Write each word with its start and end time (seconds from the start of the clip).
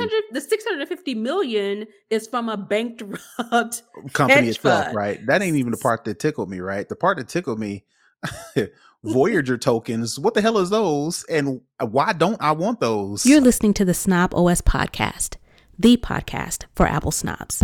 600 0.00 0.22
the 0.32 0.40
650 0.40 1.14
million 1.14 1.86
is 2.10 2.26
from 2.26 2.48
a 2.48 2.56
bankrupt 2.56 3.82
company 4.12 4.48
itself, 4.48 4.84
fund. 4.86 4.96
right? 4.96 5.26
That 5.26 5.42
ain't 5.42 5.56
even 5.56 5.72
the 5.72 5.78
part 5.78 6.04
that 6.04 6.18
tickled 6.18 6.50
me, 6.50 6.60
right? 6.60 6.88
The 6.88 6.96
part 6.96 7.18
that 7.18 7.28
tickled 7.28 7.58
me 7.58 7.84
Voyager 9.04 9.56
tokens. 9.56 10.18
What 10.18 10.34
the 10.34 10.42
hell 10.42 10.58
is 10.58 10.70
those? 10.70 11.24
And 11.24 11.60
why 11.80 12.12
don't 12.12 12.40
I 12.40 12.52
want 12.52 12.80
those? 12.80 13.24
You're 13.24 13.40
listening 13.40 13.74
to 13.74 13.84
the 13.84 13.94
Snob 13.94 14.34
OS 14.34 14.60
podcast, 14.60 15.36
the 15.78 15.96
podcast 15.96 16.64
for 16.74 16.86
Apple 16.86 17.10
snobs. 17.10 17.62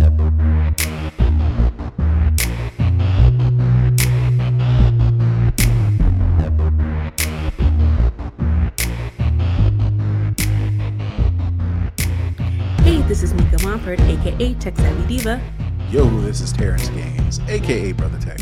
This 13.07 13.23
is 13.23 13.33
Mika 13.33 13.57
Montford, 13.63 14.01
aka 14.01 14.53
Tech 14.55 14.75
Savvy 14.75 15.17
Diva. 15.17 15.41
Yo, 15.89 16.09
this 16.21 16.41
is 16.41 16.51
Terrence 16.51 16.89
Gaines, 16.89 17.39
aka 17.47 17.93
Brother 17.93 18.19
Tech 18.19 18.39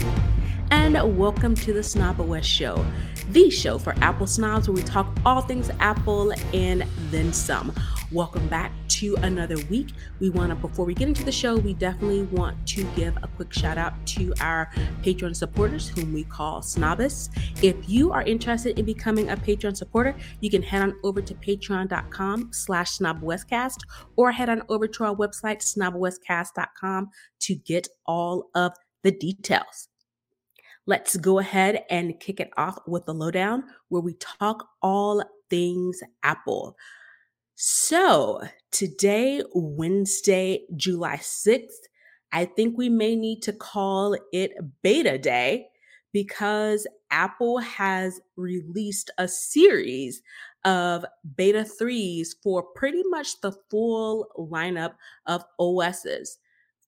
and 0.71 1.17
welcome 1.17 1.53
to 1.53 1.73
the 1.73 1.83
Snob 1.83 2.19
OS 2.21 2.45
Show, 2.45 2.85
the 3.29 3.49
show 3.49 3.77
for 3.77 3.93
Apple 4.01 4.27
snobs 4.27 4.67
where 4.67 4.75
we 4.75 4.83
talk 4.83 5.07
all 5.25 5.41
things 5.41 5.69
Apple 5.79 6.33
and 6.53 6.85
then 7.11 7.33
some. 7.33 7.73
Welcome 8.11 8.47
back 8.47 8.71
to 8.89 9.15
another 9.17 9.57
week. 9.69 9.89
We 10.19 10.29
want 10.29 10.49
to, 10.49 10.55
before 10.55 10.85
we 10.85 10.93
get 10.93 11.07
into 11.07 11.23
the 11.23 11.31
show, 11.31 11.57
we 11.57 11.73
definitely 11.73 12.23
want 12.23 12.65
to 12.67 12.83
give 12.95 13.17
a 13.17 13.27
quick 13.27 13.51
shout 13.51 13.77
out 13.77 13.93
to 14.07 14.33
our 14.41 14.69
Patreon 15.03 15.35
supporters, 15.35 15.89
whom 15.89 16.13
we 16.13 16.23
call 16.23 16.61
Snobbists. 16.61 17.29
If 17.63 17.89
you 17.89 18.11
are 18.11 18.23
interested 18.23 18.79
in 18.79 18.85
becoming 18.85 19.29
a 19.29 19.37
Patreon 19.37 19.75
supporter, 19.75 20.15
you 20.39 20.49
can 20.49 20.61
head 20.61 20.81
on 20.81 20.95
over 21.03 21.21
to 21.21 21.33
patreon.com 21.33 22.49
slash 22.53 22.97
snobwestcast 22.97 23.77
or 24.15 24.31
head 24.31 24.49
on 24.49 24.61
over 24.69 24.87
to 24.87 25.03
our 25.03 25.15
website, 25.15 25.61
snobwestcast.com 25.61 27.09
to 27.39 27.55
get 27.55 27.87
all 28.05 28.49
of 28.55 28.73
the 29.03 29.11
details. 29.11 29.89
Let's 30.87 31.17
go 31.17 31.39
ahead 31.39 31.83
and 31.89 32.19
kick 32.19 32.39
it 32.39 32.51
off 32.57 32.77
with 32.85 33.05
the 33.05 33.13
lowdown 33.13 33.63
where 33.89 34.01
we 34.01 34.13
talk 34.15 34.67
all 34.83 35.23
things 35.49 35.99
Apple. 36.21 36.77
So, 37.55 38.41
today, 38.71 39.41
Wednesday, 39.53 40.65
July 40.75 41.17
6th, 41.17 41.87
I 42.31 42.45
think 42.45 42.77
we 42.77 42.89
may 42.89 43.15
need 43.15 43.41
to 43.43 43.53
call 43.53 44.15
it 44.31 44.51
beta 44.83 45.17
day 45.17 45.67
because 46.11 46.85
Apple 47.09 47.59
has 47.59 48.19
released 48.35 49.09
a 49.17 49.27
series 49.27 50.21
of 50.65 51.05
beta 51.35 51.65
3s 51.81 52.29
for 52.43 52.63
pretty 52.75 53.03
much 53.09 53.39
the 53.41 53.53
full 53.71 54.27
lineup 54.37 54.93
of 55.25 55.43
OSs 55.59 56.37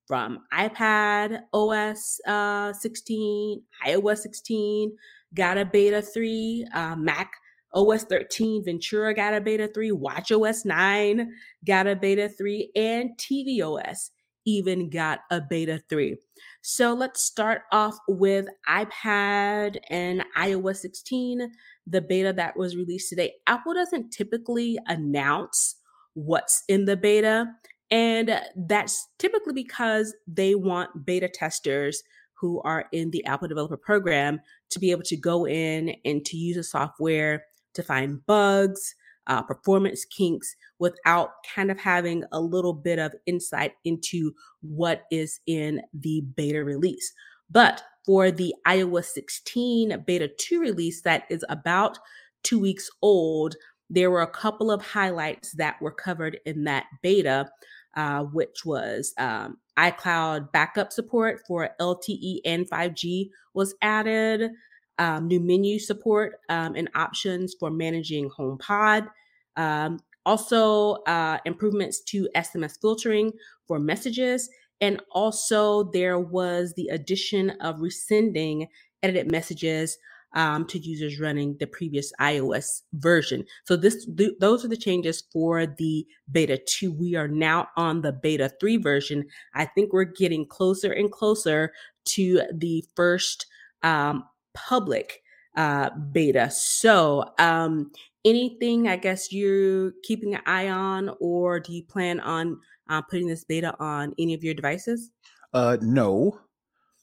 from 0.08 0.40
iPad 0.54 1.42
OS 1.54 2.20
uh, 2.26 2.72
16, 2.74 3.62
iOS 3.86 4.20
16, 4.20 4.96
got 5.34 5.58
a 5.58 5.66
beta 5.66 6.02
3, 6.02 6.66
uh, 6.74 6.96
Mac 6.96 7.32
OS 7.74 8.04
13, 8.06 8.64
Ventura 8.64 9.14
got 9.14 9.34
a 9.34 9.42
beta 9.42 9.68
3, 9.68 9.92
Watch 9.92 10.32
OS 10.32 10.64
9 10.66 11.32
got 11.66 11.88
a 11.88 11.96
beta 11.96 12.30
3, 12.30 12.72
and 12.76 13.10
tvOS 13.18 14.12
even 14.46 14.90
got 14.90 15.20
a 15.30 15.42
beta 15.42 15.84
3. 15.90 16.16
So 16.62 16.94
let's 16.94 17.22
start 17.22 17.64
off 17.74 17.98
with 18.08 18.48
iPad 18.68 19.78
and 19.90 20.24
iOS 20.38 20.78
16, 20.78 21.52
the 21.86 22.02
beta 22.02 22.32
that 22.34 22.56
was 22.56 22.78
released 22.78 23.10
today. 23.10 23.34
Apple 23.46 23.74
doesn't 23.74 24.12
typically 24.12 24.80
announce 24.88 25.76
what's 26.14 26.64
in 26.70 26.86
the 26.86 26.96
beta. 26.96 27.48
And 27.90 28.42
that's 28.56 29.08
typically 29.18 29.54
because 29.54 30.14
they 30.28 30.56
want 30.56 31.06
beta 31.06 31.30
testers 31.30 32.04
who 32.34 32.62
are 32.62 32.86
in 32.92 33.12
the 33.12 33.26
Apple 33.26 33.48
Developer 33.48 33.78
Program 33.78 34.40
to 34.70 34.80
be 34.80 34.92
able 34.92 35.04
to 35.04 35.18
go 35.18 35.48
in 35.48 35.96
and 36.06 36.24
to 36.26 36.38
use 36.38 36.58
the 36.58 36.64
software 36.64 37.46
to 37.74 37.84
find 37.84 38.26
bugs, 38.26 38.96
uh, 39.28 39.42
performance 39.42 40.06
kinks 40.06 40.56
without 40.80 41.32
kind 41.54 41.72
of 41.72 41.80
having 41.80 42.24
a 42.32 42.40
little 42.40 42.74
bit 42.74 43.00
of 43.00 43.14
insight 43.26 43.74
into 43.84 44.34
what 44.62 45.04
is 45.12 45.40
in 45.48 45.82
the 45.94 46.22
beta 46.36 46.64
release. 46.64 47.14
But 47.50 47.82
for 48.06 48.32
the 48.32 48.54
iOS 48.66 49.06
16 49.06 50.04
beta 50.06 50.30
2 50.40 50.60
release 50.60 51.02
that 51.02 51.24
is 51.30 51.44
about 51.50 51.98
two 52.44 52.60
weeks 52.60 52.90
old, 53.02 53.56
there 53.90 54.12
were 54.12 54.22
a 54.22 54.28
couple 54.28 54.70
of 54.72 54.82
highlights 54.82 55.52
that 55.54 55.82
were 55.82 55.92
covered 55.92 56.40
in 56.46 56.66
that 56.66 56.86
beta 57.02 57.50
uh, 57.96 58.24
which 58.24 58.66
was 58.66 59.14
um, 59.18 59.58
iCloud 59.78 60.52
backup 60.52 60.92
support 60.92 61.42
for 61.48 61.70
LTE 61.80 62.40
and 62.46 62.70
5G 62.70 63.30
was 63.54 63.76
added, 63.82 64.52
um, 65.00 65.28
new 65.28 65.40
menu 65.40 65.80
support 65.80 66.40
um, 66.50 66.76
and 66.76 66.90
options 66.96 67.56
for 67.60 67.70
managing 67.70 68.30
HomePod. 68.30 69.08
Um, 69.56 70.00
also, 70.26 70.96
uh, 71.08 71.38
improvements 71.46 72.02
to 72.02 72.28
SMS 72.36 72.80
filtering 72.82 73.32
for 73.68 73.80
messages. 73.80 74.50
And 74.82 75.02
also, 75.12 75.84
there 75.92 76.20
was 76.20 76.74
the 76.76 76.90
addition 76.90 77.52
of 77.62 77.78
resending 77.78 78.68
edited 79.02 79.32
messages 79.32 79.98
um, 80.34 80.66
to 80.68 80.80
users 80.80 81.20
running 81.20 81.56
the 81.58 81.68
previous 81.68 82.12
iOS 82.20 82.82
version. 82.94 83.46
So 83.66 83.76
this 83.76 84.06
th- 84.06 84.36
those 84.40 84.64
are 84.66 84.68
the 84.68 84.78
changes 84.78 85.24
for 85.32 85.66
the 85.66 86.06
beta 86.32 86.58
2. 86.58 86.92
We 86.92 87.16
are 87.16 87.28
now 87.28 87.70
on 87.76 88.02
the 88.02 88.12
beta 88.12 88.52
3 88.60 88.78
version. 88.78 89.26
I 89.54 89.66
think 89.66 89.94
we're 89.94 90.04
getting 90.04 90.46
closer 90.46 90.92
and 90.92 91.12
closer 91.12 91.74
to 92.06 92.42
the 92.54 92.84
first 92.96 93.46
um, 93.84 94.26
public 94.54 95.22
uh, 95.56 95.90
beta. 96.12 96.50
So, 96.52 97.34
um, 97.40 97.92
anything 98.26 98.88
I 98.88 98.98
guess 98.98 99.32
you're 99.32 99.94
keeping 100.04 100.36
an 100.36 100.42
eye 100.46 100.70
on, 100.70 101.10
or 101.20 101.60
do 101.60 101.74
you 101.74 101.84
plan 101.84 102.20
on 102.20 102.60
uh, 102.90 103.02
putting 103.02 103.28
this 103.28 103.44
beta 103.44 103.76
on 103.80 104.14
any 104.20 104.34
of 104.34 104.44
your 104.44 104.54
devices? 104.54 105.12
Uh, 105.54 105.78
no. 105.82 106.40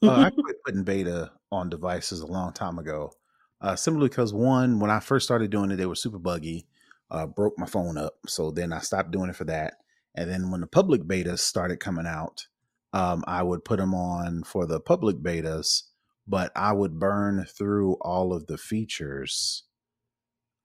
Uh, 0.03 0.11
I 0.11 0.31
quit 0.43 0.57
putting 0.65 0.85
beta 0.85 1.33
on 1.55 1.71
devices 1.71 2.21
a 2.21 2.27
long 2.27 2.53
time 2.53 2.79
ago. 2.79 3.13
Uh, 3.61 3.77
simply 3.77 4.09
because 4.09 4.35
one, 4.35 4.79
when 4.79 4.91
I 4.91 5.01
first 5.01 5.25
started 5.25 5.51
doing 5.51 5.71
it, 5.71 5.77
they 5.77 5.87
were 5.87 5.95
super 5.95 6.19
buggy, 6.19 6.67
uh, 7.11 7.27
broke 7.27 7.59
my 7.59 7.67
phone 7.67 7.97
up. 7.97 8.15
So 8.27 8.51
then 8.51 8.73
I 8.73 8.81
stopped 8.81 9.11
doing 9.11 9.31
it 9.31 9.37
for 9.37 9.45
that. 9.45 9.75
And 10.15 10.31
then 10.31 10.51
when 10.51 10.61
the 10.61 10.67
public 10.67 11.03
betas 11.03 11.39
started 11.41 11.81
coming 11.81 12.07
out, 12.07 12.47
um, 12.93 13.25
I 13.27 13.43
would 13.43 13.65
put 13.65 13.79
them 13.79 13.95
on 13.95 14.45
for 14.45 14.67
the 14.67 14.81
public 14.81 15.17
betas, 15.17 15.83
but 16.27 16.53
I 16.55 16.73
would 16.73 17.01
burn 17.01 17.45
through 17.45 17.95
all 18.03 18.33
of 18.33 18.47
the 18.47 18.59
features. 18.59 19.65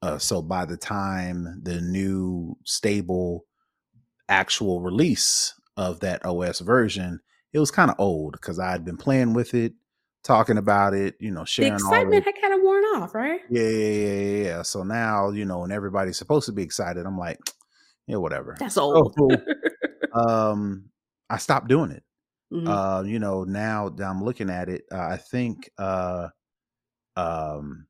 Uh, 0.02 0.18
so 0.18 0.42
by 0.42 0.66
the 0.66 0.78
time 0.78 1.62
the 1.64 1.82
new 1.82 2.58
stable 2.66 3.46
actual 4.28 4.82
release 4.82 5.54
of 5.76 6.02
that 6.02 6.24
OS 6.26 6.60
version, 6.60 7.20
it 7.52 7.60
was 7.60 7.72
kind 7.72 7.90
of 7.90 8.00
old 8.00 8.34
because 8.34 8.60
I 8.60 8.72
had 8.72 8.86
been 8.86 8.98
playing 8.98 9.34
with 9.34 9.54
it 9.54 9.74
talking 10.24 10.58
about 10.58 10.94
it, 10.94 11.16
you 11.20 11.32
know, 11.32 11.46
sharing. 11.46 11.72
The 11.74 11.76
excitement 11.76 12.26
had 12.26 12.42
kind 12.42 12.54
of 12.54 12.62
worn 12.62 12.84
off, 12.84 13.16
right? 13.16 13.42
Yeah, 13.50 13.62
yeah, 13.62 13.90
yeah, 13.90 14.44
yeah. 14.44 14.62
So 14.62 14.84
now, 14.84 15.30
you 15.30 15.46
know, 15.46 15.64
and 15.64 15.74
everybody's 15.74 16.18
supposed 16.18 16.46
to 16.48 16.52
be 16.52 16.64
excited. 16.64 17.06
I'm 17.06 17.18
like, 17.18 17.40
yeah, 18.08 18.18
whatever. 18.18 18.56
That's 18.60 18.78
old. 18.78 19.16
So, 19.18 19.30
um, 20.14 20.86
I 21.30 21.38
stopped 21.38 21.68
doing 21.68 21.92
it. 21.92 22.04
Mm-hmm. 22.52 22.68
Uh, 22.68 23.04
you 23.04 23.20
know, 23.20 23.44
now 23.44 23.90
that 23.90 24.04
I'm 24.04 24.24
looking 24.24 24.50
at 24.50 24.70
it, 24.70 24.86
uh, 24.92 24.98
I 24.98 25.18
think 25.18 25.70
uh, 25.78 26.30
um, 27.16 27.86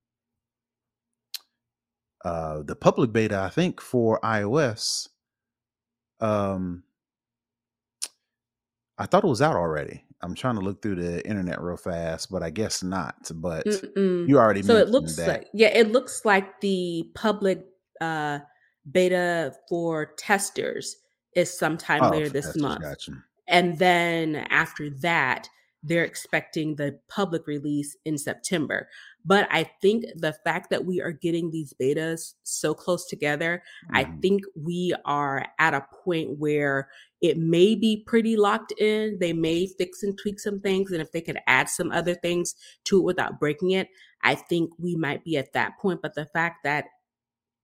uh, 2.24 2.64
the 2.64 2.76
public 2.76 3.14
beta, 3.14 3.40
I 3.40 3.50
think 3.50 3.80
for 3.80 4.20
iOS, 4.22 5.08
um, 6.20 6.84
I 8.98 9.06
thought 9.06 9.24
it 9.24 9.28
was 9.28 9.42
out 9.42 9.56
already. 9.56 10.04
I'm 10.22 10.36
trying 10.36 10.56
to 10.56 10.62
look 10.62 10.82
through 10.82 10.96
the 10.96 11.26
internet 11.28 11.62
real 11.62 11.78
fast, 11.78 12.30
but 12.32 12.44
I 12.44 12.50
guess 12.50 12.84
not. 12.84 13.32
But 13.36 13.66
Mm-mm. 13.66 14.28
you 14.28 14.38
already 14.38 14.62
so 14.62 14.76
it 14.76 14.90
looks 14.90 15.16
that. 15.16 15.28
like 15.28 15.48
yeah, 15.54 15.70
it 15.70 15.92
looks 15.92 16.26
like 16.26 16.60
the 16.62 17.10
public 17.16 17.66
uh, 18.02 18.40
beta 18.90 19.54
for 19.70 20.14
testers 20.18 20.98
is 21.36 21.58
sometime 21.58 22.04
oh, 22.04 22.10
later 22.10 22.30
this 22.30 22.56
month, 22.58 22.82
gotcha. 22.82 23.14
and 23.48 23.78
then 23.80 24.36
after 24.36 24.90
that, 25.02 25.50
they're 25.82 26.04
expecting 26.04 26.76
the 26.76 27.00
public 27.08 27.48
release 27.48 27.96
in 28.06 28.18
September. 28.18 28.90
But 29.26 29.48
I 29.52 29.70
think 29.82 30.06
the 30.16 30.34
fact 30.44 30.70
that 30.70 30.86
we 30.86 31.02
are 31.02 31.12
getting 31.12 31.52
these 31.52 31.74
betas 31.80 32.34
so 32.44 32.74
close 32.74 33.06
together, 33.06 33.64
mm. 33.86 33.98
I 33.98 34.04
mm-hmm. 34.04 34.20
think 34.20 34.42
we 34.56 34.94
are 35.06 35.46
at 35.58 35.74
a 35.74 35.86
point 36.04 36.38
where 36.38 36.90
it 37.22 37.38
may 37.38 37.76
be 37.76 38.04
pretty 38.06 38.36
locked 38.36 38.74
in. 38.74 39.18
They 39.20 39.34
may 39.34 39.68
fix 39.68 40.04
and 40.04 40.18
tweak 40.18 40.40
some 40.40 40.60
things. 40.60 40.92
And 40.92 41.02
if 41.02 41.12
they 41.12 41.22
could 41.22 41.40
add 41.48 41.70
some 41.70 41.92
other 41.92 42.16
things 42.16 42.56
to 42.86 43.00
it 43.00 43.04
without 43.04 43.40
breaking 43.40 43.72
it, 43.72 43.88
I 44.24 44.36
think 44.36 44.72
we 44.78 44.96
might 44.96 45.24
be 45.24 45.38
at 45.38 45.54
that 45.54 45.78
point. 45.80 46.02
But 46.02 46.16
the 46.16 46.26
fact 46.26 46.64
that 46.64 46.86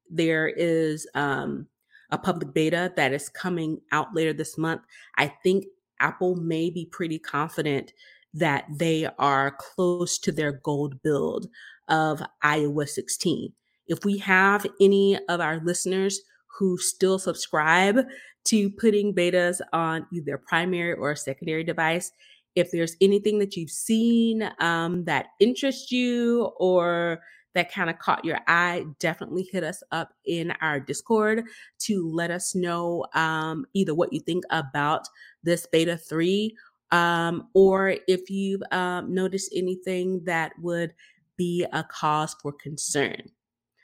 there 0.09 0.47
is 0.47 1.07
um, 1.15 1.67
a 2.11 2.17
public 2.17 2.53
beta 2.53 2.93
that 2.95 3.13
is 3.13 3.29
coming 3.29 3.81
out 3.91 4.13
later 4.13 4.33
this 4.33 4.57
month. 4.57 4.81
I 5.17 5.27
think 5.27 5.65
Apple 5.99 6.35
may 6.35 6.69
be 6.69 6.85
pretty 6.85 7.19
confident 7.19 7.93
that 8.33 8.65
they 8.69 9.07
are 9.17 9.57
close 9.59 10.17
to 10.19 10.31
their 10.31 10.51
gold 10.51 11.01
build 11.01 11.47
of 11.87 12.21
iOS 12.43 12.89
16. 12.89 13.51
If 13.87 14.03
we 14.03 14.17
have 14.17 14.65
any 14.81 15.17
of 15.29 15.39
our 15.39 15.61
listeners 15.63 16.19
who 16.57 16.77
still 16.77 17.19
subscribe 17.19 18.05
to 18.45 18.69
putting 18.71 19.13
betas 19.13 19.61
on 19.73 20.05
either 20.13 20.37
primary 20.37 20.93
or 20.93 21.15
secondary 21.15 21.63
device, 21.63 22.11
if 22.55 22.71
there's 22.71 22.95
anything 23.01 23.39
that 23.39 23.55
you've 23.55 23.69
seen 23.69 24.49
um, 24.59 25.03
that 25.05 25.27
interests 25.39 25.91
you 25.91 26.51
or 26.57 27.19
that 27.53 27.71
kind 27.71 27.89
of 27.89 27.97
caught 27.99 28.25
your 28.25 28.39
eye, 28.47 28.85
definitely 28.99 29.47
hit 29.49 29.63
us 29.63 29.81
up 29.91 30.09
in 30.25 30.51
our 30.61 30.79
Discord 30.79 31.45
to 31.79 32.09
let 32.11 32.29
us 32.29 32.53
know 32.53 33.05
um, 33.13 33.65
either 33.73 33.95
what 33.95 34.11
you 34.11 34.19
think 34.19 34.43
about 34.49 35.07
this 35.45 35.65
beta 35.71 35.95
3 35.97 36.55
um, 36.91 37.49
or 37.53 37.95
if 38.07 38.29
you've 38.29 38.61
um, 38.71 39.13
noticed 39.13 39.51
anything 39.55 40.23
that 40.25 40.53
would 40.61 40.93
be 41.37 41.65
a 41.73 41.83
cause 41.83 42.35
for 42.41 42.51
concern. 42.53 43.21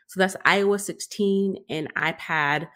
So 0.07 0.19
that's 0.19 0.35
iOS 0.45 0.81
16 0.81 1.57
and 1.69 1.93
iPad 1.95 2.67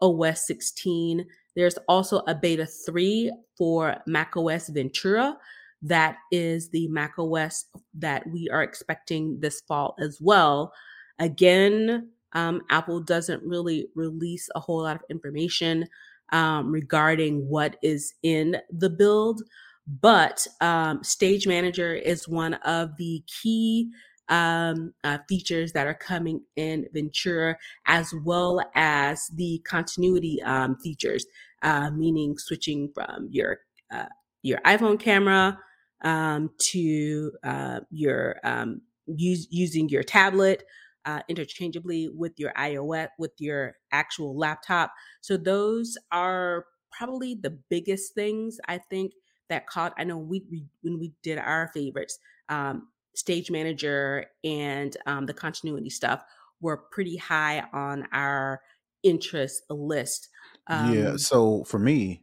OS 0.00 0.46
16. 0.46 1.26
There's 1.56 1.78
also 1.88 2.22
a 2.26 2.34
beta 2.34 2.66
3 2.66 3.32
for 3.56 3.96
macOS 4.06 4.68
Ventura. 4.68 5.36
That 5.82 6.16
is 6.32 6.70
the 6.70 6.88
macOS 6.88 7.66
that 7.94 8.26
we 8.28 8.48
are 8.50 8.62
expecting 8.62 9.38
this 9.40 9.60
fall 9.62 9.94
as 10.00 10.18
well. 10.20 10.72
Again, 11.18 12.10
um, 12.32 12.62
Apple 12.70 13.00
doesn't 13.00 13.42
really 13.44 13.88
release 13.94 14.48
a 14.54 14.60
whole 14.60 14.82
lot 14.82 14.96
of 14.96 15.02
information 15.08 15.86
um, 16.34 16.70
regarding 16.70 17.48
what 17.48 17.76
is 17.80 18.12
in 18.24 18.56
the 18.68 18.90
build, 18.90 19.40
but 19.86 20.46
um, 20.60 21.02
Stage 21.04 21.46
Manager 21.46 21.94
is 21.94 22.28
one 22.28 22.54
of 22.54 22.96
the 22.98 23.22
key 23.40 23.90
um, 24.28 24.92
uh, 25.04 25.18
features 25.28 25.72
that 25.72 25.86
are 25.86 25.94
coming 25.94 26.40
in 26.56 26.86
Ventura, 26.92 27.56
as 27.86 28.12
well 28.24 28.60
as 28.74 29.28
the 29.34 29.62
continuity 29.64 30.42
um, 30.42 30.76
features, 30.82 31.24
uh, 31.62 31.90
meaning 31.90 32.36
switching 32.36 32.90
from 32.94 33.28
your 33.30 33.58
uh, 33.92 34.06
your 34.42 34.58
iPhone 34.66 34.98
camera 34.98 35.56
um, 36.02 36.50
to 36.58 37.30
uh, 37.44 37.80
your 37.90 38.36
um, 38.42 38.80
using 39.06 39.88
your 39.88 40.02
tablet 40.02 40.64
uh, 41.04 41.20
interchangeably 41.28 42.08
with 42.08 42.32
your 42.38 42.52
iOS 42.52 43.08
with 43.18 43.32
your 43.38 43.76
actual 43.92 44.36
laptop. 44.36 44.92
So 45.20 45.36
those 45.36 45.96
are 46.12 46.66
probably 46.90 47.34
the 47.34 47.58
biggest 47.70 48.14
things 48.14 48.58
I 48.68 48.78
think 48.78 49.12
that 49.48 49.66
caught. 49.66 49.94
I 49.98 50.04
know 50.04 50.18
we, 50.18 50.44
we 50.50 50.64
when 50.82 50.98
we 50.98 51.12
did 51.22 51.38
our 51.38 51.70
favorites. 51.74 52.18
Um, 52.48 52.88
stage 53.16 53.50
manager 53.50 54.26
and 54.42 54.96
um, 55.06 55.26
the 55.26 55.34
continuity 55.34 55.90
stuff 55.90 56.24
were 56.60 56.76
pretty 56.76 57.16
high 57.16 57.64
on 57.72 58.08
our 58.12 58.60
interest 59.02 59.62
list. 59.70 60.28
Um, 60.66 60.94
yeah. 60.94 61.16
So 61.16 61.64
for 61.64 61.78
me, 61.78 62.22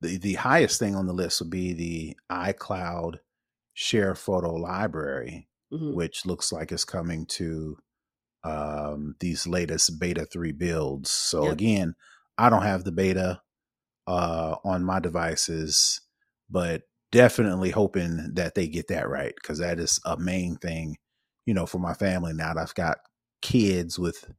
the 0.00 0.18
the 0.18 0.34
highest 0.34 0.78
thing 0.78 0.94
on 0.94 1.06
the 1.06 1.12
list 1.12 1.40
would 1.40 1.50
be 1.50 1.72
the 1.72 2.16
iCloud 2.30 3.16
Share 3.74 4.14
Photo 4.14 4.54
Library, 4.54 5.48
mm-hmm. 5.72 5.94
which 5.94 6.26
looks 6.26 6.52
like 6.52 6.72
it's 6.72 6.84
coming 6.84 7.26
to 7.26 7.78
um, 8.44 9.14
these 9.20 9.46
latest 9.46 9.98
beta 10.00 10.24
three 10.24 10.52
builds. 10.52 11.10
So 11.10 11.44
yep. 11.44 11.52
again, 11.52 11.94
I 12.38 12.48
don't 12.50 12.62
have 12.62 12.84
the 12.84 12.92
beta 12.92 13.42
uh, 14.06 14.56
on 14.64 14.84
my 14.84 15.00
devices, 15.00 16.00
but 16.48 16.82
definitely 17.12 17.70
hoping 17.70 18.32
that 18.34 18.54
they 18.54 18.66
get 18.66 18.88
that 18.88 19.08
right 19.08 19.34
because 19.34 19.58
that 19.58 19.78
is 19.78 20.00
a 20.04 20.16
main 20.16 20.56
thing, 20.56 20.96
you 21.46 21.54
know, 21.54 21.66
for 21.66 21.78
my 21.78 21.94
family 21.94 22.32
now 22.32 22.54
that 22.54 22.60
I've 22.60 22.74
got 22.74 22.98
kids 23.42 23.98
with 23.98 24.30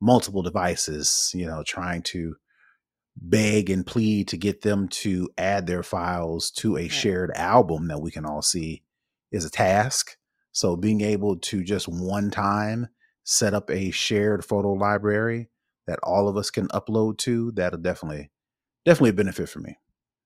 multiple 0.00 0.42
devices, 0.42 1.30
you 1.34 1.46
know, 1.46 1.62
trying 1.62 2.02
to 2.02 2.36
beg 3.16 3.68
and 3.68 3.86
plead 3.86 4.28
to 4.28 4.36
get 4.36 4.62
them 4.62 4.88
to 4.88 5.28
add 5.36 5.66
their 5.66 5.82
files 5.82 6.50
to 6.50 6.76
a 6.76 6.88
shared 6.88 7.30
album 7.34 7.88
that 7.88 8.00
we 8.00 8.10
can 8.10 8.24
all 8.24 8.42
see 8.42 8.82
is 9.32 9.44
a 9.44 9.50
task. 9.50 10.16
So 10.52 10.76
being 10.76 11.00
able 11.00 11.36
to 11.36 11.62
just 11.62 11.88
one 11.88 12.30
time 12.30 12.88
set 13.30 13.54
up 13.54 13.70
a 13.70 13.92
shared 13.92 14.44
photo 14.44 14.72
library 14.72 15.48
that 15.86 16.00
all 16.02 16.28
of 16.28 16.36
us 16.36 16.50
can 16.50 16.66
upload 16.68 17.16
to, 17.16 17.52
that'll 17.52 17.78
definitely 17.78 18.28
definitely 18.84 19.12
benefit 19.12 19.48
for 19.48 19.60
me. 19.60 19.78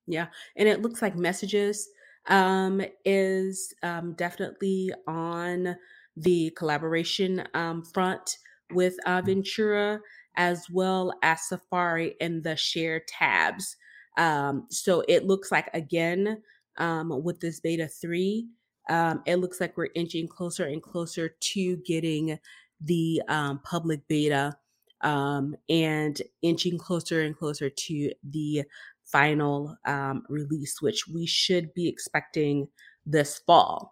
Yeah. 0.07 0.27
And 0.55 0.67
it 0.67 0.81
looks 0.81 1.03
like 1.03 1.15
messages 1.15 1.87
um, 2.27 2.81
is 3.03 3.75
um, 3.83 4.13
definitely 4.13 4.91
on 5.07 5.75
the 6.17 6.51
collaboration 6.57 7.47
um, 7.53 7.83
front 7.83 8.37
with 8.73 8.95
uh, 9.05 9.21
mm. 9.21 9.25
Ventura 9.25 9.99
as 10.35 10.65
well 10.71 11.13
as 11.21 11.47
Safari 11.47 12.15
and 12.19 12.43
the 12.43 12.55
share 12.55 13.03
tabs. 13.07 13.77
Um, 14.17 14.65
so 14.71 15.03
it 15.07 15.25
looks 15.25 15.51
like, 15.51 15.69
again, 15.75 16.41
um, 16.77 17.23
with 17.23 17.39
this 17.39 17.59
beta 17.59 17.87
3, 17.87 18.47
um, 18.89 19.21
it 19.25 19.37
looks 19.37 19.59
like 19.61 19.77
we're 19.77 19.89
inching 19.95 20.27
closer 20.27 20.65
and 20.65 20.81
closer 20.81 21.29
to 21.39 21.77
getting 21.85 22.39
the 22.85 23.21
um, 23.27 23.59
public 23.63 24.07
beta 24.07 24.55
um, 25.01 25.55
and 25.69 26.21
inching 26.41 26.77
closer 26.77 27.21
and 27.21 27.37
closer 27.37 27.69
to 27.69 28.11
the 28.23 28.63
final 29.03 29.75
um, 29.85 30.23
release, 30.29 30.81
which 30.81 31.07
we 31.07 31.25
should 31.25 31.73
be 31.73 31.87
expecting 31.87 32.67
this 33.05 33.39
fall. 33.45 33.91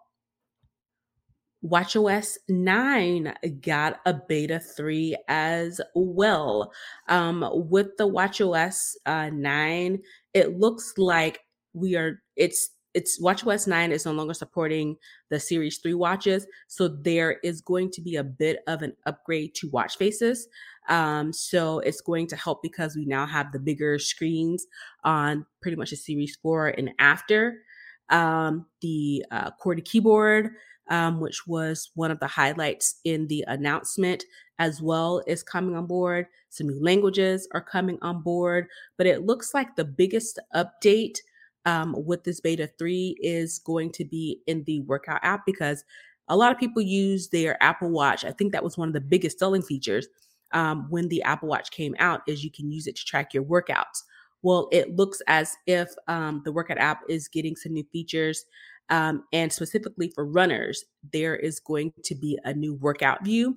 WatchOS 1.64 2.36
9 2.48 3.34
got 3.62 4.00
a 4.04 4.12
beta 4.28 4.60
3 4.60 5.16
as 5.28 5.80
well. 5.94 6.72
Um, 7.08 7.48
with 7.52 7.96
the 7.96 8.06
WatchOS 8.06 8.96
uh, 9.06 9.30
9, 9.32 9.98
it 10.34 10.58
looks 10.58 10.94
like 10.98 11.40
we 11.72 11.96
are, 11.96 12.22
it's 12.36 12.70
it's 12.94 13.20
WatchOS 13.20 13.66
9 13.66 13.90
is 13.92 14.06
no 14.06 14.12
longer 14.12 14.34
supporting 14.34 14.96
the 15.28 15.40
Series 15.40 15.78
3 15.78 15.94
watches. 15.94 16.46
So 16.68 16.88
there 16.88 17.38
is 17.42 17.60
going 17.60 17.90
to 17.92 18.00
be 18.00 18.16
a 18.16 18.24
bit 18.24 18.60
of 18.68 18.82
an 18.82 18.94
upgrade 19.06 19.54
to 19.56 19.68
watch 19.70 19.96
faces. 19.96 20.48
Um, 20.88 21.32
so 21.32 21.80
it's 21.80 22.00
going 22.00 22.28
to 22.28 22.36
help 22.36 22.62
because 22.62 22.94
we 22.94 23.04
now 23.04 23.26
have 23.26 23.52
the 23.52 23.58
bigger 23.58 23.98
screens 23.98 24.66
on 25.02 25.44
pretty 25.60 25.76
much 25.76 25.90
the 25.90 25.96
Series 25.96 26.36
4 26.40 26.68
and 26.68 26.90
after. 26.98 27.58
Um, 28.10 28.66
the 28.80 29.24
uh, 29.30 29.50
QWERTY 29.62 29.84
keyboard, 29.84 30.50
um, 30.88 31.20
which 31.20 31.46
was 31.46 31.90
one 31.94 32.10
of 32.10 32.20
the 32.20 32.26
highlights 32.26 33.00
in 33.04 33.26
the 33.28 33.44
announcement, 33.48 34.24
as 34.58 34.80
well, 34.80 35.22
is 35.26 35.42
coming 35.42 35.74
on 35.74 35.86
board. 35.86 36.26
Some 36.50 36.68
new 36.68 36.84
languages 36.84 37.48
are 37.52 37.62
coming 37.62 37.98
on 38.02 38.22
board, 38.22 38.68
but 38.98 39.06
it 39.06 39.24
looks 39.26 39.54
like 39.54 39.74
the 39.74 39.86
biggest 39.86 40.38
update 40.54 41.16
um, 41.66 41.94
with 41.96 42.24
this 42.24 42.40
beta 42.40 42.70
3 42.78 43.16
is 43.20 43.58
going 43.60 43.90
to 43.92 44.04
be 44.04 44.40
in 44.46 44.64
the 44.64 44.80
workout 44.80 45.20
app 45.22 45.46
because 45.46 45.84
a 46.28 46.36
lot 46.36 46.52
of 46.52 46.58
people 46.58 46.82
use 46.82 47.28
their 47.28 47.62
Apple 47.62 47.90
Watch. 47.90 48.24
I 48.24 48.32
think 48.32 48.52
that 48.52 48.64
was 48.64 48.78
one 48.78 48.88
of 48.88 48.94
the 48.94 49.00
biggest 49.00 49.38
selling 49.38 49.62
features 49.62 50.06
um, 50.52 50.86
when 50.88 51.08
the 51.08 51.22
Apple 51.22 51.48
Watch 51.48 51.70
came 51.70 51.94
out 51.98 52.22
is 52.26 52.44
you 52.44 52.50
can 52.50 52.70
use 52.70 52.86
it 52.86 52.96
to 52.96 53.04
track 53.04 53.34
your 53.34 53.44
workouts. 53.44 54.02
Well, 54.42 54.68
it 54.72 54.94
looks 54.94 55.20
as 55.26 55.56
if 55.66 55.88
um, 56.06 56.42
the 56.44 56.52
workout 56.52 56.78
app 56.78 57.00
is 57.08 57.28
getting 57.28 57.56
some 57.56 57.72
new 57.72 57.84
features. 57.92 58.44
Um, 58.90 59.24
and 59.32 59.50
specifically 59.52 60.08
for 60.08 60.26
runners, 60.26 60.84
there 61.12 61.36
is 61.36 61.58
going 61.60 61.92
to 62.04 62.14
be 62.14 62.38
a 62.44 62.52
new 62.52 62.74
workout 62.74 63.24
view. 63.24 63.56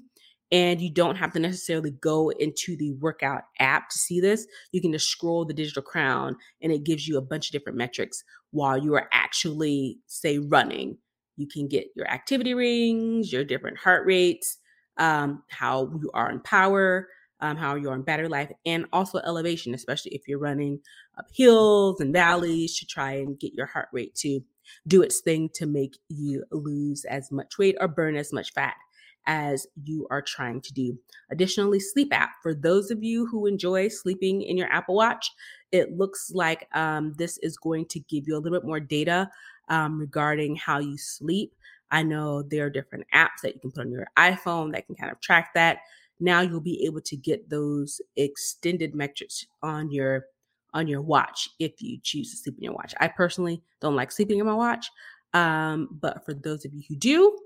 And 0.51 0.79
you 0.79 0.89
don't 0.89 1.17
have 1.17 1.33
to 1.33 1.39
necessarily 1.39 1.91
go 1.91 2.29
into 2.29 2.77
the 2.77 2.93
workout 2.93 3.43
app 3.59 3.89
to 3.89 3.97
see 3.97 4.21
this. 4.21 4.47
You 4.71 4.81
can 4.81 4.93
just 4.93 5.09
scroll 5.09 5.43
the 5.43 5.53
digital 5.53 5.81
crown 5.81 6.37
and 6.61 6.71
it 6.71 6.85
gives 6.85 7.07
you 7.07 7.17
a 7.17 7.21
bunch 7.21 7.47
of 7.47 7.51
different 7.51 7.77
metrics 7.77 8.23
while 8.51 8.77
you 8.77 8.93
are 8.95 9.09
actually, 9.11 9.99
say, 10.07 10.37
running. 10.39 10.97
You 11.35 11.47
can 11.47 11.67
get 11.67 11.87
your 11.95 12.07
activity 12.09 12.53
rings, 12.53 13.31
your 13.31 13.43
different 13.43 13.77
heart 13.77 14.05
rates, 14.05 14.57
um, 14.97 15.43
how 15.49 15.91
you 16.01 16.09
are 16.13 16.31
in 16.31 16.39
power, 16.39 17.09
um, 17.39 17.57
how 17.57 17.75
you're 17.75 17.93
in 17.93 18.01
battery 18.01 18.27
life, 18.27 18.51
and 18.65 18.85
also 18.91 19.19
elevation, 19.19 19.73
especially 19.73 20.15
if 20.15 20.27
you're 20.27 20.39
running 20.39 20.79
up 21.17 21.27
hills 21.33 21.99
and 21.99 22.13
valleys 22.13 22.77
to 22.79 22.85
try 22.85 23.11
and 23.13 23.39
get 23.39 23.53
your 23.53 23.67
heart 23.67 23.89
rate 23.91 24.15
to 24.15 24.41
do 24.87 25.01
its 25.01 25.21
thing 25.21 25.49
to 25.53 25.65
make 25.65 25.97
you 26.09 26.43
lose 26.51 27.05
as 27.05 27.31
much 27.31 27.57
weight 27.57 27.77
or 27.79 27.87
burn 27.87 28.15
as 28.15 28.33
much 28.33 28.53
fat 28.53 28.75
as 29.27 29.67
you 29.83 30.07
are 30.09 30.21
trying 30.21 30.61
to 30.61 30.73
do. 30.73 30.97
Additionally, 31.29 31.79
sleep 31.79 32.13
app. 32.13 32.31
For 32.41 32.55
those 32.55 32.89
of 32.89 33.03
you 33.03 33.27
who 33.27 33.45
enjoy 33.45 33.89
sleeping 33.89 34.41
in 34.41 34.57
your 34.57 34.71
Apple 34.71 34.95
Watch, 34.95 35.31
it 35.71 35.97
looks 35.97 36.31
like 36.33 36.67
um, 36.73 37.13
this 37.17 37.37
is 37.39 37.57
going 37.57 37.85
to 37.87 37.99
give 37.99 38.27
you 38.27 38.35
a 38.35 38.39
little 38.39 38.57
bit 38.57 38.65
more 38.65 38.79
data 38.79 39.29
um, 39.69 39.99
regarding 39.99 40.55
how 40.55 40.79
you 40.79 40.97
sleep. 40.97 41.53
I 41.91 42.03
know 42.03 42.41
there 42.41 42.65
are 42.65 42.69
different 42.69 43.05
apps 43.13 43.41
that 43.43 43.53
you 43.53 43.59
can 43.59 43.71
put 43.71 43.81
on 43.81 43.91
your 43.91 44.07
iPhone 44.17 44.71
that 44.73 44.87
can 44.87 44.95
kind 44.95 45.11
of 45.11 45.19
track 45.21 45.51
that. 45.55 45.79
now 46.19 46.41
you'll 46.41 46.61
be 46.61 46.83
able 46.85 47.01
to 47.01 47.15
get 47.15 47.49
those 47.49 48.01
extended 48.15 48.95
metrics 48.95 49.45
on 49.61 49.91
your 49.91 50.25
on 50.73 50.87
your 50.87 51.01
watch 51.01 51.49
if 51.59 51.81
you 51.81 51.97
choose 52.03 52.31
to 52.31 52.37
sleep 52.37 52.55
in 52.57 52.63
your 52.63 52.73
watch. 52.73 52.93
I 52.99 53.07
personally 53.07 53.61
don't 53.81 53.95
like 53.95 54.11
sleeping 54.11 54.39
in 54.39 54.45
my 54.45 54.53
watch, 54.53 54.89
um, 55.33 55.89
but 56.01 56.25
for 56.25 56.33
those 56.33 56.65
of 56.65 56.73
you 56.73 56.83
who 56.87 56.95
do, 56.95 57.37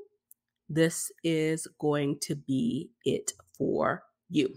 this 0.74 1.12
is 1.24 1.68
going 1.80 2.20
to 2.22 2.36
be 2.36 2.90
it 3.06 3.34
for 3.58 4.04
you. 4.30 4.50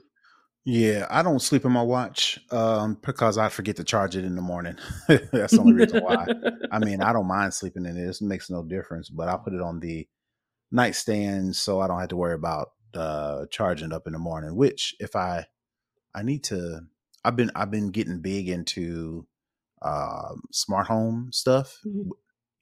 Yeah, 0.64 1.06
I 1.10 1.22
don't 1.22 1.40
sleep 1.42 1.64
in 1.66 1.72
my 1.72 1.82
watch 1.82 2.40
um, 2.50 2.98
because 3.04 3.36
I 3.36 3.50
forget 3.50 3.76
to 3.76 3.84
charge 3.84 4.16
it 4.16 4.24
in 4.24 4.34
the 4.34 4.40
morning. 4.42 4.76
That's 5.08 5.56
the 5.56 5.60
only 5.60 5.74
reason 5.74 5.98
why. 6.00 6.28
I 6.70 6.78
mean, 6.78 7.02
I 7.02 7.12
don't 7.12 7.26
mind 7.26 7.52
sleeping 7.52 7.84
in 7.84 7.98
it. 7.98 8.08
It 8.08 8.22
makes 8.22 8.48
no 8.48 8.62
difference, 8.64 9.10
but 9.10 9.28
I 9.28 9.36
put 9.36 9.52
it 9.52 9.60
on 9.60 9.80
the 9.80 10.08
nightstand 10.72 11.56
so 11.56 11.80
I 11.80 11.88
don't 11.88 12.00
have 12.00 12.08
to 12.10 12.16
worry 12.16 12.34
about 12.34 12.70
uh, 12.94 13.46
charging 13.50 13.92
up 13.92 14.06
in 14.06 14.14
the 14.14 14.18
morning. 14.18 14.56
Which, 14.56 14.94
if 15.00 15.16
I, 15.16 15.46
I 16.14 16.22
need 16.22 16.44
to, 16.44 16.82
I've 17.24 17.36
been 17.36 17.50
I've 17.54 17.70
been 17.70 17.90
getting 17.90 18.20
big 18.20 18.48
into 18.48 19.26
uh, 19.82 20.34
smart 20.52 20.86
home 20.86 21.30
stuff, 21.32 21.80
Mhm. 21.86 22.10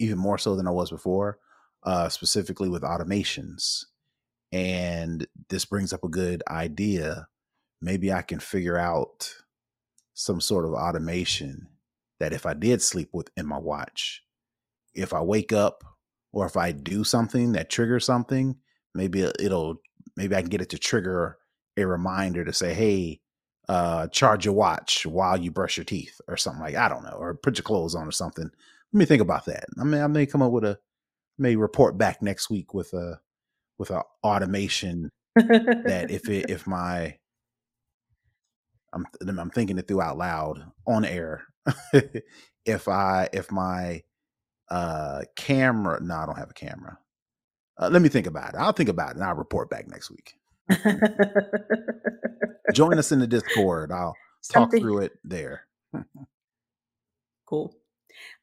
even 0.00 0.18
more 0.18 0.38
so 0.38 0.56
than 0.56 0.66
I 0.66 0.70
was 0.72 0.90
before, 0.90 1.38
uh, 1.84 2.08
specifically 2.08 2.68
with 2.68 2.82
automations. 2.82 3.84
And 4.52 5.26
this 5.48 5.64
brings 5.64 5.92
up 5.92 6.04
a 6.04 6.08
good 6.08 6.42
idea. 6.48 7.28
Maybe 7.80 8.12
I 8.12 8.22
can 8.22 8.38
figure 8.38 8.76
out 8.76 9.34
some 10.14 10.40
sort 10.40 10.66
of 10.66 10.72
automation 10.74 11.68
that 12.20 12.32
if 12.32 12.46
I 12.46 12.54
did 12.54 12.82
sleep 12.82 13.10
with 13.12 13.30
in 13.36 13.46
my 13.46 13.58
watch, 13.58 14.22
if 14.94 15.12
I 15.12 15.20
wake 15.20 15.52
up 15.52 15.82
or 16.32 16.46
if 16.46 16.56
I 16.56 16.72
do 16.72 17.04
something 17.04 17.52
that 17.52 17.70
triggers 17.70 18.04
something, 18.04 18.56
maybe 18.94 19.22
it- 19.22 19.36
it'll 19.40 19.80
maybe 20.16 20.36
I 20.36 20.42
can 20.42 20.50
get 20.50 20.60
it 20.60 20.70
to 20.70 20.78
trigger 20.78 21.38
a 21.76 21.86
reminder 21.86 22.44
to 22.44 22.52
say, 22.52 22.74
"Hey, 22.74 23.22
uh, 23.68 24.08
charge 24.08 24.44
your 24.44 24.54
watch 24.54 25.06
while 25.06 25.38
you 25.38 25.50
brush 25.50 25.78
your 25.78 25.84
teeth," 25.84 26.20
or 26.28 26.36
something 26.36 26.62
like 26.62 26.74
I 26.74 26.88
don't 26.88 27.04
know, 27.04 27.16
or 27.18 27.34
put 27.34 27.56
your 27.56 27.62
clothes 27.64 27.94
on 27.94 28.06
or 28.06 28.12
something. 28.12 28.44
Let 28.44 28.98
me 28.98 29.06
think 29.06 29.22
about 29.22 29.46
that. 29.46 29.64
I 29.78 29.84
mean, 29.84 30.02
I 30.02 30.06
may 30.08 30.26
come 30.26 30.42
up 30.42 30.52
with 30.52 30.64
a 30.64 30.78
may 31.38 31.56
report 31.56 31.98
back 31.98 32.22
next 32.22 32.50
week 32.50 32.74
with 32.74 32.92
a 32.92 33.20
with 33.78 33.90
a 33.90 34.02
automation 34.22 35.10
that 35.36 36.06
if 36.10 36.28
it 36.28 36.46
if 36.50 36.66
my 36.66 37.16
I'm 38.92 39.06
I'm 39.38 39.50
thinking 39.50 39.78
it 39.78 39.88
through 39.88 40.02
out 40.02 40.18
loud 40.18 40.64
on 40.86 41.04
air. 41.04 41.44
if 42.64 42.88
I 42.88 43.28
if 43.32 43.50
my 43.50 44.02
uh 44.70 45.22
camera 45.36 46.00
no, 46.02 46.14
I 46.14 46.26
don't 46.26 46.38
have 46.38 46.50
a 46.50 46.54
camera. 46.54 46.98
Uh, 47.78 47.88
let 47.90 48.02
me 48.02 48.08
think 48.08 48.26
about 48.26 48.54
it. 48.54 48.58
I'll 48.58 48.72
think 48.72 48.90
about 48.90 49.10
it 49.10 49.16
and 49.16 49.24
I'll 49.24 49.34
report 49.34 49.70
back 49.70 49.88
next 49.88 50.10
week. 50.10 50.34
Join 52.74 52.98
us 52.98 53.12
in 53.12 53.18
the 53.18 53.26
Discord. 53.26 53.90
I'll 53.90 54.14
talk 54.50 54.70
through 54.70 54.98
it 54.98 55.12
there. 55.24 55.66
Cool. 57.44 57.76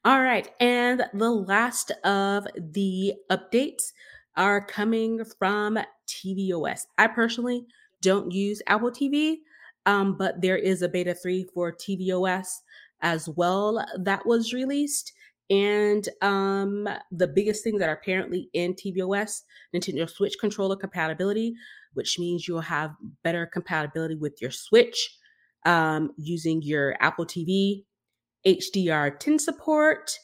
All 0.04 0.22
right. 0.22 0.48
And 0.60 1.04
the 1.12 1.30
last 1.30 1.90
of 2.04 2.46
the 2.56 3.14
updates 3.30 3.92
are 4.36 4.64
coming 4.64 5.24
from 5.38 5.78
tvOS. 6.08 6.82
I 6.98 7.06
personally 7.08 7.66
don't 8.00 8.32
use 8.32 8.62
Apple 8.66 8.90
TV, 8.90 9.36
um, 9.86 10.16
but 10.16 10.40
there 10.40 10.56
is 10.56 10.82
a 10.82 10.88
beta 10.88 11.14
3 11.14 11.46
for 11.52 11.72
tvOS 11.72 12.46
as 13.02 13.28
well 13.28 13.84
that 13.98 14.26
was 14.26 14.52
released. 14.52 15.12
And 15.50 16.08
um, 16.22 16.88
the 17.10 17.26
biggest 17.26 17.64
things 17.64 17.80
that 17.80 17.88
are 17.88 17.94
apparently 17.94 18.48
in 18.52 18.74
tvOS 18.74 19.42
Nintendo 19.74 20.08
Switch 20.08 20.36
controller 20.40 20.76
compatibility, 20.76 21.54
which 21.94 22.18
means 22.18 22.46
you'll 22.46 22.60
have 22.60 22.94
better 23.24 23.46
compatibility 23.46 24.14
with 24.14 24.40
your 24.40 24.52
Switch 24.52 25.18
um, 25.66 26.12
using 26.16 26.62
your 26.62 26.96
Apple 27.00 27.26
TV 27.26 27.84
HDR10 28.46 29.40
support, 29.40 30.18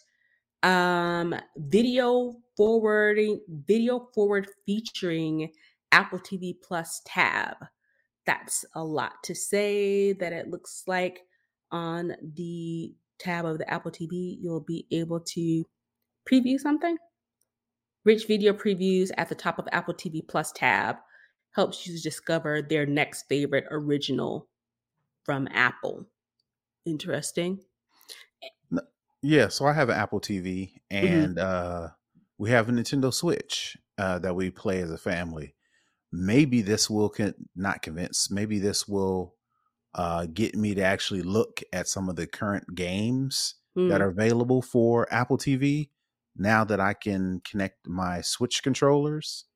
um, 0.62 1.34
video 1.56 2.34
forwarding, 2.56 3.40
video 3.66 4.08
forward 4.14 4.48
featuring 4.64 5.52
Apple 5.92 6.18
TV 6.18 6.54
Plus 6.62 7.02
tab. 7.06 7.56
That's 8.26 8.64
a 8.74 8.82
lot 8.82 9.12
to 9.24 9.34
say 9.34 10.12
that 10.14 10.32
it 10.32 10.48
looks 10.48 10.84
like 10.86 11.20
on 11.70 12.12
the 12.34 12.94
tab 13.18 13.44
of 13.44 13.58
the 13.58 13.70
Apple 13.70 13.90
TV, 13.90 14.36
you'll 14.40 14.60
be 14.60 14.86
able 14.90 15.20
to 15.20 15.64
preview 16.30 16.58
something. 16.58 16.96
Rich 18.04 18.26
video 18.26 18.52
previews 18.52 19.10
at 19.16 19.28
the 19.28 19.34
top 19.34 19.58
of 19.58 19.68
Apple 19.72 19.94
TV 19.94 20.26
Plus 20.26 20.52
tab 20.52 20.96
helps 21.52 21.86
you 21.86 21.98
discover 22.00 22.62
their 22.62 22.86
next 22.86 23.24
favorite 23.28 23.64
original 23.70 24.48
from 25.24 25.48
Apple. 25.52 26.06
Interesting. 26.84 27.60
Yeah, 29.22 29.48
so 29.48 29.66
I 29.66 29.72
have 29.72 29.88
an 29.88 29.96
Apple 29.96 30.20
TV 30.20 30.74
and 30.90 31.38
uh 31.38 31.88
we 32.38 32.50
have 32.50 32.68
a 32.68 32.72
Nintendo 32.72 33.12
Switch 33.12 33.76
uh 33.98 34.18
that 34.20 34.34
we 34.34 34.50
play 34.50 34.80
as 34.80 34.90
a 34.90 34.98
family. 34.98 35.54
Maybe 36.12 36.62
this 36.62 36.90
will 36.90 37.10
con- 37.10 37.34
not 37.56 37.82
convince. 37.82 38.30
Maybe 38.30 38.58
this 38.58 38.88
will 38.88 39.36
uh 39.94 40.26
get 40.26 40.56
me 40.56 40.74
to 40.74 40.82
actually 40.82 41.22
look 41.22 41.62
at 41.72 41.88
some 41.88 42.08
of 42.08 42.16
the 42.16 42.26
current 42.26 42.74
games 42.74 43.56
that 43.88 44.00
Mm. 44.00 44.04
are 44.04 44.08
available 44.10 44.62
for 44.62 45.12
Apple 45.14 45.38
TV 45.38 45.90
now 46.36 46.64
that 46.64 46.80
I 46.80 46.94
can 46.94 47.40
connect 47.40 47.88
my 47.88 48.20
Switch 48.22 48.62
controllers. 48.62 49.46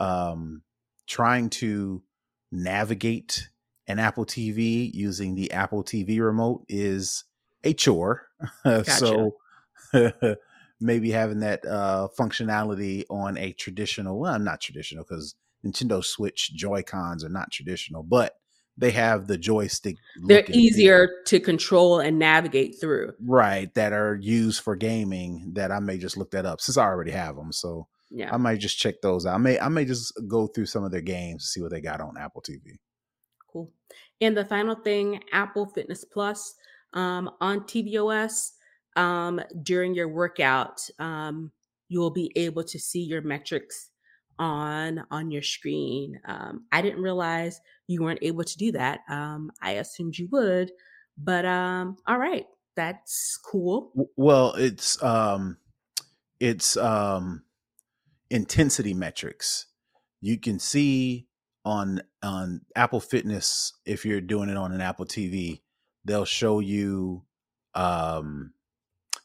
Um, 0.00 0.62
trying 1.06 1.50
to 1.50 2.02
navigate 2.50 3.48
an 3.86 3.98
Apple 3.98 4.24
TV 4.26 4.90
using 4.94 5.34
the 5.34 5.52
Apple 5.52 5.84
TV 5.84 6.20
remote 6.20 6.64
is 6.68 7.24
a 7.64 7.72
chore. 7.74 8.26
so 8.84 9.36
maybe 10.80 11.10
having 11.10 11.40
that 11.40 11.64
uh, 11.66 12.08
functionality 12.18 13.04
on 13.10 13.36
a 13.38 13.52
traditional, 13.52 14.18
well, 14.18 14.38
not 14.38 14.60
traditional 14.60 15.04
because 15.04 15.34
Nintendo 15.64 16.04
Switch 16.04 16.52
Joy 16.54 16.82
Cons 16.82 17.24
are 17.24 17.28
not 17.28 17.50
traditional, 17.52 18.02
but 18.02 18.34
they 18.78 18.90
have 18.90 19.26
the 19.26 19.36
joystick. 19.38 19.96
They're 20.26 20.44
easier 20.48 21.08
to 21.26 21.38
control 21.40 22.00
and 22.00 22.18
navigate 22.18 22.76
through. 22.80 23.12
right 23.22 23.72
that 23.74 23.92
are 23.92 24.16
used 24.20 24.62
for 24.62 24.74
gaming 24.76 25.52
that 25.54 25.70
i 25.70 25.78
may 25.78 25.98
just 25.98 26.16
look 26.16 26.30
that 26.30 26.46
up 26.46 26.58
since 26.60 26.78
i 26.78 26.84
already 26.84 27.10
have 27.10 27.36
them 27.36 27.52
so 27.52 27.86
Yeah. 28.10 28.32
i 28.32 28.38
might 28.38 28.60
just 28.60 28.78
check 28.78 29.02
those 29.02 29.26
out 29.26 29.34
i 29.34 29.38
may 29.38 29.60
i 29.60 29.68
may 29.68 29.84
just 29.84 30.18
go 30.26 30.46
through 30.46 30.66
some 30.66 30.84
of 30.84 30.90
their 30.90 31.02
games 31.02 31.42
to 31.42 31.48
see 31.48 31.60
what 31.60 31.70
they 31.70 31.82
got 31.82 32.00
on 32.00 32.16
apple 32.18 32.40
tv 32.42 32.78
Cool. 33.52 33.70
And 34.22 34.34
the 34.34 34.46
final 34.46 34.74
thing, 34.74 35.20
Apple 35.30 35.66
Fitness 35.66 36.06
Plus 36.06 36.54
um, 36.94 37.30
on 37.40 37.60
tvOS 37.60 38.50
um, 38.96 39.40
during 39.62 39.94
your 39.94 40.08
workout, 40.08 40.80
um, 40.98 41.50
you 41.88 42.00
will 42.00 42.10
be 42.10 42.32
able 42.36 42.64
to 42.64 42.78
see 42.78 43.02
your 43.02 43.22
metrics 43.22 43.90
on 44.38 45.04
on 45.10 45.30
your 45.30 45.42
screen. 45.42 46.20
Um, 46.24 46.64
I 46.72 46.82
didn't 46.82 47.02
realize 47.02 47.60
you 47.86 48.02
weren't 48.02 48.22
able 48.22 48.44
to 48.44 48.56
do 48.56 48.72
that. 48.72 49.00
Um, 49.08 49.50
I 49.60 49.72
assumed 49.72 50.18
you 50.18 50.28
would, 50.32 50.72
but 51.18 51.44
um, 51.44 51.96
all 52.06 52.18
right, 52.18 52.46
that's 52.74 53.38
cool. 53.44 53.92
Well 54.16 54.54
it's 54.54 55.02
um 55.02 55.58
it's 56.40 56.76
um 56.76 57.42
intensity 58.30 58.94
metrics 58.94 59.66
you 60.22 60.38
can 60.38 60.58
see 60.58 61.26
on 61.64 62.00
on 62.22 62.62
apple 62.74 63.00
fitness 63.00 63.74
if 63.84 64.06
you're 64.06 64.22
doing 64.22 64.48
it 64.48 64.56
on 64.56 64.72
an 64.72 64.80
apple 64.80 65.04
tv 65.04 65.60
they'll 66.04 66.24
show 66.24 66.60
you 66.60 67.24
um 67.74 68.54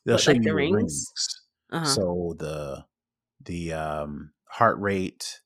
they'll 0.06 0.18
What, 0.18 0.24
show 0.24 0.32
like 0.32 0.42
you 0.42 0.44
the 0.44 0.54
rings? 0.54 0.72
rings. 0.72 1.42
Uh-huh. 1.72 1.86
so 1.96 2.36
the 2.40 2.86
the 3.44 3.74
um 3.74 4.34
heart 4.48 4.80
rate 4.80 5.42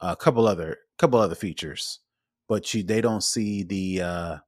a 0.00 0.16
couple 0.16 0.46
other 0.46 0.78
couple 0.98 1.20
other 1.20 1.34
features 1.34 2.00
but 2.48 2.74
you 2.74 2.82
they 2.82 3.00
don't 3.00 3.24
see 3.24 3.62
the 3.64 4.02
uh 4.02 4.38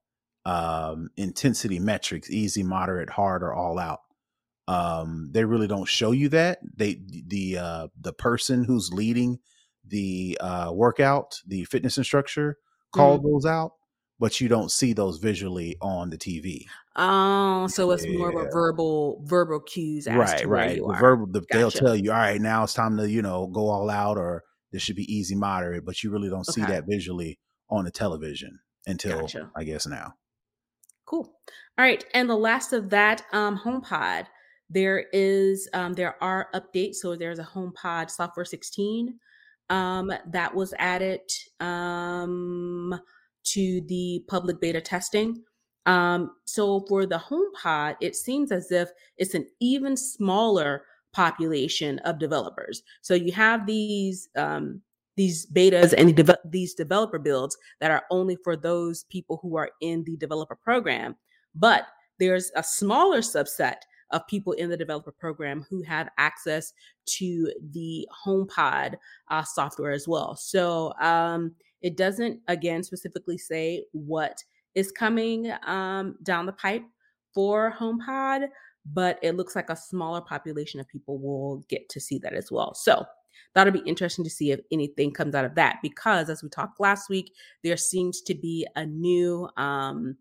um 0.47 1.11
intensity 1.17 1.79
metrics 1.81 2.31
easy 2.31 2.63
moderate 2.63 3.11
hard 3.11 3.43
or 3.43 3.55
all 3.55 3.79
out. 3.79 4.01
Um 4.69 5.31
they 5.33 5.45
really 5.45 5.67
don't 5.67 5.89
show 5.89 6.13
you 6.13 6.29
that. 6.31 6.61
They 6.77 7.01
the 7.27 7.59
uh 7.59 7.89
the 8.01 8.13
person 8.15 8.65
who's 8.65 8.93
leading 8.93 9.41
the 9.87 10.39
uh 10.41 10.73
workout 10.73 11.41
the 11.47 11.65
fitness 11.65 11.99
instructor 11.99 12.59
called 12.93 13.23
those 13.25 13.47
out 13.47 13.73
but 14.19 14.41
you 14.41 14.49
don't 14.49 14.71
see 14.71 14.93
those 14.93 15.19
visually 15.19 15.77
on 15.81 16.11
the 16.11 16.19
tv 16.19 16.65
Oh, 16.97 17.67
so 17.67 17.91
it's 17.91 18.07
more 18.09 18.29
of 18.29 18.37
a 18.37 18.51
verbal 18.53 19.21
verbal 19.25 19.61
cues 19.61 20.07
right 20.07 20.47
right 20.49 20.77
you 20.77 20.87
the 20.87 20.93
are. 20.93 21.01
verbal 21.01 21.27
the, 21.27 21.45
they'll 21.51 21.71
tell 21.71 21.97
you 21.97 22.13
all 22.13 22.19
right 22.19 22.41
now 22.41 22.63
it's 22.65 22.75
time 22.75 22.97
to 22.97 23.09
you 23.11 23.23
know 23.23 23.47
go 23.49 23.69
all 23.69 23.91
out 23.91 24.17
or 24.19 24.45
this 24.73 24.83
should 24.83 24.97
be 24.97 25.13
easy 25.13 25.35
moderate 25.35 25.85
but 25.85 26.03
you 26.03 26.11
really 26.11 26.29
don't 26.29 26.47
see 26.47 26.63
Okay. 26.63 26.73
that 26.73 26.85
visually 26.87 27.39
on 27.71 27.85
the 27.85 27.91
television 27.91 28.61
until 28.87 29.23
Gotcha. 29.23 29.51
i 29.57 29.65
guess 29.65 29.87
now 29.87 30.15
Cool. 31.07 31.27
All 31.79 31.85
right, 31.85 32.03
and 32.15 32.31
the 32.31 32.35
last 32.37 32.73
of 32.73 32.91
that, 32.91 33.25
um, 33.33 33.59
HomePod. 33.59 34.27
There 34.71 35.01
is, 35.13 35.69
um, 35.75 35.93
there 35.93 36.23
are 36.23 36.49
updates. 36.55 36.95
So 36.97 37.15
there's 37.15 37.39
a 37.39 37.45
HomePod 37.45 38.11
Software 38.11 38.47
16 38.47 39.19
um, 39.69 40.11
that 40.27 40.55
was 40.55 40.73
added 40.79 41.21
um, 41.61 42.99
to 43.45 43.81
the 43.89 44.25
public 44.29 44.61
beta 44.61 44.81
testing. 44.81 45.43
Um, 45.87 46.31
so 46.45 46.85
for 46.89 47.07
the 47.07 47.19
HomePod, 47.19 47.97
it 48.01 48.17
seems 48.17 48.51
as 48.51 48.73
if 48.73 48.89
it's 49.19 49.35
an 49.35 49.47
even 49.61 49.97
smaller 49.97 50.85
population 51.13 51.99
of 52.01 52.19
developers. 52.19 52.83
So 53.03 53.15
you 53.15 53.33
have 53.33 53.67
these 53.67 54.29
um, 54.37 54.81
these 55.17 55.47
betas 55.47 55.95
and 55.97 56.17
the 56.17 56.23
de- 56.25 56.39
these 56.45 56.75
developer 56.75 57.19
builds 57.19 57.57
that 57.81 57.91
are 57.91 58.03
only 58.11 58.37
for 58.43 58.57
those 58.57 59.05
people 59.05 59.39
who 59.43 59.57
are 59.57 59.71
in 59.81 60.03
the 60.05 60.17
developer 60.17 60.57
program, 60.57 61.15
but 61.55 61.87
there's 62.19 62.51
a 62.57 62.63
smaller 62.63 63.19
subset 63.19 63.77
of 64.11 64.27
people 64.27 64.53
in 64.55 64.71
the 64.71 64.77
developer 64.77 65.13
program 65.13 65.67
who 65.69 65.83
have 65.83 66.09
access 66.19 66.73
to 67.07 67.53
the 67.73 68.07
HomePod 68.25 68.95
uh, 69.29 69.43
software 69.43 69.93
as 69.93 70.07
well. 70.07 70.37
So 70.37 70.93
um, 71.01 71.55
it 71.85 71.99
doesn't, 71.99 72.41
again, 72.49 72.83
specifically 72.83 73.37
say 73.37 73.85
what 73.93 74.43
is 74.75 74.91
coming 74.91 75.53
um, 75.67 76.17
down 76.23 76.47
the 76.47 76.53
pipe 76.53 76.83
for 77.35 77.75
HomePod, 77.79 78.49
but 78.91 79.19
it 79.23 79.37
looks 79.37 79.55
like 79.55 79.69
a 79.69 79.77
smaller 79.77 80.23
population 80.23 80.81
of 80.81 80.89
people 80.89 81.19
will 81.19 81.63
get 81.69 81.87
to 81.91 82.01
see 82.01 82.19
that 82.21 82.33
as 82.33 82.51
well. 82.51 82.75
So 82.75 83.05
that'll 83.55 83.71
be 83.71 83.81
interesting 83.81 84.25
to 84.25 84.31
see 84.31 84.51
if 84.51 84.61
anything 84.73 85.13
comes 85.13 85.35
out 85.35 85.45
of 85.45 85.55
that 85.57 85.81
because 85.83 86.31
as 86.31 86.43
we 86.43 86.49
talked 86.49 86.81
last 86.81 87.11
week, 87.11 87.35
there 87.63 87.77
seems 87.77 88.23
to 88.23 88.35
be 88.35 88.67
a 88.77 88.87
new 88.87 89.47
um, 89.59 90.17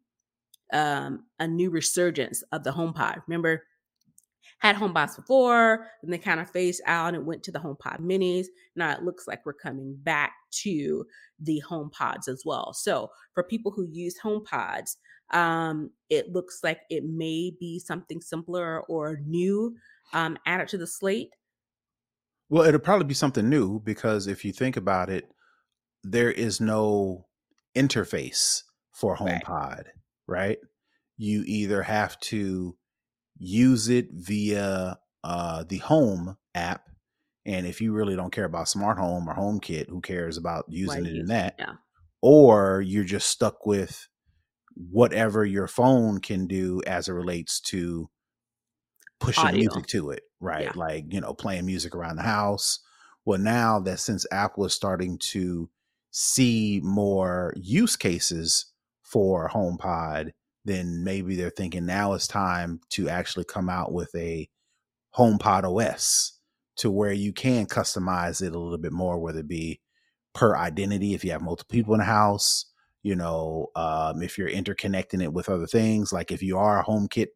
um, 0.73 1.23
a 1.39 1.47
new 1.47 1.69
resurgence 1.69 2.41
of 2.51 2.65
the 2.65 2.71
HomePod. 2.71 3.21
Remember, 3.27 3.63
had 4.59 4.75
home 4.75 4.93
HomePods 4.93 5.15
before, 5.15 5.87
and 6.01 6.11
they 6.11 6.17
kind 6.17 6.39
of 6.39 6.49
phased 6.49 6.81
out 6.85 7.15
and 7.15 7.25
went 7.25 7.43
to 7.43 7.51
the 7.51 7.59
HomePod 7.59 7.99
minis. 7.99 8.47
Now 8.75 8.91
it 8.91 9.03
looks 9.03 9.27
like 9.27 9.45
we're 9.45 9.53
coming 9.53 9.97
back 10.01 10.33
to 10.63 11.05
the 11.39 11.61
HomePods 11.69 12.27
as 12.27 12.43
well. 12.45 12.73
So 12.73 13.09
for 13.33 13.43
people 13.43 13.71
who 13.71 13.87
use 13.91 14.15
HomePods, 14.23 14.95
um, 15.31 15.89
it 16.09 16.31
looks 16.31 16.59
like 16.63 16.81
it 16.89 17.03
may 17.03 17.51
be 17.59 17.79
something 17.79 18.21
simpler 18.21 18.81
or 18.81 19.19
new 19.25 19.75
um, 20.13 20.37
added 20.45 20.67
to 20.69 20.77
the 20.77 20.87
slate. 20.87 21.29
Well, 22.49 22.63
it'll 22.63 22.79
probably 22.79 23.07
be 23.07 23.13
something 23.13 23.49
new 23.49 23.79
because 23.79 24.27
if 24.27 24.45
you 24.45 24.51
think 24.51 24.77
about 24.77 25.09
it, 25.09 25.27
there 26.03 26.31
is 26.31 26.61
no 26.61 27.25
interface 27.75 28.61
for 28.91 29.17
HomePod, 29.17 29.47
right? 29.47 29.87
right? 30.27 30.57
You 31.17 31.43
either 31.47 31.81
have 31.81 32.19
to 32.21 32.75
use 33.43 33.89
it 33.89 34.07
via 34.11 34.97
uh, 35.23 35.63
the 35.67 35.79
home 35.79 36.37
app. 36.55 36.87
And 37.45 37.67
if 37.67 37.81
you 37.81 37.91
really 37.91 38.15
don't 38.15 38.31
care 38.31 38.45
about 38.45 38.69
smart 38.69 38.97
home 38.97 39.27
or 39.27 39.35
HomeKit, 39.35 39.89
who 39.89 39.99
cares 39.99 40.37
about 40.37 40.65
using 40.69 41.05
it 41.05 41.15
in 41.15 41.25
that? 41.27 41.55
Yeah. 41.59 41.73
Or 42.21 42.81
you're 42.81 43.03
just 43.03 43.27
stuck 43.27 43.65
with 43.65 44.07
whatever 44.75 45.45
your 45.45 45.67
phone 45.67 46.19
can 46.19 46.47
do 46.47 46.81
as 46.87 47.09
it 47.09 47.11
relates 47.11 47.59
to 47.59 48.09
pushing 49.19 49.45
Audio. 49.45 49.59
music 49.59 49.87
to 49.87 50.11
it, 50.11 50.23
right? 50.39 50.63
Yeah. 50.63 50.71
Like, 50.75 51.05
you 51.09 51.19
know, 51.19 51.33
playing 51.33 51.65
music 51.65 51.95
around 51.95 52.15
the 52.15 52.23
house. 52.23 52.79
Well, 53.25 53.39
now 53.39 53.79
that 53.81 53.99
since 53.99 54.25
Apple 54.31 54.65
is 54.65 54.73
starting 54.73 55.17
to 55.31 55.69
see 56.11 56.79
more 56.81 57.53
use 57.57 57.97
cases 57.97 58.67
for 59.01 59.49
HomePod, 59.49 60.31
then 60.65 61.03
maybe 61.03 61.35
they're 61.35 61.49
thinking 61.49 61.85
now 61.85 62.13
it's 62.13 62.27
time 62.27 62.79
to 62.89 63.09
actually 63.09 63.45
come 63.45 63.69
out 63.69 63.91
with 63.91 64.13
a 64.15 64.49
HomePod 65.17 65.63
OS 65.63 66.39
to 66.77 66.89
where 66.89 67.11
you 67.13 67.33
can 67.33 67.65
customize 67.65 68.41
it 68.41 68.55
a 68.55 68.59
little 68.59 68.77
bit 68.77 68.93
more, 68.93 69.19
whether 69.19 69.39
it 69.39 69.47
be 69.47 69.81
per 70.33 70.55
identity 70.55 71.13
if 71.13 71.23
you 71.23 71.31
have 71.31 71.41
multiple 71.41 71.71
people 71.71 71.93
in 71.93 71.99
the 71.99 72.05
house, 72.05 72.65
you 73.03 73.15
know, 73.15 73.67
um, 73.75 74.23
if 74.23 74.37
you're 74.37 74.49
interconnecting 74.49 75.21
it 75.21 75.33
with 75.33 75.49
other 75.49 75.67
things, 75.67 76.11
like 76.11 76.31
if 76.31 76.41
you 76.41 76.57
are 76.57 76.79
a 76.79 76.85
HomeKit 76.85 77.27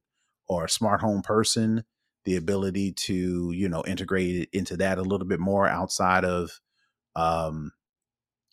or 0.47 0.65
a 0.65 0.69
smart 0.69 1.01
home 1.01 1.21
person, 1.21 1.83
the 2.25 2.35
ability 2.35 2.93
to, 2.93 3.51
you 3.51 3.69
know, 3.69 3.83
integrate 3.85 4.35
it 4.35 4.49
into 4.53 4.77
that 4.77 4.97
a 4.97 5.03
little 5.03 5.27
bit 5.27 5.39
more 5.39 5.67
outside 5.67 6.25
of 6.25 6.59
um, 7.15 7.71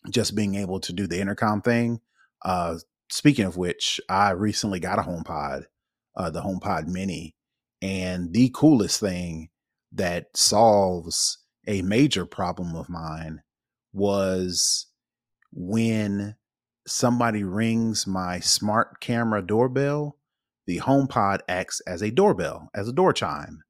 just 0.09 0.35
being 0.35 0.55
able 0.55 0.79
to 0.81 0.93
do 0.93 1.07
the 1.07 1.19
intercom 1.19 1.61
thing. 1.61 1.99
Uh, 2.43 2.77
speaking 3.09 3.45
of 3.45 3.57
which, 3.57 3.99
I 4.09 4.31
recently 4.31 4.79
got 4.79 4.99
a 4.99 5.03
HomePod, 5.03 5.63
uh, 6.15 6.29
the 6.29 6.41
HomePod 6.41 6.87
Mini, 6.87 7.35
and 7.81 8.33
the 8.33 8.51
coolest 8.53 8.99
thing 8.99 9.49
that 9.91 10.27
solves 10.35 11.39
a 11.67 11.81
major 11.81 12.25
problem 12.25 12.75
of 12.75 12.89
mine 12.89 13.41
was 13.93 14.87
when 15.51 16.35
somebody 16.87 17.43
rings 17.43 18.05
my 18.05 18.39
smart 18.39 18.99
camera 18.99 19.45
doorbell, 19.45 20.17
the 20.67 20.79
HomePod 20.79 21.39
acts 21.47 21.81
as 21.87 22.01
a 22.01 22.11
doorbell, 22.11 22.69
as 22.75 22.87
a 22.87 22.93
door 22.93 23.13
chime. 23.13 23.63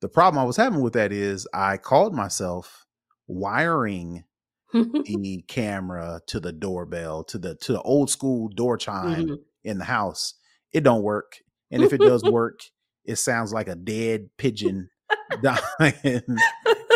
The 0.00 0.08
problem 0.08 0.40
I 0.40 0.46
was 0.46 0.56
having 0.56 0.80
with 0.80 0.94
that 0.94 1.12
is 1.12 1.46
I 1.52 1.76
called 1.76 2.14
myself 2.14 2.86
wiring 3.26 4.24
the 4.72 5.44
camera 5.48 6.20
to 6.26 6.40
the 6.40 6.52
doorbell 6.52 7.24
to 7.24 7.38
the 7.38 7.54
to 7.56 7.72
the 7.72 7.82
old 7.82 8.10
school 8.10 8.48
door 8.48 8.76
chime 8.76 9.26
mm-hmm. 9.26 9.34
in 9.64 9.78
the 9.78 9.84
house 9.84 10.34
it 10.72 10.82
don't 10.82 11.02
work 11.02 11.38
and 11.70 11.82
if 11.82 11.92
it 11.92 12.00
does 12.00 12.22
work 12.30 12.60
it 13.04 13.16
sounds 13.16 13.52
like 13.52 13.68
a 13.68 13.74
dead 13.74 14.28
pigeon 14.36 14.88
dying 15.42 16.22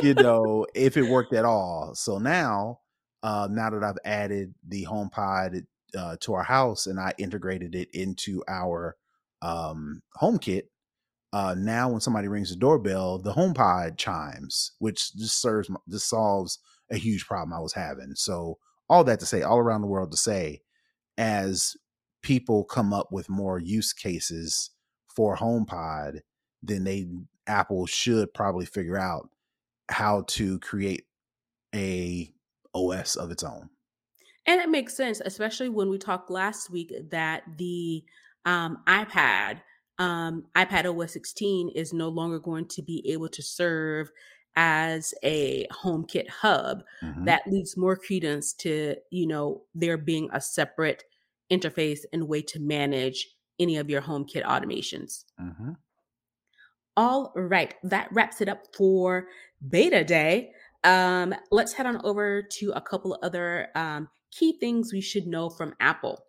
you 0.02 0.14
know 0.14 0.66
if 0.74 0.96
it 0.96 1.08
worked 1.08 1.32
at 1.32 1.44
all 1.44 1.92
so 1.94 2.18
now 2.18 2.78
uh 3.22 3.48
now 3.50 3.70
that 3.70 3.82
i've 3.82 3.98
added 4.04 4.54
the 4.68 4.86
HomePod 4.88 5.62
uh, 5.96 6.16
to 6.20 6.34
our 6.34 6.42
house 6.42 6.86
and 6.86 6.98
i 6.98 7.12
integrated 7.18 7.74
it 7.74 7.88
into 7.92 8.42
our 8.48 8.96
um 9.42 10.02
home 10.14 10.38
kit 10.38 10.70
uh 11.32 11.54
now 11.56 11.88
when 11.88 12.00
somebody 12.00 12.28
rings 12.28 12.50
the 12.50 12.56
doorbell 12.56 13.18
the 13.18 13.32
HomePod 13.32 13.96
chimes 13.96 14.72
which 14.78 15.14
just 15.16 15.40
serves 15.40 15.70
just 15.88 16.08
solves 16.08 16.58
a 16.90 16.96
huge 16.96 17.26
problem 17.26 17.52
I 17.52 17.60
was 17.60 17.72
having. 17.72 18.14
So 18.14 18.58
all 18.88 19.04
that 19.04 19.20
to 19.20 19.26
say, 19.26 19.42
all 19.42 19.58
around 19.58 19.80
the 19.80 19.86
world 19.86 20.10
to 20.10 20.16
say, 20.16 20.62
as 21.16 21.76
people 22.22 22.64
come 22.64 22.92
up 22.92 23.12
with 23.12 23.28
more 23.28 23.58
use 23.58 23.92
cases 23.92 24.70
for 25.14 25.36
HomePod, 25.36 26.20
then 26.62 26.84
they 26.84 27.06
Apple 27.46 27.86
should 27.86 28.32
probably 28.32 28.66
figure 28.66 28.98
out 28.98 29.28
how 29.90 30.22
to 30.28 30.58
create 30.60 31.04
a 31.74 32.32
OS 32.74 33.16
of 33.16 33.30
its 33.30 33.42
own. 33.42 33.68
And 34.46 34.60
it 34.60 34.68
makes 34.68 34.96
sense, 34.96 35.20
especially 35.24 35.68
when 35.68 35.88
we 35.88 35.98
talked 35.98 36.30
last 36.30 36.70
week 36.70 36.92
that 37.10 37.42
the 37.56 38.04
um, 38.44 38.78
iPad, 38.86 39.60
um, 39.98 40.44
iPad 40.54 40.84
OS 40.84 41.12
16 41.12 41.70
is 41.70 41.92
no 41.92 42.08
longer 42.08 42.38
going 42.38 42.66
to 42.68 42.82
be 42.82 43.02
able 43.10 43.28
to 43.28 43.42
serve 43.42 44.10
as 44.56 45.14
a 45.22 45.66
HomeKit 45.72 46.28
hub 46.28 46.82
mm-hmm. 47.02 47.24
that 47.24 47.42
leads 47.46 47.76
more 47.76 47.96
credence 47.96 48.52
to 48.54 48.96
you 49.10 49.26
know 49.26 49.62
there 49.74 49.96
being 49.96 50.28
a 50.32 50.40
separate 50.40 51.04
interface 51.50 52.00
and 52.12 52.28
way 52.28 52.42
to 52.42 52.60
manage 52.60 53.28
any 53.58 53.76
of 53.76 53.90
your 53.90 54.02
HomeKit 54.02 54.44
automations 54.44 55.24
mm-hmm. 55.40 55.72
All 56.96 57.32
right 57.34 57.74
that 57.82 58.08
wraps 58.12 58.40
it 58.40 58.48
up 58.48 58.62
for 58.76 59.26
beta 59.68 60.04
day 60.04 60.52
um, 60.84 61.34
let's 61.50 61.72
head 61.72 61.86
on 61.86 62.00
over 62.04 62.42
to 62.42 62.70
a 62.72 62.80
couple 62.80 63.14
of 63.14 63.20
other 63.24 63.68
um, 63.74 64.08
key 64.30 64.58
things 64.60 64.92
we 64.92 65.00
should 65.00 65.26
know 65.26 65.50
from 65.50 65.74
apple 65.80 66.24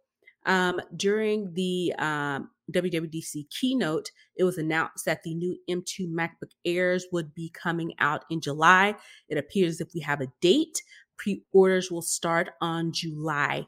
um, 0.46 0.80
during 0.96 1.54
the 1.54 1.94
um, 1.98 2.50
WWDC 2.72 3.50
keynote, 3.50 4.12
it 4.36 4.44
was 4.44 4.58
announced 4.58 5.06
that 5.06 5.24
the 5.24 5.36
new 5.36 5.58
M2 5.70 6.08
MacBook 6.10 6.52
Airs 6.66 7.06
would 7.12 7.34
be 7.34 7.50
coming 7.50 7.94
out 8.00 8.26
in 8.30 8.42
July. 8.42 8.96
It 9.30 9.38
appears 9.38 9.82
if 9.82 9.90
we 9.94 10.02
have 10.02 10.22
a 10.22 10.28
date. 10.42 10.82
Pre 11.18 11.44
orders 11.54 11.92
will 11.92 12.02
start 12.02 12.50
on 12.62 12.92
July 12.92 13.66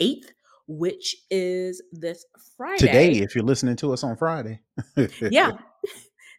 8th, 0.00 0.30
which 0.66 1.14
is 1.30 1.82
this 1.92 2.24
Friday. 2.56 2.78
Today, 2.78 3.12
if 3.12 3.34
you're 3.34 3.44
listening 3.44 3.76
to 3.76 3.92
us 3.92 4.02
on 4.02 4.16
Friday. 4.16 4.60
yeah. 5.20 5.52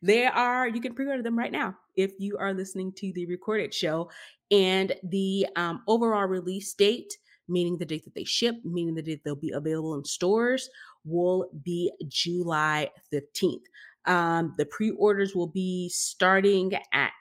There 0.01 0.31
are, 0.31 0.67
you 0.67 0.79
can 0.79 0.95
pre 0.95 1.07
order 1.07 1.21
them 1.21 1.37
right 1.37 1.51
now 1.51 1.75
if 1.95 2.13
you 2.19 2.37
are 2.37 2.53
listening 2.53 2.93
to 2.93 3.11
the 3.13 3.25
recorded 3.25 3.73
show. 3.73 4.09
And 4.51 4.93
the 5.03 5.47
um, 5.55 5.83
overall 5.87 6.25
release 6.25 6.73
date, 6.73 7.17
meaning 7.47 7.77
the 7.77 7.85
date 7.85 8.05
that 8.05 8.15
they 8.15 8.23
ship, 8.23 8.55
meaning 8.63 8.95
the 8.95 9.01
date 9.01 9.21
they'll 9.23 9.35
be 9.35 9.51
available 9.51 9.95
in 9.95 10.05
stores, 10.05 10.69
will 11.09 11.49
be 11.63 11.91
July 12.07 12.89
15th. 13.13 13.63
Um, 14.05 14.55
the 14.57 14.65
pre 14.65 14.91
orders 14.91 15.35
will 15.35 15.47
be 15.47 15.89
starting 15.89 16.73
at 16.93 17.11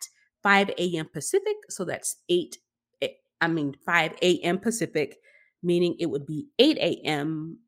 5 0.42 0.70
a.m. 0.78 1.08
Pacific. 1.12 1.56
So 1.68 1.84
that's 1.84 2.16
8, 2.28 2.56
eh, 3.02 3.08
I 3.40 3.48
mean, 3.48 3.74
5 3.84 4.12
a.m. 4.22 4.58
Pacific, 4.58 5.18
meaning 5.62 5.96
it 5.98 6.06
would 6.06 6.26
be 6.26 6.46
8 6.58 6.78
a.m. 6.78 7.58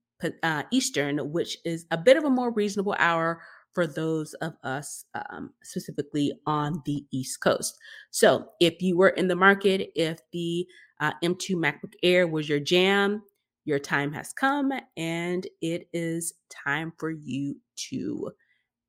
Uh, 0.43 0.65
Eastern, 0.71 1.33
which 1.33 1.59
is 1.65 1.87
a 1.91 1.97
bit 1.97 2.19
of 2.19 2.25
a 2.25 2.31
more 2.31 2.53
reasonable 2.53 2.95
hour 2.99 3.41
for 3.73 3.87
those 3.87 4.35
of 4.35 4.55
us 4.65 5.05
um, 5.15 5.51
specifically 5.63 6.33
on 6.47 6.83
the 6.85 7.07
East 7.11 7.41
Coast. 7.41 7.79
So, 8.11 8.49
if 8.61 8.83
you 8.83 8.97
were 8.97 9.11
in 9.11 9.29
the 9.29 9.37
market, 9.37 9.91
if 9.95 10.21
the 10.33 10.67
uh, 11.01 11.13
M2 11.23 11.57
MacBook 11.57 11.95
Air 12.03 12.27
was 12.27 12.49
your 12.49 12.61
jam, 12.61 13.23
your 13.65 13.79
time 13.79 14.13
has 14.13 14.33
come 14.33 14.73
and 14.97 15.47
it 15.61 15.89
is 15.93 16.35
time 16.51 16.93
for 16.99 17.11
you 17.11 17.57
to 17.77 18.31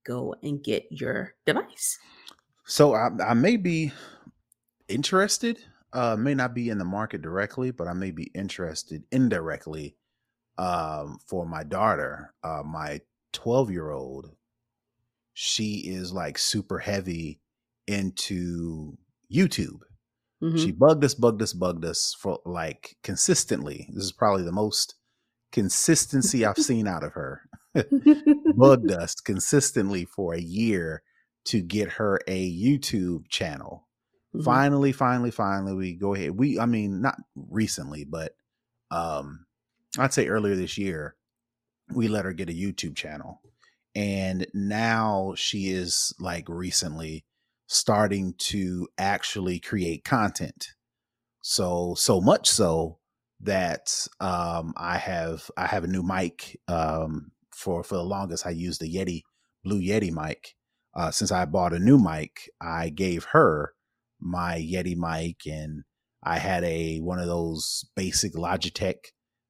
go 0.05 0.35
and 0.41 0.63
get 0.63 0.85
your 0.89 1.33
device. 1.45 1.97
So, 2.65 2.93
I, 2.93 3.09
I 3.25 3.33
may 3.33 3.57
be 3.57 3.91
interested, 4.87 5.59
uh, 5.93 6.15
may 6.17 6.33
not 6.33 6.53
be 6.53 6.69
in 6.69 6.77
the 6.77 6.85
market 6.85 7.21
directly, 7.21 7.71
but 7.71 7.87
I 7.87 7.93
may 7.93 8.11
be 8.11 8.31
interested 8.33 9.03
indirectly 9.11 9.95
um, 10.57 11.17
for 11.27 11.45
my 11.45 11.63
daughter, 11.63 12.33
uh, 12.43 12.63
my 12.63 13.01
12 13.33 13.71
year 13.71 13.91
old. 13.91 14.31
She 15.33 15.85
is 15.87 16.11
like 16.11 16.37
super 16.37 16.77
heavy 16.79 17.41
into 17.87 18.97
YouTube. 19.33 19.79
Mhm. 20.41 20.57
She 20.57 20.71
bugged 20.71 21.03
us, 21.03 21.13
bugged 21.13 21.41
us, 21.41 21.53
bugged 21.53 21.85
us 21.85 22.15
for 22.19 22.39
like 22.45 22.97
consistently. 23.03 23.87
This 23.93 24.03
is 24.05 24.11
probably 24.11 24.43
the 24.43 24.51
most 24.51 24.95
consistency 25.51 26.45
I've 26.45 26.57
seen 26.57 26.87
out 26.87 27.03
of 27.03 27.13
her. 27.13 27.41
bugged 28.55 28.91
us 28.91 29.15
consistently 29.15 30.05
for 30.05 30.33
a 30.33 30.41
year 30.41 31.03
to 31.45 31.61
get 31.61 31.89
her 31.93 32.19
a 32.27 32.51
YouTube 32.51 33.27
channel. 33.29 33.87
Mhm. 34.35 34.43
Finally, 34.43 34.91
finally, 34.93 35.31
finally, 35.31 35.73
we 35.73 35.93
go 35.95 36.13
ahead. 36.15 36.31
We, 36.37 36.59
I 36.59 36.65
mean, 36.65 37.01
not 37.01 37.17
recently, 37.35 38.05
but 38.05 38.35
um, 38.91 39.45
I'd 39.97 40.13
say 40.13 40.27
earlier 40.27 40.55
this 40.55 40.77
year, 40.77 41.15
we 41.93 42.07
let 42.07 42.25
her 42.25 42.33
get 42.33 42.49
a 42.49 42.53
YouTube 42.53 42.95
channel. 42.95 43.41
And 43.95 44.47
now 44.53 45.33
she 45.35 45.69
is 45.71 46.13
like 46.19 46.47
recently 46.47 47.25
starting 47.73 48.33
to 48.37 48.85
actually 48.97 49.57
create 49.57 50.03
content. 50.03 50.73
So, 51.41 51.95
so 51.97 52.19
much 52.19 52.49
so 52.49 52.99
that 53.39 54.07
um, 54.19 54.73
I 54.75 54.97
have 54.97 55.49
I 55.55 55.67
have 55.67 55.85
a 55.85 55.87
new 55.87 56.03
mic. 56.03 56.59
Um, 56.67 57.31
for 57.55 57.81
for 57.81 57.95
the 57.95 58.03
longest, 58.03 58.45
I 58.45 58.49
used 58.49 58.81
the 58.81 58.93
Yeti 58.93 59.21
Blue 59.63 59.79
Yeti 59.79 60.11
mic. 60.11 60.53
Uh, 60.93 61.11
since 61.11 61.31
I 61.31 61.45
bought 61.45 61.71
a 61.73 61.79
new 61.79 61.97
mic, 61.97 62.49
I 62.59 62.89
gave 62.89 63.23
her 63.31 63.73
my 64.19 64.57
Yeti 64.57 64.97
mic, 64.97 65.47
and 65.47 65.83
I 66.21 66.39
had 66.39 66.65
a 66.65 66.99
one 66.99 67.19
of 67.19 67.27
those 67.27 67.85
basic 67.95 68.33
Logitech 68.33 68.97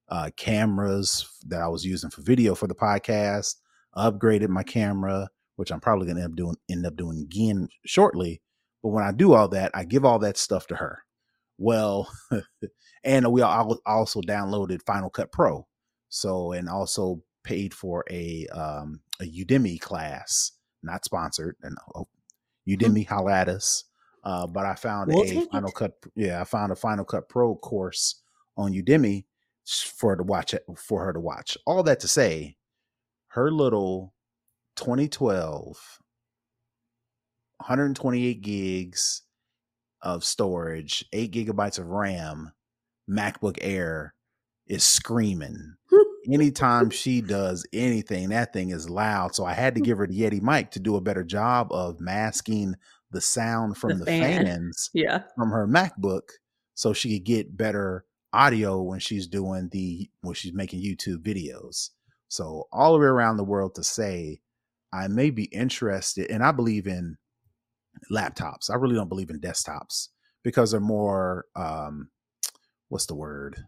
uh, 0.08 0.30
cameras 0.36 1.28
that 1.48 1.60
I 1.60 1.66
was 1.66 1.84
using 1.84 2.10
for 2.10 2.22
video 2.22 2.54
for 2.54 2.68
the 2.68 2.74
podcast. 2.76 3.56
Upgraded 3.96 4.48
my 4.48 4.62
camera, 4.62 5.28
which 5.56 5.70
I'm 5.70 5.80
probably 5.80 6.06
going 6.06 6.16
to 6.16 6.22
end 6.22 6.32
up 6.32 6.36
doing 6.36 6.56
end 6.70 6.86
up 6.86 6.96
doing 6.96 7.18
again 7.18 7.68
shortly. 7.84 8.40
But 8.82 8.90
when 8.90 9.04
I 9.04 9.12
do 9.12 9.34
all 9.34 9.48
that, 9.48 9.70
I 9.74 9.84
give 9.84 10.04
all 10.04 10.18
that 10.20 10.36
stuff 10.36 10.66
to 10.68 10.76
her. 10.76 11.04
Well, 11.58 12.10
and 13.04 13.30
we 13.32 13.42
also 13.42 14.20
downloaded 14.20 14.82
Final 14.82 15.10
Cut 15.10 15.30
Pro. 15.30 15.66
So 16.08 16.52
and 16.52 16.68
also 16.68 17.22
paid 17.44 17.74
for 17.74 18.04
a 18.10 18.46
um, 18.48 19.00
a 19.20 19.24
Udemy 19.24 19.80
class, 19.80 20.52
not 20.82 21.04
sponsored, 21.04 21.56
and 21.62 21.76
oh, 21.94 22.08
Udemy 22.68 23.06
holla 23.06 23.32
at 23.32 23.48
us. 23.48 23.84
Uh, 24.24 24.46
but 24.46 24.64
I 24.64 24.74
found 24.74 25.12
We'll 25.12 25.24
a 25.24 25.46
Final 25.46 25.70
it. 25.70 25.74
Cut, 25.74 25.92
yeah, 26.14 26.40
I 26.40 26.44
found 26.44 26.70
a 26.70 26.76
Final 26.76 27.04
Cut 27.04 27.28
Pro 27.28 27.56
course 27.56 28.22
on 28.56 28.72
Udemy 28.72 29.24
for 29.66 30.10
her 30.10 30.16
to 30.16 30.22
watch 30.22 30.54
it 30.54 30.64
for 30.76 31.04
her 31.04 31.12
to 31.12 31.20
watch. 31.20 31.56
All 31.66 31.82
that 31.84 32.00
to 32.00 32.08
say, 32.08 32.56
her 33.28 33.50
little 33.50 34.14
2012 34.82 35.78
128 37.58 38.40
gigs 38.42 39.22
of 40.02 40.24
storage, 40.24 41.04
eight 41.12 41.32
gigabytes 41.32 41.78
of 41.78 41.86
RAM, 41.86 42.50
MacBook 43.08 43.58
Air 43.60 44.14
is 44.66 44.82
screaming. 44.82 45.74
Anytime 46.32 46.90
she 46.90 47.20
does 47.20 47.64
anything, 47.72 48.30
that 48.30 48.52
thing 48.52 48.70
is 48.70 48.90
loud. 48.90 49.34
So 49.36 49.44
I 49.44 49.54
had 49.54 49.76
to 49.76 49.80
give 49.82 49.98
her 49.98 50.06
the 50.08 50.18
Yeti 50.20 50.42
mic 50.42 50.72
to 50.72 50.80
do 50.80 50.96
a 50.96 51.00
better 51.00 51.22
job 51.22 51.68
of 51.72 52.00
masking 52.00 52.74
the 53.12 53.20
sound 53.20 53.76
from 53.76 53.90
The 53.90 53.96
the, 53.98 54.06
fan. 54.06 54.46
fans 54.46 54.90
Yeah. 54.92 55.22
from 55.36 55.50
her 55.50 55.68
MacBook 55.68 56.22
so 56.74 56.92
she 56.92 57.16
could 57.18 57.24
get 57.26 57.56
better 57.56 58.04
audio 58.32 58.82
when 58.82 58.98
she's 58.98 59.28
doing 59.28 59.68
the 59.70 60.10
when 60.22 60.34
she's 60.34 60.52
making 60.54 60.82
YouTube 60.82 61.18
videos. 61.22 61.90
So 62.28 62.66
all 62.72 62.94
the 62.94 62.98
way 62.98 63.06
around 63.06 63.36
the 63.36 63.44
world 63.44 63.76
to 63.76 63.84
say 63.84 64.40
I 64.92 65.08
may 65.08 65.30
be 65.30 65.44
interested 65.44 66.30
and 66.30 66.42
I 66.42 66.52
believe 66.52 66.86
in 66.86 67.16
laptops. 68.10 68.70
I 68.70 68.74
really 68.76 68.94
don't 68.94 69.08
believe 69.08 69.30
in 69.30 69.40
desktops 69.40 70.08
because 70.42 70.70
they're 70.70 70.80
more 70.80 71.46
um 71.56 72.10
what's 72.88 73.06
the 73.06 73.14
word? 73.14 73.64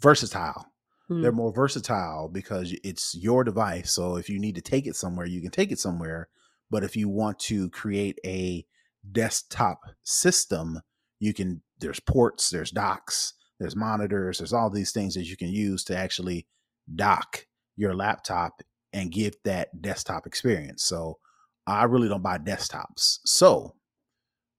versatile. 0.00 0.66
They're 1.08 1.32
Mm. 1.32 1.36
more 1.36 1.52
versatile 1.52 2.28
because 2.28 2.72
it's 2.84 3.14
your 3.14 3.44
device. 3.44 3.92
So 3.92 4.16
if 4.16 4.30
you 4.30 4.38
need 4.38 4.54
to 4.54 4.62
take 4.62 4.86
it 4.86 4.96
somewhere, 4.96 5.26
you 5.26 5.42
can 5.42 5.50
take 5.50 5.72
it 5.72 5.78
somewhere. 5.78 6.28
But 6.70 6.84
if 6.84 6.96
you 6.96 7.08
want 7.08 7.38
to 7.40 7.68
create 7.70 8.18
a 8.24 8.64
desktop 9.12 9.80
system, 10.04 10.80
you 11.18 11.34
can, 11.34 11.62
there's 11.80 12.00
ports, 12.00 12.48
there's 12.48 12.70
docks, 12.70 13.34
there's 13.58 13.76
monitors, 13.76 14.38
there's 14.38 14.52
all 14.52 14.70
these 14.70 14.92
things 14.92 15.14
that 15.14 15.24
you 15.26 15.36
can 15.36 15.48
use 15.48 15.84
to 15.84 15.96
actually 15.96 16.46
dock 16.94 17.46
your 17.76 17.94
laptop 17.94 18.62
and 18.92 19.12
give 19.12 19.34
that 19.44 19.82
desktop 19.82 20.26
experience. 20.26 20.84
So 20.84 21.18
I 21.66 21.84
really 21.84 22.08
don't 22.08 22.22
buy 22.22 22.38
desktops. 22.38 23.18
So 23.24 23.74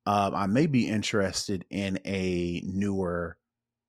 um, 0.05 0.35
I 0.35 0.47
may 0.47 0.65
be 0.65 0.87
interested 0.87 1.65
in 1.69 1.99
a 2.05 2.61
newer 2.65 3.37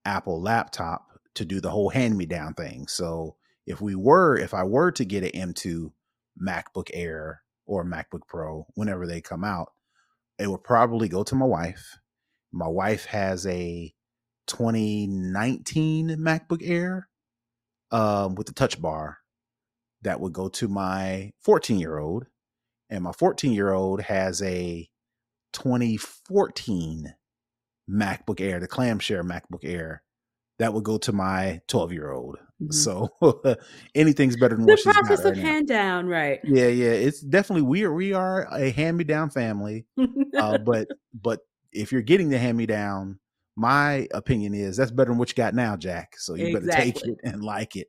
Apple 0.05 0.43
laptop 0.43 1.07
to 1.35 1.45
do 1.45 1.61
the 1.61 1.71
whole 1.71 1.89
hand 1.89 2.17
me 2.17 2.27
down 2.27 2.55
thing. 2.55 2.87
So 2.89 3.37
if 3.67 3.81
we 3.81 3.95
were, 3.95 4.37
if 4.37 4.55
I 4.55 4.65
were 4.65 4.91
to 4.93 5.05
get 5.05 5.25
an 5.25 5.53
M2 5.53 5.93
MacBook 6.41 6.91
Air 6.93 7.43
or 7.65 7.85
MacBook 7.85 8.27
Pro 8.27 8.67
whenever 8.75 9.07
they 9.07 9.21
come 9.21 9.45
out, 9.45 9.73
it 10.39 10.51
would 10.51 10.65
probably 10.65 11.09
go 11.09 11.23
to 11.23 11.35
my 11.35 11.47
wife. 11.47 11.99
My 12.53 12.69
wife 12.69 13.07
has 13.07 13.47
a 13.47 13.95
2019 14.49 16.17
MacBook 16.19 16.61
Air 16.63 17.09
um, 17.91 18.35
with 18.35 18.49
the 18.49 18.53
touch 18.53 18.81
bar 18.81 19.19
that 20.03 20.21
would 20.21 20.33
go 20.33 20.49
to 20.49 20.69
my 20.69 21.33
14 21.41 21.79
year 21.79 21.99
old. 21.99 22.27
And 22.91 23.05
my 23.05 23.13
14 23.13 23.53
year 23.53 23.73
old 23.73 24.03
has 24.03 24.43
a 24.43 24.89
2014 25.53 27.15
MacBook 27.91 28.41
Air, 28.41 28.61
the 28.61 28.69
clamshell 28.69 29.23
MacBook 29.23 29.65
Air, 29.65 30.03
that 30.59 30.73
would 30.73 30.85
go 30.85 30.99
to 30.99 31.13
my 31.13 31.61
12 31.69 31.93
year 31.93 32.11
old. 32.11 32.39
Mhm. 32.63 32.73
So 32.73 33.09
anything's 33.95 34.37
better 34.37 34.55
than 34.57 34.67
the 34.67 34.73
what 34.73 34.79
she's 34.79 34.93
got 34.95 35.05
process 35.07 35.25
right 35.25 35.33
of 35.33 35.37
now. 35.39 35.43
hand 35.43 35.69
down, 35.69 36.07
right? 36.07 36.41
Yeah, 36.45 36.69
yeah, 36.69 36.91
it's 36.91 37.21
definitely 37.21 37.63
we 37.63 37.83
are 37.85 37.93
we 37.93 38.13
are 38.13 38.47
a 38.53 38.71
hand 38.71 38.97
me 38.99 39.05
down 39.05 39.31
family. 39.31 39.87
Uh, 40.37 40.59
but 40.65 40.89
but 41.15 41.41
if 41.73 41.91
you're 41.93 42.03
getting 42.03 42.29
the 42.29 42.39
hand 42.39 42.57
me 42.57 42.67
down, 42.67 43.19
my 43.57 44.07
opinion 44.13 44.55
is 44.55 44.77
that's 44.77 44.91
better 44.91 45.11
than 45.11 45.19
what 45.19 45.31
you 45.31 45.35
got 45.35 45.55
now, 45.55 45.77
Jack. 45.77 46.15
So 46.19 46.35
you 46.35 46.53
better 46.53 46.69
take 46.69 46.97
it 47.05 47.19
and 47.25 47.43
like 47.43 47.75
it. 47.77 47.89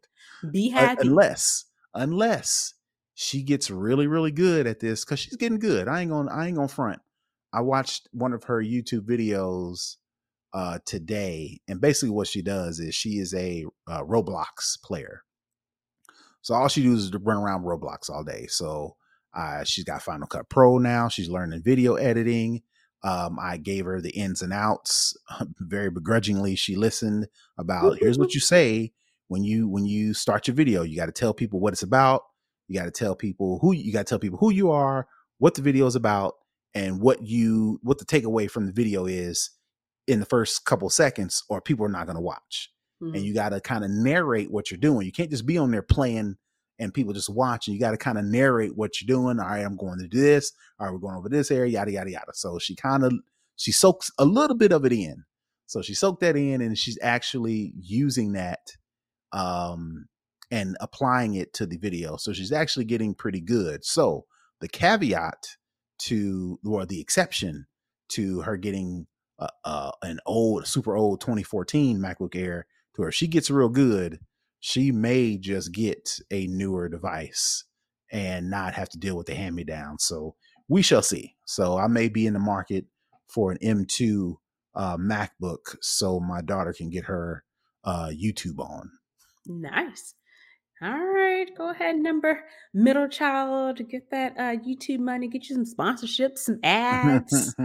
Be 0.51 0.71
Uh, 0.71 0.79
happy. 0.79 1.07
unless 1.07 1.65
unless 1.93 2.73
she 3.15 3.43
gets 3.43 3.69
really 3.69 4.07
really 4.07 4.31
good 4.31 4.65
at 4.65 4.79
this 4.79 5.05
because 5.05 5.19
she's 5.19 5.35
getting 5.35 5.59
good 5.59 5.87
i 5.87 6.01
ain't 6.01 6.11
gonna 6.11 6.31
i 6.31 6.47
ain't 6.47 6.55
gonna 6.55 6.67
front. 6.67 6.99
I 7.51 7.61
watched 7.61 8.07
one 8.11 8.33
of 8.33 8.45
her 8.45 8.63
youtube 8.63 9.01
videos 9.01 9.97
uh 10.53 10.79
today 10.85 11.61
and 11.67 11.79
basically 11.79 12.09
what 12.09 12.27
she 12.27 12.41
does 12.41 12.79
is 12.79 12.95
she 12.95 13.11
is 13.19 13.33
a 13.33 13.65
uh, 13.87 14.03
roblox 14.03 14.81
player. 14.83 15.21
So 16.41 16.53
all 16.55 16.67
she 16.67 16.83
does 16.83 17.05
is 17.05 17.11
to 17.11 17.19
run 17.19 17.37
around 17.37 17.63
roblox 17.63 18.09
all 18.09 18.23
day 18.23 18.47
so 18.47 18.95
uh 19.35 19.63
she's 19.63 19.83
got 19.83 20.01
final 20.01 20.27
cut 20.27 20.49
pro 20.49 20.77
now 20.77 21.07
she's 21.09 21.29
learning 21.29 21.61
video 21.63 21.95
editing 21.95 22.61
um 23.03 23.37
i 23.39 23.57
gave 23.57 23.85
her 23.85 24.01
the 24.01 24.11
ins 24.11 24.41
and 24.41 24.53
outs 24.53 25.15
very 25.59 25.89
begrudgingly 25.89 26.55
she 26.55 26.75
listened 26.75 27.27
about 27.57 27.97
here's 27.99 28.17
what 28.17 28.33
you 28.33 28.39
say 28.39 28.91
when 29.33 29.43
you 29.43 29.67
when 29.67 29.85
you 29.85 30.13
start 30.13 30.47
your 30.47 30.55
video 30.55 30.83
you 30.83 30.95
got 30.95 31.07
to 31.07 31.11
tell 31.11 31.33
people 31.33 31.59
what 31.59 31.73
it's 31.73 31.81
about 31.83 32.21
you 32.67 32.77
got 32.79 32.85
to 32.85 32.91
tell 32.91 33.15
people 33.15 33.57
who 33.61 33.73
you 33.73 33.91
got 33.91 34.05
to 34.05 34.09
tell 34.11 34.19
people 34.19 34.37
who 34.37 34.51
you 34.51 34.71
are 34.71 35.07
what 35.39 35.55
the 35.55 35.61
video 35.61 35.85
is 35.87 35.95
about 35.95 36.35
and 36.75 37.01
what 37.01 37.21
you 37.23 37.79
what 37.83 37.97
the 37.97 38.05
takeaway 38.05 38.49
from 38.49 38.67
the 38.67 38.71
video 38.71 39.05
is 39.05 39.49
in 40.07 40.19
the 40.19 40.25
first 40.25 40.65
couple 40.65 40.89
seconds 40.89 41.43
or 41.49 41.61
people 41.61 41.85
are 41.85 41.89
not 41.89 42.05
going 42.05 42.15
to 42.15 42.21
watch. 42.21 42.69
Mhm. 43.01 43.15
and 43.15 43.25
you 43.25 43.33
got 43.33 43.49
to 43.49 43.59
kind 43.59 43.83
of 43.83 43.89
narrate 43.91 44.51
what 44.51 44.69
you're 44.71 44.79
doing. 44.79 45.05
You 45.05 45.11
can't 45.11 45.31
just 45.31 45.45
be 45.45 45.57
on 45.57 45.71
there 45.71 45.81
playing 45.81 46.37
and 46.79 46.93
people 46.93 47.11
just 47.13 47.29
watching. 47.29 47.73
You 47.73 47.79
got 47.79 47.91
to 47.91 47.97
kind 47.97 48.17
of 48.17 48.25
narrate 48.25 48.77
what 48.77 49.01
you're 49.01 49.13
doing. 49.17 49.39
All 49.39 49.47
right 49.47 49.65
i'm 49.65 49.75
going 49.75 49.99
to 49.99 50.07
do 50.07 50.21
this. 50.21 50.53
All 50.79 50.85
right 50.85 50.93
we're 50.93 50.99
going 50.99 51.15
over 51.17 51.27
this 51.29 51.51
area 51.51 51.71
yada 51.71 51.91
yada 51.91 52.11
yada. 52.11 52.31
So 52.33 52.59
she 52.59 52.75
kind 52.75 53.03
of 53.03 53.13
she 53.55 53.71
soaks 53.71 54.11
a 54.17 54.25
little 54.25 54.55
bit 54.55 54.71
of 54.71 54.85
it 54.85 54.93
in. 54.93 55.23
So 55.65 55.81
she 55.81 55.93
soaked 55.95 56.21
that 56.21 56.35
in 56.37 56.61
and 56.61 56.77
she's 56.77 56.99
actually 57.01 57.73
using 57.79 58.33
that 58.33 58.59
um 59.33 60.05
and 60.53 60.77
applying 60.81 61.33
it 61.33 61.51
to 61.53 61.65
the 61.65 61.77
video. 61.77 62.15
So 62.15 62.31
she's 62.31 62.51
actually 62.51 62.85
getting 62.85 63.15
pretty 63.15 63.41
good. 63.41 63.83
So 63.83 64.25
the 64.61 64.67
caveat 64.67 65.47
to, 66.03 66.59
or 66.63 66.85
the 66.85 67.01
exception 67.01 67.65
to 68.09 68.41
her 68.41 68.55
getting 68.55 69.07
uh, 69.39 69.47
uh, 69.65 69.91
an 70.03 70.19
old, 70.27 70.67
super 70.67 70.95
old 70.95 71.21
2014 71.21 71.97
MacBook 71.97 72.35
Air 72.35 72.67
to 72.95 73.01
her, 73.01 73.11
she 73.11 73.25
gets 73.27 73.49
real 73.49 73.69
good. 73.69 74.19
She 74.59 74.91
may 74.91 75.37
just 75.37 75.73
get 75.73 76.19
a 76.29 76.45
newer 76.45 76.87
device 76.87 77.65
and 78.11 78.51
not 78.51 78.75
have 78.75 78.89
to 78.89 78.99
deal 78.99 79.17
with 79.17 79.25
the 79.25 79.33
hand 79.33 79.55
me 79.55 79.63
down. 79.63 79.97
So 79.97 80.35
we 80.67 80.83
shall 80.83 81.01
see. 81.01 81.35
So 81.45 81.77
I 81.79 81.87
may 81.87 82.09
be 82.09 82.27
in 82.27 82.33
the 82.33 82.39
market 82.39 82.85
for 83.27 83.51
an 83.51 83.57
M2 83.57 84.35
uh, 84.75 84.97
MacBook 84.97 85.77
so 85.81 86.19
my 86.19 86.41
daughter 86.41 86.73
can 86.73 86.91
get 86.91 87.05
her 87.05 87.43
uh, 87.83 88.11
YouTube 88.13 88.59
on. 88.59 88.91
Nice. 89.45 90.15
All 90.81 90.89
right, 90.89 91.47
go 91.55 91.69
ahead, 91.69 91.95
number 91.95 92.43
middle 92.73 93.07
child, 93.07 93.87
get 93.87 94.09
that 94.11 94.33
uh, 94.37 94.57
YouTube 94.57 94.99
money, 94.99 95.29
get 95.29 95.49
you 95.49 95.55
some 95.55 95.65
sponsorships, 95.65 96.39
some 96.39 96.59
ads. 96.61 97.55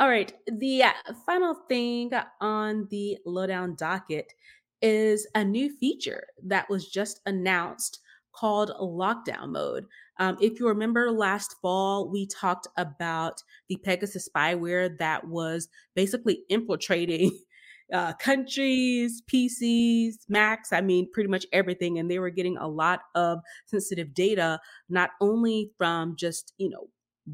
All 0.00 0.08
right, 0.08 0.32
the 0.46 0.84
uh, 0.84 0.92
final 1.26 1.54
thing 1.68 2.10
on 2.40 2.86
the 2.90 3.18
lowdown 3.26 3.74
docket 3.76 4.32
is 4.80 5.26
a 5.34 5.44
new 5.44 5.76
feature 5.78 6.24
that 6.44 6.70
was 6.70 6.88
just 6.88 7.20
announced 7.26 8.00
called 8.32 8.70
lockdown 8.80 9.50
mode. 9.50 9.86
Um, 10.18 10.36
if 10.40 10.58
you 10.58 10.68
remember 10.68 11.10
last 11.10 11.56
fall, 11.60 12.08
we 12.08 12.26
talked 12.26 12.68
about 12.76 13.42
the 13.68 13.76
Pegasus 13.76 14.28
spyware 14.28 14.96
that 14.98 15.26
was 15.26 15.68
basically 15.94 16.44
infiltrating 16.48 17.38
uh, 17.92 18.12
countries, 18.14 19.22
PCs, 19.26 20.14
Macs, 20.28 20.72
I 20.72 20.80
mean, 20.80 21.10
pretty 21.12 21.28
much 21.28 21.46
everything. 21.52 21.98
And 21.98 22.10
they 22.10 22.18
were 22.18 22.30
getting 22.30 22.56
a 22.58 22.68
lot 22.68 23.00
of 23.14 23.40
sensitive 23.66 24.14
data, 24.14 24.60
not 24.88 25.10
only 25.20 25.70
from 25.78 26.16
just, 26.16 26.52
you 26.58 26.68
know, 26.70 26.88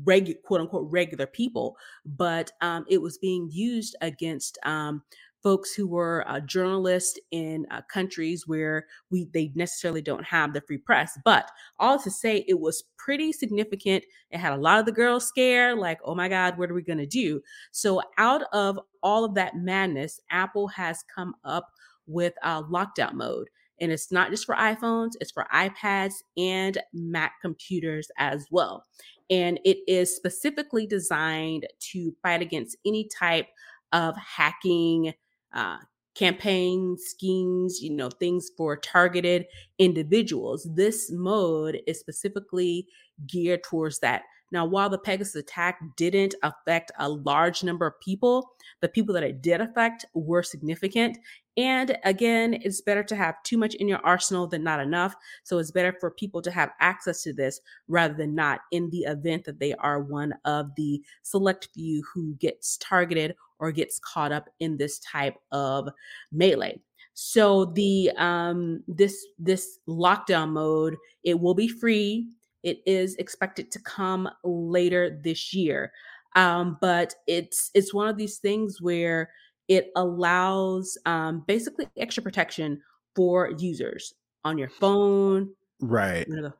regular 0.05 0.39
quote 0.45 0.61
unquote 0.61 0.91
regular 0.91 1.27
people, 1.27 1.77
but 2.05 2.51
um, 2.61 2.85
it 2.89 3.01
was 3.01 3.19
being 3.19 3.49
used 3.53 3.97
against 4.01 4.59
um, 4.65 5.03
folks 5.45 5.75
who 5.75 5.87
were 5.87 6.25
uh, 6.27 6.41
journalists 6.41 7.21
in 7.31 7.67
uh, 7.71 7.83
countries 7.93 8.49
where 8.49 8.87
we 9.11 9.29
they 9.33 9.53
necessarily 9.55 10.03
don't 10.03 10.25
have 10.25 10.53
the 10.53 10.63
free 10.63 10.79
press. 10.79 11.17
But 11.25 11.49
all 11.79 12.01
to 12.01 12.11
say, 12.11 12.45
it 12.49 12.59
was 12.59 12.83
pretty 12.97 13.33
significant. 13.33 14.05
It 14.31 14.39
had 14.39 14.55
a 14.55 14.57
lot 14.57 14.81
of 14.81 14.87
the 14.87 14.93
girls 14.93 15.29
scared, 15.29 15.79
like, 15.79 16.01
"Oh 16.05 16.17
my 16.17 16.29
God, 16.29 16.59
what 16.59 16.71
are 16.71 16.75
we 16.75 16.83
gonna 16.83 17.07
do?" 17.07 17.41
So 17.71 18.03
out 18.19 18.43
of 18.53 18.81
all 19.03 19.25
of 19.25 19.35
that 19.35 19.57
madness, 19.57 20.19
Apple 20.31 20.67
has 20.69 21.05
come 21.15 21.35
up 21.45 21.69
with 22.07 22.33
a 22.43 22.65
lockdown 22.65 23.13
mode. 23.13 23.49
And 23.81 23.91
it's 23.93 24.13
not 24.13 24.31
just 24.31 24.47
for 24.47 24.55
iPhones, 24.55 25.13
it's 25.21 25.33
for 25.33 25.47
iPads 25.53 26.15
and 26.37 26.79
Mac 26.93 27.41
computers 27.43 28.09
as 28.19 28.47
well. 28.51 28.85
And 29.31 29.59
it 29.65 29.79
is 29.89 30.15
specifically 30.15 30.87
designed 30.87 31.67
to 31.93 32.15
fight 32.23 32.41
against 32.41 32.77
any 32.87 33.09
type 33.09 33.49
of 33.93 34.17
hacking, 34.17 35.13
uh, 35.55 35.79
campaign 36.15 36.97
schemes, 36.99 37.81
you 37.81 37.91
know, 37.91 38.09
things 38.09 38.51
for 38.57 38.77
targeted 38.77 39.47
individuals. 39.79 40.69
This 40.75 41.11
mode 41.11 41.81
is 41.87 41.99
specifically 41.99 42.87
geared 43.27 43.63
towards 43.65 43.99
that. 44.01 44.23
Now, 44.53 44.65
while 44.65 44.89
the 44.89 44.99
Pegasus 44.99 45.35
attack 45.35 45.81
didn't 45.97 46.37
affect 46.45 46.93
a 47.01 47.09
large 47.09 47.65
number 47.65 47.87
of 47.87 47.99
people, 48.01 48.53
the 48.81 48.89
people 48.89 49.13
that 49.15 49.25
it 49.25 49.43
did 49.43 49.61
affect 49.61 50.05
were 50.15 50.45
significant. 50.45 51.19
And 51.57 51.97
again, 52.05 52.55
it's 52.63 52.81
better 52.81 53.03
to 53.03 53.17
have 53.17 53.43
too 53.43 53.59
much 53.59 53.75
in 53.75 53.89
your 53.89 53.99
arsenal 54.05 54.47
than 54.47 54.63
not 54.63 54.79
enough. 54.79 55.17
So 55.43 55.59
it's 55.59 55.73
better 55.73 55.97
for 55.99 56.11
people 56.11 56.41
to 56.43 56.53
have 56.53 56.71
access 56.79 57.23
to 57.25 57.33
this 57.33 57.61
rather 57.89 58.15
than 58.15 58.35
not 58.35 58.61
in 58.71 58.91
the 58.91 59.01
event 59.01 59.45
that 59.45 59.59
they 59.59 59.75
are 59.75 60.01
one 60.01 60.35
of 60.45 60.75
the 60.77 61.03
select 61.23 61.71
few 61.75 62.05
who 62.13 62.35
gets 62.35 62.77
targeted 62.77 63.35
or 63.59 63.73
gets 63.73 63.99
caught 64.01 64.33
up 64.33 64.49
in 64.61 64.77
this 64.77 64.99
type 65.01 65.37
of 65.53 65.89
melee. 66.33 66.81
So 67.15 67.67
the 67.67 68.11
um 68.17 68.83
this 68.89 69.25
this 69.39 69.79
lockdown 69.89 70.51
mode, 70.51 70.97
it 71.23 71.39
will 71.39 71.55
be 71.55 71.69
free. 71.69 72.29
It 72.63 72.81
is 72.87 73.15
expected 73.17 73.71
to 73.73 73.79
come 73.81 74.29
later 74.43 75.21
this 75.23 75.55
year. 75.55 75.93
Um, 76.35 76.79
but 76.81 77.15
it's 77.27 77.71
it's 77.75 77.95
one 77.95 78.09
of 78.09 78.17
these 78.17 78.39
things 78.39 78.83
where 78.83 79.31
it 79.69 79.91
allows 79.97 80.99
um, 81.07 81.45
basically 81.47 81.87
extra 81.97 82.23
protection 82.23 82.81
for 83.15 83.53
users 83.59 84.15
on 84.45 84.59
your 84.59 84.69
phone. 84.69 85.51
Right. 85.81 86.27
Uh, 86.29 86.51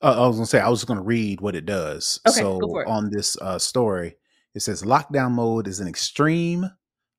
I 0.00 0.26
was 0.26 0.36
gonna 0.36 0.46
say 0.46 0.60
I 0.60 0.68
was 0.68 0.84
gonna 0.84 1.02
read 1.02 1.40
what 1.40 1.54
it 1.54 1.66
does. 1.66 2.20
Okay, 2.26 2.40
so 2.40 2.58
on 2.86 3.10
this 3.10 3.36
uh, 3.40 3.58
story, 3.58 4.16
it 4.58 4.62
says 4.62 4.82
lockdown 4.82 5.30
mode 5.30 5.68
is 5.68 5.78
an 5.78 5.86
extreme 5.86 6.68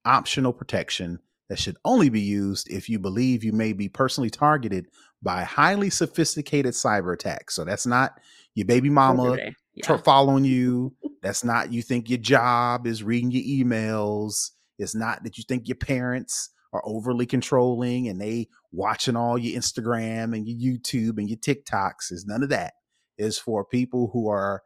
optional 0.03 0.51
protection 0.51 1.19
that 1.47 1.57
should 1.57 1.77
only 1.85 2.09
be 2.09 2.19
used 2.19 2.69
if 2.69 2.89
you 2.89 2.99
believe 2.99 3.45
you 3.45 3.53
may 3.53 3.71
be 3.71 3.87
personally 3.87 4.29
targeted 4.29 4.87
by 5.23 5.43
highly 5.43 5.89
sophisticated 5.89 6.73
cyber 6.73 7.13
attacks. 7.13 7.55
So 7.55 7.63
that's 7.63 7.85
not 7.85 8.19
your 8.55 8.65
baby 8.65 8.89
mama 8.89 9.37
yeah. 9.73 9.97
following 10.03 10.43
you. 10.43 10.93
that's 11.21 11.45
not 11.45 11.71
you 11.71 11.81
think 11.81 12.09
your 12.09 12.19
job 12.19 12.85
is 12.85 13.03
reading 13.03 13.31
your 13.31 13.65
emails. 13.65 14.49
It's 14.77 14.93
not 14.93 15.23
that 15.23 15.37
you 15.37 15.45
think 15.47 15.69
your 15.69 15.77
parents 15.77 16.49
are 16.73 16.81
overly 16.83 17.25
controlling 17.25 18.09
and 18.09 18.19
they 18.19 18.49
watching 18.73 19.15
all 19.15 19.37
your 19.37 19.57
Instagram 19.57 20.35
and 20.35 20.45
your 20.45 20.73
YouTube 20.73 21.19
and 21.19 21.29
your 21.29 21.39
TikToks. 21.39 22.11
Is 22.11 22.25
none 22.27 22.43
of 22.43 22.49
that. 22.49 22.73
Is 23.17 23.37
for 23.37 23.63
people 23.63 24.09
who 24.11 24.27
are 24.27 24.61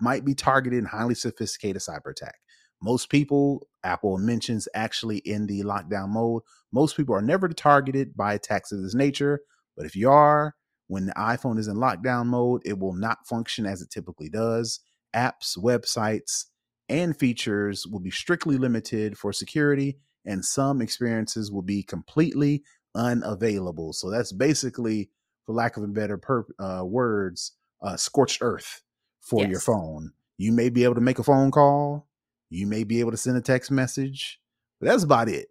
might 0.00 0.24
be 0.24 0.34
targeted 0.34 0.78
in 0.78 0.84
highly 0.86 1.14
sophisticated 1.14 1.82
cyber 1.82 2.10
attack. 2.10 2.36
Most 2.80 3.10
people, 3.10 3.66
Apple 3.82 4.18
mentions 4.18 4.68
actually 4.74 5.18
in 5.18 5.46
the 5.46 5.62
lockdown 5.62 6.10
mode, 6.10 6.42
most 6.72 6.96
people 6.96 7.14
are 7.14 7.22
never 7.22 7.48
targeted 7.48 8.16
by 8.16 8.34
attacks 8.34 8.72
of 8.72 8.82
this 8.82 8.94
nature. 8.94 9.40
But 9.76 9.86
if 9.86 9.96
you 9.96 10.10
are, 10.10 10.54
when 10.86 11.06
the 11.06 11.12
iPhone 11.12 11.58
is 11.58 11.68
in 11.68 11.76
lockdown 11.76 12.26
mode, 12.26 12.62
it 12.64 12.78
will 12.78 12.94
not 12.94 13.26
function 13.26 13.66
as 13.66 13.82
it 13.82 13.90
typically 13.90 14.28
does. 14.28 14.80
Apps, 15.14 15.58
websites, 15.58 16.44
and 16.88 17.16
features 17.16 17.86
will 17.86 18.00
be 18.00 18.10
strictly 18.10 18.56
limited 18.56 19.18
for 19.18 19.32
security, 19.32 19.98
and 20.24 20.44
some 20.44 20.80
experiences 20.80 21.50
will 21.50 21.62
be 21.62 21.82
completely 21.82 22.62
unavailable. 22.94 23.92
So 23.92 24.10
that's 24.10 24.32
basically, 24.32 25.10
for 25.46 25.54
lack 25.54 25.76
of 25.76 25.82
a 25.82 25.88
better 25.88 26.18
per, 26.18 26.46
uh, 26.58 26.84
words, 26.84 27.52
uh, 27.82 27.96
scorched 27.96 28.38
earth 28.40 28.82
for 29.20 29.42
yes. 29.42 29.50
your 29.50 29.60
phone. 29.60 30.12
You 30.36 30.52
may 30.52 30.68
be 30.68 30.84
able 30.84 30.94
to 30.94 31.00
make 31.00 31.18
a 31.18 31.24
phone 31.24 31.50
call. 31.50 32.06
You 32.50 32.66
may 32.66 32.84
be 32.84 33.00
able 33.00 33.10
to 33.10 33.16
send 33.16 33.36
a 33.36 33.40
text 33.40 33.70
message. 33.70 34.40
But 34.80 34.86
that's 34.86 35.02
about 35.02 35.28
it. 35.28 35.48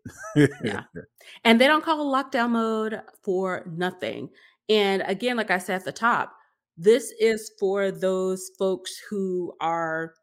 yeah. 0.64 0.84
And 1.44 1.60
they 1.60 1.68
don't 1.68 1.84
call 1.84 2.10
lockdown 2.10 2.52
mode 2.52 3.02
for 3.22 3.66
nothing. 3.70 4.30
And 4.70 5.04
again, 5.06 5.36
like 5.36 5.52
I 5.52 5.58
said 5.58 5.76
at 5.76 5.86
the 5.86 5.92
top, 5.92 6.34
this 6.78 7.12
is 7.20 7.52
for 7.60 7.92
those 7.92 8.50
folks 8.58 8.98
who 9.10 9.54
are 9.60 10.14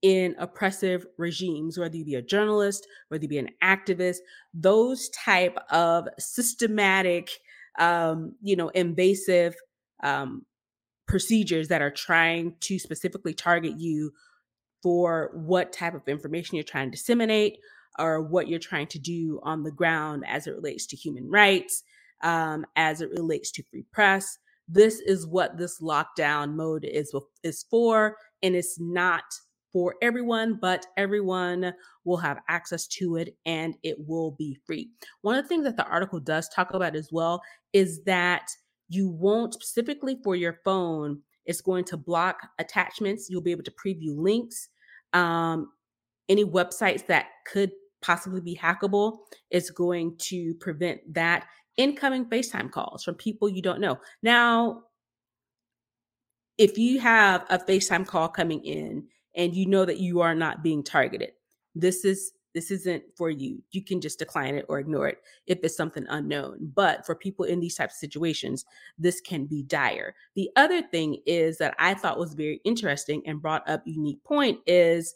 in 0.00 0.34
oppressive 0.38 1.04
regimes, 1.18 1.78
whether 1.78 1.96
you 1.96 2.04
be 2.04 2.14
a 2.14 2.22
journalist, 2.22 2.86
whether 3.08 3.22
you 3.22 3.28
be 3.28 3.38
an 3.38 3.50
activist, 3.62 4.18
those 4.54 5.10
type 5.10 5.58
of 5.70 6.08
systematic, 6.18 7.30
um, 7.78 8.34
you 8.40 8.56
know, 8.56 8.68
invasive 8.70 9.54
um, 10.02 10.46
procedures 11.06 11.68
that 11.68 11.82
are 11.82 11.90
trying 11.90 12.54
to 12.60 12.78
specifically 12.78 13.34
target 13.34 13.78
you 13.78 14.12
for 14.82 15.30
what 15.34 15.72
type 15.72 15.94
of 15.94 16.06
information 16.08 16.56
you're 16.56 16.64
trying 16.64 16.90
to 16.90 16.96
disseminate 16.96 17.58
or 17.98 18.22
what 18.22 18.48
you're 18.48 18.58
trying 18.58 18.86
to 18.88 18.98
do 18.98 19.40
on 19.42 19.62
the 19.62 19.70
ground 19.70 20.24
as 20.26 20.46
it 20.46 20.54
relates 20.54 20.86
to 20.86 20.96
human 20.96 21.28
rights, 21.30 21.82
um, 22.22 22.64
as 22.76 23.00
it 23.00 23.10
relates 23.10 23.50
to 23.52 23.62
free 23.70 23.84
press. 23.92 24.38
This 24.68 25.00
is 25.00 25.26
what 25.26 25.56
this 25.56 25.80
lockdown 25.80 26.54
mode 26.54 26.84
is 26.84 27.14
is 27.42 27.64
for, 27.70 28.16
and 28.42 28.54
it's 28.54 28.78
not 28.80 29.24
for 29.72 29.94
everyone, 30.02 30.58
but 30.60 30.86
everyone 30.96 31.72
will 32.04 32.16
have 32.16 32.38
access 32.48 32.86
to 32.86 33.16
it 33.16 33.36
and 33.44 33.74
it 33.82 33.96
will 34.06 34.32
be 34.32 34.58
free. 34.66 34.90
One 35.20 35.36
of 35.36 35.44
the 35.44 35.48
things 35.48 35.64
that 35.64 35.76
the 35.76 35.86
article 35.86 36.18
does 36.18 36.48
talk 36.48 36.72
about 36.72 36.96
as 36.96 37.10
well 37.12 37.42
is 37.72 38.02
that 38.04 38.48
you 38.88 39.08
won't 39.08 39.54
specifically 39.54 40.18
for 40.22 40.36
your 40.36 40.60
phone, 40.64 41.20
it's 41.44 41.60
going 41.60 41.84
to 41.84 41.96
block 41.96 42.36
attachments. 42.58 43.28
You'll 43.30 43.40
be 43.40 43.52
able 43.52 43.64
to 43.64 43.72
preview 43.72 44.16
links. 44.16 44.68
Um, 45.12 45.70
any 46.28 46.44
websites 46.44 47.06
that 47.06 47.26
could 47.46 47.70
possibly 48.02 48.40
be 48.40 48.56
hackable, 48.56 49.18
it's 49.50 49.70
going 49.70 50.16
to 50.18 50.54
prevent 50.54 51.00
that. 51.14 51.46
Incoming 51.76 52.24
FaceTime 52.26 52.70
calls 52.70 53.04
from 53.04 53.14
people 53.16 53.48
you 53.48 53.62
don't 53.62 53.80
know. 53.80 53.98
Now, 54.22 54.84
if 56.58 56.78
you 56.78 56.98
have 57.00 57.44
a 57.50 57.58
FaceTime 57.58 58.06
call 58.06 58.28
coming 58.28 58.64
in 58.64 59.06
and 59.34 59.54
you 59.54 59.66
know 59.66 59.84
that 59.84 59.98
you 59.98 60.20
are 60.20 60.34
not 60.34 60.62
being 60.62 60.82
targeted, 60.82 61.32
this 61.74 62.04
is 62.04 62.32
this 62.56 62.70
isn't 62.70 63.04
for 63.14 63.28
you. 63.28 63.62
You 63.72 63.84
can 63.84 64.00
just 64.00 64.18
decline 64.18 64.54
it 64.54 64.64
or 64.70 64.78
ignore 64.78 65.08
it 65.08 65.18
if 65.46 65.58
it's 65.62 65.76
something 65.76 66.06
unknown. 66.08 66.72
But 66.74 67.04
for 67.04 67.14
people 67.14 67.44
in 67.44 67.60
these 67.60 67.74
types 67.74 67.96
of 67.96 67.98
situations, 67.98 68.64
this 68.98 69.20
can 69.20 69.44
be 69.44 69.62
dire. 69.62 70.14
The 70.36 70.48
other 70.56 70.80
thing 70.80 71.20
is 71.26 71.58
that 71.58 71.74
I 71.78 71.92
thought 71.92 72.18
was 72.18 72.32
very 72.32 72.62
interesting 72.64 73.22
and 73.26 73.42
brought 73.42 73.68
up 73.68 73.82
unique 73.84 74.24
point 74.24 74.60
is 74.66 75.14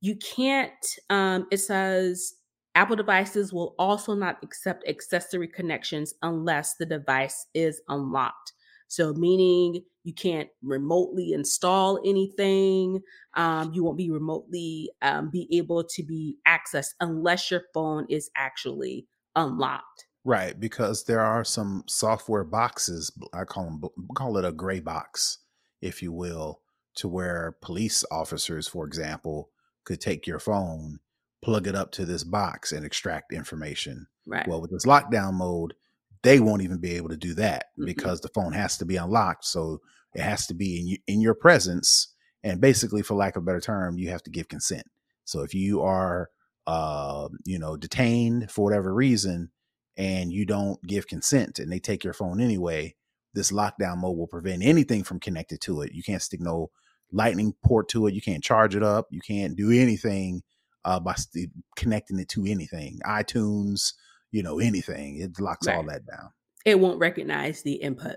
you 0.00 0.16
can't 0.16 0.72
um, 1.10 1.46
it 1.52 1.58
says 1.58 2.34
Apple 2.74 2.96
devices 2.96 3.52
will 3.52 3.76
also 3.78 4.14
not 4.14 4.38
accept 4.42 4.88
accessory 4.88 5.46
connections 5.46 6.14
unless 6.22 6.74
the 6.74 6.86
device 6.86 7.46
is 7.54 7.82
unlocked. 7.88 8.52
So, 8.90 9.12
meaning 9.12 9.84
you 10.02 10.12
can't 10.12 10.48
remotely 10.62 11.32
install 11.32 12.00
anything. 12.04 13.00
Um, 13.34 13.72
you 13.72 13.84
won't 13.84 13.96
be 13.96 14.10
remotely 14.10 14.90
um, 15.00 15.30
be 15.30 15.46
able 15.56 15.84
to 15.84 16.02
be 16.02 16.38
accessed 16.46 16.94
unless 16.98 17.52
your 17.52 17.62
phone 17.72 18.06
is 18.08 18.30
actually 18.36 19.06
unlocked. 19.36 20.06
Right, 20.24 20.58
because 20.58 21.04
there 21.04 21.20
are 21.20 21.44
some 21.44 21.84
software 21.86 22.42
boxes. 22.42 23.12
I 23.32 23.44
call 23.44 23.64
them 23.64 23.82
call 24.16 24.36
it 24.38 24.44
a 24.44 24.50
gray 24.50 24.80
box, 24.80 25.38
if 25.80 26.02
you 26.02 26.12
will, 26.12 26.60
to 26.96 27.06
where 27.06 27.56
police 27.62 28.04
officers, 28.10 28.66
for 28.66 28.84
example, 28.84 29.50
could 29.84 30.00
take 30.00 30.26
your 30.26 30.40
phone, 30.40 30.98
plug 31.42 31.68
it 31.68 31.76
up 31.76 31.92
to 31.92 32.04
this 32.04 32.24
box, 32.24 32.72
and 32.72 32.84
extract 32.84 33.32
information. 33.32 34.08
Right. 34.26 34.48
Well, 34.48 34.60
with 34.60 34.72
this 34.72 34.84
lockdown 34.84 35.34
mode, 35.34 35.74
they 36.22 36.40
won't 36.40 36.62
even 36.62 36.78
be 36.78 36.92
able 36.96 37.08
to 37.08 37.16
do 37.16 37.34
that 37.34 37.66
Mhm. 37.78 37.86
because 37.86 38.20
the 38.20 38.28
phone 38.28 38.52
has 38.52 38.76
to 38.78 38.84
be 38.84 38.96
unlocked. 38.96 39.44
So 39.44 39.80
it 40.14 40.22
has 40.22 40.46
to 40.48 40.54
be 40.54 40.98
in, 41.06 41.14
in 41.14 41.20
your 41.20 41.34
presence. 41.34 42.14
And 42.42 42.60
basically, 42.60 43.02
for 43.02 43.14
lack 43.14 43.36
of 43.36 43.42
a 43.42 43.46
better 43.46 43.60
term, 43.60 43.98
you 43.98 44.10
have 44.10 44.22
to 44.24 44.30
give 44.30 44.48
consent. 44.48 44.84
So 45.24 45.42
if 45.42 45.54
you 45.54 45.82
are, 45.82 46.30
uh, 46.66 47.28
you 47.44 47.58
know, 47.58 47.76
detained 47.76 48.50
for 48.50 48.64
whatever 48.64 48.94
reason 48.94 49.50
and 49.96 50.32
you 50.32 50.46
don't 50.46 50.82
give 50.86 51.06
consent 51.06 51.58
and 51.58 51.70
they 51.70 51.78
take 51.78 52.02
your 52.04 52.12
phone 52.14 52.40
anyway, 52.40 52.96
this 53.34 53.52
lockdown 53.52 53.98
mode 53.98 54.16
will 54.16 54.26
prevent 54.26 54.62
anything 54.62 55.04
from 55.04 55.20
connected 55.20 55.60
to 55.62 55.82
it. 55.82 55.92
You 55.92 56.02
can't 56.02 56.22
stick 56.22 56.40
no 56.40 56.70
lightning 57.12 57.54
port 57.64 57.88
to 57.90 58.06
it. 58.06 58.14
You 58.14 58.22
can't 58.22 58.42
charge 58.42 58.74
it 58.74 58.82
up. 58.82 59.06
You 59.10 59.20
can't 59.20 59.56
do 59.56 59.70
anything 59.70 60.42
uh, 60.84 60.98
by 60.98 61.14
st- 61.14 61.50
connecting 61.76 62.18
it 62.18 62.28
to 62.30 62.46
anything, 62.46 62.98
iTunes, 63.06 63.92
you 64.32 64.42
know, 64.42 64.58
anything. 64.58 65.20
It 65.20 65.40
locks 65.40 65.66
all 65.66 65.84
that 65.84 66.06
down. 66.06 66.30
it 66.64 66.78
won't 66.78 66.98
recognize 66.98 67.62
the 67.62 67.74
input. 67.74 68.16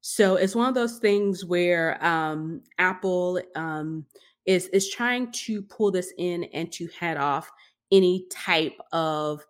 So 0.00 0.36
it's 0.36 0.56
one 0.56 0.68
of 0.68 0.74
those 0.74 0.98
things 0.98 1.44
where 1.44 2.04
um, 2.04 2.62
Apple 2.78 3.40
um, 3.54 4.04
is 4.46 4.66
is 4.68 4.90
trying 4.90 5.30
to 5.32 5.62
pull 5.62 5.90
this 5.92 6.12
in 6.18 6.44
and 6.52 6.72
to 6.72 6.88
head 6.98 7.16
off 7.16 7.50
any 7.92 8.26
type 8.30 8.76
of 8.92 9.44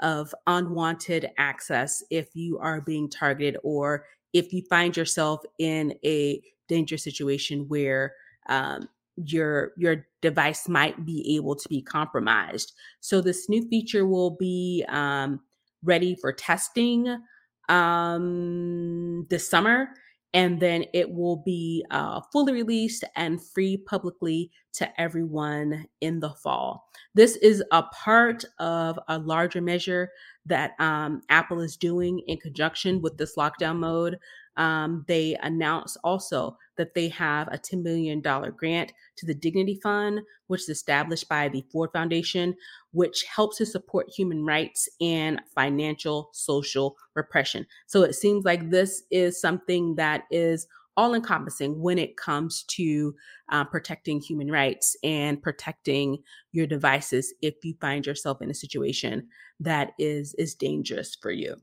of 0.00 0.34
unwanted 0.46 1.30
access 1.38 2.02
if 2.10 2.34
you 2.34 2.58
are 2.58 2.80
being 2.80 3.08
targeted 3.08 3.56
or 3.62 4.04
if 4.32 4.52
you 4.52 4.62
find 4.68 4.96
yourself 4.96 5.40
in 5.58 5.94
a 6.04 6.42
dangerous 6.68 7.04
situation 7.04 7.66
where 7.68 8.12
um, 8.48 8.88
your 9.16 9.72
your 9.76 10.06
device 10.22 10.68
might 10.68 11.04
be 11.04 11.36
able 11.36 11.54
to 11.56 11.68
be 11.68 11.82
compromised. 11.82 12.72
So 13.00 13.20
this 13.20 13.48
new 13.48 13.66
feature 13.68 14.06
will 14.06 14.36
be 14.38 14.84
um, 14.88 15.40
ready 15.82 16.16
for 16.20 16.32
testing 16.32 17.18
um, 17.68 19.26
this 19.30 19.48
summer, 19.48 19.88
and 20.32 20.60
then 20.60 20.84
it 20.92 21.10
will 21.10 21.42
be 21.44 21.84
uh, 21.90 22.20
fully 22.32 22.52
released 22.52 23.04
and 23.16 23.44
free 23.44 23.76
publicly 23.76 24.50
to 24.74 25.00
everyone 25.00 25.86
in 26.00 26.20
the 26.20 26.30
fall. 26.42 26.88
This 27.14 27.36
is 27.36 27.62
a 27.70 27.84
part 27.84 28.44
of 28.58 28.98
a 29.08 29.18
larger 29.18 29.60
measure 29.60 30.10
that 30.46 30.72
um, 30.80 31.22
Apple 31.28 31.60
is 31.60 31.76
doing 31.76 32.20
in 32.26 32.38
conjunction 32.38 33.00
with 33.00 33.16
this 33.16 33.36
lockdown 33.36 33.78
mode. 33.78 34.18
Um, 34.56 35.04
they 35.08 35.36
announced 35.42 35.96
also 36.04 36.56
that 36.76 36.94
they 36.94 37.08
have 37.08 37.48
a 37.48 37.58
$10 37.58 37.82
million 37.82 38.20
grant 38.20 38.92
to 39.16 39.26
the 39.26 39.34
Dignity 39.34 39.78
Fund, 39.82 40.20
which 40.48 40.62
is 40.62 40.68
established 40.68 41.28
by 41.28 41.48
the 41.48 41.64
Ford 41.72 41.90
Foundation, 41.92 42.54
which 42.92 43.24
helps 43.24 43.58
to 43.58 43.66
support 43.66 44.10
human 44.14 44.44
rights 44.44 44.88
and 45.00 45.40
financial 45.54 46.30
social 46.32 46.96
repression. 47.14 47.66
So 47.86 48.02
it 48.02 48.14
seems 48.14 48.44
like 48.44 48.70
this 48.70 49.02
is 49.10 49.40
something 49.40 49.96
that 49.96 50.24
is 50.30 50.66
all 50.96 51.14
encompassing 51.14 51.80
when 51.80 51.98
it 51.98 52.16
comes 52.16 52.62
to 52.62 53.14
uh, 53.50 53.64
protecting 53.64 54.20
human 54.20 54.50
rights 54.50 54.96
and 55.02 55.42
protecting 55.42 56.18
your 56.52 56.66
devices 56.66 57.34
if 57.42 57.54
you 57.64 57.74
find 57.80 58.06
yourself 58.06 58.40
in 58.40 58.50
a 58.50 58.54
situation 58.54 59.28
that 59.60 59.92
is 59.98 60.34
is 60.34 60.54
dangerous 60.54 61.16
for 61.20 61.30
you. 61.30 61.56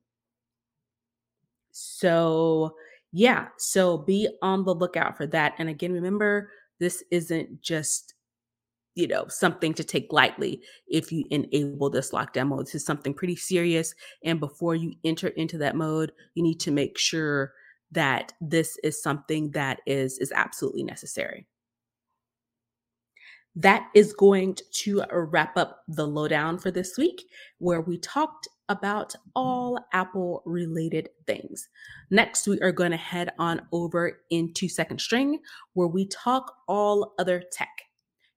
So, 1.71 2.75
yeah, 3.11 3.47
so 3.57 3.97
be 3.97 4.29
on 4.41 4.63
the 4.63 4.73
lookout 4.73 5.17
for 5.17 5.27
that. 5.27 5.53
And 5.57 5.69
again, 5.69 5.91
remember, 5.93 6.49
this 6.79 7.03
isn't 7.11 7.61
just 7.61 8.15
you 8.95 9.07
know 9.07 9.25
something 9.29 9.73
to 9.73 9.83
take 9.83 10.11
lightly 10.11 10.61
if 10.87 11.11
you 11.11 11.23
enable 11.31 11.89
this 11.89 12.11
lockdown 12.11 12.49
mode 12.49 12.65
this 12.65 12.75
is 12.75 12.85
something 12.85 13.13
pretty 13.13 13.37
serious 13.37 13.95
and 14.23 14.39
before 14.39 14.75
you 14.75 14.93
enter 15.05 15.29
into 15.29 15.57
that 15.57 15.77
mode 15.77 16.11
you 16.35 16.43
need 16.43 16.59
to 16.59 16.71
make 16.71 16.97
sure 16.97 17.53
that 17.91 18.33
this 18.41 18.77
is 18.83 19.01
something 19.01 19.49
that 19.51 19.79
is 19.85 20.17
is 20.17 20.33
absolutely 20.35 20.83
necessary 20.83 21.47
that 23.55 23.89
is 23.93 24.13
going 24.13 24.57
to 24.71 25.03
wrap 25.11 25.57
up 25.57 25.83
the 25.87 26.07
lowdown 26.07 26.57
for 26.57 26.71
this 26.71 26.97
week 26.97 27.23
where 27.59 27.81
we 27.81 27.97
talked 27.97 28.47
about 28.71 29.13
all 29.35 29.77
apple 29.93 30.41
related 30.45 31.09
things 31.27 31.69
next 32.09 32.47
we 32.47 32.59
are 32.61 32.71
going 32.71 32.91
to 32.91 32.97
head 32.97 33.31
on 33.37 33.61
over 33.71 34.21
into 34.31 34.67
second 34.67 34.99
string 34.99 35.39
where 35.73 35.87
we 35.87 36.07
talk 36.07 36.53
all 36.67 37.13
other 37.19 37.43
tech 37.51 37.69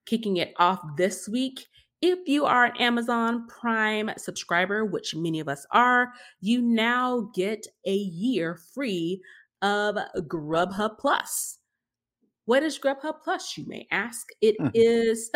kicking 0.07 0.37
it 0.39 0.53
off 0.59 0.81
this 0.97 1.29
week. 1.29 1.67
If 2.03 2.29
you 2.29 2.45
are 2.45 2.67
an 2.67 2.77
Amazon 2.79 3.47
Prime 3.49 4.11
subscriber, 4.19 4.85
which 4.85 5.15
many 5.15 5.41
of 5.41 5.49
us 5.49 5.67
are, 5.71 6.13
you 6.41 6.61
now 6.61 7.31
get 7.35 7.67
a 7.87 7.95
year 7.95 8.59
free 8.75 9.23
of 9.63 9.97
Grubhub 10.29 10.99
Plus. 10.99 11.59
What 12.47 12.63
is 12.63 12.79
Grubhub 12.79 13.23
Plus, 13.23 13.57
you 13.57 13.67
may 13.67 13.87
ask? 13.91 14.29
It 14.41 14.57
Mhm. 14.59 14.75
is 14.75 15.31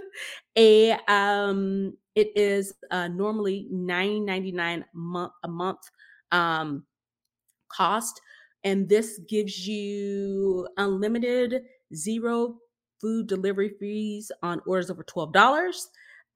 a 0.58 0.92
um 1.08 1.96
it 2.14 2.36
is 2.36 2.74
uh 2.90 3.08
normally 3.08 3.66
$9.99 3.70 4.84
month 4.92 5.32
a 5.42 5.48
month 5.48 5.90
um 6.32 6.84
cost 7.68 8.20
and 8.64 8.88
this 8.88 9.20
gives 9.28 9.66
you 9.68 10.68
unlimited 10.78 11.64
zero 11.94 12.58
food 13.00 13.26
delivery 13.28 13.70
fees 13.80 14.32
on 14.42 14.60
orders 14.66 14.90
over 14.90 15.04
$12 15.04 15.88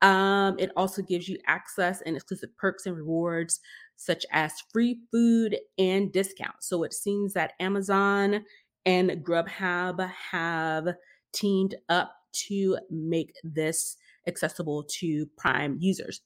um, 0.02 0.58
it 0.58 0.70
also 0.76 1.02
gives 1.02 1.28
you 1.28 1.38
access 1.46 2.02
and 2.02 2.16
exclusive 2.16 2.54
perks 2.58 2.86
and 2.86 2.96
rewards 2.96 3.60
such 3.96 4.26
as 4.32 4.52
free 4.72 5.00
food 5.12 5.58
and 5.78 6.12
discounts 6.12 6.68
so 6.68 6.82
it 6.82 6.92
seems 6.92 7.32
that 7.34 7.52
amazon 7.60 8.44
and 8.86 9.10
grubhub 9.24 10.10
have 10.30 10.88
teamed 11.32 11.74
up 11.88 12.14
to 12.48 12.78
make 12.90 13.34
this 13.42 13.96
accessible 14.26 14.84
to 14.88 15.26
prime 15.36 15.76
users. 15.80 16.20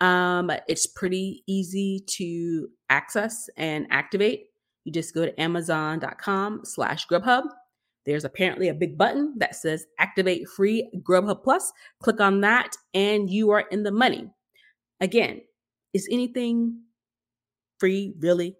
Um, 0.00 0.50
it's 0.68 0.86
pretty 0.86 1.44
easy 1.46 2.02
to 2.08 2.68
access 2.90 3.48
and 3.56 3.86
activate. 3.90 4.46
You 4.84 4.92
just 4.92 5.14
go 5.14 5.24
to 5.24 5.40
amazon.com 5.40 6.62
slash 6.64 7.06
grubhub. 7.06 7.44
There's 8.04 8.24
apparently 8.24 8.68
a 8.68 8.74
big 8.74 8.98
button 8.98 9.34
that 9.38 9.54
says 9.54 9.86
activate 10.00 10.48
free 10.48 10.90
grubhub 11.08 11.44
plus. 11.44 11.72
Click 12.02 12.20
on 12.20 12.40
that 12.40 12.72
and 12.92 13.30
you 13.30 13.50
are 13.50 13.64
in 13.70 13.84
the 13.84 13.92
money. 13.92 14.28
Again 15.00 15.42
is 15.94 16.08
anything 16.10 16.80
free 17.78 18.14
really 18.18 18.56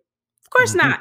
course 0.53 0.75
not 0.75 1.01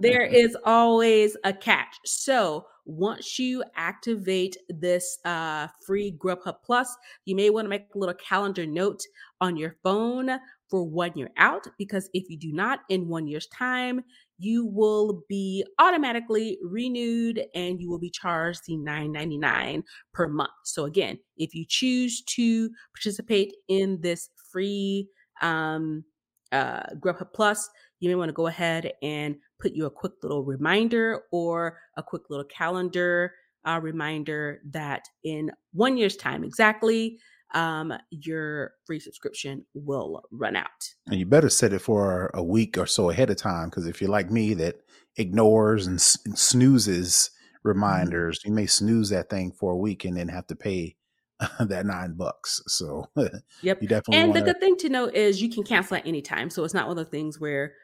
there 0.00 0.22
is 0.42 0.56
always 0.64 1.36
a 1.44 1.52
catch. 1.52 1.96
So 2.04 2.66
once 2.86 3.38
you 3.38 3.64
activate 3.74 4.56
this 4.68 5.18
uh, 5.24 5.66
free 5.84 6.16
Grubhub 6.16 6.56
Plus, 6.64 6.94
you 7.24 7.34
may 7.34 7.50
want 7.50 7.64
to 7.64 7.68
make 7.68 7.86
a 7.94 7.98
little 7.98 8.14
calendar 8.14 8.64
note 8.64 9.02
on 9.40 9.56
your 9.56 9.76
phone 9.82 10.30
for 10.70 10.84
when 10.84 11.12
you're 11.16 11.30
out, 11.36 11.66
because 11.78 12.08
if 12.12 12.28
you 12.28 12.38
do 12.38 12.52
not 12.52 12.80
in 12.88 13.08
one 13.08 13.26
year's 13.26 13.46
time, 13.48 14.02
you 14.38 14.66
will 14.66 15.22
be 15.28 15.64
automatically 15.78 16.58
renewed 16.62 17.44
and 17.54 17.80
you 17.80 17.88
will 17.88 17.98
be 17.98 18.10
charged 18.10 18.60
the 18.66 18.76
$9.99 18.76 19.82
per 20.12 20.28
month. 20.28 20.50
So 20.64 20.84
again, 20.84 21.18
if 21.36 21.54
you 21.54 21.64
choose 21.68 22.22
to 22.22 22.70
participate 22.94 23.52
in 23.68 24.00
this 24.00 24.28
free 24.50 25.08
um, 25.40 26.04
uh, 26.52 26.82
Grubhub 27.00 27.32
Plus, 27.34 27.68
you 28.00 28.08
may 28.08 28.14
want 28.14 28.28
to 28.28 28.32
go 28.34 28.46
ahead 28.46 28.92
and 29.02 29.36
put 29.60 29.72
you 29.72 29.86
a 29.86 29.90
quick 29.90 30.12
little 30.22 30.44
reminder 30.44 31.22
or 31.32 31.78
a 31.96 32.02
quick 32.02 32.22
little 32.30 32.44
calendar 32.44 33.34
uh, 33.66 33.80
reminder 33.82 34.60
that 34.70 35.02
in 35.24 35.50
one 35.72 35.96
year's 35.96 36.16
time 36.16 36.44
exactly, 36.44 37.18
um, 37.54 37.92
your 38.10 38.72
free 38.86 39.00
subscription 39.00 39.64
will 39.74 40.22
run 40.30 40.56
out. 40.56 40.68
And 41.08 41.18
you 41.18 41.26
better 41.26 41.48
set 41.48 41.72
it 41.72 41.80
for 41.80 42.30
a 42.34 42.42
week 42.42 42.76
or 42.78 42.86
so 42.86 43.10
ahead 43.10 43.30
of 43.30 43.36
time 43.36 43.70
because 43.70 43.86
if 43.86 44.00
you're 44.00 44.10
like 44.10 44.30
me 44.30 44.54
that 44.54 44.80
ignores 45.16 45.86
and, 45.86 45.96
s- 45.96 46.18
and 46.24 46.38
snoozes 46.38 47.30
Mm-hmm. 47.60 47.64
reminders, 47.64 48.40
you 48.44 48.52
may 48.52 48.66
snooze 48.66 49.10
that 49.10 49.30
thing 49.30 49.52
for 49.52 49.72
a 49.72 49.76
week 49.76 50.04
and 50.04 50.16
then 50.16 50.28
have 50.28 50.46
to 50.48 50.56
pay 50.56 50.96
that 51.60 51.86
nine 51.86 52.14
bucks. 52.14 52.60
So 52.66 53.06
Yep. 53.62 53.80
you 53.80 53.88
definitely 53.88 54.22
And 54.22 54.28
want 54.28 54.34
the 54.34 54.42
good 54.42 54.60
thing 54.60 54.76
to 54.78 54.88
know 54.88 55.06
is 55.06 55.42
you 55.42 55.50
can 55.50 55.64
cancel 55.64 55.96
at 55.96 56.06
any 56.06 56.22
time. 56.22 56.50
So 56.50 56.64
it's 56.64 56.74
not 56.74 56.88
one 56.88 56.98
of 56.98 57.04
the 57.04 57.10
things 57.10 57.40
where 57.40 57.74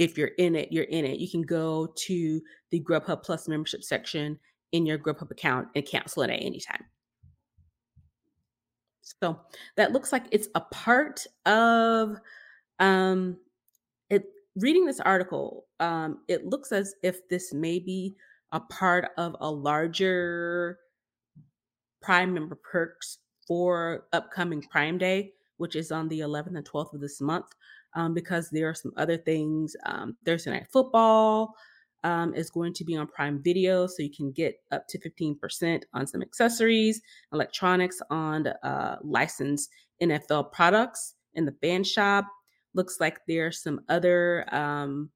if 0.00 0.16
you're 0.16 0.28
in 0.38 0.56
it, 0.56 0.72
you're 0.72 0.84
in 0.84 1.04
it. 1.04 1.20
You 1.20 1.28
can 1.28 1.42
go 1.42 1.86
to 1.94 2.42
the 2.70 2.80
Grubhub 2.80 3.22
Plus 3.22 3.46
membership 3.46 3.84
section 3.84 4.38
in 4.72 4.86
your 4.86 4.98
Grubhub 4.98 5.30
account 5.30 5.68
and 5.74 5.84
cancel 5.84 6.22
it 6.22 6.30
at 6.30 6.42
any 6.42 6.58
time. 6.58 6.84
So 9.02 9.38
that 9.76 9.92
looks 9.92 10.10
like 10.10 10.24
it's 10.30 10.48
a 10.54 10.60
part 10.60 11.26
of 11.44 12.16
um 12.78 13.36
it 14.08 14.24
reading 14.56 14.86
this 14.86 15.00
article, 15.00 15.66
um, 15.80 16.20
it 16.28 16.46
looks 16.46 16.72
as 16.72 16.94
if 17.02 17.28
this 17.28 17.52
may 17.52 17.78
be 17.78 18.16
a 18.52 18.60
part 18.60 19.10
of 19.18 19.36
a 19.40 19.50
larger 19.50 20.78
Prime 22.00 22.32
member 22.32 22.54
perks 22.54 23.18
for 23.46 24.06
upcoming 24.14 24.62
Prime 24.62 24.96
Day, 24.96 25.34
which 25.58 25.76
is 25.76 25.92
on 25.92 26.08
the 26.08 26.20
11th 26.20 26.56
and 26.56 26.64
12th 26.64 26.94
of 26.94 27.00
this 27.02 27.20
month, 27.20 27.54
um, 27.94 28.14
because 28.14 28.50
there 28.50 28.68
are 28.68 28.74
some 28.74 28.92
other 28.96 29.16
things. 29.16 29.76
Um, 29.86 30.16
Thursday 30.24 30.50
Night 30.50 30.66
Football 30.72 31.54
um, 32.04 32.34
is 32.34 32.50
going 32.50 32.72
to 32.74 32.84
be 32.84 32.96
on 32.96 33.06
Prime 33.06 33.42
Video, 33.42 33.86
so 33.86 34.02
you 34.02 34.10
can 34.10 34.32
get 34.32 34.56
up 34.70 34.86
to 34.88 34.98
15% 34.98 35.82
on 35.92 36.06
some 36.06 36.22
accessories, 36.22 37.00
electronics 37.32 38.00
on 38.10 38.46
uh, 38.46 38.96
licensed 39.02 39.70
NFL 40.02 40.52
products 40.52 41.14
in 41.34 41.44
the 41.44 41.54
fan 41.60 41.84
shop. 41.84 42.26
Looks 42.74 43.00
like 43.00 43.20
there's 43.26 43.62
some 43.62 43.80
other 43.88 44.46
um, 44.54 45.10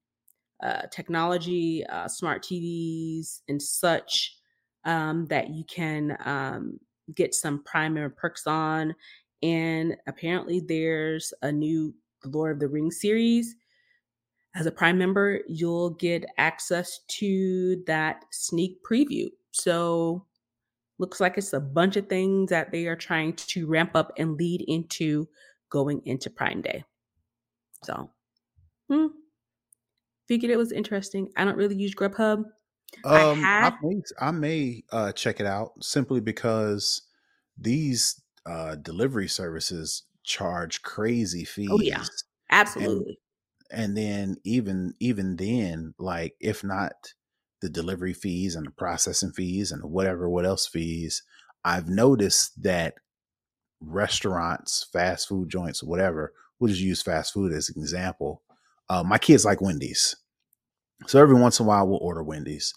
uh, 0.61 0.83
technology, 0.91 1.85
uh, 1.87 2.07
smart 2.07 2.43
TVs, 2.43 3.41
and 3.47 3.61
such 3.61 4.35
um, 4.83 5.25
that 5.27 5.49
you 5.49 5.63
can 5.65 6.17
um, 6.25 6.79
get 7.13 7.33
some 7.33 7.63
Prime 7.63 7.93
member 7.93 8.13
perks 8.15 8.45
on. 8.45 8.93
And 9.41 9.95
apparently, 10.07 10.59
there's 10.59 11.33
a 11.41 11.51
new 11.51 11.93
Lord 12.23 12.53
of 12.53 12.59
the 12.59 12.67
Rings 12.67 12.99
series. 12.99 13.55
As 14.55 14.65
a 14.65 14.71
Prime 14.71 14.97
member, 14.97 15.41
you'll 15.47 15.91
get 15.91 16.25
access 16.37 16.99
to 17.07 17.83
that 17.87 18.23
sneak 18.31 18.81
preview. 18.83 19.27
So, 19.51 20.25
looks 20.97 21.19
like 21.19 21.37
it's 21.37 21.53
a 21.53 21.59
bunch 21.59 21.97
of 21.97 22.07
things 22.07 22.49
that 22.49 22.71
they 22.71 22.87
are 22.87 22.95
trying 22.95 23.33
to 23.33 23.67
ramp 23.67 23.91
up 23.95 24.13
and 24.17 24.37
lead 24.37 24.63
into 24.67 25.27
going 25.69 26.01
into 26.05 26.29
Prime 26.29 26.61
Day. 26.61 26.85
So, 27.83 28.09
hmm, 28.89 29.07
figured 30.27 30.51
it 30.51 30.57
was 30.57 30.71
interesting. 30.71 31.29
I 31.35 31.43
don't 31.43 31.57
really 31.57 31.75
use 31.75 31.93
Grubhub. 31.93 32.45
I 33.03 33.23
Um, 33.23 33.43
I 33.43 33.71
had 33.71 33.73
may, 33.81 34.01
I 34.19 34.31
may 34.31 34.83
uh, 34.91 35.11
check 35.11 35.39
it 35.39 35.45
out 35.45 35.83
simply 35.83 36.21
because 36.21 37.01
these 37.57 38.21
uh, 38.45 38.75
delivery 38.75 39.27
services 39.27 40.03
charge 40.25 40.81
crazy 40.81 41.45
fees. 41.45 41.69
Oh 41.71 41.79
yeah, 41.79 41.99
fees, 41.99 42.23
and 42.49 42.59
absolutely. 42.61 43.19
and 43.71 43.97
then 43.97 44.37
even 44.43 44.93
even 44.99 45.35
then, 45.35 45.93
like 45.97 46.35
if 46.39 46.63
not 46.63 46.93
the 47.61 47.69
delivery 47.69 48.13
fees 48.13 48.55
and 48.55 48.67
the 48.67 48.71
processing 48.71 49.31
fees 49.31 49.71
and 49.71 49.83
whatever 49.83 50.29
what 50.29 50.45
else 50.45 50.67
fees, 50.67 51.23
I've 51.63 51.87
noticed 51.87 52.61
that 52.63 52.95
restaurants, 53.79 54.87
fast 54.91 55.27
food 55.27 55.49
joints, 55.49 55.83
whatever. 55.83 56.33
We'll 56.59 56.69
just 56.69 56.81
use 56.81 57.01
fast 57.01 57.33
food 57.33 57.51
as 57.51 57.69
an 57.69 57.81
example. 57.81 58.41
Uh, 58.89 59.03
my 59.03 59.17
kids 59.17 59.45
like 59.45 59.61
Wendy's, 59.61 60.15
so 61.07 61.19
every 61.19 61.35
once 61.35 61.59
in 61.59 61.65
a 61.65 61.69
while 61.69 61.87
we'll 61.87 61.97
order 61.97 62.23
Wendy's. 62.23 62.73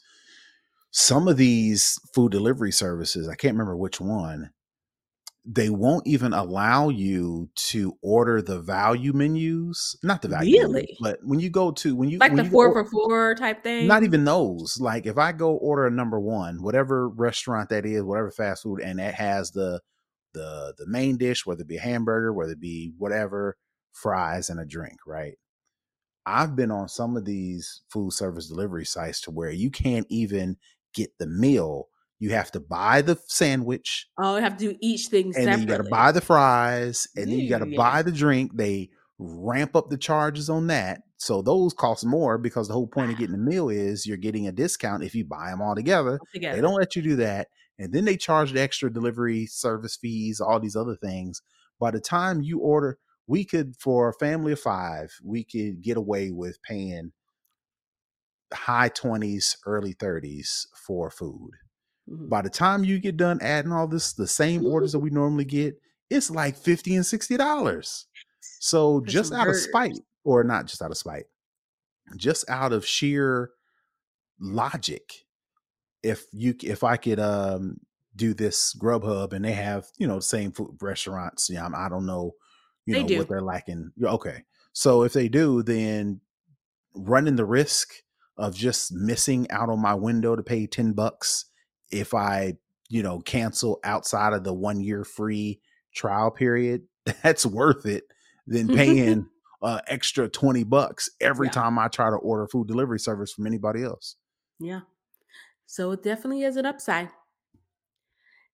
Some 0.91 1.29
of 1.29 1.37
these 1.37 1.99
food 2.15 2.33
delivery 2.33 2.73
services, 2.73 3.29
I 3.29 3.35
can't 3.35 3.55
remember 3.55 3.77
which 3.77 4.01
one, 4.01 4.51
they 5.45 5.71
won't 5.71 6.07
even 6.07 6.33
allow 6.33 6.89
you 6.91 7.49
to 7.55 7.97
order 8.03 8.43
the 8.43 8.61
value 8.61 9.13
menus. 9.13 9.97
Not 10.03 10.23
the 10.23 10.29
value 10.29 10.57
menus, 10.57 10.87
Really? 10.87 10.99
but 11.01 11.19
when 11.23 11.41
you 11.41 11.49
go 11.51 11.71
to 11.73 11.97
when 11.97 12.11
you 12.11 12.19
Like 12.19 12.33
when 12.33 12.39
the 12.39 12.45
you 12.45 12.51
four 12.51 12.69
or- 12.69 12.85
for 12.85 12.91
four 12.91 13.35
type 13.35 13.63
thing. 13.63 13.87
not 13.87 14.03
even 14.03 14.25
those. 14.25 14.79
Like 14.81 15.07
if 15.07 15.17
I 15.19 15.33
go 15.33 15.57
order 15.57 15.87
a 15.87 15.91
number 15.91 16.21
one, 16.21 16.63
whatever 16.63 17.09
restaurant 17.09 17.71
that 17.71 17.87
is, 17.87 18.03
whatever 18.03 18.31
fast 18.31 18.63
food, 18.65 18.81
and 18.81 18.99
that 18.99 19.15
has 19.15 19.53
the 19.53 19.81
the 20.35 20.75
the 20.77 20.87
main 20.87 21.17
dish, 21.17 21.47
whether 21.47 21.63
it 21.63 21.69
be 21.69 21.77
a 21.79 21.81
hamburger, 21.81 22.33
whether 22.33 22.53
it 22.53 22.61
be 22.61 22.93
whatever, 22.99 23.57
fries 23.93 24.51
and 24.51 24.61
a 24.61 24.67
drink, 24.67 24.99
right? 25.07 25.39
I've 26.27 26.55
been 26.57 26.71
on 26.71 26.89
some 26.89 27.17
of 27.17 27.25
these 27.25 27.83
food 27.91 28.13
service 28.13 28.49
delivery 28.49 28.85
sites 28.85 29.21
to 29.23 29.31
where 29.31 29.51
you 29.51 29.71
can't 29.71 30.07
even 30.11 30.59
get 30.95 31.11
the 31.19 31.27
meal. 31.27 31.89
You 32.19 32.31
have 32.31 32.51
to 32.53 32.61
buy 32.61 33.03
the 33.03 33.17
sandwich, 33.27 34.09
Oh, 34.19 34.37
you 34.37 34.43
have 34.43 34.57
to 34.57 34.73
do 34.73 34.79
each 34.81 35.07
thing 35.07 35.33
separately. 35.33 35.43
and 35.45 35.53
then 35.53 35.61
you 35.61 35.67
got 35.67 35.79
to 35.79 35.85
buy 35.85 36.13
the 36.13 36.21
fries, 36.21 37.07
and 37.17 37.27
then 37.31 37.39
you 37.41 37.49
got 37.49 37.59
to 37.61 37.67
Yeah. 37.67 37.77
buy 37.77 38.03
the 38.03 38.13
drink. 38.13 38.53
They 38.57 38.91
ramp 39.19 39.77
up 39.77 39.91
the 39.91 39.99
charges 39.99 40.49
on 40.51 40.67
that, 40.69 41.03
so 41.17 41.43
those 41.43 41.75
cost 41.75 42.05
more 42.05 42.39
because 42.39 42.69
the 42.69 42.75
whole 42.75 42.87
point 42.89 43.13
of 43.13 43.19
getting 43.19 43.33
the 43.33 43.39
meal 43.39 43.69
is 43.71 44.07
you're 44.07 44.17
getting 44.17 44.47
a 44.47 44.53
discount 44.53 45.03
if 45.05 45.15
you 45.15 45.25
buy 45.25 45.51
them 45.51 45.63
all 45.63 45.75
together. 45.75 46.23
They 46.51 46.61
don't 46.61 46.75
let 46.79 46.97
you 46.97 47.03
do 47.03 47.17
that, 47.17 47.49
and 47.79 47.93
then 47.93 48.05
they 48.05 48.17
charge 48.17 48.53
the 48.53 48.61
extra 48.61 48.93
delivery 48.93 49.47
service 49.47 49.97
fees, 49.97 50.41
all 50.41 50.61
these 50.61 50.77
other 50.77 50.97
things. 50.97 51.43
By 51.79 51.91
the 51.93 52.01
time 52.01 52.43
you 52.43 52.59
order, 52.61 52.99
we 53.27 53.45
could 53.45 53.77
for 53.77 54.09
a 54.09 54.15
family 54.15 54.53
of 54.53 54.61
five, 54.61 55.13
we 55.23 55.45
could 55.45 55.83
get 55.83 55.97
away 55.97 56.31
with 56.31 56.61
paying 56.63 57.13
high 58.53 58.89
twenties, 58.89 59.57
early 59.67 59.93
thirties 59.93 60.67
for 60.75 61.11
food 61.11 61.51
Mhm. 62.09 62.29
by 62.29 62.43
the 62.43 62.51
time 62.51 62.85
you 62.85 62.99
get 62.99 63.17
done 63.17 63.39
adding 63.43 63.73
all 63.73 63.87
this 63.87 64.13
the 64.15 64.27
same 64.27 64.65
orders 64.67 64.93
that 64.93 64.99
we 65.01 65.11
normally 65.11 65.45
get 65.45 65.81
it's 66.11 66.31
like 66.31 66.57
50 66.57 66.97
and 66.97 67.05
60 67.07 67.37
dollars 67.37 68.07
so 68.61 69.01
For 69.01 69.07
just 69.07 69.33
out 69.33 69.49
of 69.49 69.57
spite 69.57 69.99
or 70.25 70.43
not 70.45 70.67
just 70.67 70.81
out 70.83 70.91
of 70.91 70.97
spite 70.97 71.27
just 72.17 72.49
out 72.49 72.73
of 72.73 72.87
sheer 72.87 73.51
logic 74.41 75.03
if 76.03 76.25
you 76.33 76.55
if 76.63 76.85
i 76.85 76.97
could 76.97 77.19
um 77.21 77.79
do 78.17 78.33
this 78.35 78.75
grubhub 78.81 79.33
and 79.33 79.45
they 79.45 79.53
have 79.53 79.87
you 79.99 80.07
know 80.07 80.21
same 80.21 80.53
food 80.53 80.77
restaurants 80.81 81.51
yeah 81.51 81.63
I'm- 81.63 81.75
i 81.77 81.89
don't 81.89 82.07
know 82.07 82.33
you 82.87 82.95
They 82.95 83.03
know 83.03 83.09
do. 83.09 83.19
what 83.19 83.29
they're 83.29 83.43
lacking 83.43 83.93
okay 84.03 84.45
so 84.73 85.03
if 85.03 85.13
they 85.13 85.29
do 85.29 85.63
then 85.63 86.21
running 86.95 87.37
the 87.37 87.45
risk 87.45 87.91
of 88.37 88.55
just 88.55 88.93
missing 88.93 89.51
out 89.51 89.69
on 89.69 89.81
my 89.81 89.95
window 89.95 90.35
to 90.37 90.43
pay 90.43 90.67
10 90.67 90.93
bucks 90.93 91.45
if 91.91 92.15
I, 92.15 92.55
you 92.89 93.03
know, 93.03 93.21
cancel 93.21 93.81
outside 93.85 94.33
of 94.33 94.45
the 94.45 94.53
one 94.55 94.81
year 94.81 95.05
free 95.05 95.61
trial 95.95 96.31
period, 96.31 96.83
that's 97.23 97.47
worth 97.47 97.87
it 97.87 98.05
than 98.47 98.69
paying 98.75 99.29
uh 99.63 99.81
extra 99.89 100.29
20 100.29 100.63
bucks 100.65 101.11
every 101.21 101.49
Yeah. 101.49 101.53
time 101.53 101.79
I 101.79 101.89
try 101.89 102.11
to 102.11 102.17
order 102.17 102.47
food 102.47 102.69
delivery 102.69 103.01
service 103.01 103.33
from 103.33 103.47
anybody 103.47 103.83
else. 103.83 104.17
Yeah. 104.61 104.81
So 105.67 105.91
it 105.93 106.03
definitely 106.03 106.43
is 106.45 106.57
an 106.57 106.65
upside. 106.67 107.11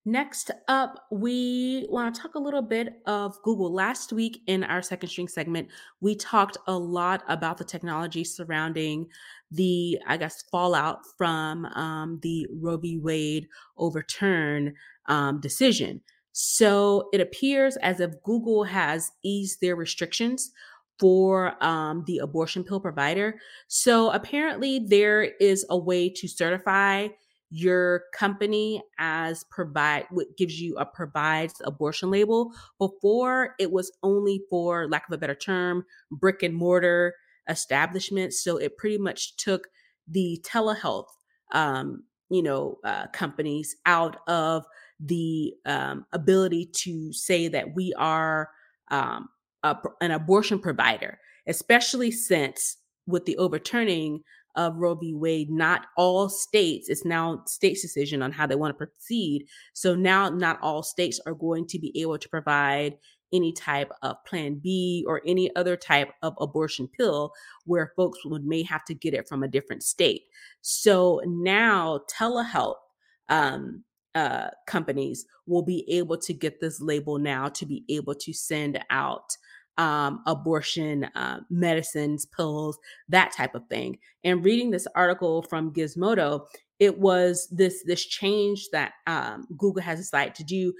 Next 0.06 0.50
up, 0.68 1.06
we 1.10 1.86
want 1.88 2.14
to 2.14 2.20
talk 2.20 2.34
a 2.34 2.38
little 2.38 2.60
bit 2.60 3.00
of 3.06 3.40
Google. 3.42 3.72
Last 3.72 4.12
week 4.12 4.42
in 4.46 4.62
our 4.62 4.82
second 4.82 5.08
string 5.08 5.28
segment, 5.28 5.68
we 6.02 6.14
talked 6.14 6.58
a 6.66 6.76
lot 6.76 7.22
about 7.26 7.56
the 7.56 7.64
technology 7.64 8.22
surrounding 8.22 9.06
the, 9.54 9.98
I 10.06 10.16
guess, 10.16 10.42
fallout 10.50 11.00
from 11.16 11.66
um, 11.66 12.20
the 12.22 12.46
Roe 12.52 12.76
v. 12.76 12.98
Wade 12.98 13.48
overturn 13.76 14.74
um, 15.06 15.40
decision. 15.40 16.00
So 16.32 17.08
it 17.12 17.20
appears 17.20 17.76
as 17.76 18.00
if 18.00 18.22
Google 18.24 18.64
has 18.64 19.12
eased 19.22 19.60
their 19.60 19.76
restrictions 19.76 20.50
for 20.98 21.62
um, 21.64 22.04
the 22.06 22.18
abortion 22.18 22.64
pill 22.64 22.80
provider. 22.80 23.38
So 23.68 24.10
apparently, 24.10 24.80
there 24.80 25.22
is 25.40 25.64
a 25.70 25.78
way 25.78 26.08
to 26.08 26.28
certify 26.28 27.08
your 27.50 28.02
company 28.12 28.82
as 28.98 29.44
provide 29.44 30.06
what 30.10 30.26
gives 30.36 30.60
you 30.60 30.76
a 30.76 30.84
provides 30.84 31.54
abortion 31.64 32.10
label 32.10 32.50
before 32.78 33.54
it 33.60 33.70
was 33.70 33.92
only 34.02 34.42
for 34.50 34.88
lack 34.88 35.06
of 35.06 35.14
a 35.14 35.18
better 35.18 35.36
term 35.36 35.84
brick 36.10 36.42
and 36.42 36.54
mortar 36.54 37.14
establishments 37.48 38.42
so 38.42 38.56
it 38.56 38.76
pretty 38.76 38.98
much 38.98 39.36
took 39.36 39.68
the 40.08 40.42
telehealth 40.44 41.08
um, 41.52 42.04
you 42.30 42.42
know 42.42 42.78
uh, 42.84 43.06
companies 43.08 43.76
out 43.86 44.16
of 44.28 44.64
the 45.00 45.52
um, 45.66 46.06
ability 46.12 46.66
to 46.66 47.12
say 47.12 47.48
that 47.48 47.74
we 47.74 47.92
are 47.98 48.50
um, 48.90 49.28
a, 49.62 49.76
an 50.00 50.10
abortion 50.10 50.58
provider 50.58 51.18
especially 51.46 52.10
since 52.10 52.76
with 53.06 53.24
the 53.26 53.36
overturning 53.36 54.22
of 54.56 54.76
Roe 54.76 54.94
v. 54.94 55.14
Wade, 55.14 55.50
not 55.50 55.86
all 55.96 56.28
states, 56.28 56.88
it's 56.88 57.04
now 57.04 57.42
states' 57.46 57.82
decision 57.82 58.22
on 58.22 58.32
how 58.32 58.46
they 58.46 58.54
want 58.54 58.78
to 58.78 58.86
proceed. 58.86 59.46
So 59.72 59.94
now 59.94 60.28
not 60.28 60.58
all 60.62 60.82
states 60.82 61.20
are 61.26 61.34
going 61.34 61.66
to 61.68 61.78
be 61.78 61.92
able 62.00 62.18
to 62.18 62.28
provide 62.28 62.96
any 63.32 63.52
type 63.52 63.90
of 64.02 64.22
plan 64.24 64.60
B 64.62 65.04
or 65.06 65.22
any 65.26 65.54
other 65.56 65.76
type 65.76 66.12
of 66.22 66.34
abortion 66.38 66.88
pill 66.88 67.32
where 67.64 67.92
folks 67.96 68.24
would 68.24 68.44
may 68.44 68.62
have 68.62 68.84
to 68.84 68.94
get 68.94 69.14
it 69.14 69.28
from 69.28 69.42
a 69.42 69.48
different 69.48 69.82
state. 69.82 70.22
So 70.60 71.20
now 71.26 72.00
telehealth 72.10 72.76
um, 73.28 73.84
uh, 74.14 74.48
companies 74.66 75.26
will 75.46 75.62
be 75.62 75.84
able 75.90 76.16
to 76.18 76.32
get 76.32 76.60
this 76.60 76.80
label 76.80 77.18
now 77.18 77.48
to 77.48 77.66
be 77.66 77.84
able 77.88 78.14
to 78.14 78.32
send 78.32 78.82
out 78.90 79.36
um, 79.76 80.22
abortion 80.26 81.04
uh, 81.16 81.40
medicines, 81.50 82.26
pills, 82.26 82.78
that 83.08 83.32
type 83.32 83.54
of 83.54 83.66
thing. 83.68 83.98
And 84.22 84.44
reading 84.44 84.70
this 84.70 84.86
article 84.94 85.42
from 85.42 85.72
Gizmodo, 85.72 86.46
it 86.78 86.96
was 86.98 87.48
this 87.50 87.82
this 87.84 88.04
change 88.04 88.68
that 88.72 88.92
um, 89.06 89.46
Google 89.56 89.82
has 89.82 89.98
decided 89.98 90.34
to 90.36 90.44
do 90.44 90.72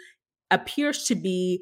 appears 0.50 1.04
to 1.04 1.14
be, 1.14 1.60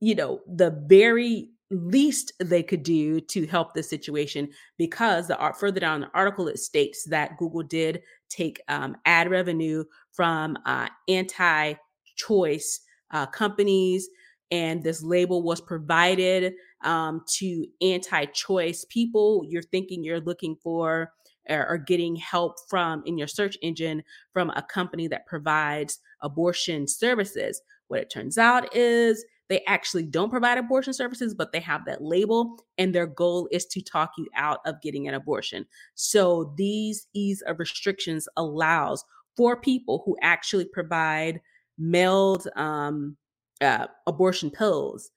you 0.00 0.14
know, 0.14 0.40
the 0.46 0.70
very 0.86 1.50
least 1.70 2.32
they 2.38 2.62
could 2.62 2.82
do 2.82 3.20
to 3.20 3.46
help 3.46 3.74
the 3.74 3.82
situation 3.82 4.48
because 4.78 5.26
the 5.26 5.36
art 5.38 5.58
further 5.58 5.80
down 5.80 6.02
the 6.02 6.10
article 6.14 6.46
it 6.46 6.58
states 6.58 7.04
that 7.08 7.36
Google 7.38 7.62
did 7.62 8.02
take 8.28 8.60
um, 8.68 8.96
ad 9.06 9.30
revenue 9.30 9.84
from 10.12 10.56
uh, 10.66 10.88
anti-choice 11.08 12.80
uh, 13.10 13.26
companies 13.26 14.08
and 14.50 14.82
this 14.82 15.02
label 15.02 15.42
was 15.42 15.60
provided 15.60 16.54
um, 16.84 17.24
to 17.26 17.66
anti-choice 17.80 18.84
people. 18.88 19.42
You're 19.48 19.62
thinking 19.62 20.04
you're 20.04 20.20
looking 20.20 20.56
for 20.62 21.12
or, 21.48 21.66
or 21.68 21.78
getting 21.78 22.16
help 22.16 22.56
from 22.68 23.02
in 23.06 23.18
your 23.18 23.26
search 23.26 23.56
engine 23.62 24.02
from 24.32 24.50
a 24.50 24.62
company 24.62 25.08
that 25.08 25.26
provides 25.26 25.98
abortion 26.20 26.86
services. 26.86 27.60
What 27.88 28.00
it 28.00 28.10
turns 28.10 28.38
out 28.38 28.74
is 28.76 29.24
they 29.54 29.62
actually 29.68 30.02
don't 30.02 30.30
provide 30.30 30.58
abortion 30.58 30.92
services, 30.92 31.32
but 31.32 31.52
they 31.52 31.60
have 31.60 31.84
that 31.84 32.02
label, 32.02 32.58
and 32.76 32.92
their 32.92 33.06
goal 33.06 33.48
is 33.52 33.64
to 33.66 33.80
talk 33.80 34.10
you 34.18 34.26
out 34.34 34.58
of 34.66 34.82
getting 34.82 35.06
an 35.06 35.14
abortion. 35.14 35.64
So 35.94 36.52
these 36.56 37.06
ease 37.14 37.40
of 37.42 37.60
restrictions 37.60 38.26
allows 38.36 39.04
for 39.36 39.60
people 39.60 40.02
who 40.04 40.16
actually 40.22 40.64
provide 40.64 41.40
mailed 41.78 42.48
um, 42.56 43.16
uh, 43.60 43.86
abortion 44.08 44.50
pills 44.50 45.12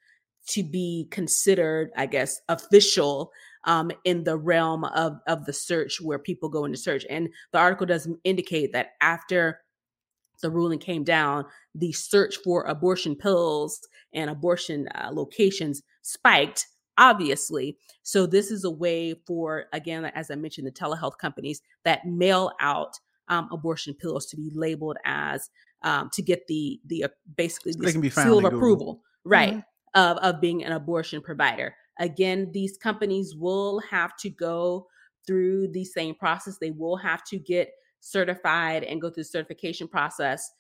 to 0.50 0.62
be 0.62 1.08
considered, 1.10 1.90
I 1.98 2.06
guess, 2.06 2.40
official 2.48 3.32
um, 3.64 3.90
in 4.04 4.24
the 4.24 4.38
realm 4.38 4.84
of 4.84 5.20
of 5.26 5.46
the 5.48 5.54
search 5.54 6.00
where 6.00 6.20
people 6.20 6.48
go 6.48 6.64
into 6.66 6.78
search. 6.78 7.08
And 7.10 7.30
the 7.54 7.58
article 7.58 7.88
does 7.88 8.08
indicate 8.24 8.72
that 8.74 8.90
after 9.02 9.62
the 10.42 10.50
ruling 10.50 10.80
came 10.80 11.04
down, 11.04 11.46
the 11.74 11.92
search 11.92 12.38
for 12.44 12.64
abortion 12.64 13.16
pills 13.16 13.88
and 14.14 14.30
abortion 14.30 14.88
uh, 14.90 15.10
locations 15.12 15.82
spiked, 16.02 16.68
obviously. 16.98 17.78
So, 18.04 18.26
this 18.26 18.52
is 18.52 18.64
a 18.64 18.72
way 18.72 19.16
for, 19.26 19.66
again, 19.74 20.06
as 20.06 20.32
I 20.32 20.36
mentioned, 20.36 20.68
the 20.68 20.72
telehealth 20.72 21.18
companies 21.18 21.62
that 21.84 22.06
mail 22.06 22.52
out 22.60 23.00
um, 23.30 23.50
abortion 23.52 23.94
pills 23.94 24.26
to 24.28 24.38
be 24.38 24.52
labeled 24.54 24.98
as 25.06 25.50
um, 25.84 26.10
to 26.14 26.22
get 26.22 26.48
the 26.48 26.80
the 26.86 27.06
uh, 27.06 27.10
basically 27.36 27.74
so 27.74 27.80
they 27.80 27.92
can 27.92 28.02
be 28.02 28.10
found 28.10 28.28
seal 28.28 28.40
of 28.40 28.46
approval, 28.46 29.02
right, 29.24 29.54
mm-hmm. 29.54 30.00
of 30.00 30.18
of 30.18 30.42
being 30.42 30.64
an 30.64 30.72
abortion 30.72 31.22
provider. 31.22 31.76
Again, 32.00 32.52
these 32.54 32.78
companies 32.78 33.36
will 33.36 33.82
have 33.90 34.16
to 34.18 34.30
go 34.30 34.88
through 35.26 35.70
the 35.70 35.84
same 35.84 36.16
process. 36.16 36.58
They 36.60 36.72
will 36.72 36.98
have 36.98 37.24
to 37.26 37.38
get 37.38 37.72
certified 38.12 38.84
and 38.84 39.01
go 39.01 39.10
through 39.10 39.24
the 39.24 39.30
certification 39.30 39.88
process 39.88 40.51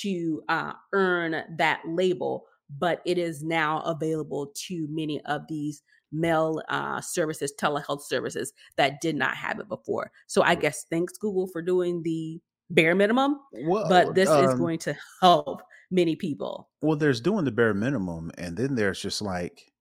to 0.00 0.42
uh, 0.48 0.72
earn 0.92 1.42
that 1.58 1.80
label, 1.86 2.44
but 2.78 3.02
it 3.04 3.18
is 3.18 3.42
now 3.42 3.80
available 3.82 4.52
to 4.54 4.86
many 4.90 5.20
of 5.26 5.42
these 5.48 5.82
mail 6.12 6.62
uh, 6.68 7.00
services, 7.00 7.52
telehealth 7.58 8.02
services 8.02 8.52
that 8.76 9.00
did 9.00 9.16
not 9.16 9.36
have 9.36 9.58
it 9.58 9.68
before. 9.68 10.10
So 10.26 10.42
I 10.42 10.54
guess 10.54 10.86
thanks 10.90 11.16
Google 11.18 11.46
for 11.46 11.62
doing 11.62 12.02
the 12.02 12.40
bare 12.70 12.94
minimum, 12.94 13.40
well, 13.66 13.88
but 13.88 14.14
this 14.14 14.28
um, 14.28 14.44
is 14.44 14.54
going 14.54 14.78
to 14.80 14.96
help 15.20 15.62
many 15.90 16.16
people. 16.16 16.70
Well, 16.80 16.96
there's 16.96 17.20
doing 17.20 17.44
the 17.44 17.52
bare 17.52 17.74
minimum, 17.74 18.30
and 18.38 18.56
then 18.56 18.74
there's 18.74 19.00
just 19.00 19.20
like 19.22 19.72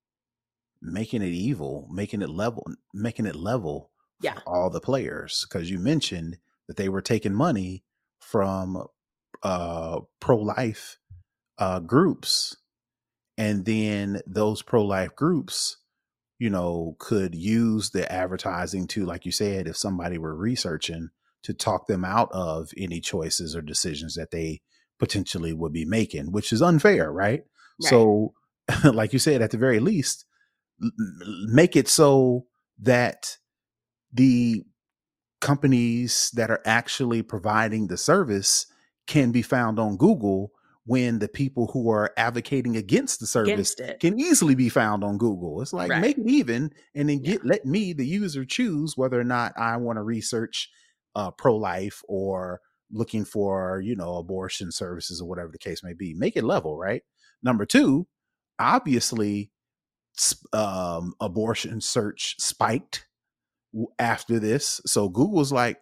making 0.82 1.22
it 1.22 1.34
evil, 1.34 1.88
making 1.91 2.22
it 2.22 2.30
level, 2.30 2.65
making 2.93 3.26
it 3.26 3.36
level 3.36 3.91
yeah. 4.22 4.36
all 4.45 4.69
the 4.69 4.82
players. 4.82 5.45
Because 5.47 5.69
you 5.69 5.80
mentioned 5.80 6.38
that 6.72 6.78
they 6.78 6.88
were 6.88 7.01
taking 7.01 7.34
money 7.34 7.84
from 8.22 8.88
uh, 9.43 9.99
pro 10.22 10.38
life 10.38 10.97
uh, 11.57 11.82
groups, 11.82 12.55
and 13.38 13.65
then 13.65 14.22
those 14.26 14.61
pro 14.61 14.86
life 14.86 15.13
groups, 15.17 15.80
you 16.39 16.49
know, 16.49 16.95
could 16.97 17.36
use 17.36 17.89
the 17.89 18.09
advertising 18.09 18.88
to, 18.88 19.05
like 19.05 19.26
you 19.26 19.34
said, 19.34 19.67
if 19.67 19.76
somebody 19.76 20.17
were 20.17 20.34
researching, 20.34 21.09
to 21.43 21.53
talk 21.53 21.88
them 21.88 22.05
out 22.05 22.30
of 22.32 22.72
any 22.78 23.01
choices 23.01 23.53
or 23.53 23.61
decisions 23.61 24.15
that 24.15 24.32
they 24.32 24.61
potentially 24.97 25.51
would 25.51 25.74
be 25.74 25.84
making, 25.84 26.32
which 26.32 26.53
is 26.53 26.61
unfair, 26.61 27.11
right? 27.11 27.41
right. 27.84 27.89
So, 27.89 28.34
like 28.86 29.11
you 29.11 29.19
said, 29.19 29.41
at 29.41 29.51
the 29.51 29.57
very 29.57 29.82
least, 29.82 30.26
make 31.47 31.76
it 31.76 31.89
so 31.89 32.45
that 32.80 33.38
the 34.13 34.63
companies 35.42 36.32
that 36.36 36.50
are 36.50 36.62
actually 36.66 37.22
providing 37.22 37.88
the 37.88 37.98
service 37.98 38.68
can 39.08 39.32
be 39.32 39.42
found 39.42 39.80
on 39.80 39.98
Google 39.98 40.52
when 40.86 41.20
the 41.20 41.28
people 41.28 41.68
who 41.74 41.89
are 41.89 42.12
advocating 42.18 42.76
against 42.76 43.20
the 43.20 43.28
service 43.28 43.74
against 43.74 44.00
can 44.00 44.20
easily 44.20 44.56
be 44.56 44.70
found 44.70 45.04
on 45.04 45.18
Google. 45.18 45.62
It's 45.62 45.74
like 45.74 45.92
right. 45.92 46.02
make 46.02 46.18
it 46.18 46.28
even 46.28 46.72
and 46.96 47.10
then 47.10 47.22
get 47.22 47.42
yeah. 47.44 47.52
let 47.52 47.66
me 47.66 47.94
the 47.94 48.06
user 48.06 48.46
choose 48.46 48.98
whether 48.98 49.20
or 49.20 49.26
not 49.26 49.54
I 49.58 49.78
want 49.78 49.98
to 49.98 50.04
research 50.04 50.70
uh, 51.16 51.32
pro 51.32 51.56
life 51.56 52.02
or 52.08 52.62
looking 52.92 53.26
for, 53.26 53.82
you 53.82 53.96
know, 53.96 54.16
abortion 54.16 54.72
services 54.72 55.22
or 55.22 55.28
whatever 55.28 55.50
the 55.52 55.58
case 55.58 55.84
may 55.84 55.94
be. 55.94 56.14
Make 56.14 56.36
it 56.36 56.44
level, 56.44 56.78
right? 56.78 57.04
Number 57.44 57.66
2, 57.66 58.08
obviously 58.60 59.52
um, 60.54 61.14
abortion 61.20 61.82
search 61.82 62.36
spiked 62.39 63.08
after 63.99 64.39
this. 64.39 64.82
So 64.86 65.09
Google's 65.09 65.51
like, 65.51 65.78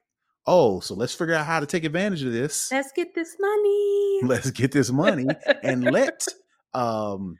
oh, 0.45 0.79
so 0.79 0.95
let's 0.95 1.13
figure 1.13 1.33
out 1.33 1.45
how 1.45 1.59
to 1.59 1.65
take 1.65 1.83
advantage 1.83 2.23
of 2.23 2.31
this. 2.31 2.71
Let's 2.71 2.91
get 2.91 3.13
this 3.13 3.35
money. 3.39 4.19
Let's 4.23 4.51
get 4.51 4.71
this 4.71 4.91
money 4.91 5.27
and 5.63 5.83
let 5.83 6.25
um 6.73 7.37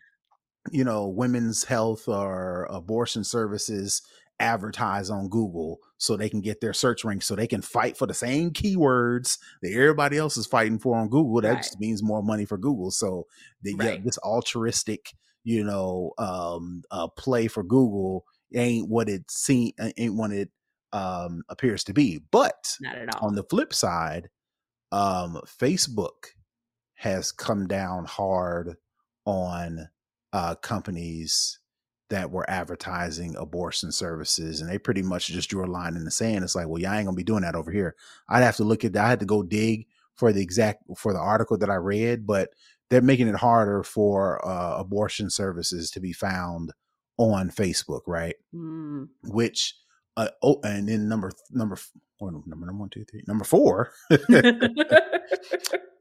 you 0.72 0.84
know 0.84 1.08
women's 1.08 1.64
health 1.64 2.08
or 2.08 2.68
abortion 2.72 3.24
services 3.24 4.02
advertise 4.39 5.10
on 5.10 5.28
Google 5.28 5.80
so 5.97 6.16
they 6.16 6.30
can 6.30 6.41
get 6.41 6.62
their 6.62 6.74
search 6.74 7.04
rank 7.04 7.22
so 7.22 7.36
they 7.36 7.47
can 7.47 7.62
fight 7.62 7.97
for 7.97 8.08
the 8.08 8.14
same 8.14 8.52
keywords 8.52 9.38
that 9.62 9.74
everybody 9.74 10.18
else 10.18 10.38
is 10.38 10.47
fighting 10.47 10.80
for 10.80 10.97
on 10.97 11.10
Google. 11.10 11.41
That 11.41 11.50
right. 11.50 11.58
just 11.58 11.80
means 11.80 12.02
more 12.02 12.24
money 12.24 12.45
for 12.45 12.58
Google. 12.58 12.91
So 12.91 13.26
the, 13.64 13.76
right. 13.76 13.97
yeah, 13.97 14.04
this 14.04 14.18
altruistic, 14.20 15.12
you 15.43 15.64
know, 15.64 16.14
um, 16.18 16.84
uh, 16.89 17.08
play 17.10 17.47
for 17.47 17.64
Google 17.64 18.24
ain't 18.54 18.89
what 18.89 19.10
it 19.10 19.30
seem 19.30 19.72
ain't 19.97 20.16
what 20.16 20.32
it 20.32 20.50
um, 20.93 21.43
appears 21.50 21.84
to 21.86 21.93
be. 21.93 22.22
But 22.32 22.76
not 22.82 22.97
at 22.97 23.16
all. 23.16 23.30
On 23.30 23.36
the 23.36 23.43
flip 23.43 23.74
side, 23.74 24.30
um, 24.91 25.39
Facebook 25.45 26.32
has 26.95 27.32
come 27.32 27.68
down 27.68 28.06
hard 28.06 28.76
on 29.26 29.88
uh, 30.34 30.56
companies 30.56 31.60
that 32.10 32.32
were 32.32 32.50
advertising 32.50 33.36
abortion 33.36 33.91
services, 33.91 34.62
and 34.62 34.70
they 34.70 34.80
pretty 34.80 35.04
much 35.04 35.28
just 35.28 35.50
drew 35.50 35.64
a 35.64 35.68
line 35.68 35.95
in 35.95 36.06
the 36.06 36.12
sand. 36.12 36.43
It's 36.43 36.56
like, 36.56 36.68
well, 36.68 36.82
y'all 36.82 36.93
ain't 36.93 37.06
gonna 37.06 37.16
be 37.16 37.24
doing 37.24 37.43
that 37.43 37.56
over 37.56 37.72
here. 37.72 37.95
I'd 38.28 38.43
have 38.43 38.58
to 38.58 38.64
look 38.64 38.84
at. 38.84 38.93
That. 38.93 39.06
I 39.06 39.10
had 39.10 39.20
to 39.20 39.26
go 39.26 39.43
dig 39.43 39.86
for 40.16 40.34
the 40.34 40.41
exact 40.41 40.84
for 40.97 41.14
the 41.14 41.20
article 41.20 41.58
that 41.58 41.70
I 41.70 41.76
read, 41.76 42.26
but 42.26 42.50
they're 42.89 43.02
making 43.02 43.28
it 43.28 43.36
harder 43.36 43.84
for 43.84 44.45
uh, 44.45 44.78
abortion 44.78 45.30
services 45.30 45.91
to 45.91 46.00
be 46.00 46.12
found 46.12 46.74
on 47.20 47.52
Facebook, 47.52 48.02
right? 48.08 48.36
Mm. 48.56 49.10
Which 49.26 49.76
uh, 50.18 50.30
oh, 50.42 50.60
and 50.64 50.88
then 50.90 51.08
number 51.08 51.32
number 51.52 51.78
oh, 52.22 52.30
number 52.30 52.66
number 52.66 52.74
one, 52.74 52.90
two, 52.90 53.06
three, 53.06 53.24
number 53.28 53.44
four. 53.44 53.92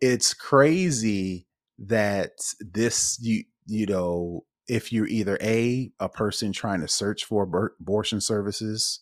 it's 0.01 0.33
crazy 0.33 1.47
that 1.79 2.33
this 2.61 3.19
you 3.21 3.45
you 3.67 3.87
know 3.87 4.45
if 4.69 4.93
you're 4.93 5.09
either 5.09 5.37
a 5.43 5.91
a 5.99 6.09
person 6.09 6.53
trying 6.53 6.81
to 6.81 6.89
search 6.89 7.25
for 7.25 7.73
abortion 7.81 8.21
services 8.21 9.01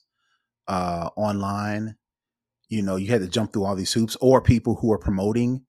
uh, 0.68 1.10
online, 1.16 1.96
you 2.68 2.82
know 2.82 2.96
you 2.96 3.08
had 3.08 3.20
to 3.20 3.28
jump 3.28 3.52
through 3.52 3.64
all 3.64 3.76
these 3.76 3.92
hoops, 3.92 4.16
or 4.20 4.40
people 4.40 4.76
who 4.76 4.90
are 4.90 4.98
promoting 4.98 5.64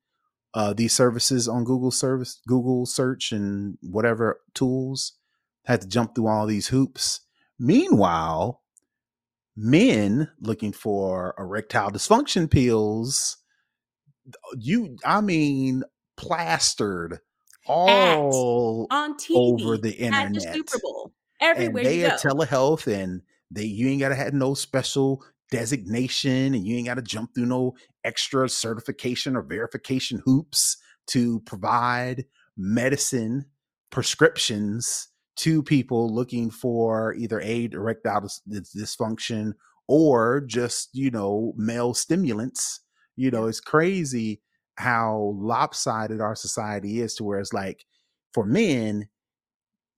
uh, 0.54 0.74
these 0.74 0.94
services 0.94 1.48
on 1.48 1.66
Google 1.66 1.92
service, 1.92 2.42
Google 2.48 2.86
search, 2.86 3.32
and 3.32 3.78
whatever 3.82 4.40
tools 4.54 5.17
had 5.68 5.82
to 5.82 5.88
jump 5.88 6.16
through 6.16 6.28
all 6.28 6.48
these 6.48 6.68
hoops. 6.68 7.22
Meanwhile, 7.60 8.62
men 9.56 10.30
looking 10.40 10.72
for 10.72 11.36
erectile 11.38 11.92
dysfunction 11.92 12.50
pills, 12.50 13.38
you, 14.58 14.98
I 15.06 15.22
mean, 15.22 15.84
plastered 16.16 17.20
all 17.66 18.88
on 18.90 19.18
TV 19.18 19.36
over 19.36 19.78
the 19.78 19.90
at 20.10 20.32
the 20.32 20.40
internet. 20.40 20.54
Super 20.54 20.80
Bowl, 20.82 21.12
And 21.42 21.58
everywhere 21.58 21.84
they 21.84 22.00
you 22.00 22.06
are 22.08 22.10
go. 22.12 22.16
telehealth 22.16 22.88
and 22.88 23.22
they 23.52 23.66
you 23.66 23.90
ain't 23.90 24.00
gotta 24.00 24.16
have 24.16 24.34
no 24.34 24.54
special 24.54 25.24
designation 25.52 26.54
and 26.54 26.66
you 26.66 26.78
ain't 26.78 26.88
gotta 26.88 27.02
jump 27.02 27.36
through 27.36 27.46
no 27.46 27.76
extra 28.06 28.48
certification 28.48 29.36
or 29.36 29.42
verification 29.42 30.22
hoops 30.26 30.78
to 31.08 31.42
provide 31.42 32.26
medicine 32.58 33.46
prescriptions 33.90 35.10
to 35.38 35.64
people 35.64 36.14
looking 36.14 36.50
for 36.50 37.14
either 37.16 37.40
aid 37.42 37.74
erectile 37.74 38.22
dys- 38.22 38.42
dys- 38.50 38.76
dysfunction 38.76 39.54
or 39.88 40.42
just 40.42 40.90
you 40.94 41.12
know 41.12 41.54
male 41.58 41.94
stimulants. 41.94 42.82
You 43.16 43.32
know 43.32 43.48
it's 43.48 43.60
crazy 43.60 44.42
how 44.76 45.34
lopsided 45.38 46.22
our 46.22 46.36
society 46.36 47.02
is 47.02 47.16
to 47.16 47.24
where 47.24 47.40
it's 47.40 47.54
like 47.54 47.86
for 48.34 48.46
men 48.46 49.08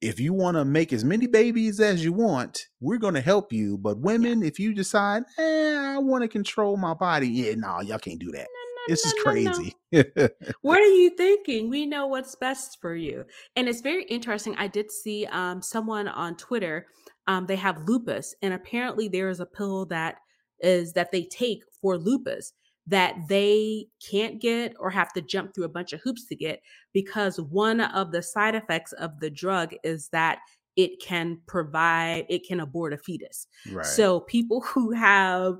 if 0.02 0.20
you 0.20 0.34
want 0.34 0.56
to 0.56 0.64
make 0.64 0.94
as 0.94 1.04
many 1.04 1.28
babies 1.28 1.80
as 1.82 2.04
you 2.04 2.14
want 2.14 2.68
we're 2.80 2.98
going 2.98 3.14
to 3.14 3.22
help 3.22 3.52
you 3.52 3.78
but 3.78 4.00
women 4.00 4.42
if 4.42 4.58
you 4.58 4.74
decide 4.74 5.24
eh, 5.38 5.76
i 5.78 5.98
want 5.98 6.22
to 6.22 6.28
control 6.28 6.78
my 6.78 6.94
body 6.94 7.28
yeah 7.28 7.54
no 7.56 7.82
y'all 7.82 8.00
can't 8.00 8.20
do 8.20 8.32
that 8.32 8.48
this 8.90 9.06
is 9.06 9.14
crazy 9.24 9.76
What 10.62 10.80
are 10.80 10.94
you 10.94 11.12
thinking? 11.12 11.70
We 11.70 11.86
know 11.86 12.08
what's 12.08 12.36
best 12.36 12.78
for 12.82 12.96
you. 12.96 13.26
And 13.56 13.68
it's 13.68 13.82
very 13.82 14.04
interesting. 14.04 14.56
I 14.58 14.68
did 14.68 14.92
see 14.92 15.26
um, 15.28 15.62
someone 15.62 16.08
on 16.08 16.36
Twitter. 16.36 16.88
Um, 17.28 17.46
they 17.46 17.56
have 17.56 17.88
lupus, 17.88 18.36
and 18.42 18.54
apparently 18.54 19.08
there 19.08 19.30
is 19.30 19.40
a 19.40 19.46
pill 19.46 19.86
that 19.88 20.18
is 20.60 20.94
that 20.94 21.12
they 21.12 21.24
take 21.24 21.62
for 21.82 21.98
lupus 21.98 22.54
that 22.88 23.16
they 23.30 23.86
can't 24.10 24.42
get 24.42 24.74
or 24.80 24.90
have 24.90 25.14
to 25.14 25.22
jump 25.22 25.54
through 25.54 25.64
a 25.64 25.70
bunch 25.70 25.94
of 25.94 26.02
hoops 26.02 26.26
to 26.26 26.36
get 26.36 26.60
because 26.92 27.40
one 27.40 27.82
of 27.82 28.12
the 28.12 28.22
side 28.22 28.56
effects 28.56 28.92
of 28.94 29.20
the 29.20 29.30
drug 29.30 29.76
is 29.84 30.10
that 30.12 30.40
it 30.76 31.00
can 31.02 31.40
provide 31.46 32.26
it 32.30 32.48
can 32.48 32.60
abort 32.60 32.94
a 32.94 32.98
fetus. 32.98 33.48
right 33.72 33.86
So 33.86 34.22
people 34.22 34.62
who 34.62 34.92
have 34.92 35.58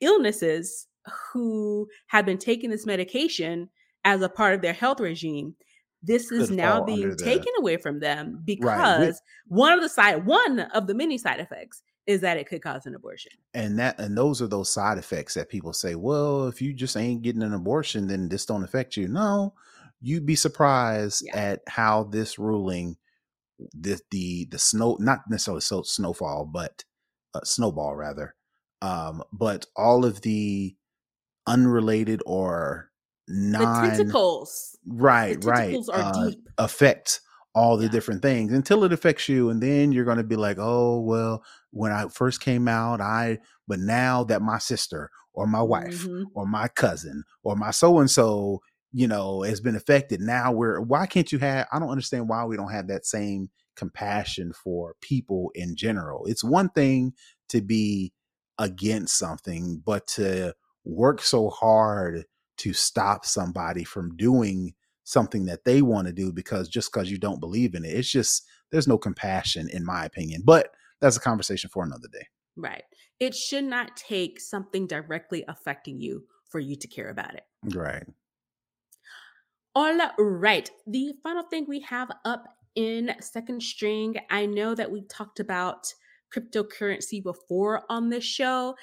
illnesses 0.00 0.86
who 1.32 1.88
have 2.08 2.26
been 2.26 2.38
taking 2.38 2.70
this 2.70 2.86
medication 2.86 3.68
as 4.04 4.22
a 4.22 4.28
part 4.28 4.54
of 4.54 4.62
their 4.62 4.72
health 4.72 5.00
regime, 5.00 5.54
this 6.02 6.30
is 6.30 6.50
now 6.50 6.82
being 6.84 7.16
taken 7.16 7.52
away 7.58 7.76
from 7.76 7.98
them 8.00 8.36
Right, 8.36 8.44
because 8.46 8.98
with- 9.06 9.20
one 9.48 9.72
of 9.72 9.80
the 9.80 9.88
side 9.88 10.26
one 10.26 10.60
of 10.60 10.86
the 10.86 10.94
many 10.94 11.18
side 11.18 11.40
effects 11.40 11.82
is 12.06 12.20
that 12.20 12.36
it 12.36 12.48
could 12.48 12.62
cause 12.62 12.86
an 12.86 12.94
abortion. 12.94 13.32
and 13.54 13.78
that 13.80 13.98
and 13.98 14.16
those 14.16 14.40
are 14.40 14.46
those 14.46 14.70
side 14.70 14.98
effects 14.98 15.34
that 15.34 15.48
people 15.48 15.72
say 15.72 15.94
well 15.96 16.46
if 16.46 16.62
you 16.62 16.72
just 16.72 16.96
ain't 16.96 17.22
getting 17.22 17.42
an 17.42 17.54
abortion 17.54 18.06
then 18.06 18.28
this 18.28 18.46
don't 18.46 18.62
affect 18.62 18.96
you 18.96 19.08
no 19.08 19.52
you'd 20.00 20.26
be 20.26 20.36
surprised 20.36 21.22
Yeah. 21.26 21.36
at 21.36 21.60
how 21.66 22.04
this 22.04 22.38
ruling 22.38 22.96
the 23.72 23.98
the 24.12 24.44
the 24.50 24.58
snow 24.58 24.96
not 25.00 25.22
necessarily 25.28 25.62
so 25.62 25.82
snowfall 25.82 26.44
but 26.44 26.84
uh, 27.34 27.40
snowball 27.42 27.96
rather 27.96 28.34
um 28.82 29.24
but 29.32 29.66
all 29.74 30.04
of 30.04 30.20
the 30.20 30.76
unrelated 31.46 32.22
or 32.26 32.90
non 33.28 33.82
the 33.84 33.96
tentacles. 33.96 34.78
right 34.86 35.40
the 35.40 35.46
right 35.46 35.58
tentacles 35.58 35.88
are 35.88 36.02
uh, 36.02 36.30
deep. 36.30 36.48
affect 36.58 37.20
all 37.54 37.76
the 37.76 37.84
Yeah. 37.84 37.90
different 37.90 38.22
things 38.22 38.52
until 38.52 38.84
it 38.84 38.92
affects 38.92 39.28
you 39.28 39.50
and 39.50 39.62
then 39.62 39.90
you're 39.92 40.04
going 40.04 40.18
to 40.18 40.24
be 40.24 40.36
like 40.36 40.58
oh 40.60 41.00
well 41.00 41.42
when 41.70 41.90
i 41.90 42.06
first 42.08 42.40
came 42.40 42.68
out 42.68 43.00
i 43.00 43.38
but 43.66 43.78
now 43.80 44.22
that 44.24 44.42
my 44.42 44.58
sister 44.58 45.10
or 45.32 45.46
my 45.46 45.62
wife 45.62 46.04
Mhm. 46.06 46.24
or 46.34 46.46
my 46.46 46.68
cousin 46.68 47.24
or 47.42 47.56
my 47.56 47.70
so 47.70 47.98
and 47.98 48.10
so 48.10 48.60
you 48.92 49.08
know 49.08 49.42
has 49.42 49.60
been 49.60 49.74
affected 49.76 50.20
now 50.20 50.52
we're 50.52 50.80
why 50.80 51.06
can't 51.06 51.32
you 51.32 51.38
have 51.38 51.66
i 51.72 51.78
don't 51.78 51.90
understand 51.90 52.28
why 52.28 52.44
we 52.44 52.56
don't 52.56 52.72
have 52.72 52.88
that 52.88 53.06
same 53.06 53.48
compassion 53.74 54.52
for 54.52 54.94
people 55.00 55.50
in 55.54 55.74
general 55.76 56.24
it's 56.26 56.44
one 56.44 56.68
thing 56.70 57.12
to 57.48 57.60
be 57.62 58.12
against 58.58 59.18
something 59.18 59.82
but 59.84 60.06
to 60.06 60.54
work 60.86 61.20
so 61.20 61.50
hard 61.50 62.24
to 62.58 62.72
stop 62.72 63.26
somebody 63.26 63.84
from 63.84 64.16
doing 64.16 64.74
something 65.04 65.44
that 65.46 65.64
they 65.64 65.82
want 65.82 66.06
to 66.06 66.12
do 66.12 66.32
because 66.32 66.68
just 66.68 66.92
because 66.92 67.10
you 67.10 67.18
don't 67.18 67.40
believe 67.40 67.74
in 67.74 67.84
it 67.84 67.90
it's 67.90 68.10
just 68.10 68.46
there's 68.70 68.88
no 68.88 68.98
compassion 68.98 69.68
in 69.70 69.84
my 69.84 70.04
opinion 70.04 70.42
but 70.44 70.72
that's 71.00 71.16
a 71.16 71.20
conversation 71.20 71.70
for 71.70 71.84
another 71.84 72.08
day 72.12 72.26
Right. 72.56 72.84
It 73.20 73.34
should 73.34 73.64
not 73.64 73.96
take 73.96 74.40
something 74.40 74.86
directly 74.86 75.44
affecting 75.46 76.00
you 76.00 76.24
for 76.48 76.58
you 76.58 76.76
to 76.76 76.88
care 76.88 77.10
about 77.10 77.34
it. 77.34 77.44
right 77.74 78.04
All 79.74 79.98
right. 80.18 80.70
The 80.86 81.12
final 81.22 81.42
thing 81.44 81.66
we 81.68 81.80
have 81.80 82.10
up 82.24 82.44
in 82.74 83.14
second 83.20 83.62
string, 83.62 84.16
I 84.30 84.46
know 84.46 84.74
that 84.74 84.90
we 84.90 85.02
talked 85.02 85.38
about 85.38 85.92
cryptocurrency 86.34 87.22
before 87.22 87.84
on 87.88 88.08
this 88.08 88.24
show 88.24 88.74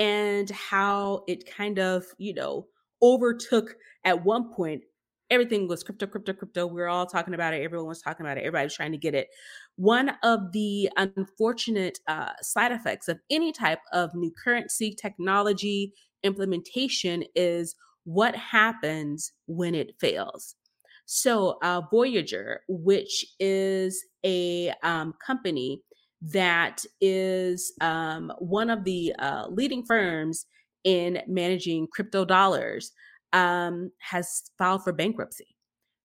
and 0.00 0.48
how 0.50 1.22
it 1.28 1.44
kind 1.54 1.78
of, 1.78 2.06
you 2.16 2.32
know, 2.32 2.66
overtook 3.02 3.76
at 4.04 4.24
one 4.24 4.52
point. 4.54 4.82
Everything 5.28 5.68
was 5.68 5.84
crypto, 5.84 6.06
crypto, 6.06 6.32
crypto. 6.32 6.66
We 6.66 6.80
were 6.80 6.88
all 6.88 7.06
talking 7.06 7.34
about 7.34 7.52
it. 7.52 7.62
Everyone 7.62 7.86
was 7.86 8.00
talking 8.00 8.24
about 8.24 8.38
it. 8.38 8.40
Everybody 8.40 8.64
was 8.64 8.74
trying 8.74 8.92
to 8.92 8.98
get 8.98 9.14
it. 9.14 9.28
One 9.76 10.12
of 10.22 10.52
the 10.52 10.88
unfortunate 10.96 11.98
uh, 12.08 12.32
side 12.40 12.72
effects 12.72 13.08
of 13.08 13.20
any 13.30 13.52
type 13.52 13.80
of 13.92 14.14
new 14.14 14.32
currency 14.42 14.96
technology 15.00 15.92
implementation 16.24 17.22
is 17.36 17.76
what 18.04 18.34
happens 18.34 19.32
when 19.46 19.74
it 19.74 19.94
fails. 20.00 20.56
So, 21.04 21.58
uh, 21.62 21.82
Voyager, 21.90 22.62
which 22.68 23.26
is 23.38 24.02
a 24.24 24.72
um, 24.82 25.12
company 25.24 25.82
that 26.22 26.84
is 27.00 27.72
um, 27.80 28.32
one 28.38 28.70
of 28.70 28.84
the 28.84 29.14
uh, 29.18 29.46
leading 29.48 29.84
firms 29.84 30.46
in 30.84 31.20
managing 31.26 31.86
crypto 31.92 32.24
dollars, 32.24 32.92
um, 33.32 33.90
has 33.98 34.42
filed 34.58 34.82
for 34.82 34.92
bankruptcy. 34.92 35.56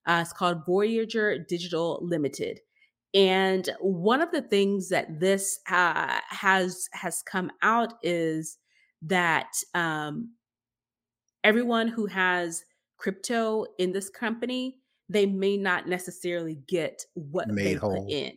Uh, 0.06 0.20
it's 0.22 0.34
called 0.34 0.66
Voyager 0.66 1.40
Digital 1.40 2.00
Limited. 2.02 2.60
And 3.14 3.70
one 3.80 4.22
of 4.22 4.32
the 4.32 4.42
things 4.42 4.90
that 4.90 5.20
this 5.20 5.60
uh, 5.70 6.20
has 6.30 6.90
has 6.92 7.24
come 7.24 7.50
out 7.62 7.94
is 8.04 8.58
that 9.02 9.54
um, 9.74 10.32
everyone 11.44 11.88
who 11.88 12.08
has 12.08 12.64
crypto 12.98 13.66
in 13.80 13.94
this 13.94 14.10
company, 14.10 14.80
they 15.08 15.26
may 15.26 15.56
not 15.56 15.88
necessarily 15.88 16.60
get 16.68 17.06
what 17.14 17.48
they 17.48 17.54
Made 17.54 17.80
put 17.80 18.10
in. 18.10 18.34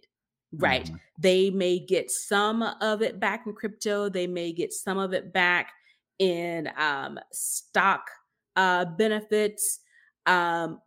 Right. 0.53 0.86
Mhm. 0.86 1.01
They 1.18 1.51
may 1.51 1.78
get 1.78 2.11
some 2.11 2.62
of 2.62 3.03
it 3.03 3.20
back 3.20 3.46
in 3.46 3.53
crypto. 3.53 4.09
They 4.09 4.26
may 4.26 4.53
get 4.53 4.72
some 4.72 4.99
of 4.99 5.12
it 5.12 5.32
back 5.32 5.72
in 6.18 6.70
um, 6.76 7.18
stock 7.32 8.09
uh, 8.57 8.84
benefits, 8.84 9.80
um, 10.26 10.80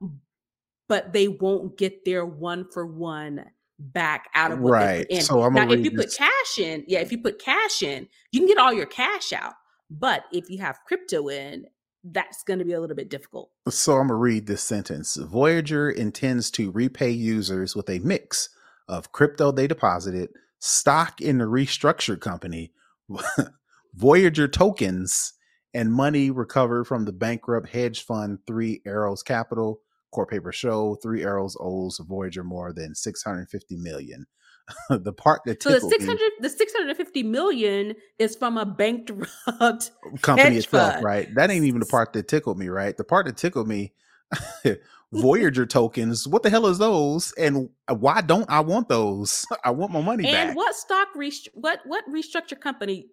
but 0.87 1.13
they 1.13 1.27
won't 1.27 1.77
get 1.77 2.03
their 2.05 2.25
one 2.25 2.65
for 2.71 2.85
one 2.85 3.45
back 3.79 4.29
out 4.35 4.51
of 4.51 4.59
what 4.59 4.71
they 4.71 4.85
right 4.85 5.09
put 5.09 5.17
in. 5.17 5.21
so 5.23 5.41
i'm 5.41 5.53
now, 5.53 5.71
if 5.71 5.83
you 5.83 5.89
put 5.91 6.07
this. 6.07 6.17
cash 6.17 6.59
in, 6.59 6.83
yeah, 6.87 6.99
if 6.99 7.11
you 7.11 7.17
put 7.17 7.39
cash 7.39 7.81
in, 7.81 8.07
you 8.31 8.39
can 8.39 8.47
get 8.47 8.57
all 8.57 8.73
your 8.73 8.85
cash 8.85 9.33
out. 9.33 9.53
But 9.89 10.25
if 10.31 10.49
you 10.49 10.59
have 10.59 10.79
crypto 10.85 11.29
in, 11.29 11.65
that's 12.03 12.43
going 12.43 12.59
to 12.59 12.65
be 12.65 12.73
a 12.73 12.81
little 12.81 12.95
bit 12.95 13.09
difficult. 13.09 13.51
So 13.69 13.93
I'm 13.93 14.07
going 14.07 14.09
to 14.09 14.15
read 14.15 14.47
this 14.47 14.63
sentence. 14.63 15.15
Voyager 15.15 15.89
intends 15.89 16.49
to 16.51 16.71
repay 16.71 17.11
users 17.11 17.75
with 17.75 17.89
a 17.89 17.99
mix 17.99 18.49
of 18.91 19.11
crypto 19.11 19.51
they 19.51 19.65
deposited, 19.65 20.29
stock 20.59 21.19
in 21.21 21.39
the 21.39 21.45
restructured 21.45 22.19
company, 22.19 22.71
Voyager 23.95 24.47
tokens, 24.47 25.33
and 25.73 25.91
money 25.91 26.29
recovered 26.29 26.85
from 26.85 27.05
the 27.05 27.11
bankrupt 27.11 27.69
hedge 27.69 28.03
fund 28.03 28.39
Three 28.45 28.81
Arrows 28.85 29.23
Capital. 29.23 29.79
Court 30.11 30.29
paper 30.29 30.51
show 30.51 30.95
Three 31.01 31.23
Arrows 31.23 31.55
owes 31.59 31.99
Voyager 32.07 32.43
more 32.43 32.73
than 32.73 32.93
650 32.93 33.77
million. 33.77 34.25
the 34.89 35.11
part 35.13 35.41
that 35.45 35.63
So 35.63 35.69
the 35.69 35.75
tickled 35.75 35.91
me- 35.93 35.97
600 35.99 36.31
the 36.41 36.49
650 36.49 37.23
million 37.23 37.95
is 38.19 38.35
from 38.35 38.57
a 38.57 38.65
bankrupt 38.65 39.91
company 40.21 40.55
hedge 40.55 40.65
itself, 40.65 40.93
fund. 40.93 41.03
right? 41.05 41.33
That 41.35 41.49
ain't 41.49 41.65
even 41.65 41.79
the 41.79 41.85
part 41.85 42.13
that 42.13 42.27
tickled 42.27 42.57
me, 42.59 42.67
right? 42.69 42.95
The 42.95 43.03
part 43.03 43.25
that 43.25 43.37
tickled 43.37 43.67
me, 43.67 43.93
Voyager 45.13 45.65
tokens. 45.65 46.27
What 46.27 46.41
the 46.43 46.49
hell 46.49 46.67
is 46.67 46.77
those? 46.77 47.33
And 47.33 47.69
why 47.89 48.21
don't 48.21 48.49
I 48.49 48.61
want 48.61 48.87
those? 48.87 49.45
I 49.65 49.71
want 49.71 49.91
my 49.91 50.01
money 50.01 50.23
And 50.25 50.49
back. 50.49 50.55
what 50.55 50.73
stock 50.75 51.09
rest- 51.15 51.49
what 51.53 51.79
what 51.85 52.03
restructured 52.09 52.61
company? 52.61 53.07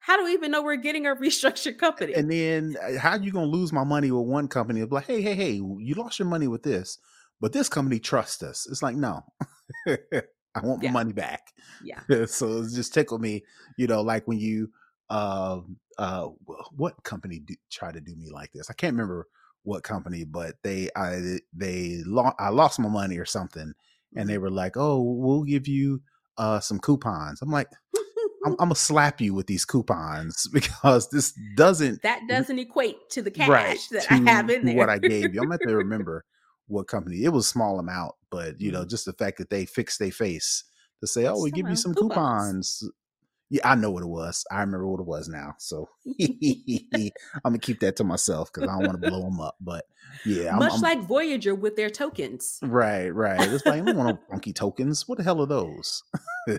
How 0.00 0.16
do 0.18 0.24
we 0.24 0.32
even 0.32 0.50
know 0.50 0.62
we're 0.62 0.76
getting 0.76 1.06
a 1.06 1.14
restructured 1.14 1.78
company? 1.78 2.14
And 2.14 2.30
then 2.30 2.76
uh, 2.82 2.98
how 2.98 3.16
you 3.16 3.30
gonna 3.32 3.46
lose 3.46 3.72
my 3.72 3.84
money 3.84 4.10
with 4.10 4.26
one 4.26 4.48
company? 4.48 4.80
It's 4.80 4.92
like, 4.92 5.06
hey, 5.06 5.20
hey, 5.20 5.34
hey, 5.34 5.52
you 5.52 5.94
lost 5.96 6.18
your 6.18 6.28
money 6.28 6.46
with 6.46 6.62
this, 6.62 6.98
but 7.40 7.52
this 7.52 7.68
company 7.68 7.98
trusts 7.98 8.42
us. 8.42 8.66
It's 8.70 8.82
like, 8.82 8.96
no, 8.96 9.22
I 9.86 10.60
want 10.62 10.80
my 10.82 10.84
Yeah. 10.84 10.92
money 10.92 11.12
back. 11.12 11.52
yeah. 11.82 12.00
so 12.26 12.58
it's 12.62 12.74
just 12.74 12.94
tickled 12.94 13.20
me, 13.20 13.44
you 13.76 13.86
know, 13.86 14.00
like 14.02 14.26
when 14.26 14.38
you 14.38 14.70
uh, 15.10 15.60
uh, 15.98 16.28
what 16.76 17.02
company 17.02 17.38
do, 17.40 17.54
tried 17.70 17.94
to 17.94 18.00
do 18.00 18.14
me 18.16 18.30
like 18.30 18.50
this? 18.52 18.70
I 18.70 18.72
can't 18.72 18.94
remember 18.94 19.26
what 19.64 19.82
company, 19.82 20.24
but 20.24 20.54
they 20.62 20.88
I 20.96 21.38
they 21.52 22.02
lo- 22.06 22.32
I 22.38 22.50
lost 22.50 22.78
my 22.78 22.88
money 22.88 23.18
or 23.18 23.24
something, 23.26 23.72
and 24.16 24.28
they 24.28 24.34
Mm-hmm. 24.34 24.42
were 24.42 24.50
like, 24.50 24.76
"Oh, 24.76 25.02
we'll 25.02 25.42
give 25.44 25.66
you 25.66 26.02
uh 26.38 26.60
some 26.60 26.78
coupons." 26.78 27.42
I'm 27.42 27.50
like, 27.50 27.68
I'm, 28.46 28.52
I'm 28.60 28.68
gonna 28.68 28.74
slap 28.76 29.20
you 29.20 29.34
with 29.34 29.46
these 29.46 29.64
coupons 29.64 30.46
because 30.52 31.08
this 31.10 31.32
doesn't 31.56 32.02
that 32.02 32.22
doesn't 32.28 32.58
equate 32.58 33.10
to 33.10 33.22
the 33.22 33.30
cash 33.30 33.48
right 33.48 33.78
that 33.90 34.06
I 34.10 34.16
have 34.16 34.50
in 34.50 34.64
there. 34.64 34.76
what 34.76 34.88
I 34.90 34.98
gave 34.98 35.34
you. 35.34 35.40
I'm 35.40 35.46
gonna 35.48 35.54
have 35.54 35.62
to 35.62 35.74
remember 35.76 36.24
what 36.66 36.86
company. 36.88 37.24
It 37.24 37.30
was 37.30 37.46
small 37.46 37.78
amount, 37.78 38.12
but 38.30 38.60
you 38.60 38.70
know, 38.72 38.84
Mhm. 38.84 38.90
just 38.90 39.04
the 39.06 39.12
fact 39.14 39.38
that 39.38 39.50
they 39.50 39.66
fixed 39.66 39.98
their 39.98 40.10
face 40.12 40.64
to 41.00 41.06
say, 41.06 41.26
"Oh, 41.26 41.40
we 41.40 41.50
give 41.50 41.68
you 41.68 41.76
Some 41.76 41.92
some 41.92 41.94
coupons. 41.94 42.20
coupons." 42.20 42.90
Yeah, 43.54 43.70
I 43.70 43.76
know 43.76 43.92
what 43.92 44.02
it 44.02 44.08
was. 44.08 44.44
I 44.50 44.58
remember 44.62 44.88
what 44.88 44.98
it 44.98 45.06
was 45.06 45.28
now. 45.28 45.54
So 45.58 45.88
I'm 46.20 47.12
gonna 47.44 47.58
keep 47.58 47.78
that 47.80 47.94
to 47.96 48.04
myself 48.04 48.52
because 48.52 48.68
I 48.68 48.72
don't 48.72 48.84
want 48.84 49.00
to 49.00 49.08
blow 49.08 49.22
them 49.22 49.40
up. 49.40 49.54
But 49.60 49.84
yeah, 50.26 50.54
I'm, 50.54 50.58
Much 50.58 50.72
I'm 50.72 50.80
like 50.80 51.06
Voyager 51.06 51.54
with 51.54 51.76
their 51.76 51.88
tokens. 51.88 52.58
right, 52.62 53.10
right. 53.10 53.40
It's 53.52 53.64
like 53.64 53.80
I 53.82 53.84
don't 53.84 53.96
want 53.96 54.08
no 54.08 54.18
funky 54.30 54.52
tokens. 54.52 55.06
What 55.06 55.18
the 55.18 55.24
hell 55.24 55.40
are 55.40 55.46
those? 55.46 56.02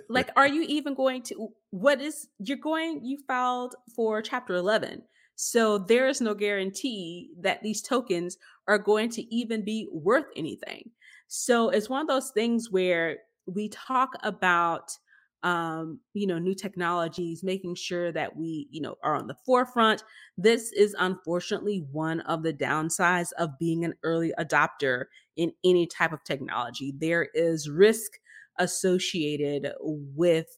Like, 0.08 0.30
are 0.38 0.48
you 0.48 0.62
even 0.70 0.94
going 0.94 1.22
to? 1.24 1.50
What 1.72 2.00
is 2.00 2.30
you're 2.40 2.56
going? 2.56 3.04
You 3.04 3.18
filed 3.28 3.76
for 3.94 4.22
Chapter 4.22 4.56
11, 4.56 5.02
so 5.36 5.78
there 5.78 6.08
is 6.08 6.22
no 6.22 6.34
guarantee 6.34 7.32
that 7.42 7.62
these 7.62 7.82
tokens 7.82 8.38
are 8.70 8.80
going 8.80 9.10
to 9.10 9.36
even 9.36 9.66
be 9.66 9.90
worth 9.92 10.28
anything. 10.38 10.92
So 11.28 11.68
it's 11.72 11.90
one 11.90 12.00
of 12.00 12.08
those 12.08 12.32
things 12.32 12.72
where 12.72 13.18
we 13.48 13.68
talk 13.68 14.14
about 14.24 14.98
um 15.46 16.00
you 16.14 16.26
know 16.28 16.40
new 16.40 16.56
technologies 16.56 17.44
making 17.44 17.76
sure 17.76 18.12
that 18.12 18.36
we 18.36 18.68
you 18.72 18.82
know 18.82 18.96
are 19.04 19.16
on 19.16 19.28
the 19.28 19.36
forefront 19.46 20.04
this 20.38 20.72
is 20.74 20.96
unfortunately 21.00 21.86
one 21.92 22.20
of 22.22 22.44
the 22.44 22.54
downsides 22.54 23.32
of 23.38 23.58
being 23.60 23.86
an 23.86 23.94
early 24.04 24.34
adopter 24.40 25.06
in 25.38 25.54
any 25.64 25.86
type 25.86 26.12
of 26.12 26.24
technology 26.24 26.94
there 26.98 27.30
is 27.36 27.70
risk 27.70 28.14
associated 28.58 29.72
with 29.82 30.58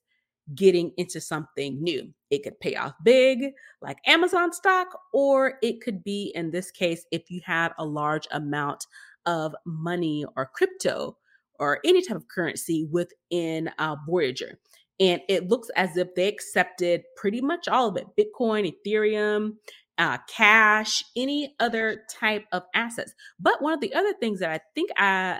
getting 0.55 0.91
into 0.97 1.19
something 1.19 1.81
new. 1.83 2.13
It 2.29 2.43
could 2.43 2.59
pay 2.59 2.75
off 2.75 2.93
big, 3.03 3.51
like 3.81 3.97
Amazon 4.05 4.53
stock, 4.53 4.87
or 5.13 5.55
it 5.61 5.81
could 5.81 6.03
be, 6.03 6.31
in 6.35 6.51
this 6.51 6.71
case, 6.71 7.05
if 7.11 7.29
you 7.29 7.41
had 7.43 7.73
a 7.77 7.85
large 7.85 8.27
amount 8.31 8.85
of 9.25 9.53
money 9.65 10.25
or 10.37 10.45
crypto 10.45 11.17
or 11.59 11.79
any 11.83 12.01
type 12.01 12.17
of 12.17 12.27
currency 12.27 12.87
within 12.91 13.69
uh, 13.79 13.95
Voyager. 14.07 14.59
And 14.99 15.21
it 15.29 15.47
looks 15.47 15.69
as 15.75 15.95
if 15.95 16.15
they 16.15 16.27
accepted 16.27 17.03
pretty 17.15 17.41
much 17.41 17.67
all 17.67 17.87
of 17.89 17.97
it 17.97 18.07
Bitcoin, 18.17 18.73
Ethereum, 18.85 19.53
uh, 19.97 20.17
cash, 20.29 21.03
any 21.15 21.55
other 21.59 22.03
type 22.09 22.45
of 22.51 22.63
assets. 22.75 23.13
But 23.39 23.61
one 23.61 23.73
of 23.73 23.81
the 23.81 23.93
other 23.93 24.13
things 24.19 24.39
that 24.39 24.49
I 24.49 24.59
think 24.75 24.89
I 24.97 25.39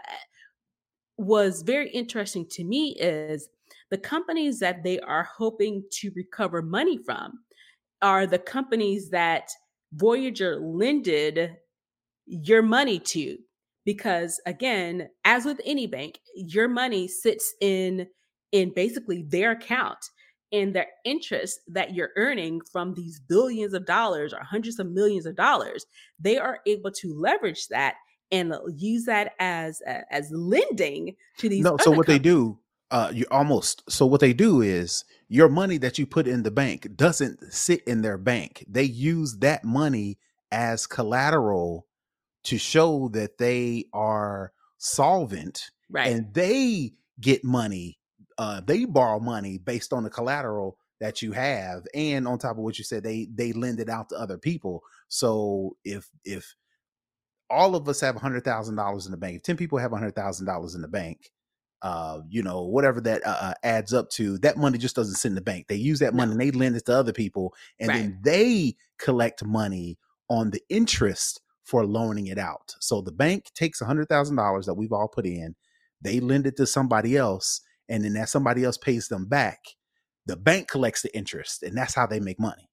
was 1.18 1.64
very 1.64 1.90
interesting 1.90 2.46
to 2.52 2.64
me 2.64 2.96
is 3.00 3.50
the 3.90 3.98
companies 3.98 4.60
that 4.60 4.84
they 4.84 5.00
are 5.00 5.28
hoping 5.38 5.84
to 5.94 6.12
recover 6.16 6.62
money 6.62 6.98
from 6.98 7.40
are 8.02 8.28
the 8.28 8.40
companies 8.40 9.10
that 9.10 9.50
Voyager 9.94 10.60
lended 10.60 11.56
your 12.26 12.62
money 12.62 13.00
to. 13.00 13.38
Because 13.88 14.42
again, 14.46 15.08
as 15.24 15.46
with 15.46 15.62
any 15.64 15.88
bank, 15.88 16.20
your 16.36 16.68
money 16.68 17.08
sits 17.08 17.56
in 17.62 18.08
in 18.52 18.74
basically 18.74 19.24
their 19.24 19.52
account 19.52 19.98
and 20.52 20.76
the 20.76 20.86
interest 21.06 21.62
that 21.70 21.94
you're 21.94 22.12
earning 22.18 22.60
from 22.70 22.96
these 22.96 23.22
billions 23.22 23.74
of 23.74 23.86
dollars 23.86 24.34
or 24.34 24.44
hundreds 24.44 24.78
of 24.78 24.88
millions 24.88 25.26
of 25.26 25.38
dollars, 25.38 25.86
they 26.20 26.38
are 26.38 26.60
able 26.68 26.92
to 26.92 27.14
leverage 27.18 27.68
that 27.70 27.96
and 28.30 28.54
use 28.76 29.06
that 29.06 29.32
as 29.40 29.82
uh, 29.88 30.02
as 30.12 30.30
lending 30.32 31.16
to 31.38 31.48
these. 31.48 31.64
no, 31.64 31.78
so 31.78 31.92
what 31.92 32.08
they 32.08 32.20
do, 32.20 32.60
uh, 32.92 33.10
you 33.14 33.26
almost 33.32 33.90
so 33.90 34.06
what 34.06 34.20
they 34.20 34.34
do 34.34 34.62
is 34.62 35.06
your 35.30 35.48
money 35.48 35.78
that 35.78 35.98
you 35.98 36.06
put 36.06 36.28
in 36.28 36.44
the 36.44 36.52
bank 36.52 36.94
doesn't 36.98 37.54
sit 37.54 37.86
in 37.86 38.02
their 38.02 38.18
bank. 38.18 38.66
They 38.68 38.84
use 38.84 39.38
that 39.38 39.64
money 39.64 40.18
as 40.52 40.88
collateral 40.88 41.87
to 42.48 42.58
show 42.58 43.10
that 43.14 43.38
they 43.38 43.86
are 43.94 44.52
solvent 44.78 45.70
right? 45.90 46.08
and 46.12 46.34
they 46.34 46.92
get 47.22 47.44
money 47.44 47.98
uh 48.38 48.62
they 48.66 48.86
borrow 48.86 49.20
money 49.20 49.58
based 49.58 49.92
on 49.94 50.04
the 50.04 50.10
collateral 50.10 50.78
that 51.00 51.22
you 51.22 51.32
have 51.32 51.84
and 51.94 52.28
on 52.28 52.38
top 52.40 52.58
of 52.58 52.64
what 52.64 52.78
you 52.78 52.84
said 52.84 53.04
they 53.04 53.28
they 53.34 53.52
lend 53.54 53.80
it 53.80 53.90
out 53.90 54.08
to 54.10 54.16
other 54.16 54.38
people 54.38 54.82
so 55.10 55.76
if 55.84 56.10
if 56.26 56.56
all 57.50 57.76
of 57.76 57.88
us 57.88 58.02
have 58.02 58.16
a 58.16 58.20
hundred 58.20 58.44
thousand 58.44 58.76
dollars 58.76 59.06
in 59.06 59.12
the 59.12 59.18
bank 59.18 59.36
if 59.38 59.44
10 59.44 59.58
people 59.58 59.78
have 59.78 59.94
a 59.94 59.98
hundred 59.98 60.16
thousand 60.16 60.46
dollars 60.46 60.76
in 60.76 60.82
the 60.82 60.88
bank 60.88 61.32
uh 61.82 62.20
you 62.30 62.42
know 62.44 62.64
whatever 62.66 63.00
that 63.02 63.26
uh, 63.26 63.38
uh, 63.42 63.54
adds 63.64 63.94
up 63.94 64.10
to 64.10 64.38
that 64.40 64.58
money 64.58 64.78
just 64.78 64.96
doesn't 64.96 65.16
sit 65.16 65.30
in 65.30 65.36
the 65.36 65.42
bank 65.42 65.66
they 65.68 65.76
use 65.76 66.00
that 66.00 66.14
money 66.14 66.28
No. 66.30 66.32
and 66.34 66.42
they 66.42 66.52
lend 66.52 66.76
it 66.76 66.86
to 66.86 66.94
other 66.94 67.14
people 67.14 67.54
and 67.80 67.90
Right. 67.90 67.96
then 67.98 68.20
they 68.24 68.76
collect 69.00 69.44
money 69.46 69.98
on 70.30 70.50
the 70.52 70.62
interest 70.70 71.42
for 71.68 71.86
loaning 71.86 72.28
it 72.28 72.38
out 72.38 72.74
so 72.80 73.02
the 73.02 73.12
bank 73.12 73.46
takes 73.54 73.82
a 73.82 73.86
hundred 73.86 74.08
thousand 74.08 74.36
dollars 74.38 74.66
that 74.66 74.74
we've 74.74 74.94
all 74.94 75.08
put 75.08 75.26
in 75.26 75.54
they 76.02 76.20
lend 76.20 76.48
it 76.48 76.56
to 76.56 76.66
somebody 76.66 77.18
else 77.18 77.62
and 77.90 78.04
then 78.04 78.14
that 78.14 78.30
somebody 78.30 78.64
else 78.64 78.78
pays 78.78 79.08
them 79.10 79.26
back 79.26 79.60
the 80.26 80.36
bank 80.38 80.68
collects 80.68 81.02
the 81.02 81.16
interest 81.16 81.64
and 81.64 81.76
that's 81.78 81.94
how 81.94 82.06
they 82.08 82.20
make 82.20 82.40
money 82.40 82.70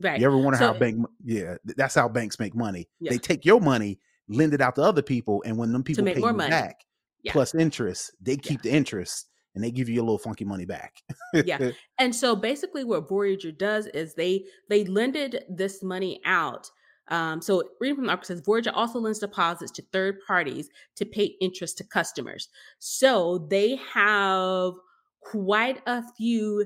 right. 0.00 0.18
you 0.20 0.26
ever 0.26 0.36
wonder 0.36 0.58
So- 0.58 0.72
how 0.72 0.78
bank 0.78 1.06
yeah 1.24 1.54
that's 1.76 1.94
how 1.94 2.08
banks 2.08 2.38
make 2.40 2.54
money 2.54 2.88
Yeah. 3.00 3.12
they 3.12 3.18
take 3.18 3.44
your 3.44 3.60
money 3.60 4.00
lend 4.28 4.54
it 4.54 4.60
out 4.60 4.74
to 4.76 4.82
other 4.82 5.02
people 5.02 5.42
and 5.46 5.56
when 5.56 5.72
them 5.72 5.82
people 5.84 6.04
pay 6.04 6.14
more 6.14 6.30
you 6.30 6.36
money. 6.36 6.50
back 6.50 6.76
Yeah. 7.22 7.32
plus 7.32 7.54
interest 7.54 8.12
they 8.20 8.36
keep 8.36 8.62
the 8.62 8.70
interest 8.70 9.28
and 9.54 9.62
they 9.62 9.70
give 9.70 9.88
you 9.88 10.00
a 10.00 10.04
little 10.04 10.18
funky 10.18 10.44
money 10.44 10.64
back 10.64 10.94
Yeah. 11.34 11.70
And 11.98 12.14
so 12.14 12.34
basically 12.34 12.82
what 12.84 13.08
Voyager 13.08 13.52
does 13.52 13.86
is 13.88 14.14
they 14.14 14.44
they 14.70 14.84
lended 14.84 15.44
this 15.48 15.82
money 15.82 16.20
out. 16.24 16.68
Um, 17.08 17.42
so 17.42 17.62
reading 17.80 17.96
from 17.96 18.04
the 18.06 18.10
article 18.10 18.36
says 18.36 18.44
Voyager 18.44 18.70
also 18.72 18.98
lends 18.98 19.18
deposits 19.18 19.72
to 19.72 19.82
third 19.92 20.18
parties 20.26 20.68
to 20.96 21.04
pay 21.04 21.36
interest 21.40 21.78
to 21.78 21.84
customers. 21.84 22.48
So 22.78 23.46
they 23.50 23.76
have 23.76 24.72
quite 25.20 25.82
a 25.86 26.02
few 26.16 26.64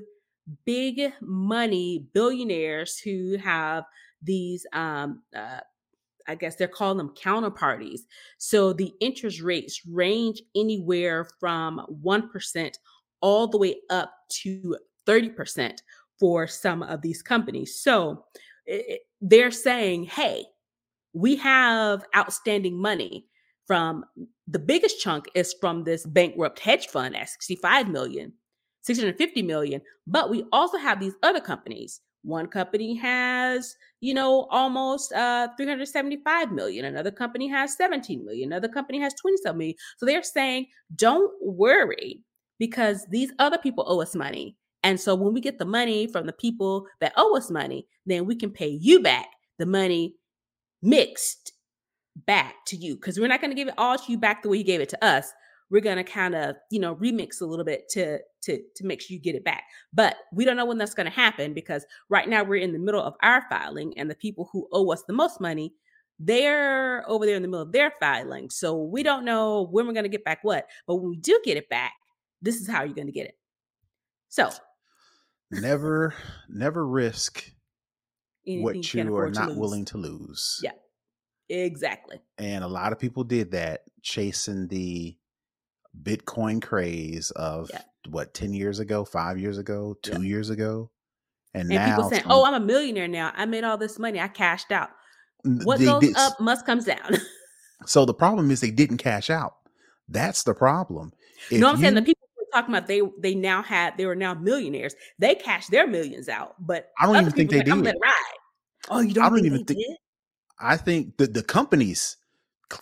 big 0.65 1.11
money 1.21 2.07
billionaires 2.13 2.97
who 2.99 3.37
have 3.37 3.83
these 4.21 4.65
um 4.73 5.21
uh, 5.35 5.59
I 6.27 6.35
guess 6.35 6.55
they're 6.55 6.67
calling 6.67 6.97
them 6.97 7.13
counterparties. 7.15 8.01
So 8.37 8.73
the 8.73 8.93
interest 8.99 9.41
rates 9.41 9.81
range 9.85 10.41
anywhere 10.55 11.27
from 11.39 11.85
1% 12.03 12.77
all 13.21 13.47
the 13.47 13.57
way 13.57 13.77
up 13.89 14.13
to 14.43 14.77
30% 15.05 15.79
for 16.19 16.47
some 16.47 16.83
of 16.83 17.01
these 17.01 17.21
companies. 17.21 17.79
So 17.79 18.25
i- 18.69 18.83
i- 18.89 18.99
they're 19.21 19.51
saying, 19.51 20.05
hey, 20.05 20.45
we 21.13 21.35
have 21.37 22.05
outstanding 22.15 22.79
money 22.79 23.25
from 23.65 24.05
the 24.47 24.59
biggest 24.59 24.99
chunk 25.01 25.29
is 25.35 25.53
from 25.59 25.83
this 25.83 26.05
bankrupt 26.05 26.59
hedge 26.59 26.87
fund 26.87 27.15
at 27.15 27.29
65 27.29 27.89
million, 27.89 28.33
650 28.83 29.41
million, 29.41 29.81
but 30.05 30.29
we 30.29 30.45
also 30.51 30.77
have 30.77 30.99
these 30.99 31.15
other 31.23 31.41
companies. 31.41 31.99
One 32.23 32.47
company 32.47 32.95
has, 32.95 33.75
you 34.01 34.13
know, 34.13 34.47
almost 34.51 35.13
uh 35.13 35.49
375 35.57 36.51
million. 36.51 36.85
Another 36.85 37.11
company 37.11 37.47
has 37.47 37.75
17 37.77 38.25
million. 38.25 38.51
Another 38.51 38.67
company 38.67 38.99
has 38.99 39.13
27 39.15 39.57
million. 39.57 39.75
So 39.97 40.05
they're 40.05 40.23
saying, 40.23 40.67
don't 40.95 41.31
worry 41.41 42.23
because 42.59 43.05
these 43.09 43.31
other 43.39 43.57
people 43.57 43.85
owe 43.87 44.01
us 44.01 44.15
money. 44.15 44.57
And 44.87 44.97
so 44.97 45.15
when 45.15 45.33
we 45.33 45.41
get 45.41 45.59
the 45.59 45.65
money 45.65 46.07
from 46.07 46.27
the 46.27 46.31
people 46.31 46.87
that 47.01 47.11
owe 47.17 47.35
us 47.35 47.51
money, 47.51 47.85
then 48.05 48.25
we 48.25 48.37
can 48.37 48.49
pay 48.49 48.69
you 48.69 49.01
back 49.01 49.27
the 49.57 49.65
money 49.65 50.15
mixed 50.81 51.51
back 52.25 52.53
to 52.67 52.77
you. 52.77 52.95
Because 52.95 53.19
we're 53.19 53.27
not 53.27 53.41
going 53.41 53.51
to 53.51 53.55
give 53.55 53.67
it 53.67 53.73
all 53.77 53.97
to 53.97 54.09
you 54.09 54.17
back 54.17 54.41
the 54.41 54.47
way 54.47 54.55
you 54.55 54.63
gave 54.63 54.79
it 54.79 54.87
to 54.87 55.05
us. 55.05 55.29
We're 55.69 55.81
going 55.81 55.97
to 55.97 56.05
kind 56.05 56.35
of 56.35 56.55
you 56.71 56.79
know 56.79 56.95
remix 56.95 57.41
a 57.41 57.45
little 57.45 57.65
bit 57.65 57.89
to 57.89 58.19
to 58.43 58.61
to 58.77 58.85
make 58.85 59.01
sure 59.01 59.13
you 59.13 59.19
get 59.19 59.35
it 59.35 59.43
back. 59.43 59.63
But 59.91 60.15
we 60.31 60.45
don't 60.45 60.55
know 60.55 60.63
when 60.65 60.77
that's 60.77 60.93
going 60.93 61.05
to 61.05 61.11
happen 61.11 61.53
because 61.53 61.85
right 62.07 62.29
now 62.29 62.43
we're 62.43 62.63
in 62.63 62.71
the 62.71 62.79
middle 62.79 63.03
of 63.03 63.15
our 63.21 63.43
filing 63.49 63.93
and 63.97 64.09
the 64.09 64.15
people 64.15 64.47
who 64.53 64.69
owe 64.71 64.89
us 64.93 65.03
the 65.03 65.13
most 65.13 65.41
money 65.41 65.73
they're 66.17 67.07
over 67.09 67.25
there 67.25 67.35
in 67.35 67.41
the 67.41 67.47
middle 67.49 67.61
of 67.61 67.73
their 67.73 67.91
filing. 67.99 68.49
So 68.49 68.81
we 68.81 69.03
don't 69.03 69.25
know 69.25 69.67
when 69.69 69.85
we're 69.85 69.93
going 69.93 70.03
to 70.03 70.09
get 70.09 70.23
back 70.23 70.39
what 70.43 70.65
but 70.87 70.95
when 70.95 71.09
we 71.09 71.17
do 71.17 71.37
get 71.43 71.57
it 71.57 71.67
back 71.67 71.91
this 72.41 72.55
is 72.55 72.69
how 72.69 72.83
you're 72.83 72.95
going 72.95 73.07
to 73.07 73.11
get 73.11 73.27
it. 73.27 73.37
So 74.29 74.49
never 75.51 76.13
never 76.49 76.85
risk 76.85 77.43
anything 78.45 78.63
what 78.63 78.73
can't 78.73 79.07
you 79.07 79.15
are 79.15 79.29
not 79.29 79.55
willing 79.55 79.85
to 79.85 79.97
lose 79.97 80.59
Yeah. 80.63 80.71
exactly 81.49 82.19
and 82.37 82.63
a 82.63 82.67
lot 82.67 82.91
of 82.91 82.99
people 82.99 83.23
did 83.23 83.51
that 83.51 83.81
chasing 84.01 84.67
the 84.67 85.17
bitcoin 86.01 86.61
craze 86.61 87.31
of 87.31 87.69
Yeah. 87.73 87.81
what 88.09 88.33
10 88.33 88.53
years 88.53 88.79
ago 88.79 89.05
5 89.05 89.39
years 89.39 89.57
ago 89.57 89.95
2 90.03 90.11
Yeah. 90.21 90.27
years 90.27 90.49
ago 90.49 90.91
And, 91.53 91.71
And 91.71 91.79
now 91.79 91.95
people 91.95 92.09
saying, 92.09 92.23
"Oh, 92.27 92.45
I'm 92.45 92.53
a 92.53 92.59
millionaire 92.59 93.07
now. 93.07 93.31
I 93.35 93.45
made 93.45 93.63
all 93.63 93.77
this 93.77 93.97
money. 93.97 94.19
I 94.19 94.27
cashed 94.27 94.71
out." 94.71 94.89
What 95.43 95.79
they 95.79 95.85
goes 95.85 96.13
up 96.15 96.39
must 96.39 96.65
comes 96.65 96.85
down. 96.85 96.99
So 97.85 98.05
the 98.05 98.13
problem 98.13 98.51
is 98.51 98.59
they 98.59 98.69
didn't 98.69 98.97
cash 98.97 99.29
out. 99.29 99.55
That's 100.09 100.43
the 100.43 100.53
problem. 100.53 101.13
If 101.49 101.61
no, 101.61 101.69
I'm 101.69 101.77
saying 101.77 101.95
the 101.95 102.01
people 102.01 102.26
talking 102.61 102.75
about 102.75 102.87
they 102.87 103.01
they 103.19 103.35
now 103.35 103.61
had 103.61 103.97
they 103.97 104.05
were 104.05 104.15
now 104.15 104.33
millionaires. 104.33 104.95
They 105.19 105.35
cashed 105.35 105.71
their 105.71 105.87
millions 105.87 106.27
out, 106.29 106.55
but 106.59 106.89
I 106.99 107.05
don't 107.05 107.15
even 107.17 107.31
think 107.31 107.49
they 107.51 107.57
like, 107.57 107.65
did. 107.65 107.71
gonna 107.71 107.83
let 107.83 107.95
it 107.95 108.01
ride. 108.01 108.33
Oh, 108.89 108.99
you 109.01 109.13
don't, 109.13 109.23
I 109.25 109.29
don't 109.29 109.35
think 109.37 109.45
even 109.47 109.57
they 109.59 109.73
think- 109.73 109.87
did? 109.87 109.97
I 110.59 110.77
think 110.77 111.17
that 111.17 111.33
the 111.33 111.43
companies 111.43 112.17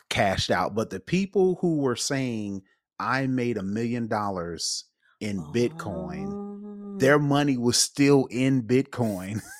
cashed 0.09 0.49
out, 0.51 0.75
but 0.75 0.89
the 0.89 0.99
people 0.99 1.57
who 1.61 1.77
were 1.77 1.95
saying 1.97 2.61
I 2.99 3.27
made 3.27 3.57
a 3.57 3.63
million 3.63 4.07
dollars 4.07 4.85
in 5.19 5.39
Bitcoin, 5.53 6.31
Oh. 6.31 6.97
their 6.99 7.19
money 7.19 7.57
was 7.57 7.77
still 7.77 8.27
in 8.31 8.63
Bitcoin. 8.63 9.41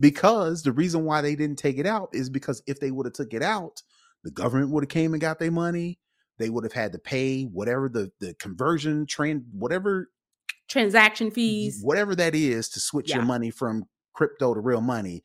Because 0.00 0.62
the 0.62 0.72
reason 0.72 1.04
why 1.04 1.20
they 1.20 1.36
didn't 1.36 1.58
take 1.58 1.78
it 1.78 1.86
out 1.86 2.08
is 2.12 2.30
because 2.30 2.62
if 2.66 2.80
they 2.80 2.90
would 2.90 3.06
have 3.06 3.12
took 3.12 3.34
it 3.34 3.42
out, 3.42 3.82
the 4.24 4.30
government 4.30 4.70
would 4.70 4.84
have 4.84 4.88
came 4.88 5.12
and 5.14 5.20
got 5.20 5.38
their 5.38 5.50
money. 5.50 5.98
They 6.38 6.50
would 6.50 6.64
have 6.64 6.72
had 6.72 6.92
to 6.92 6.98
pay 6.98 7.44
whatever 7.44 7.88
the 7.88 8.12
the 8.20 8.34
conversion 8.34 9.06
trend, 9.06 9.46
whatever 9.52 10.10
transaction 10.68 11.30
fees. 11.30 11.80
whatever 11.82 12.14
that 12.16 12.34
is 12.34 12.68
to 12.70 12.80
switch 12.80 13.14
your 13.14 13.24
money 13.24 13.50
from 13.50 13.84
crypto 14.14 14.54
to 14.54 14.60
real 14.60 14.80
money. 14.80 15.24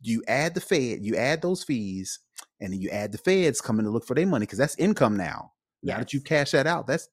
You 0.00 0.22
add 0.28 0.54
the 0.54 0.60
Fed, 0.60 1.04
you 1.04 1.16
add 1.16 1.42
those 1.42 1.64
fees, 1.64 2.20
and 2.60 2.72
then 2.72 2.80
you 2.80 2.90
add 2.90 3.12
the 3.12 3.18
Feds 3.18 3.60
coming 3.60 3.84
to 3.84 3.90
look 3.90 4.06
for 4.06 4.14
their 4.14 4.26
money 4.26 4.46
because 4.46 4.58
that's 4.58 4.76
income 4.78 5.16
now. 5.16 5.52
Now 5.82 5.98
that 5.98 6.12
you 6.12 6.20
Yes. 6.20 6.24
cash 6.24 6.50
that 6.52 6.66
out, 6.66 6.86
that's 6.86 7.08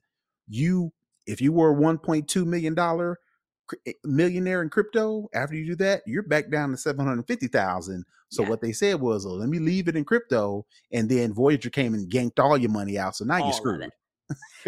you. 0.48 0.94
If 1.28 1.42
you 1.42 1.52
were 1.54 1.72
a 1.72 1.76
1.2 1.76 2.46
million 2.46 2.76
dollar 2.76 3.20
Eh, 3.88 3.94
millionaire 4.04 4.62
in 4.62 4.70
crypto, 4.70 5.28
after 5.34 5.56
you 5.56 5.66
do 5.66 5.76
that, 5.76 6.04
you're 6.06 6.24
back 6.24 6.52
down 6.52 6.72
to 6.72 6.78
750,000. 6.78 8.06
So 8.30 8.44
Yeah. 8.44 8.50
what 8.50 8.62
they 8.62 8.72
said 8.72 9.00
was, 9.00 9.26
oh, 9.26 9.34
let 9.34 9.50
me 9.50 9.60
leave 9.60 9.88
it 9.88 9.96
in 9.96 10.06
crypto, 10.06 10.66
and 10.92 11.10
then 11.10 11.34
Voyager 11.34 11.70
came 11.70 11.94
and 11.94 12.12
yanked 12.14 12.40
all 12.40 12.58
your 12.58 12.72
money 12.72 12.98
out. 12.98 13.16
So 13.16 13.26
now 13.26 13.38
All 13.38 13.42
you're 13.42 13.54
screwed. 13.54 13.90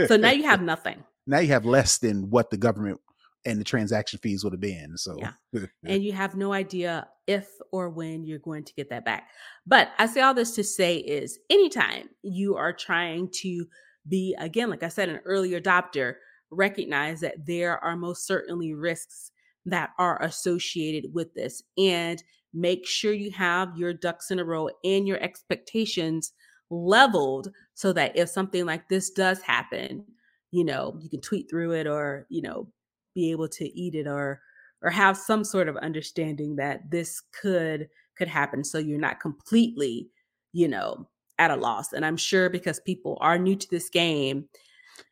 So 0.08 0.18
now 0.18 0.32
you 0.32 0.44
have 0.44 0.62
nothing. 0.62 1.04
now 1.28 1.40
you 1.40 1.50
have 1.50 1.66
less 1.66 1.98
than 1.98 2.30
what 2.30 2.50
the 2.50 2.58
government 2.58 3.00
and 3.46 3.60
the 3.60 3.64
transaction 3.64 4.20
fees 4.20 4.44
would 4.44 4.54
have 4.54 4.60
been. 4.60 4.98
So 4.98 5.18
Yeah. 5.20 5.32
and 5.84 6.04
you 6.04 6.14
have 6.14 6.36
no 6.36 6.54
idea 6.54 7.08
if 7.28 7.50
or 7.72 7.90
when 7.90 8.24
you're 8.26 8.40
going 8.40 8.64
to 8.64 8.74
get 8.74 8.90
that 8.90 9.06
back. 9.06 9.30
But 9.66 9.90
I 9.98 10.06
say 10.06 10.22
all 10.22 10.34
this 10.34 10.56
to 10.56 10.64
say 10.64 10.98
is 10.98 11.40
anytime 11.50 12.10
you 12.24 12.56
are 12.56 12.74
trying 12.74 13.30
to 13.42 13.66
be, 14.08 14.36
again, 14.40 14.70
like 14.70 14.84
I 14.84 14.88
said, 14.88 15.10
an 15.10 15.20
early 15.26 15.52
adopter, 15.52 16.16
recognize 16.52 17.22
that 17.22 17.46
there 17.46 17.84
are 17.84 17.96
most 17.96 18.26
certainly 18.26 18.74
risks 18.74 19.32
that 19.66 19.92
are 20.00 20.22
associated 20.24 21.14
with 21.14 21.34
this. 21.34 21.62
And 21.78 22.24
make 22.54 22.88
sure 22.88 23.14
you 23.14 23.32
have 23.32 23.78
your 23.78 23.94
ducks 23.94 24.32
in 24.32 24.40
a 24.40 24.46
row 24.46 24.70
and 24.84 25.08
your 25.08 25.22
expectations 25.22 26.32
leveled 26.70 27.52
so 27.74 27.94
that 27.94 28.16
if 28.18 28.30
something 28.30 28.66
like 28.66 28.88
this 28.90 29.10
does 29.10 29.42
happen, 29.42 30.06
you 30.52 30.64
know, 30.64 30.98
you 31.00 31.10
can 31.10 31.22
tweet 31.22 31.50
through 31.50 31.74
it 31.74 31.88
or, 31.88 32.26
you 32.30 32.42
know, 32.42 32.68
be 33.14 33.32
able 33.32 33.48
to 33.50 33.66
eat 33.78 33.96
it 33.96 34.08
or 34.08 34.40
or 34.84 34.92
have 34.92 35.18
some 35.18 35.44
sort 35.44 35.68
of 35.68 35.76
understanding 35.78 36.56
that 36.56 36.90
this 36.92 37.22
could 37.42 37.90
could 38.16 38.28
happen 38.28 38.64
so 38.64 38.78
you're 38.78 39.00
not 39.00 39.20
completely 39.20 40.08
you 40.54 40.68
know 40.68 41.08
at 41.40 41.50
a 41.50 41.56
loss 41.56 41.94
and 41.94 42.06
i'm 42.06 42.16
sure 42.16 42.50
because 42.50 42.80
people 42.82 43.18
are 43.20 43.40
new 43.40 43.56
to 43.56 43.68
this 43.72 43.90
game 43.90 44.48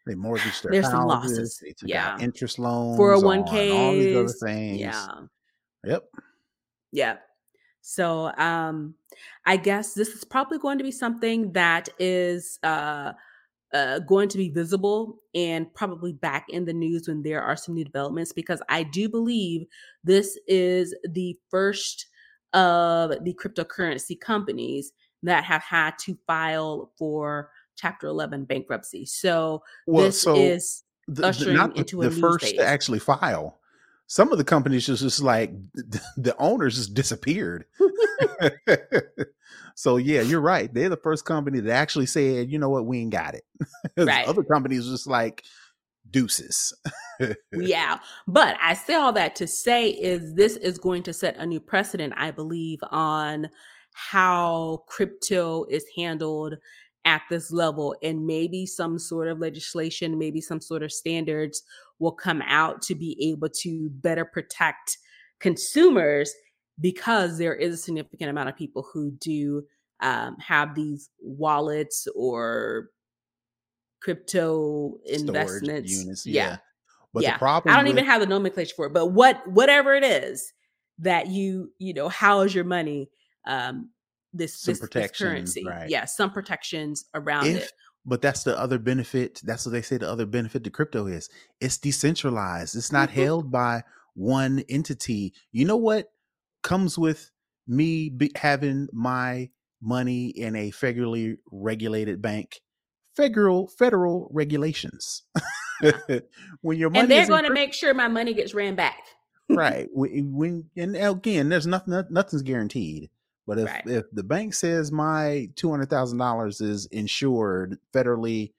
they 0.06 0.16
mortgaged 0.16 0.64
their 0.64 0.72
There's 0.74 0.86
some 0.90 1.08
houses, 1.08 1.38
losses. 1.38 1.60
They 1.62 1.72
took 1.72 1.90
Yeah. 1.90 2.16
out 2.16 2.22
interest 2.22 2.60
loans, 2.60 2.98
401ks 3.00 3.72
on 3.72 3.72
all 3.72 3.94
these 3.94 4.16
other 4.16 4.34
things. 4.34 4.80
yeah 4.80 5.08
Yep. 5.86 6.04
yeah 6.92 7.18
so 7.82 8.32
um 8.38 8.96
i 9.46 9.56
guess 9.58 9.94
this 9.94 10.10
is 10.10 10.24
probably 10.24 10.58
going 10.58 10.78
to 10.80 10.84
be 10.84 10.92
something 10.92 11.52
that 11.52 11.90
is 12.00 12.58
uh 12.64 13.14
uh, 13.74 14.00
going 14.00 14.30
to 14.30 14.38
be 14.38 14.50
visible 14.50 15.20
and 15.34 15.74
probably 15.74 16.14
back 16.14 16.46
in 16.50 16.64
the 16.64 16.72
news 16.74 17.08
when 17.10 17.22
there 17.24 17.42
are 17.42 17.58
some 17.58 17.76
new 17.76 17.84
developments 17.84 18.32
because 18.32 18.62
I 18.70 18.84
do 18.84 19.10
believe 19.10 19.66
this 20.02 20.40
is 20.48 20.96
the 21.12 21.38
first 21.50 22.06
of 22.54 23.10
the 23.26 23.34
cryptocurrency 23.34 24.18
companies 24.18 24.94
that 25.24 25.44
have 25.44 25.62
had 25.64 25.98
to 26.06 26.18
file 26.26 26.94
for 26.98 27.50
Chapter 27.76 28.08
11 28.08 28.46
bankruptcy. 28.46 29.06
So 29.06 29.64
Well, 29.88 30.06
this 30.06 30.22
so 30.22 30.36
is 30.36 30.84
the, 31.08 31.28
ushering 31.28 31.56
the, 31.56 31.72
into 31.76 32.02
a 32.02 32.10
the 32.10 32.16
first 32.20 32.46
phase. 32.46 32.54
to 32.54 32.66
actually 32.66 33.00
file. 33.00 33.60
Some 34.08 34.32
of 34.32 34.38
the 34.38 34.44
companies 34.44 34.86
just 34.86 35.02
just 35.02 35.22
like 35.22 35.52
the 36.18 36.36
owners 36.38 36.76
just 36.76 36.94
disappeared. 36.94 37.66
so 39.76 39.98
yeah, 39.98 40.22
you're 40.22 40.42
right. 40.42 40.74
They're 40.74 40.90
the 40.90 40.98
first 40.98 41.26
company 41.26 41.60
that 41.60 41.74
actually 41.74 42.06
said, 42.06 42.52
you 42.52 42.60
know 42.60 42.70
what, 42.70 42.86
we 42.86 43.00
ain't 43.00 43.12
got 43.12 43.36
it. 43.36 43.44
Right. 43.98 44.28
Other 44.28 44.44
companies 44.44 44.88
just 44.88 45.08
like 45.08 45.44
deuces. 46.12 46.74
yeah 47.54 47.98
but 48.28 48.58
i 48.62 48.74
say 48.74 48.94
all 48.94 49.14
that 49.14 49.36
to 49.36 49.48
say 49.48 49.90
is 49.90 50.34
this 50.34 50.58
is 50.58 50.78
going 50.78 51.02
to 51.02 51.14
set 51.14 51.36
a 51.38 51.46
new 51.46 51.60
precedent 51.60 52.14
i 52.18 52.30
believe 52.30 52.80
on 52.92 53.50
how 53.94 54.84
crypto 54.88 55.66
is 55.70 55.86
handled 55.96 56.56
at 57.06 57.22
this 57.30 57.52
level 57.52 57.96
and 58.02 58.26
maybe 58.26 58.66
some 58.66 58.98
sort 59.00 59.28
of 59.28 59.40
legislation 59.40 60.18
maybe 60.18 60.42
some 60.42 60.60
sort 60.60 60.82
of 60.84 60.92
standards 60.92 61.62
will 62.00 62.12
come 62.12 62.42
out 62.48 62.82
to 62.82 62.96
be 62.96 63.16
able 63.22 63.48
to 63.48 63.90
better 64.02 64.26
protect 64.26 64.98
consumers 65.40 66.34
because 66.82 67.38
there 67.38 67.56
is 67.56 67.74
a 67.76 67.78
significant 67.78 68.30
amount 68.30 68.50
of 68.50 68.56
people 68.58 68.86
who 68.92 69.12
do 69.20 69.64
um, 70.02 70.36
have 70.40 70.76
these 70.76 71.10
wallets 71.22 72.08
or 72.16 72.90
crypto 74.02 74.98
Storage 75.06 75.22
investments 75.22 75.92
units, 76.04 76.26
yeah 76.26 76.44
yeah. 76.50 76.58
But 77.14 77.24
Yeah. 77.24 77.34
the 77.34 77.40
problem 77.40 77.74
I 77.74 77.78
don't 77.78 77.86
with- 77.86 77.94
even 77.94 78.06
have 78.06 78.20
the 78.20 78.28
nomenclature 78.28 78.74
for 78.76 78.88
it, 78.88 78.94
but 78.94 79.08
what 79.08 79.48
whatever 79.48 79.94
it 79.94 80.04
is 80.04 80.52
that 81.00 81.28
you 81.28 81.72
you 81.78 81.94
know 81.94 82.10
house 82.10 82.54
your 82.54 82.66
money, 82.66 83.10
um, 83.46 83.90
this 84.38 84.60
Some 84.60 84.74
this, 84.74 84.90
this 84.90 85.12
currency, 85.12 85.64
right. 85.66 85.90
yeah, 85.90 86.06
some 86.06 86.32
protections 86.32 87.06
around 87.14 87.48
if 87.48 87.64
it. 87.64 87.72
but 88.06 88.22
that's 88.22 88.44
the 88.44 88.58
other 88.60 88.78
benefit 88.78 89.42
that's 89.44 89.66
what 89.66 89.72
they 89.72 89.82
say 89.82 89.98
the 89.98 90.10
other 90.10 90.26
benefit 90.26 90.64
to 90.64 90.70
crypto 90.70 91.08
is. 91.08 91.30
It's 91.60 91.78
decentralized. 91.78 92.76
It's 92.76 92.92
not 92.92 93.10
Mhm. 93.10 93.14
held 93.14 93.52
by 93.52 93.84
one 94.14 94.64
entity. 94.70 95.34
You 95.52 95.66
know 95.66 95.78
what 95.78 96.12
comes 96.64 96.98
with 96.98 97.32
me 97.68 98.10
be, 98.10 98.32
having 98.36 98.88
my 98.94 99.50
money 99.82 100.28
in 100.30 100.56
a 100.56 100.72
federally 100.72 101.38
regulated 101.52 102.22
bank? 102.22 102.62
Federal 103.16 103.68
federal 103.68 104.28
regulations. 104.32 105.24
When 106.62 106.78
your 106.78 106.90
money 106.90 107.02
And 107.02 107.12
they're 107.12 107.28
going 107.28 107.44
to 107.44 107.54
make 107.54 107.74
sure 107.74 107.94
my 107.94 108.08
money 108.08 108.34
gets 108.34 108.54
ran 108.54 108.76
back. 108.76 108.98
right. 109.50 109.88
When, 109.94 110.34
when 110.34 110.70
and 110.76 110.96
again 110.96 111.50
there's 111.50 111.68
nothing 111.68 111.94
nothing's 112.10 112.42
guaranteed 112.42 113.10
but 113.48 113.60
if 113.60 113.66
Right. 113.66 113.88
if 113.88 114.06
the 114.12 114.24
bank 114.24 114.54
says 114.54 114.92
my 114.92 115.50
two 115.56 115.70
hundred 115.70 115.90
thousand 115.90 116.18
dollars 116.18 116.62
is 116.62 116.86
insured 116.88 117.78
federally 117.94 118.54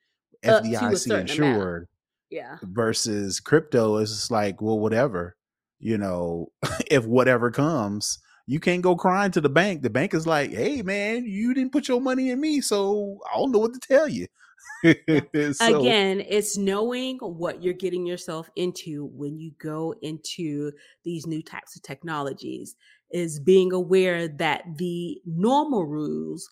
uh, 0.47 0.53
Up 0.53 0.64
a 0.64 0.66
FDIC 0.68 0.99
certain 0.99 1.12
amount. 1.12 1.30
insured 1.30 1.89
Yeah, 2.30 2.59
versus 2.62 3.41
crypto 3.41 3.97
is 3.97 4.11
just 4.11 4.30
like 4.30 4.61
well 4.61 4.78
whatever 4.78 5.37
you 5.80 5.99
know 5.99 6.51
if 6.91 7.05
whatever 7.07 7.51
comes 7.51 8.18
you 8.47 8.61
can't 8.61 8.82
go 8.82 8.95
crying 8.97 9.30
to 9.32 9.41
the 9.41 9.49
bank 9.49 9.82
the 9.82 9.91
bank 9.91 10.14
is 10.14 10.26
like 10.26 10.51
hey 10.53 10.82
man 10.82 11.24
you 11.26 11.53
didn't 11.55 11.72
put 11.72 11.89
your 11.89 12.01
money 12.01 12.30
in 12.30 12.41
me 12.41 12.61
so 12.61 13.18
I 13.32 13.39
don't 13.39 13.51
know 13.53 13.59
what 13.59 13.74
to 13.74 13.80
tell 13.80 14.09
you 14.09 14.26
So- 15.55 15.80
again, 15.80 16.22
it's 16.28 16.57
knowing 16.57 17.18
what 17.18 17.62
you're 17.62 17.74
getting 17.74 18.05
yourself 18.07 18.51
into 18.57 19.07
when 19.07 19.39
you 19.39 19.53
go 19.59 19.95
into 20.03 20.72
these 21.05 21.26
new 21.26 21.43
types 21.43 21.76
of 21.76 21.82
technologies. 21.82 22.76
Is 23.11 23.38
being 23.40 23.72
aware 23.72 24.28
that 24.28 24.64
the 24.76 25.20
normal 25.24 25.86
rules 25.86 26.48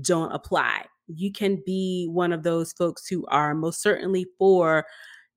don't 0.00 0.32
apply. 0.32 0.84
You 1.08 1.32
can 1.32 1.62
be 1.66 2.08
one 2.10 2.32
of 2.32 2.42
those 2.42 2.72
folks 2.72 3.06
who 3.08 3.26
are 3.26 3.54
most 3.54 3.82
certainly 3.82 4.26
for 4.38 4.86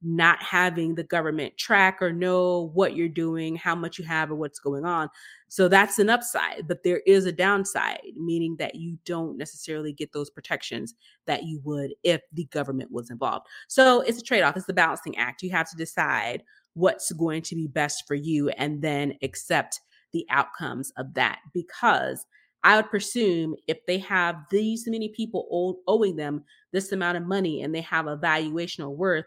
not 0.01 0.41
having 0.41 0.95
the 0.95 1.03
government 1.03 1.57
track 1.57 2.01
or 2.01 2.13
know 2.13 2.71
what 2.73 2.95
you're 2.95 3.09
doing, 3.09 3.55
how 3.55 3.75
much 3.75 3.99
you 3.99 4.05
have, 4.05 4.31
or 4.31 4.35
what's 4.35 4.59
going 4.59 4.85
on. 4.85 5.09
So 5.49 5.67
that's 5.67 5.99
an 5.99 6.09
upside, 6.09 6.67
but 6.67 6.83
there 6.83 7.01
is 7.05 7.25
a 7.25 7.31
downside, 7.31 7.99
meaning 8.15 8.55
that 8.59 8.75
you 8.75 8.97
don't 9.05 9.37
necessarily 9.37 9.91
get 9.91 10.13
those 10.13 10.29
protections 10.29 10.95
that 11.25 11.43
you 11.43 11.59
would 11.63 11.93
if 12.03 12.21
the 12.31 12.45
government 12.45 12.91
was 12.91 13.09
involved. 13.09 13.47
So 13.67 14.01
it's 14.01 14.19
a 14.19 14.23
trade 14.23 14.43
off, 14.43 14.55
it's 14.55 14.67
the 14.67 14.73
balancing 14.73 15.17
act. 15.17 15.41
You 15.43 15.49
have 15.51 15.69
to 15.69 15.75
decide 15.75 16.43
what's 16.75 17.11
going 17.11 17.41
to 17.41 17.55
be 17.55 17.67
best 17.67 18.05
for 18.07 18.15
you 18.15 18.49
and 18.49 18.81
then 18.81 19.15
accept 19.21 19.81
the 20.13 20.25
outcomes 20.29 20.91
of 20.97 21.13
that 21.15 21.39
because 21.53 22.25
I 22.63 22.75
would 22.75 22.89
presume 22.89 23.55
if 23.67 23.85
they 23.85 23.99
have 23.99 24.35
these 24.51 24.85
many 24.87 25.09
people 25.09 25.47
owe- 25.51 25.81
owing 25.87 26.17
them 26.17 26.43
this 26.73 26.91
amount 26.91 27.17
of 27.17 27.23
money 27.23 27.61
and 27.61 27.73
they 27.73 27.81
have 27.81 28.07
a 28.07 28.17
valuation 28.17 28.83
or 28.83 28.89
worth 28.95 29.25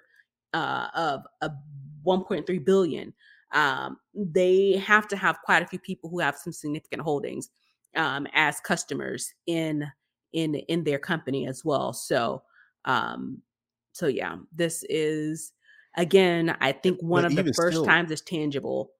uh, 0.52 0.88
of 0.94 1.22
a 1.40 1.50
1.3 2.02 2.58
billion, 2.58 3.14
um, 3.52 3.98
they 4.14 4.76
have 4.76 5.08
to 5.08 5.16
have 5.16 5.38
quite 5.44 5.62
a 5.62 5.66
few 5.66 5.78
people 5.78 6.10
who 6.10 6.20
have 6.20 6.36
some 6.36 6.52
significant 6.52 7.02
holdings 7.02 7.48
um, 7.96 8.26
as 8.34 8.60
customers 8.60 9.32
in 9.46 9.86
in 10.32 10.54
in 10.54 10.84
their 10.84 10.98
company 10.98 11.46
as 11.46 11.64
well. 11.64 11.92
So 11.92 12.42
um, 12.84 13.42
so 13.92 14.06
yeah, 14.06 14.36
this 14.52 14.84
is 14.88 15.52
again, 15.96 16.56
I 16.60 16.72
think 16.72 17.02
one 17.02 17.24
But 17.24 17.26
of 17.26 17.34
the 17.36 17.44
first 17.44 17.84
still, 17.84 17.84
times 17.84 18.10
it's 18.10 18.22
tangible. 18.22 18.92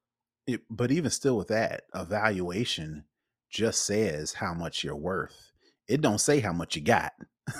It, 0.47 0.61
but 0.71 0.91
even 0.91 1.11
still 1.11 1.37
with 1.37 1.49
that, 1.49 1.83
evaluation 1.95 3.05
just 3.51 3.85
says 3.85 4.33
how 4.33 4.55
much 4.55 4.83
you're 4.83 4.97
worth. 4.97 5.53
It 5.89 6.01
don't 6.01 6.21
say 6.21 6.41
how 6.41 6.53
much 6.53 6.77
you 6.77 6.83
got. 6.83 7.13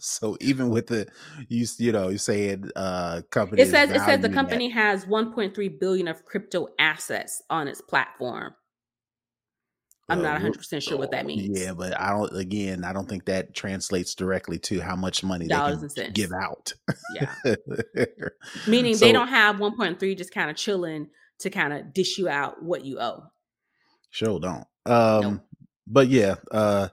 so 0.00 0.36
even 0.40 0.70
with 0.70 0.88
the 0.88 1.06
you 1.48 1.66
you 1.78 1.92
know 1.92 2.08
you 2.08 2.18
saying 2.18 2.70
uh 2.76 3.22
company 3.30 3.62
It 3.62 3.68
says 3.68 3.90
it 3.90 4.00
says 4.00 4.20
the 4.20 4.28
at 4.28 4.34
company 4.34 4.68
has 4.68 5.04
1.3 5.06 5.80
billion 5.80 6.08
of 6.08 6.24
crypto 6.24 6.68
assets 6.78 7.42
on 7.50 7.68
its 7.68 7.80
platform. 7.80 8.54
I'm 10.10 10.20
uh, 10.20 10.22
not 10.22 10.40
100% 10.40 10.82
sure 10.82 10.96
what 10.96 11.10
that 11.10 11.26
means. 11.26 11.60
yeah, 11.60 11.74
but 11.74 11.98
I 12.00 12.10
don't 12.10 12.34
again 12.34 12.84
I 12.84 12.92
don't 12.92 13.08
think 13.08 13.26
that 13.26 13.54
translates 13.54 14.14
directly 14.14 14.58
to 14.60 14.80
how 14.80 14.96
much 14.96 15.22
money 15.22 15.46
they 15.46 15.54
Dollars 15.54 15.94
can 15.94 16.06
and 16.06 16.14
give 16.14 16.32
out. 16.32 16.72
Yeah. 17.14 17.54
Meaning 18.66 18.96
they 18.96 19.12
don't 19.12 19.28
have 19.28 19.56
1.3 19.56 20.16
just 20.16 20.32
kind 20.32 20.50
of 20.50 20.56
chilling 20.56 21.08
to 21.40 21.50
kind 21.50 21.72
of 21.72 21.92
dish 21.92 22.18
you 22.18 22.28
out 22.28 22.62
what 22.62 22.84
you 22.84 22.98
owe. 23.00 23.24
sure 24.10 24.40
don't. 24.40 24.66
Nope. 24.86 25.24
Um 25.24 25.42
but 25.86 26.08
yeah, 26.08 26.36
uh 26.50 26.88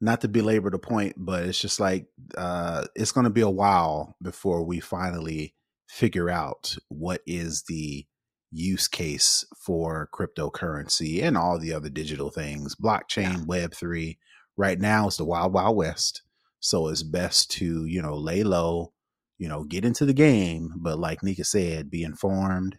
not 0.00 0.20
to 0.20 0.28
belabor 0.28 0.70
the 0.70 0.78
point, 0.78 1.14
but 1.16 1.44
it's 1.44 1.60
just 1.60 1.80
like 1.80 2.06
uh 2.36 2.84
it's 2.94 3.12
going 3.12 3.24
to 3.24 3.30
be 3.30 3.40
a 3.40 3.50
while 3.50 4.16
before 4.22 4.64
we 4.64 4.78
finally 4.80 5.54
figure 5.88 6.28
out 6.30 6.76
what 6.88 7.20
is 7.26 7.64
the 7.68 8.06
use 8.52 8.88
case 8.88 9.44
for 9.56 10.08
cryptocurrency 10.14 11.22
and 11.22 11.36
all 11.36 11.58
the 11.58 11.72
other 11.72 11.88
digital 11.90 12.30
things, 12.30 12.76
Yeah. 12.78 12.84
blockchain, 12.90 13.46
web3. 13.46 14.18
Right 14.56 14.78
now 14.78 15.06
it's 15.08 15.16
the 15.16 15.24
wild 15.24 15.52
wild 15.52 15.76
west. 15.76 16.22
So 16.60 16.88
it's 16.88 17.02
best 17.04 17.50
to, 17.52 17.84
you 17.86 18.02
know, 18.02 18.16
lay 18.16 18.42
low, 18.42 18.92
you 19.38 19.48
know, 19.48 19.64
get 19.64 19.84
into 19.84 20.04
the 20.04 20.12
game, 20.14 20.74
but 20.76 20.98
like 20.98 21.22
Nika 21.22 21.44
said, 21.44 21.90
be 21.90 22.02
informed, 22.02 22.76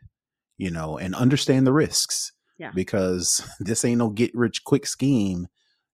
you 0.60 0.70
know, 0.70 0.98
and 1.00 1.16
understand 1.16 1.66
the 1.66 1.74
risks 1.74 2.34
Yeah. 2.60 2.72
because 2.76 3.42
this 3.62 3.84
ain't 3.86 3.98
no 4.00 4.10
get 4.10 4.36
rich 4.36 4.64
quick 4.66 4.86
scheme, 4.86 5.48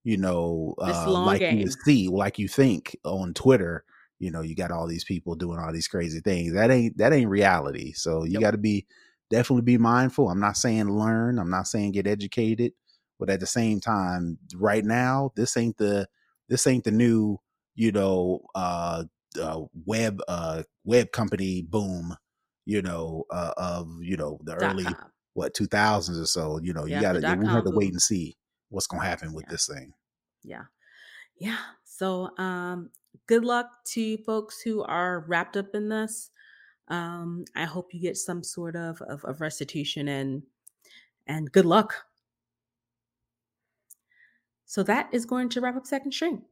you 0.04 0.18
know, 0.18 0.76
uh, 0.80 1.14
like 1.14 1.44
you 1.50 1.68
see, 1.86 2.10
like 2.10 2.38
you 2.40 2.50
think 2.50 2.98
on 3.06 3.34
Twitter. 3.34 3.86
You 4.20 4.32
know, 4.32 4.42
you 4.42 4.56
got 4.56 4.72
all 4.72 4.88
these 4.88 5.04
people 5.04 5.36
doing 5.36 5.60
all 5.60 5.74
these 5.74 5.90
crazy 5.90 6.22
things. 6.22 6.54
That 6.54 6.72
ain't 6.72 6.98
that 6.98 7.14
ain't 7.14 7.30
reality. 7.30 7.94
So 7.94 8.24
you 8.24 8.34
Nope. 8.34 8.42
got 8.42 8.52
to 8.52 8.58
be 8.58 8.88
definitely 9.30 9.64
be 9.64 9.78
mindful. 9.78 10.30
I'm 10.30 10.40
not 10.40 10.58
saying 10.58 10.90
learn. 10.90 11.38
I'm 11.38 11.50
not 11.50 11.68
saying 11.68 11.92
get 11.92 12.08
educated, 12.08 12.74
but 13.20 13.30
at 13.30 13.42
the 13.42 13.46
same 13.46 13.80
time, 13.82 14.40
right 14.56 14.86
now, 14.86 15.32
this 15.36 15.58
ain't 15.58 15.78
the 15.78 16.08
this 16.50 16.66
ain't 16.68 16.86
the 16.86 16.92
new 16.92 17.40
you 17.76 17.92
know 17.92 18.42
uh, 18.56 19.04
uh 19.40 19.62
web 19.86 20.22
uh 20.28 20.64
web 20.86 21.12
company 21.12 21.62
boom 21.62 22.16
you 22.66 22.82
know 22.82 23.26
uh, 23.32 23.54
of 23.58 23.90
you 24.02 24.18
know 24.18 24.40
the 24.44 24.56
Dot 24.58 24.76
early 24.76 24.84
com. 24.84 25.12
what 25.34 25.54
2000s 25.54 26.22
or 26.22 26.26
so 26.26 26.60
you 26.64 26.74
know 26.74 26.86
you 26.86 27.00
gotta 27.00 27.20
we 27.20 27.46
have 27.48 27.64
to 27.64 27.72
wait 27.72 27.92
and 27.92 28.02
see 28.02 28.38
what's 28.70 28.88
to 28.88 28.98
happen 29.00 29.34
with 29.34 29.46
Yeah. 29.46 29.52
this 29.52 29.68
thing 29.68 29.94
Yeah. 30.44 30.66
Yeah. 31.38 31.60
So 31.86 32.38
um 32.38 32.92
good 33.28 33.46
luck 33.46 33.86
to 33.94 34.18
folks 34.20 34.62
who 34.62 34.84
are 34.84 35.22
wrapped 35.28 35.58
up 35.58 35.76
in 35.76 35.90
this. 35.90 36.32
Um 36.90 37.46
I 37.56 37.66
hope 37.66 37.94
you 37.94 38.02
get 38.02 38.18
some 38.18 38.44
sort 38.44 38.76
of 38.76 39.02
of, 39.04 39.24
of 39.26 39.42
restitution 39.42 40.08
and 40.08 40.44
and 41.28 41.52
good 41.52 41.66
luck. 41.66 42.06
So 44.66 44.84
that 44.84 45.10
is 45.14 45.26
going 45.26 45.50
to 45.50 45.62
wrap 45.62 45.76
up 45.76 45.86
second 45.86 46.12
string. 46.14 46.44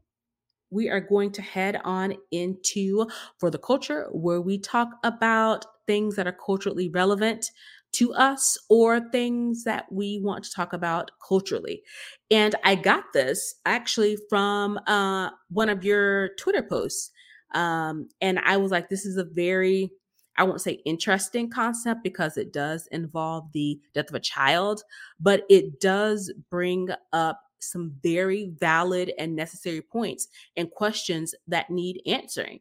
We 0.71 0.89
are 0.89 1.01
going 1.01 1.31
to 1.33 1.41
head 1.41 1.79
on 1.83 2.15
into 2.31 3.07
for 3.39 3.49
the 3.51 3.59
culture 3.59 4.09
where 4.11 4.41
we 4.41 4.57
talk 4.57 4.89
about 5.03 5.65
things 5.87 6.15
that 6.15 6.27
are 6.27 6.37
culturally 6.45 6.89
relevant 6.89 7.51
to 7.93 8.11
us 8.13 8.57
or 8.69 8.99
things 9.11 9.63
that 9.63 9.85
we 9.91 10.19
want 10.23 10.43
to 10.43 10.51
talk 10.51 10.73
about 10.73 11.11
culturally. 11.25 11.83
And 12.31 12.55
I 12.63 12.75
got 12.75 13.05
this 13.13 13.55
actually 13.65 14.17
from 14.29 14.79
uh, 14.87 15.29
one 15.49 15.69
of 15.69 15.83
your 15.83 16.29
Twitter 16.39 16.63
posts. 16.63 17.11
Um, 17.53 18.09
and 18.19 18.39
I 18.39 18.57
was 18.57 18.71
like, 18.71 18.89
this 18.89 19.05
is 19.05 19.17
a 19.17 19.23
very, 19.23 19.91
I 20.37 20.43
won't 20.43 20.61
say 20.61 20.81
interesting 20.85 21.51
concept 21.51 22.03
because 22.03 22.35
it 22.35 22.51
does 22.51 22.87
involve 22.91 23.51
the 23.53 23.79
death 23.93 24.09
of 24.09 24.15
a 24.15 24.19
child, 24.19 24.81
but 25.19 25.43
it 25.49 25.79
does 25.79 26.33
bring 26.49 26.89
up 27.11 27.41
some 27.59 27.93
very 28.01 28.51
valid 28.59 29.13
and 29.17 29.35
necessary 29.35 29.81
points 29.81 30.27
and 30.57 30.71
questions 30.71 31.33
that 31.47 31.69
need 31.69 32.01
answering. 32.05 32.59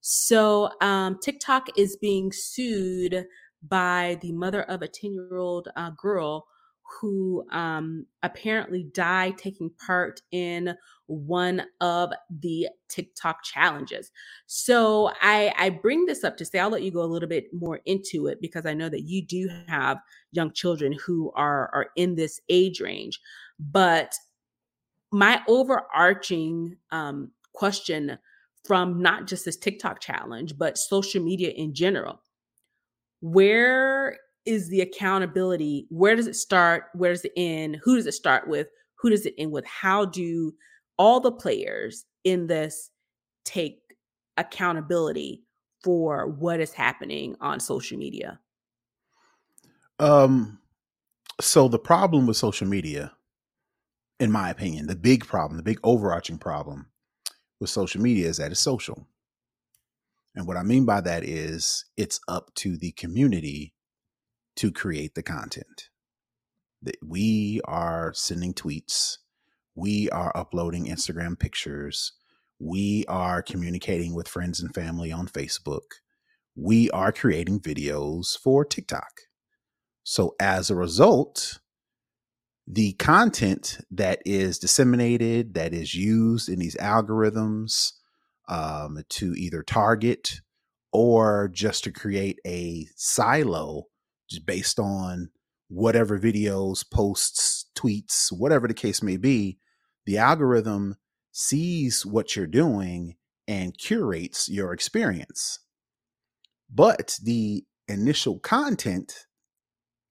So, 0.00 0.70
um, 0.80 1.18
TikTok 1.20 1.78
is 1.78 1.96
being 1.96 2.32
sued 2.32 3.26
by 3.68 4.18
the 4.22 4.32
mother 4.32 4.62
of 4.62 4.82
a 4.82 4.88
10 4.88 5.12
year 5.12 5.36
old 5.36 5.68
uh, 5.76 5.90
girl 5.90 6.46
who 7.00 7.46
um, 7.52 8.04
apparently 8.22 8.84
died 8.92 9.38
taking 9.38 9.70
part 9.84 10.22
in 10.32 10.74
one 11.06 11.62
of 11.80 12.12
the 12.40 12.68
TikTok 12.88 13.42
challenges. 13.44 14.10
So 14.46 15.12
I, 15.20 15.54
I 15.56 15.70
bring 15.70 16.06
this 16.06 16.24
up 16.24 16.36
to 16.38 16.44
say, 16.44 16.58
I'll 16.58 16.70
let 16.70 16.82
you 16.82 16.90
go 16.90 17.02
a 17.02 17.04
little 17.04 17.28
bit 17.28 17.52
more 17.54 17.80
into 17.86 18.26
it 18.26 18.40
because 18.40 18.66
I 18.66 18.74
know 18.74 18.88
that 18.88 19.02
you 19.02 19.24
do 19.24 19.48
have 19.68 19.98
young 20.32 20.52
children 20.52 20.92
who 21.04 21.30
are, 21.36 21.70
are 21.72 21.90
in 21.96 22.16
this 22.16 22.40
age 22.48 22.80
range. 22.80 23.20
But 23.58 24.14
my 25.12 25.42
overarching 25.46 26.76
um, 26.90 27.30
question 27.52 28.18
from 28.70 29.02
not 29.02 29.26
just 29.26 29.44
this 29.44 29.56
TikTok 29.56 29.98
challenge, 30.00 30.56
but 30.56 30.78
social 30.78 31.20
media 31.20 31.50
in 31.50 31.74
general 31.74 32.22
where 33.20 34.16
is 34.46 34.68
the 34.68 34.80
accountability? 34.80 35.86
Where 35.90 36.14
does 36.14 36.28
it 36.28 36.36
start? 36.36 36.84
Where 36.94 37.12
does 37.12 37.24
it 37.24 37.32
end? 37.36 37.80
Who 37.82 37.96
does 37.96 38.06
it 38.06 38.12
start 38.12 38.48
with? 38.48 38.68
Who 39.00 39.10
does 39.10 39.26
it 39.26 39.34
end 39.38 39.50
with? 39.50 39.66
How 39.66 40.04
do 40.04 40.54
all 40.98 41.18
the 41.18 41.32
players 41.32 42.04
in 42.22 42.46
this 42.46 42.90
take 43.44 43.80
accountability 44.36 45.42
for 45.82 46.28
what 46.28 46.60
is 46.60 46.72
happening 46.72 47.34
on 47.40 47.58
social 47.58 47.98
media? 47.98 48.38
um 49.98 50.60
so 51.40 51.66
the 51.66 51.78
problem 51.78 52.26
with 52.26 52.36
social 52.36 52.66
media 52.66 53.12
in 54.18 54.30
my 54.30 54.48
opinion 54.48 54.86
the 54.86 54.96
big 54.96 55.26
problem 55.26 55.58
the 55.58 55.62
big 55.62 55.78
overarching 55.84 56.38
problem 56.38 56.89
with 57.60 57.70
social 57.70 58.00
media 58.00 58.28
is 58.28 58.38
that 58.38 58.50
it's 58.50 58.60
social. 58.60 59.06
And 60.34 60.46
what 60.46 60.56
i 60.56 60.62
mean 60.62 60.84
by 60.84 61.00
that 61.00 61.24
is 61.24 61.84
it's 61.96 62.20
up 62.28 62.54
to 62.56 62.76
the 62.76 62.92
community 62.92 63.74
to 64.56 64.70
create 64.70 65.14
the 65.14 65.22
content. 65.22 65.88
That 66.82 66.96
we 67.04 67.60
are 67.64 68.12
sending 68.14 68.54
tweets 68.54 69.18
we 69.76 70.10
are 70.10 70.36
uploading 70.36 70.86
instagram 70.86 71.38
pictures 71.38 72.12
we 72.58 73.04
are 73.08 73.40
communicating 73.40 74.14
with 74.14 74.26
friends 74.26 74.60
and 74.60 74.74
family 74.74 75.12
on 75.12 75.28
facebook 75.28 75.82
we 76.56 76.90
are 76.90 77.12
creating 77.12 77.60
videos 77.60 78.38
for 78.38 78.64
tiktok. 78.64 79.22
So 80.02 80.34
as 80.40 80.68
a 80.68 80.74
result 80.74 81.60
the 82.72 82.92
content 82.94 83.78
that 83.90 84.20
is 84.24 84.58
disseminated 84.58 85.54
that 85.54 85.72
is 85.72 85.94
used 85.94 86.48
in 86.48 86.58
these 86.58 86.76
algorithms 86.76 87.92
um, 88.48 89.02
to 89.08 89.34
either 89.34 89.62
target 89.62 90.40
or 90.92 91.48
just 91.52 91.84
to 91.84 91.92
create 91.92 92.38
a 92.46 92.86
silo 92.96 93.84
just 94.28 94.46
based 94.46 94.78
on 94.78 95.30
whatever 95.68 96.18
videos 96.18 96.84
posts 96.90 97.66
tweets 97.76 98.30
whatever 98.30 98.68
the 98.68 98.74
case 98.74 99.02
may 99.02 99.16
be 99.16 99.58
the 100.06 100.18
algorithm 100.18 100.96
sees 101.32 102.04
what 102.04 102.34
you're 102.34 102.46
doing 102.46 103.16
and 103.46 103.76
curates 103.78 104.48
your 104.48 104.72
experience. 104.72 105.60
But 106.72 107.18
the 107.22 107.64
initial 107.88 108.38
content 108.38 109.26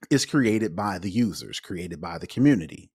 is 0.09 0.25
created 0.25 0.75
by 0.75 0.99
the 0.99 1.11
users 1.11 1.59
created 1.59 2.01
by 2.01 2.17
the 2.17 2.27
community 2.27 2.89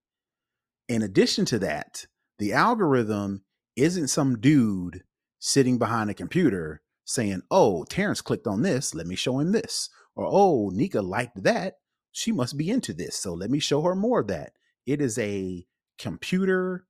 in 0.87 1.01
addition 1.01 1.45
to 1.45 1.59
that, 1.59 2.05
the 2.37 2.53
algorithm 2.53 3.43
isn't 3.75 4.07
some 4.07 4.39
dude 4.39 5.03
sitting 5.39 5.77
behind 5.77 6.09
a 6.09 6.13
computer 6.13 6.81
saying, 7.05 7.41
Oh, 7.51 7.83
Terrence 7.85 8.21
clicked 8.21 8.47
on 8.47 8.61
this. 8.61 8.93
Let 8.93 9.07
me 9.07 9.15
show 9.15 9.39
him 9.39 9.51
this. 9.51 9.89
Or, 10.15 10.27
Oh, 10.29 10.69
Nika 10.73 11.01
liked 11.01 11.43
that. 11.43 11.75
She 12.11 12.31
must 12.31 12.57
be 12.57 12.69
into 12.69 12.93
this. 12.93 13.17
So 13.17 13.33
let 13.33 13.49
me 13.49 13.59
show 13.59 13.81
her 13.81 13.95
more 13.95 14.21
of 14.21 14.27
that. 14.27 14.53
It 14.85 15.01
is 15.01 15.17
a 15.17 15.65
computer. 15.97 16.85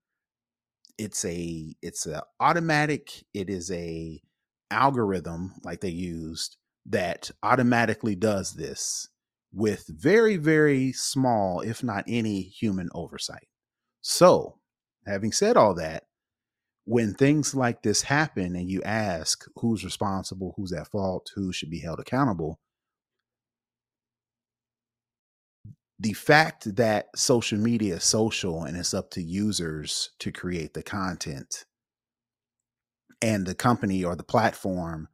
It's 0.97 1.25
a, 1.25 1.73
it's 1.81 2.05
a 2.05 2.23
automatic. 2.39 3.25
It 3.33 3.49
is 3.49 3.71
a 3.71 4.21
algorithm 4.71 5.53
like 5.63 5.81
they 5.81 5.89
used 5.89 6.57
that 6.85 7.31
automatically 7.43 8.15
does 8.15 8.53
this 8.53 9.09
with 9.55 9.87
very, 9.87 10.35
very 10.35 10.91
small, 10.91 11.61
if 11.61 11.81
not 11.81 12.03
any, 12.07 12.41
human 12.41 12.89
oversight. 12.93 13.47
So, 14.01 14.59
having 15.07 15.31
said 15.31 15.55
all 15.55 15.73
that, 15.75 16.03
when 16.83 17.13
things 17.13 17.55
like 17.55 17.81
this 17.81 18.03
happen 18.03 18.55
and 18.55 18.69
you 18.69 18.83
ask 18.83 19.45
who's 19.55 19.83
responsible, 19.83 20.53
who's 20.57 20.73
at 20.73 20.91
fault, 20.91 21.31
who 21.35 21.53
should 21.53 21.69
be 21.71 21.79
held 21.79 21.99
accountable, 21.99 22.59
the 25.99 26.13
fact 26.13 26.75
that 26.75 27.07
social 27.15 27.57
media 27.57 27.95
is 27.95 28.03
social 28.03 28.65
and 28.65 28.75
it's 28.75 28.93
up 28.93 29.09
to 29.11 29.23
users 29.23 30.11
to 30.19 30.31
create 30.31 30.73
the 30.73 30.83
content 30.83 31.65
and 33.21 33.47
the 33.47 33.55
company 33.55 34.03
or 34.03 34.15
the 34.17 34.23
platform 34.23 35.07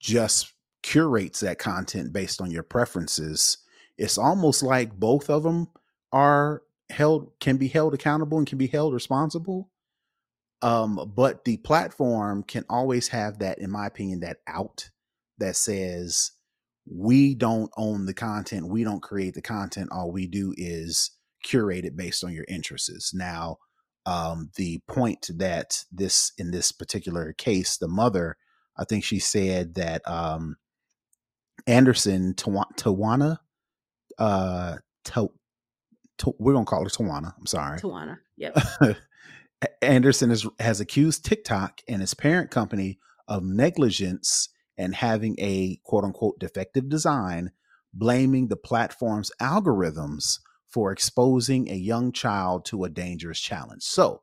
just 0.00 0.52
curates 0.82 1.40
that 1.40 1.58
content 1.58 2.12
based 2.12 2.40
on 2.40 2.50
your 2.50 2.62
preferences 2.62 3.58
it's 3.98 4.16
almost 4.18 4.62
like 4.62 4.98
both 4.98 5.28
of 5.28 5.42
them 5.42 5.68
are 6.12 6.62
held 6.88 7.30
can 7.40 7.56
be 7.56 7.68
held 7.68 7.94
accountable 7.94 8.38
and 8.38 8.46
can 8.46 8.58
be 8.58 8.66
held 8.66 8.94
responsible 8.94 9.70
um 10.62 11.12
but 11.14 11.44
the 11.44 11.56
platform 11.58 12.42
can 12.42 12.64
always 12.68 13.08
have 13.08 13.38
that 13.38 13.58
in 13.58 13.70
my 13.70 13.86
opinion 13.86 14.20
that 14.20 14.38
out 14.46 14.90
that 15.38 15.56
says 15.56 16.32
we 16.90 17.34
don't 17.34 17.70
own 17.76 18.06
the 18.06 18.14
content 18.14 18.68
we 18.68 18.82
don't 18.82 19.02
create 19.02 19.34
the 19.34 19.42
content 19.42 19.88
all 19.92 20.10
we 20.10 20.26
do 20.26 20.54
is 20.56 21.12
curate 21.42 21.84
it 21.84 21.96
based 21.96 22.24
on 22.24 22.32
your 22.32 22.44
interests. 22.48 23.14
Now 23.14 23.58
um 24.06 24.50
the 24.56 24.80
point 24.88 25.28
that 25.36 25.84
this 25.92 26.32
in 26.38 26.50
this 26.50 26.72
particular 26.72 27.34
case 27.34 27.76
the 27.76 27.86
mother 27.86 28.38
i 28.78 28.84
think 28.84 29.04
she 29.04 29.18
said 29.18 29.74
that 29.74 30.00
um 30.08 30.56
anderson 31.66 32.34
tawana 32.34 33.38
uh 34.18 34.76
to, 35.04 35.30
to, 36.18 36.34
we're 36.38 36.52
gonna 36.52 36.64
call 36.64 36.82
her 36.82 36.90
tawana 36.90 37.32
i'm 37.38 37.46
sorry 37.46 37.78
tawana 37.78 38.18
yep 38.36 38.56
anderson 39.82 40.30
is, 40.30 40.46
has 40.58 40.80
accused 40.80 41.24
tiktok 41.24 41.80
and 41.88 42.02
its 42.02 42.14
parent 42.14 42.50
company 42.50 42.98
of 43.28 43.44
negligence 43.44 44.48
and 44.80 44.94
having 44.94 45.36
a 45.38 45.78
quote 45.84 46.04
unquote 46.04 46.38
defective 46.38 46.88
design, 46.88 47.52
blaming 47.92 48.48
the 48.48 48.56
platform's 48.56 49.30
algorithms 49.40 50.38
for 50.68 50.90
exposing 50.90 51.70
a 51.70 51.74
young 51.74 52.12
child 52.12 52.64
to 52.64 52.84
a 52.84 52.88
dangerous 52.88 53.38
challenge. 53.38 53.82
So, 53.82 54.22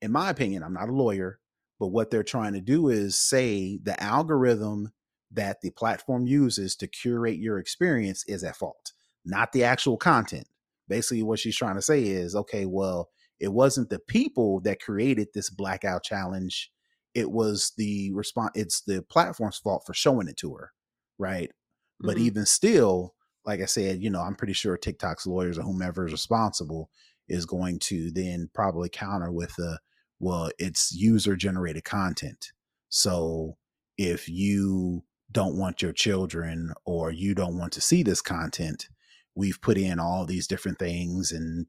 in 0.00 0.10
my 0.10 0.30
opinion, 0.30 0.62
I'm 0.62 0.72
not 0.72 0.88
a 0.88 0.92
lawyer, 0.92 1.38
but 1.78 1.88
what 1.88 2.10
they're 2.10 2.22
trying 2.22 2.54
to 2.54 2.62
do 2.62 2.88
is 2.88 3.20
say 3.20 3.78
the 3.82 4.00
algorithm 4.02 4.90
that 5.34 5.60
the 5.60 5.70
platform 5.70 6.26
uses 6.26 6.76
to 6.76 6.86
curate 6.86 7.38
your 7.38 7.58
experience 7.58 8.24
is 8.26 8.44
at 8.44 8.56
fault, 8.56 8.92
not 9.24 9.52
the 9.52 9.64
actual 9.64 9.96
content. 9.96 10.48
Basically, 10.88 11.22
what 11.22 11.38
she's 11.38 11.56
trying 11.56 11.76
to 11.76 11.82
say 11.82 12.02
is 12.02 12.34
okay, 12.34 12.66
well, 12.66 13.10
it 13.40 13.52
wasn't 13.52 13.90
the 13.90 13.98
people 13.98 14.60
that 14.60 14.80
created 14.80 15.28
this 15.34 15.50
blackout 15.50 16.02
challenge 16.02 16.70
it 17.14 17.30
was 17.30 17.72
the 17.76 18.12
response 18.12 18.50
it's 18.54 18.82
the 18.82 19.02
platform's 19.02 19.58
fault 19.58 19.84
for 19.86 19.94
showing 19.94 20.28
it 20.28 20.36
to 20.36 20.54
her 20.54 20.72
right 21.18 21.48
mm-hmm. 21.48 22.06
but 22.06 22.18
even 22.18 22.44
still 22.44 23.14
like 23.44 23.60
i 23.60 23.64
said 23.64 24.02
you 24.02 24.10
know 24.10 24.20
i'm 24.20 24.34
pretty 24.34 24.52
sure 24.52 24.76
tiktok's 24.76 25.26
lawyers 25.26 25.58
or 25.58 25.62
whomever 25.62 26.06
is 26.06 26.12
responsible 26.12 26.90
is 27.28 27.46
going 27.46 27.78
to 27.78 28.10
then 28.10 28.50
probably 28.52 28.88
counter 28.88 29.32
with 29.32 29.54
the 29.56 29.78
well 30.18 30.50
it's 30.58 30.92
user 30.92 31.36
generated 31.36 31.84
content 31.84 32.52
so 32.88 33.56
if 33.96 34.28
you 34.28 35.02
don't 35.32 35.56
want 35.56 35.82
your 35.82 35.92
children 35.92 36.72
or 36.84 37.10
you 37.10 37.34
don't 37.34 37.58
want 37.58 37.72
to 37.72 37.80
see 37.80 38.02
this 38.02 38.22
content 38.22 38.88
we've 39.34 39.60
put 39.60 39.76
in 39.76 39.98
all 39.98 40.24
these 40.24 40.46
different 40.46 40.78
things 40.78 41.32
and 41.32 41.66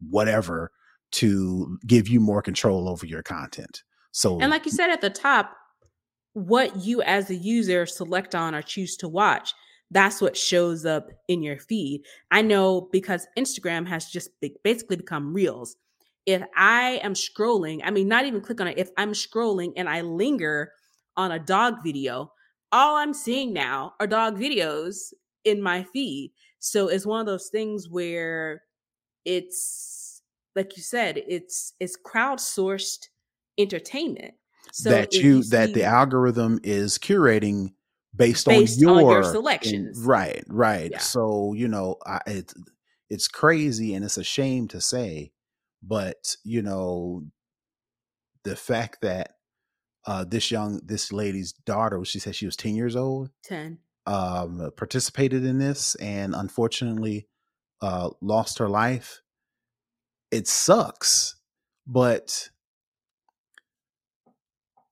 whatever 0.00 0.72
to 1.12 1.78
give 1.86 2.08
you 2.08 2.20
more 2.20 2.42
control 2.42 2.88
over 2.88 3.06
your 3.06 3.22
content 3.22 3.82
so, 4.12 4.40
and 4.40 4.50
like 4.50 4.66
you 4.66 4.72
said 4.72 4.90
at 4.90 5.00
the 5.00 5.10
top, 5.10 5.56
what 6.32 6.76
you 6.76 7.02
as 7.02 7.30
a 7.30 7.34
user 7.34 7.86
select 7.86 8.34
on 8.34 8.54
or 8.54 8.62
choose 8.62 8.96
to 8.98 9.08
watch, 9.08 9.54
that's 9.90 10.20
what 10.20 10.36
shows 10.36 10.84
up 10.84 11.08
in 11.28 11.42
your 11.42 11.58
feed. 11.58 12.02
I 12.30 12.42
know 12.42 12.88
because 12.92 13.26
Instagram 13.38 13.86
has 13.88 14.06
just 14.06 14.30
basically 14.62 14.96
become 14.96 15.32
reels. 15.32 15.76
If 16.26 16.42
I 16.56 17.00
am 17.02 17.14
scrolling, 17.14 17.80
I 17.84 17.90
mean, 17.90 18.08
not 18.08 18.26
even 18.26 18.40
click 18.40 18.60
on 18.60 18.68
it, 18.68 18.78
if 18.78 18.90
I'm 18.96 19.12
scrolling 19.12 19.72
and 19.76 19.88
I 19.88 20.02
linger 20.02 20.72
on 21.16 21.32
a 21.32 21.38
dog 21.38 21.82
video, 21.82 22.32
all 22.72 22.96
I'm 22.96 23.14
seeing 23.14 23.52
now 23.52 23.94
are 24.00 24.06
dog 24.06 24.38
videos 24.38 25.12
in 25.44 25.62
my 25.62 25.82
feed. 25.84 26.32
So 26.58 26.88
it's 26.88 27.06
one 27.06 27.20
of 27.20 27.26
those 27.26 27.48
things 27.48 27.88
where 27.88 28.62
it's 29.24 30.22
like 30.56 30.76
you 30.76 30.82
said, 30.82 31.22
it's 31.28 31.74
it's 31.80 31.96
crowdsourced 31.96 33.08
entertainment. 33.58 34.34
So 34.72 34.90
that 34.90 35.14
you, 35.14 35.38
you 35.38 35.42
that 35.44 35.74
the 35.74 35.84
algorithm 35.84 36.60
is 36.62 36.98
curating 36.98 37.72
based, 38.14 38.46
based 38.46 38.84
on, 38.84 39.00
your, 39.00 39.00
on 39.00 39.10
your 39.10 39.24
selections. 39.24 39.98
And, 39.98 40.06
right, 40.06 40.44
right. 40.48 40.90
Yeah. 40.90 40.98
So 40.98 41.54
you 41.54 41.68
know, 41.68 41.96
I, 42.06 42.20
it's 42.26 42.54
it's 43.08 43.28
crazy 43.28 43.94
and 43.94 44.04
it's 44.04 44.18
a 44.18 44.24
shame 44.24 44.68
to 44.68 44.80
say, 44.80 45.32
but 45.82 46.36
you 46.44 46.62
know, 46.62 47.24
the 48.44 48.54
fact 48.56 49.00
that 49.02 49.36
uh, 50.06 50.24
this 50.24 50.50
young 50.50 50.80
this 50.84 51.12
lady's 51.12 51.52
daughter, 51.52 52.04
she 52.04 52.18
said 52.18 52.34
she 52.34 52.46
was 52.46 52.56
ten 52.56 52.74
years 52.74 52.96
old, 52.96 53.30
ten, 53.44 53.78
um, 54.06 54.70
participated 54.76 55.44
in 55.44 55.58
this 55.58 55.94
and 55.96 56.34
unfortunately 56.34 57.26
uh, 57.82 58.10
lost 58.20 58.58
her 58.58 58.68
life. 58.68 59.20
It 60.30 60.46
sucks, 60.46 61.36
but 61.86 62.50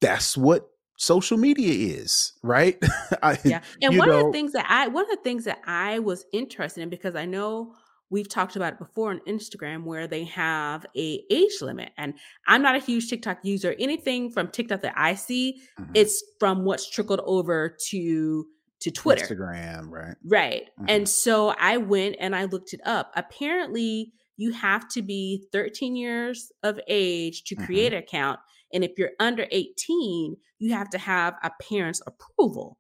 that's 0.00 0.36
what 0.36 0.68
social 0.98 1.38
media 1.38 1.96
is, 1.96 2.32
right? 2.42 2.76
I, 3.22 3.38
yeah. 3.44 3.62
And 3.80 3.96
one 3.96 4.08
know, 4.08 4.18
of 4.18 4.26
the 4.26 4.32
things 4.32 4.52
that 4.52 4.66
I 4.68 4.88
one 4.88 5.04
of 5.04 5.10
the 5.10 5.22
things 5.22 5.44
that 5.44 5.60
I 5.64 6.00
was 6.00 6.24
interested 6.32 6.82
in 6.82 6.90
because 6.90 7.14
I 7.14 7.24
know 7.24 7.74
we've 8.10 8.28
talked 8.28 8.56
about 8.56 8.74
it 8.74 8.78
before 8.78 9.10
on 9.10 9.20
Instagram 9.28 9.84
where 9.84 10.06
they 10.06 10.24
have 10.24 10.86
a 10.96 11.22
age 11.30 11.60
limit 11.60 11.92
and 11.98 12.14
I'm 12.46 12.62
not 12.62 12.76
a 12.76 12.78
huge 12.78 13.08
TikTok 13.08 13.38
user. 13.42 13.74
Anything 13.78 14.30
from 14.30 14.48
TikTok 14.48 14.82
that 14.82 14.94
I 14.96 15.14
see, 15.14 15.60
mm-hmm. 15.78 15.92
it's 15.94 16.22
from 16.38 16.64
what's 16.64 16.88
trickled 16.88 17.20
over 17.24 17.76
to 17.88 18.46
to 18.80 18.90
Twitter. 18.92 19.26
Instagram, 19.26 19.90
right. 19.90 20.14
Right. 20.24 20.62
Mm-hmm. 20.78 20.84
And 20.88 21.08
so 21.08 21.54
I 21.58 21.78
went 21.78 22.16
and 22.20 22.36
I 22.36 22.44
looked 22.44 22.72
it 22.72 22.80
up. 22.84 23.10
Apparently, 23.16 24.12
you 24.36 24.52
have 24.52 24.88
to 24.90 25.02
be 25.02 25.48
13 25.50 25.96
years 25.96 26.52
of 26.62 26.78
age 26.86 27.42
to 27.44 27.56
create 27.56 27.88
mm-hmm. 27.88 27.96
an 27.96 28.02
account 28.04 28.38
and 28.72 28.84
if 28.84 28.92
you're 28.98 29.12
under 29.18 29.46
18, 29.50 30.36
you 30.58 30.72
have 30.72 30.90
to 30.90 30.98
have 30.98 31.34
a 31.42 31.50
parent's 31.62 32.02
approval. 32.06 32.78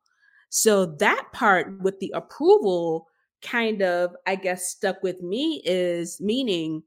So 0.50 0.86
that 0.86 1.26
part 1.32 1.80
with 1.82 1.98
the 2.00 2.12
approval 2.14 3.06
kind 3.42 3.82
of, 3.82 4.14
I 4.26 4.36
guess, 4.36 4.68
stuck 4.68 5.02
with 5.02 5.22
me 5.22 5.62
is 5.64 6.20
meaning 6.20 6.82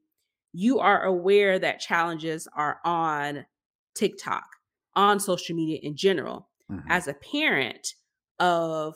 you 0.54 0.80
are 0.80 1.04
aware 1.04 1.60
that 1.60 1.80
challenges 1.80 2.48
are 2.56 2.80
on 2.84 3.46
TikTok, 3.96 4.46
on 4.96 5.20
social 5.20 5.56
media 5.56 5.80
in 5.82 5.96
general. 5.96 6.50
Mm-hmm. 6.70 6.90
As 6.90 7.08
a 7.08 7.14
parent 7.14 7.96
of 8.40 8.96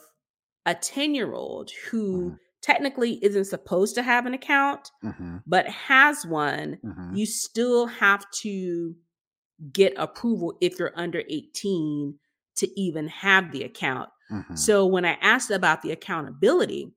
a 0.66 0.76
10 0.76 1.16
year 1.16 1.34
old 1.34 1.72
who 1.90 2.20
mm-hmm. 2.20 2.36
technically 2.62 3.20
isn't 3.24 3.46
supposed 3.46 3.96
to 3.96 4.04
have 4.04 4.26
an 4.26 4.34
account, 4.34 4.92
mm-hmm. 5.04 5.38
but 5.46 5.68
has 5.68 6.26
one, 6.26 6.78
mm-hmm. 6.84 7.16
you 7.16 7.26
still 7.26 7.86
have 7.88 8.30
to 8.42 8.96
get 9.72 9.94
approval 9.98 10.58
if 10.62 10.80
you're 10.80 10.92
under 10.96 11.24
18 11.30 12.18
to 12.58 12.80
even 12.80 13.08
have 13.08 13.52
the 13.52 13.64
account. 13.64 14.10
Mm-hmm. 14.32 14.56
So 14.56 14.86
when 14.86 15.06
I 15.06 15.18
asked 15.22 15.52
about 15.52 15.82
the 15.82 15.92
accountability, 15.92 16.92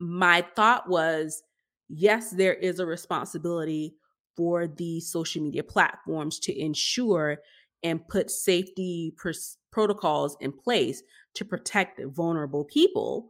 my 0.00 0.44
thought 0.56 0.88
was 0.88 1.42
yes, 1.88 2.30
there 2.30 2.54
is 2.54 2.80
a 2.80 2.86
responsibility 2.86 3.94
for 4.36 4.66
the 4.66 5.00
social 5.00 5.42
media 5.42 5.62
platforms 5.62 6.38
to 6.40 6.58
ensure 6.58 7.38
and 7.82 8.06
put 8.08 8.30
safety 8.30 9.12
pr- 9.16 9.30
protocols 9.70 10.36
in 10.40 10.52
place 10.52 11.02
to 11.34 11.44
protect 11.44 12.00
vulnerable 12.04 12.64
people. 12.64 13.28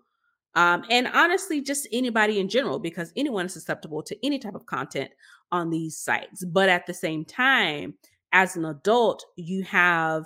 Um, 0.55 0.85
and 0.89 1.09
honestly, 1.09 1.61
just 1.61 1.89
anybody 1.93 2.39
in 2.39 2.49
general, 2.49 2.79
because 2.79 3.13
anyone 3.17 3.47
is 3.47 3.53
susceptible 3.53 4.03
to 4.05 4.17
any 4.25 4.39
type 4.39 4.55
of 4.55 4.67
content 4.67 5.11
on 5.51 5.71
these 5.71 5.97
sites. 5.97 6.45
But 6.45 6.69
at 6.69 6.87
the 6.87 6.95
same 6.95 7.25
time, 7.25 7.95
as 8.33 8.57
an 8.57 8.65
adult, 8.65 9.25
you 9.37 9.65
have 9.65 10.25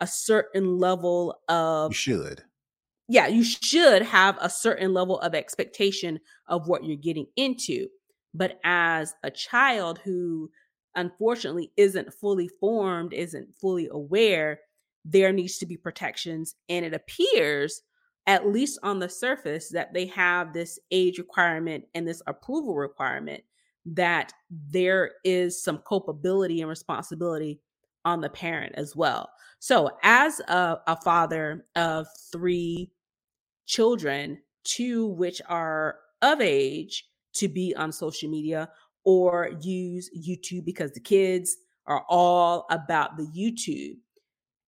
a 0.00 0.06
certain 0.06 0.78
level 0.78 1.40
of. 1.48 1.90
You 1.90 1.96
should. 1.96 2.42
Yeah, 3.08 3.28
you 3.28 3.44
should 3.44 4.02
have 4.02 4.36
a 4.40 4.50
certain 4.50 4.92
level 4.92 5.20
of 5.20 5.34
expectation 5.34 6.18
of 6.48 6.66
what 6.66 6.84
you're 6.84 6.96
getting 6.96 7.26
into. 7.36 7.86
But 8.34 8.58
as 8.64 9.14
a 9.22 9.30
child 9.30 10.00
who 10.04 10.50
unfortunately 10.96 11.72
isn't 11.76 12.12
fully 12.14 12.48
formed, 12.60 13.12
isn't 13.12 13.54
fully 13.60 13.88
aware, 13.90 14.60
there 15.04 15.32
needs 15.32 15.58
to 15.58 15.66
be 15.66 15.76
protections. 15.76 16.56
And 16.68 16.84
it 16.84 16.94
appears 16.94 17.82
at 18.26 18.48
least 18.48 18.78
on 18.82 18.98
the 18.98 19.08
surface, 19.08 19.68
that 19.70 19.94
they 19.94 20.06
have 20.06 20.52
this 20.52 20.78
age 20.90 21.18
requirement 21.18 21.84
and 21.94 22.06
this 22.06 22.22
approval 22.26 22.74
requirement, 22.74 23.42
that 23.84 24.32
there 24.50 25.12
is 25.24 25.62
some 25.62 25.80
culpability 25.88 26.60
and 26.60 26.68
responsibility 26.68 27.60
on 28.04 28.20
the 28.20 28.28
parent 28.28 28.74
as 28.76 28.96
well. 28.96 29.30
So, 29.60 29.90
as 30.02 30.40
a, 30.40 30.78
a 30.86 30.96
father 31.02 31.66
of 31.76 32.06
three 32.32 32.90
children, 33.66 34.38
two 34.64 35.06
which 35.06 35.42
are 35.48 35.98
of 36.22 36.40
age 36.40 37.04
to 37.34 37.48
be 37.48 37.74
on 37.76 37.92
social 37.92 38.30
media 38.30 38.68
or 39.04 39.50
use 39.60 40.10
YouTube 40.16 40.64
because 40.64 40.92
the 40.92 41.00
kids 41.00 41.56
are 41.86 42.04
all 42.08 42.66
about 42.70 43.16
the 43.16 43.26
YouTube. 43.36 43.96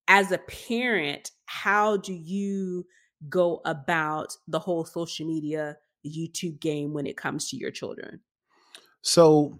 As 0.07 0.31
a 0.31 0.37
parent, 0.37 1.31
how 1.45 1.97
do 1.97 2.13
you 2.13 2.85
go 3.27 3.61
about 3.65 4.35
the 4.47 4.59
whole 4.59 4.85
social 4.85 5.27
media 5.27 5.77
YouTube 6.05 6.59
game 6.59 6.93
when 6.93 7.05
it 7.05 7.17
comes 7.17 7.49
to 7.49 7.57
your 7.57 7.71
children? 7.71 8.21
So, 9.01 9.59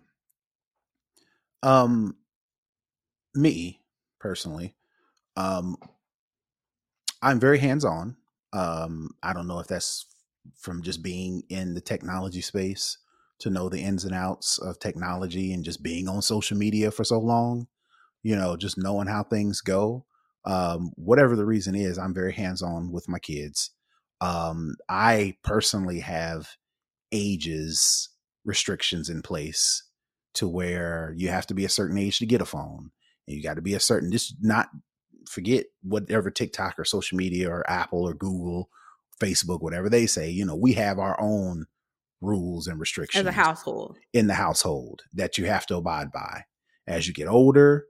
um, 1.62 2.16
me 3.36 3.82
personally, 4.20 4.76
um, 5.36 5.78
I'm 7.22 7.40
very 7.40 7.60
hands 7.60 7.84
on. 7.84 8.16
Um, 8.54 9.12
I 9.22 9.34
don't 9.34 9.48
know 9.48 9.60
if 9.60 9.68
that's 9.68 10.06
from 10.58 10.82
just 10.82 11.04
being 11.04 11.44
in 11.50 11.74
the 11.74 11.82
technology 11.82 12.42
space 12.42 12.98
to 13.40 13.50
know 13.50 13.70
the 13.70 13.82
ins 13.82 14.06
and 14.06 14.14
outs 14.14 14.58
of 14.58 14.80
technology 14.80 15.54
and 15.54 15.64
just 15.64 15.82
being 15.84 16.08
on 16.08 16.22
social 16.22 16.58
media 16.58 16.92
for 16.92 17.04
so 17.04 17.20
long, 17.20 17.68
you 18.24 18.36
know, 18.36 18.58
just 18.58 18.78
knowing 18.78 19.08
how 19.08 19.24
things 19.24 19.62
go. 19.62 20.06
Um, 20.46 20.92
whatever 20.96 21.36
the 21.36 21.46
reason 21.46 21.76
is, 21.76 21.98
I'm 21.98 22.14
very 22.14 22.34
hands 22.34 22.62
on 22.62 22.92
with 22.92 23.08
my 23.08 23.20
kids. 23.20 23.72
Um, 24.22 24.76
I 24.90 25.38
personally 25.44 26.00
have 26.02 26.50
ages 27.12 28.10
restrictions 28.46 29.10
in 29.10 29.22
place 29.22 29.84
to 30.34 30.48
where 30.48 31.14
you 31.18 31.30
have 31.30 31.48
to 31.48 31.54
be 31.54 31.66
a 31.66 31.70
certain 31.70 31.98
age 31.98 32.20
to 32.20 32.26
get 32.26 32.42
a 32.42 32.46
phone. 32.46 32.92
And 33.28 33.38
you 33.38 33.44
got 33.44 33.56
to 33.56 33.62
be 33.62 33.74
a 33.76 33.80
certain, 33.80 34.12
just 34.12 34.36
not 34.42 34.70
forget 35.30 35.66
whatever 35.84 36.32
TikTok 36.32 36.80
or 36.80 36.84
social 36.84 37.18
media 37.18 37.50
or 37.50 37.70
Apple 37.70 38.08
or 38.08 38.16
Google, 38.16 38.70
Facebook, 39.22 39.62
whatever 39.62 39.90
they 39.90 40.08
say, 40.08 40.30
you 40.30 40.44
know, 40.44 40.56
we 40.56 40.74
have 40.74 40.98
our 40.98 41.20
own 41.22 41.68
rules 42.20 42.68
and 42.68 42.80
restrictions 42.80 43.22
as 43.22 43.28
a 43.28 43.32
household 43.32 43.98
in 44.12 44.28
the 44.28 44.34
household 44.34 45.04
that 45.14 45.38
you 45.38 45.46
have 45.46 45.66
to 45.68 45.76
abide 45.76 46.12
by. 46.12 46.46
As 46.88 47.08
you 47.08 47.14
get 47.14 47.28
older, 47.28 47.86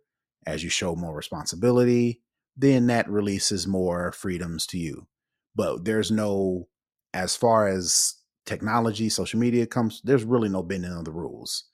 as 0.46 0.64
you 0.64 0.70
show 0.70 0.96
more 0.96 1.16
responsibility, 1.16 2.22
then 2.58 2.88
that 2.88 3.10
releases 3.10 3.66
more 3.66 4.12
freedoms 4.12 4.68
to 4.68 4.78
you. 4.78 5.08
But 5.56 5.86
there's 5.86 6.12
no, 6.12 6.68
as 7.14 7.38
far 7.38 7.70
as 7.70 8.16
technology, 8.46 9.08
social 9.08 9.40
media 9.40 9.66
comes, 9.66 10.02
there's 10.04 10.26
really 10.26 10.50
no 10.50 10.62
bending 10.62 10.92
of 10.92 11.06
the 11.06 11.12
rules. 11.12 11.70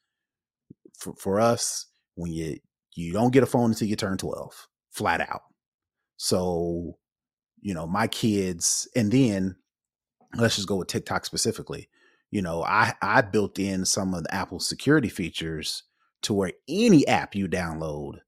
For, 1.00 1.16
for 1.16 1.40
us, 1.40 1.88
when 2.14 2.32
you 2.32 2.58
you 2.94 3.12
don't 3.12 3.34
get 3.34 3.44
a 3.44 3.48
phone 3.48 3.72
until 3.72 3.90
you 3.90 3.98
turn 3.98 4.18
12, 4.18 4.68
flat 4.90 5.20
out. 5.20 5.42
So, 6.18 6.98
you 7.62 7.74
know, 7.74 7.88
my 7.88 8.08
kids, 8.08 8.88
and 8.96 9.12
then 9.12 9.56
let's 10.36 10.56
just 10.56 10.68
go 10.68 10.76
with 10.78 10.88
TikTok 10.88 11.26
specifically. 11.26 11.90
You 12.32 12.42
know, 12.42 12.64
I 12.64 12.94
I 13.02 13.22
built 13.22 13.60
in 13.60 13.86
some 13.86 14.14
of 14.14 14.24
the 14.24 14.34
Apple 14.34 14.60
security 14.60 15.10
features 15.10 15.84
to 16.24 16.34
where 16.34 16.54
any 16.68 17.08
app 17.08 17.36
you 17.36 17.48
download, 17.48 18.20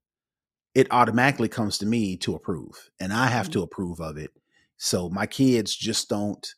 it 0.74 0.86
automatically 0.90 1.48
comes 1.48 1.78
to 1.78 1.86
me 1.86 2.16
to 2.18 2.34
approve, 2.34 2.90
and 3.00 3.12
I 3.12 3.26
have 3.26 3.46
mm-hmm. 3.46 3.52
to 3.54 3.62
approve 3.62 4.00
of 4.00 4.16
it. 4.16 4.30
So 4.76 5.08
my 5.08 5.26
kids 5.26 5.74
just 5.74 6.08
don't 6.08 6.54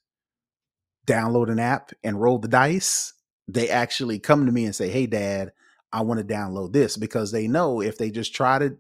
download 1.07 1.51
an 1.51 1.59
app 1.59 1.93
and 2.05 2.21
roll 2.21 2.39
the 2.39 2.49
dice. 2.49 3.15
They 3.49 3.69
actually 3.69 4.19
come 4.19 4.47
to 4.47 4.53
me 4.53 4.65
and 4.65 4.75
say, 4.75 4.91
"Hey, 4.91 5.07
Dad, 5.07 5.53
I 5.93 6.03
want 6.03 6.21
to 6.21 6.35
download 6.35 6.73
this," 6.73 6.97
because 6.97 7.33
they 7.33 7.49
know 7.49 7.81
if 7.81 7.99
they 7.99 8.11
just 8.11 8.35
try 8.35 8.59
to 8.59 8.77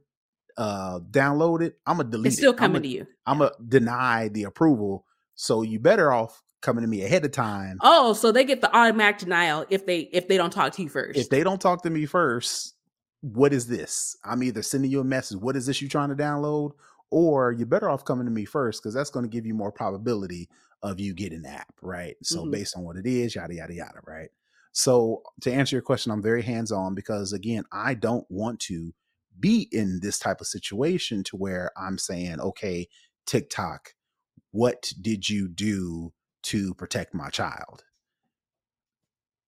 uh, 0.61 1.01
download 1.11 1.63
it, 1.63 1.79
I'm 1.87 1.97
gonna 1.97 2.11
delete 2.11 2.27
it's 2.27 2.37
still 2.37 2.53
it. 2.53 2.59
coming 2.59 2.83
to 2.83 2.89
you. 2.89 3.07
I'm 3.25 3.39
gonna 3.39 3.53
deny 3.67 4.29
the 4.29 4.45
approval. 4.45 5.07
So 5.35 5.63
you 5.63 5.81
better 5.81 6.13
off 6.13 6.43
coming 6.61 6.83
to 6.83 6.89
me 6.89 7.03
ahead 7.03 7.25
of 7.25 7.33
time. 7.33 7.79
Oh, 7.81 8.13
so 8.13 8.31
they 8.31 8.45
get 8.45 8.61
the 8.61 8.75
automatic 8.77 9.21
denial 9.21 9.65
if 9.71 9.87
they 9.87 10.01
if 10.13 10.29
they 10.29 10.37
don't 10.37 10.53
talk 10.53 10.75
to 10.75 10.83
you 10.83 10.91
first. 10.91 11.19
If 11.19 11.31
they 11.31 11.43
don't 11.43 11.63
talk 11.63 11.83
to 11.85 11.91
me 11.91 12.05
first, 12.05 12.75
what 13.23 13.55
is 13.55 13.69
this? 13.69 14.19
I'm 14.23 14.43
either 14.43 14.63
sending 14.63 14.91
you 14.91 15.01
a 15.01 15.05
message. 15.05 15.39
What 15.41 15.57
is 15.57 15.65
this 15.65 15.81
you 15.81 15.89
trying 15.89 16.11
to 16.11 16.15
download? 16.15 16.73
Or 17.11 17.53
you're 17.53 17.67
better 17.67 17.89
off 17.89 18.05
coming 18.05 18.27
to 18.27 18.31
me 18.31 18.45
first 18.45 18.83
because 18.83 18.95
that's 18.95 19.11
going 19.11 19.25
to 19.25 19.29
give 19.29 19.45
you 19.45 19.55
more 19.55 19.73
probability 19.73 20.49
of 20.83 21.01
you 21.01 21.13
getting 21.13 21.43
the 21.43 21.49
app, 21.49 21.75
right? 21.83 22.17
So 22.23 22.43
mm-hmm. 22.43 22.51
based 22.53 22.77
on 22.77 22.85
what 22.85 22.97
it 22.97 23.07
is, 23.07 23.35
yada 23.35 23.55
yada 23.55 23.75
yada, 23.75 23.99
right? 24.07 24.29
So 24.73 25.23
to 25.41 25.53
answer 25.53 25.75
your 25.75 25.83
question, 25.83 26.13
I'm 26.13 26.23
very 26.23 26.43
hands 26.43 26.71
on 26.71 26.95
because 26.95 27.33
again, 27.33 27.65
I 27.73 27.95
don't 27.95 28.27
want 28.31 28.61
to 28.61 28.93
be 29.39 29.69
in 29.73 30.01
this 30.03 30.19
type 30.19 30.41
of 30.41 30.47
situation 30.47 31.25
to 31.25 31.37
where 31.37 31.71
I'm 31.77 31.99
saying, 31.99 32.41
okay, 32.41 32.89
TikTok, 33.27 33.95
what 34.51 34.93
did 35.01 35.29
you 35.29 35.49
do 35.49 36.13
to 36.45 36.75
protect 36.75 37.15
my 37.15 37.29
child? 37.29 37.85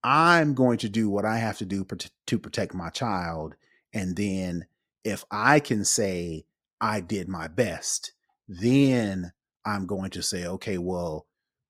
I'm 0.05 0.55
going 0.55 0.79
to 0.79 0.89
do 0.89 1.09
what 1.09 1.25
I 1.25 1.39
have 1.39 1.59
to 1.59 1.65
do 1.65 1.87
to 2.27 2.39
protect 2.39 2.75
my 2.75 2.91
child. 2.91 3.55
And 3.93 4.17
then 4.17 4.67
if 5.05 5.25
I 5.31 5.61
can 5.61 5.85
say 5.85 6.45
I 6.81 7.01
did 7.01 7.29
my 7.29 7.49
best, 7.49 8.13
then 8.49 9.33
I'm 9.65 9.87
going 9.87 10.11
to 10.11 10.23
say, 10.23 10.47
okay, 10.47 10.79
well, 10.79 11.27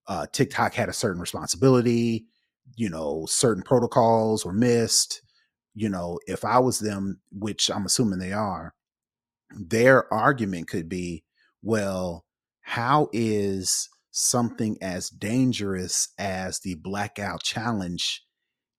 uh, 0.09 0.27
TikTok 0.33 0.75
had 0.75 0.89
a 0.89 0.95
certain 0.95 1.21
responsibility, 1.21 2.27
you 2.77 2.89
know, 2.89 3.27
certain 3.27 3.63
protocols 3.63 4.45
were 4.45 4.53
missed 4.53 5.23
you 5.74 5.89
know, 5.89 6.19
if 6.27 6.44
I 6.44 6.59
was 6.59 6.78
them, 6.78 7.20
which 7.31 7.70
I'm 7.70 7.86
assuming 7.86 8.19
they 8.19 8.32
are, 8.32 8.74
their 9.51 10.12
argument 10.12 10.69
could 10.69 10.89
be, 10.89 11.24
well, 11.62 12.24
how 12.62 13.09
is 13.12 13.89
something 14.11 14.77
as 14.82 15.09
dangerous 15.09 16.09
as 16.19 16.61
the 16.61 16.74
blackout 16.74 17.43
challenge 17.43 18.23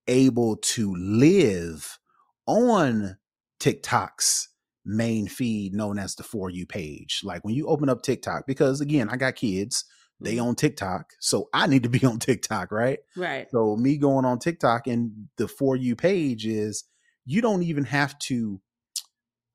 able 0.07 0.57
to 0.57 0.93
live 0.95 1.97
on 2.45 3.17
TikTok's 3.59 4.49
main 4.85 5.27
feed 5.27 5.73
known 5.73 5.97
as 5.97 6.15
the 6.15 6.23
For 6.23 6.49
You 6.49 6.65
page? 6.65 7.21
Like 7.23 7.43
when 7.43 7.55
you 7.55 7.67
open 7.67 7.89
up 7.89 8.03
TikTok, 8.03 8.45
because 8.45 8.81
again, 8.81 9.09
I 9.09 9.17
got 9.17 9.35
kids, 9.35 9.85
they 10.23 10.39
on 10.39 10.55
TikTok, 10.55 11.11
so 11.19 11.49
I 11.53 11.67
need 11.67 11.83
to 11.83 11.89
be 11.89 12.03
on 12.05 12.19
TikTok, 12.19 12.71
right? 12.71 12.99
Right. 13.15 13.47
So 13.51 13.75
me 13.75 13.97
going 13.97 14.25
on 14.25 14.39
TikTok 14.39 14.87
and 14.87 15.27
the 15.37 15.47
for 15.47 15.75
you 15.75 15.95
page 15.95 16.45
is 16.45 16.85
you 17.25 17.41
don't 17.41 17.63
even 17.63 17.85
have 17.85 18.17
to 18.19 18.59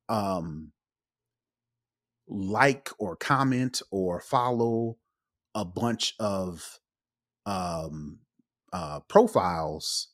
um 0.08 0.72
like 2.28 2.90
or 2.98 3.16
comment 3.16 3.80
or 3.90 4.20
follow 4.20 4.96
a 5.54 5.64
bunch 5.64 6.14
of 6.18 6.78
um 7.46 8.18
uh 8.72 9.00
profiles 9.00 10.08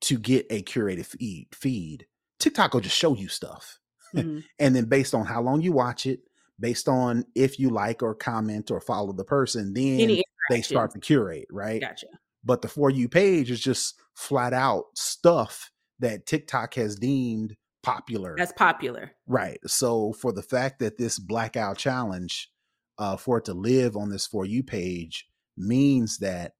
to 0.00 0.18
get 0.18 0.46
a 0.50 0.62
curated 0.62 1.06
feed 1.06 1.48
feed 1.52 2.06
tiktok 2.38 2.74
will 2.74 2.80
just 2.80 2.96
show 2.96 3.14
you 3.14 3.28
stuff 3.28 3.78
mm-hmm. 4.14 4.40
and 4.58 4.74
then 4.74 4.86
based 4.86 5.14
on 5.14 5.26
how 5.26 5.40
long 5.40 5.60
you 5.60 5.72
watch 5.72 6.06
it 6.06 6.20
based 6.60 6.88
on 6.88 7.24
if 7.34 7.58
you 7.58 7.70
like 7.70 8.02
or 8.02 8.14
comment 8.14 8.70
or 8.70 8.80
follow 8.80 9.12
the 9.12 9.24
person, 9.24 9.72
then 9.74 10.20
they 10.50 10.62
start 10.62 10.92
to 10.92 10.98
curate, 10.98 11.46
right? 11.50 11.80
Gotcha. 11.80 12.06
But 12.44 12.62
the 12.62 12.68
For 12.68 12.90
You 12.90 13.08
page 13.08 13.50
is 13.50 13.60
just 13.60 14.00
flat 14.14 14.52
out 14.52 14.84
stuff 14.94 15.70
that 15.98 16.26
TikTok 16.26 16.74
has 16.74 16.96
deemed 16.96 17.56
popular. 17.82 18.34
That's 18.36 18.52
popular. 18.52 19.12
Right. 19.26 19.58
So 19.66 20.12
for 20.12 20.32
the 20.32 20.42
fact 20.42 20.78
that 20.80 20.98
this 20.98 21.18
blackout 21.18 21.78
challenge, 21.78 22.50
uh, 22.98 23.16
for 23.16 23.38
it 23.38 23.44
to 23.46 23.54
live 23.54 23.96
on 23.96 24.10
this 24.10 24.26
For 24.26 24.44
You 24.44 24.62
page 24.62 25.26
means 25.56 26.18
that 26.18 26.52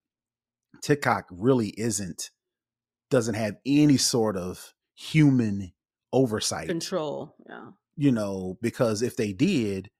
TikTok 0.82 1.26
really 1.30 1.68
isn't, 1.76 2.30
doesn't 3.10 3.34
have 3.34 3.56
any 3.64 3.96
sort 3.96 4.36
of 4.36 4.74
human 4.94 5.72
oversight. 6.12 6.68
Control. 6.68 7.34
Yeah 7.48 7.70
you 7.98 8.12
know, 8.12 8.56
because 8.62 9.02
if 9.02 9.16
they 9.16 9.32
did, 9.32 9.90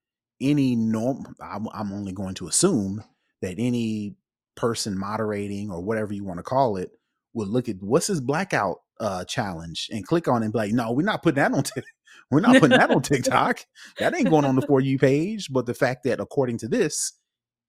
any 0.41 0.77
norm, 0.77 1.35
I'm, 1.43 1.66
I'm 1.75 1.93
only 1.93 2.12
going 2.12 2.37
to 2.37 2.47
assume 2.47 3.03
that 3.43 3.57
any 3.59 4.15
person 4.55 4.97
moderating 4.97 5.73
or 5.73 5.83
whatever 5.83 6.15
you 6.15 6.25
want 6.25 6.39
to 6.39 6.45
call 6.45 6.77
it 6.77 6.93
would 7.35 7.49
look 7.49 7.69
at 7.69 7.83
what's 7.83 8.07
this 8.07 8.20
blackout 8.20 8.79
uh, 9.01 9.25
challenge 9.25 9.89
and 9.93 10.07
click 10.07 10.29
on 10.29 10.43
it 10.43 10.47
and 10.47 10.53
be 10.53 10.59
like, 10.59 10.73
no, 10.73 10.93
we're 10.93 11.03
not 11.03 11.25
putting 11.25 11.43
that 11.43 11.53
on. 11.53 11.65
T- 11.65 11.83
we're 12.31 12.39
not 12.39 12.61
putting 12.61 12.79
that 12.79 12.91
on 12.93 13.03
TikTok. 13.03 13.66
That 13.99 14.15
ain't 14.15 14.31
going 14.31 14.45
on 14.45 14.55
the 14.55 14.62
for 14.62 14.81
you 14.81 14.97
page. 14.97 15.49
But 15.51 15.66
the 15.66 15.75
fact 15.75 16.05
that 16.05 16.20
according 16.20 16.59
to 16.59 16.69
this, 16.69 17.15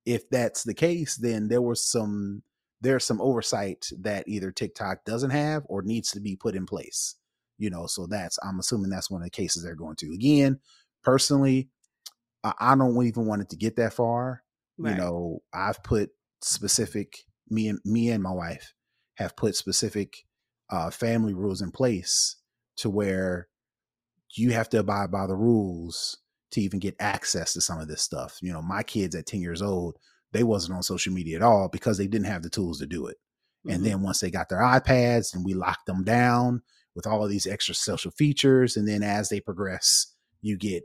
if 0.06 0.30
that's 0.30 0.64
the 0.64 0.76
case, 0.76 1.18
then 1.18 1.47
there 1.47 1.61
was 1.61 1.84
some 1.84 2.43
there's 2.81 3.03
some 3.03 3.19
oversight 3.19 3.89
that 3.99 4.27
either 4.27 4.51
TikTok 4.51 5.06
doesn't 5.06 5.31
have 5.31 5.64
or 5.65 5.81
needs 5.81 6.11
to 6.11 6.19
be 6.19 6.35
put 6.35 6.56
in 6.56 6.68
place 6.68 7.15
you 7.60 7.69
know 7.69 7.86
so 7.86 8.07
that's 8.07 8.40
i'm 8.44 8.60
assuming 8.60 8.90
that's 8.90 9.11
one 9.11 9.22
of 9.22 9.26
the 9.26 9.30
cases 9.30 9.64
they're 9.64 9.76
going 9.76 9.95
to 9.95 10.11
again 10.14 10.60
personally 11.03 11.69
i 12.44 12.76
don't 12.76 13.06
even 13.06 13.27
want 13.27 13.41
it 13.41 13.49
to 13.49 13.56
get 13.56 13.76
that 13.76 13.94
far 13.94 14.41
Right. 14.80 14.91
You 14.91 14.98
know, 14.98 15.40
I've 15.53 15.84
put 15.84 16.11
specific 16.41 17.18
me 17.49 17.68
and 17.68 17.80
me 17.84 18.10
and 18.10 18.23
my 18.23 18.31
wife 18.31 18.73
have 19.15 19.36
put 19.36 19.56
specific 19.56 20.23
uh, 20.69 20.90
family 20.90 21.34
rules 21.34 21.61
in 21.61 21.72
place 21.72 22.38
to 22.77 22.90
where 22.90 23.49
you 24.36 24.52
have 24.52 24.69
to 24.69 24.80
abide 24.80 25.11
by 25.11 25.27
the 25.27 25.36
rules 25.36 26.19
to 26.52 26.61
even 26.61 26.80
get 26.80 26.95
access 26.99 27.53
to 27.53 27.61
some 27.61 27.80
of 27.80 27.90
this 27.90 28.02
stuff. 28.02 28.38
You 28.41 28.53
know, 28.53 28.61
my 28.61 28.81
kids 28.84 29.15
at 29.15 29.26
10 29.26 29.41
years 29.41 29.61
old, 29.61 29.98
they 30.31 30.44
wasn't 30.44 30.76
on 30.76 30.84
social 30.84 31.11
media 31.11 31.36
at 31.36 31.44
all 31.44 31.68
because 31.68 31.98
they 31.98 32.07
didn't 32.07 32.27
have 32.27 32.44
the 32.44 32.49
tools 32.49 32.80
to 32.80 32.86
do 32.86 33.07
it. 33.07 33.18
Mm-hmm. 33.65 33.76
And 33.76 33.86
then 33.86 34.02
once 34.02 34.22
they 34.22 34.31
got 34.31 34.48
their 34.48 34.61
iPads 34.61 35.36
and 35.36 35.44
we 35.44 35.53
locked 35.53 35.88
them 35.88 36.06
down 36.06 36.61
with 36.99 37.07
all 37.07 37.23
of 37.23 37.30
these 37.30 37.47
extra 37.47 37.73
social 37.73 38.11
features, 38.11 38.76
and 38.76 38.85
then 38.85 39.03
as 39.03 39.30
they 39.30 39.39
progress, 39.39 40.13
you 40.41 40.57
get 40.57 40.84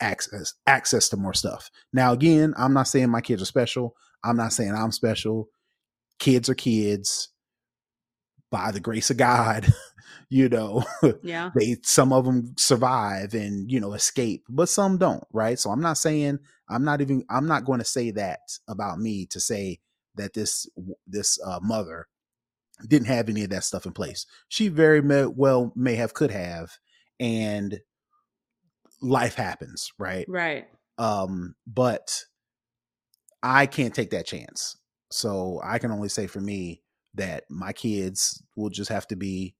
access 0.00 0.54
access 0.66 1.10
to 1.10 1.18
more 1.18 1.34
stuff. 1.34 1.70
Now 1.92 2.14
again, 2.14 2.54
I'm 2.56 2.72
not 2.72 2.88
saying 2.88 3.10
my 3.10 3.20
kids 3.20 3.42
are 3.42 3.46
special. 3.46 3.94
I'm 4.24 4.38
not 4.38 4.54
saying 4.54 4.74
I'm 4.74 4.90
special. 4.90 5.50
Kids 6.18 6.48
are 6.48 6.54
kids 6.54 7.28
by 8.50 8.70
the 8.70 8.80
grace 8.80 9.10
of 9.10 9.18
God. 9.18 9.70
you 10.30 10.48
know 10.48 10.84
yeah 11.22 11.50
they 11.58 11.76
some 11.82 12.12
of 12.12 12.24
them 12.24 12.54
survive 12.58 13.34
and 13.34 13.70
you 13.70 13.80
know 13.80 13.92
escape 13.92 14.44
but 14.48 14.68
some 14.68 14.98
don't 14.98 15.24
right 15.32 15.58
so 15.58 15.70
i'm 15.70 15.80
not 15.80 15.96
saying 15.96 16.38
i'm 16.68 16.84
not 16.84 17.00
even 17.00 17.24
i'm 17.30 17.46
not 17.46 17.64
going 17.64 17.78
to 17.78 17.84
say 17.84 18.10
that 18.10 18.40
about 18.68 18.98
me 18.98 19.26
to 19.26 19.40
say 19.40 19.78
that 20.16 20.34
this 20.34 20.66
this 21.06 21.38
uh, 21.44 21.60
mother 21.62 22.06
didn't 22.86 23.08
have 23.08 23.28
any 23.28 23.44
of 23.44 23.50
that 23.50 23.64
stuff 23.64 23.86
in 23.86 23.92
place. 23.92 24.26
She 24.48 24.68
very 24.68 25.02
may, 25.02 25.26
well 25.26 25.72
may 25.74 25.96
have 25.96 26.14
could 26.14 26.30
have 26.30 26.70
and 27.18 27.80
life 29.00 29.34
happens 29.34 29.90
right? 29.98 30.26
Right. 30.28 30.66
Um 30.98 31.54
but 31.66 32.24
i 33.42 33.66
can't 33.66 33.94
take 33.94 34.10
that 34.10 34.26
chance. 34.26 34.76
So 35.10 35.60
i 35.64 35.78
can 35.78 35.90
only 35.90 36.08
say 36.08 36.26
for 36.26 36.40
me 36.40 36.82
that 37.14 37.44
my 37.50 37.72
kids 37.72 38.42
will 38.56 38.70
just 38.70 38.90
have 38.90 39.06
to 39.08 39.16
be 39.16 39.54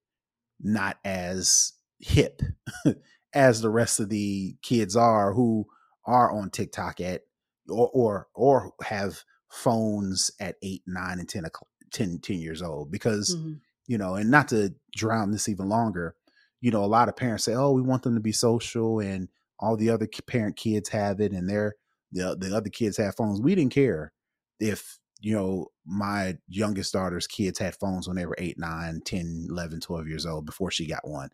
not 0.60 0.98
as 1.04 1.72
hip 2.00 2.40
as 3.34 3.60
the 3.60 3.70
rest 3.70 4.00
of 4.00 4.08
the 4.08 4.56
kids 4.62 4.96
are 4.96 5.32
who 5.32 5.66
are 6.06 6.30
on 6.30 6.50
TikTok 6.50 7.00
at 7.00 7.22
or 7.68 7.90
or 7.92 8.28
or 8.34 8.72
have 8.82 9.22
phones 9.48 10.30
at 10.40 10.56
8 10.62 10.82
9 10.86 11.18
and 11.18 11.28
10 11.28 11.44
10, 11.92 12.18
10 12.18 12.38
years 12.38 12.62
old 12.62 12.90
because 12.90 13.34
mm-hmm. 13.34 13.54
you 13.86 13.98
know 13.98 14.14
and 14.14 14.30
not 14.30 14.48
to 14.48 14.74
drown 14.94 15.30
this 15.30 15.48
even 15.48 15.68
longer 15.68 16.14
you 16.60 16.70
know 16.70 16.84
a 16.84 16.86
lot 16.86 17.08
of 17.08 17.16
parents 17.16 17.44
say 17.44 17.54
oh 17.54 17.70
we 17.70 17.82
want 17.82 18.02
them 18.02 18.14
to 18.14 18.20
be 18.20 18.32
social 18.32 19.00
and 19.00 19.28
all 19.58 19.76
the 19.76 19.90
other 19.90 20.08
parent 20.26 20.56
kids 20.56 20.88
have 20.88 21.20
it 21.20 21.32
and 21.32 21.48
they're 21.48 21.74
the, 22.12 22.36
the 22.38 22.56
other 22.56 22.70
kids 22.70 22.96
have 22.96 23.14
phones 23.16 23.40
we 23.40 23.54
didn't 23.54 23.74
care 23.74 24.12
if 24.60 24.98
you 25.20 25.34
know, 25.34 25.66
my 25.84 26.36
youngest 26.48 26.92
daughter's 26.92 27.26
kids 27.26 27.58
had 27.58 27.76
phones 27.76 28.06
when 28.06 28.16
they 28.16 28.26
were 28.26 28.36
8, 28.38 28.58
9, 28.58 29.00
10, 29.04 29.46
11, 29.50 29.80
12 29.80 30.08
years 30.08 30.26
old 30.26 30.46
before 30.46 30.70
she 30.70 30.86
got 30.86 31.06
one. 31.08 31.30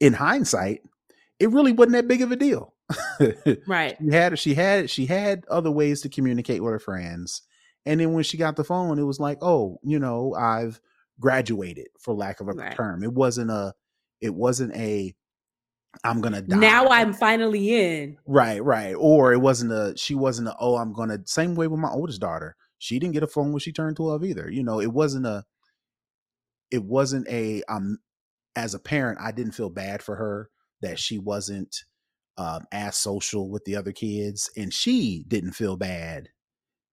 In 0.00 0.12
hindsight, 0.14 0.82
it 1.38 1.50
really 1.50 1.72
wasn't 1.72 1.92
that 1.94 2.08
big 2.08 2.22
of 2.22 2.32
a 2.32 2.36
deal. 2.36 2.74
right. 3.66 3.96
She 4.00 4.10
had 4.10 4.38
she 4.38 4.54
had 4.54 4.90
she 4.90 5.06
had 5.06 5.44
other 5.50 5.70
ways 5.70 6.00
to 6.02 6.08
communicate 6.08 6.62
with 6.62 6.72
her 6.72 6.78
friends. 6.78 7.42
And 7.88 7.98
then 7.98 8.12
when 8.12 8.22
she 8.22 8.36
got 8.36 8.56
the 8.56 8.64
phone, 8.64 8.98
it 8.98 9.04
was 9.04 9.18
like, 9.18 9.38
oh, 9.40 9.78
you 9.82 9.98
know, 9.98 10.34
I've 10.34 10.78
graduated 11.18 11.86
for 11.98 12.12
lack 12.12 12.40
of 12.40 12.48
a 12.48 12.52
right. 12.52 12.76
term. 12.76 13.02
It 13.02 13.14
wasn't 13.14 13.50
a 13.50 13.72
it 14.20 14.34
wasn't 14.34 14.76
a 14.76 15.14
I'm 16.04 16.20
gonna 16.20 16.42
die. 16.42 16.58
Now 16.58 16.88
I'm 16.88 17.14
finally 17.14 17.74
in. 17.74 18.18
Right, 18.26 18.62
right. 18.62 18.92
Or 18.92 19.32
it 19.32 19.40
wasn't 19.40 19.72
a 19.72 19.94
she 19.96 20.14
wasn't 20.14 20.48
a 20.48 20.56
oh 20.60 20.76
I'm 20.76 20.92
gonna 20.92 21.20
same 21.24 21.54
way 21.54 21.66
with 21.66 21.80
my 21.80 21.88
oldest 21.88 22.20
daughter. 22.20 22.56
She 22.76 22.98
didn't 22.98 23.14
get 23.14 23.22
a 23.22 23.26
phone 23.26 23.52
when 23.52 23.60
she 23.60 23.72
turned 23.72 23.96
12 23.96 24.22
either. 24.22 24.50
You 24.50 24.62
know, 24.62 24.80
it 24.80 24.92
wasn't 24.92 25.24
a 25.24 25.44
it 26.70 26.84
wasn't 26.84 27.26
a 27.28 27.62
um 27.70 28.00
as 28.54 28.74
a 28.74 28.78
parent, 28.78 29.18
I 29.18 29.32
didn't 29.32 29.52
feel 29.52 29.70
bad 29.70 30.02
for 30.02 30.16
her 30.16 30.50
that 30.82 30.98
she 30.98 31.18
wasn't 31.18 31.74
um 32.36 32.66
as 32.70 32.98
social 32.98 33.48
with 33.48 33.64
the 33.64 33.76
other 33.76 33.92
kids. 33.92 34.50
And 34.58 34.74
she 34.74 35.24
didn't 35.26 35.52
feel 35.52 35.78
bad, 35.78 36.28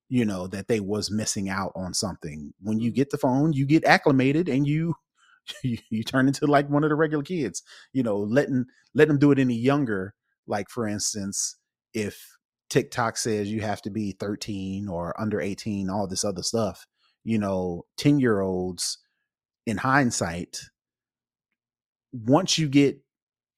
you 0.10 0.26
know, 0.26 0.48
that 0.48 0.68
they 0.68 0.80
was 0.80 1.12
missing 1.12 1.50
out 1.50 1.72
on 1.76 1.94
something. 1.94 2.54
When 2.62 2.80
you 2.80 2.90
mm-hmm. 2.90 2.96
get 2.96 3.10
the 3.10 3.18
phone, 3.18 3.54
you 3.54 3.66
get 3.66 3.86
acclimated 3.86 4.50
and 4.50 4.68
you 4.68 4.96
you, 5.64 5.78
you 5.90 6.04
turn 6.04 6.28
into 6.28 6.46
like 6.46 6.70
one 6.70 6.84
of 6.84 6.90
the 6.90 6.96
regular 6.96 7.24
kids 7.24 7.64
you 7.94 8.04
know 8.04 8.18
letting 8.18 8.66
let 8.94 9.08
them 9.08 9.20
do 9.20 9.32
it 9.32 9.40
any 9.40 9.56
younger 9.56 10.14
like 10.48 10.70
for 10.70 10.88
instance 10.88 11.58
if 11.94 12.38
tiktok 12.70 13.18
says 13.18 13.52
you 13.52 13.62
have 13.62 13.82
to 13.82 13.90
be 13.90 14.16
13 14.20 14.88
or 14.88 15.20
under 15.20 15.40
18 15.40 15.90
all 15.90 16.08
this 16.08 16.26
other 16.26 16.44
stuff 16.44 16.86
you 17.24 17.38
know 17.38 17.84
10 17.98 18.20
year 18.20 18.42
olds 18.42 18.98
in 19.66 19.78
hindsight 19.78 20.60
once 22.12 22.58
you 22.58 22.68
get 22.68 23.00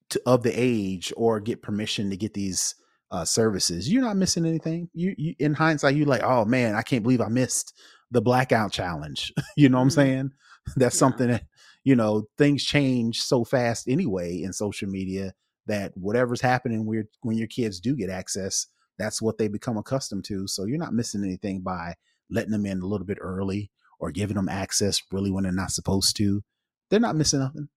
to, 0.09 0.21
of 0.25 0.43
the 0.43 0.53
age 0.53 1.13
or 1.15 1.39
get 1.39 1.61
permission 1.61 2.09
to 2.09 2.17
get 2.17 2.33
these 2.33 2.75
uh, 3.11 3.25
services 3.25 3.91
you're 3.91 4.03
not 4.03 4.17
missing 4.17 4.45
anything. 4.45 4.89
You, 4.93 5.15
you 5.17 5.35
in 5.39 5.53
hindsight 5.53 5.95
you're 5.95 6.07
like 6.07 6.23
oh 6.23 6.45
man 6.45 6.75
i 6.75 6.81
can't 6.81 7.03
believe 7.03 7.21
i 7.21 7.29
missed 7.29 7.73
the 8.11 8.21
blackout 8.21 8.71
challenge. 8.71 9.33
You 9.57 9.69
know 9.69 9.77
what 9.77 9.83
i'm 9.83 9.87
mm-hmm. 9.89 9.95
saying? 9.95 10.31
That's 10.75 10.95
yeah. 10.95 10.99
something 10.99 11.27
that 11.29 11.45
you 11.83 11.95
know 11.95 12.27
things 12.37 12.63
change 12.63 13.19
so 13.19 13.43
fast 13.43 13.87
anyway 13.87 14.41
in 14.41 14.53
social 14.53 14.89
media 14.89 15.33
that 15.67 15.91
whatever's 15.95 16.41
happening 16.41 16.85
when, 16.85 17.07
when 17.21 17.37
your 17.37 17.47
kids 17.47 17.79
do 17.79 17.95
get 17.95 18.09
access 18.09 18.67
that's 18.97 19.21
what 19.21 19.37
they 19.37 19.47
become 19.47 19.77
accustomed 19.77 20.25
to. 20.25 20.47
So 20.47 20.65
you're 20.65 20.77
not 20.77 20.93
missing 20.93 21.23
anything 21.23 21.61
by 21.61 21.95
letting 22.29 22.51
them 22.51 22.65
in 22.65 22.81
a 22.81 22.85
little 22.85 23.05
bit 23.05 23.19
early 23.21 23.71
or 23.99 24.11
giving 24.11 24.35
them 24.35 24.49
access 24.49 25.01
really 25.11 25.31
when 25.31 25.43
they're 25.43 25.53
not 25.53 25.71
supposed 25.71 26.17
to. 26.17 26.43
They're 26.89 26.99
not 26.99 27.15
missing 27.15 27.39
nothing. 27.39 27.69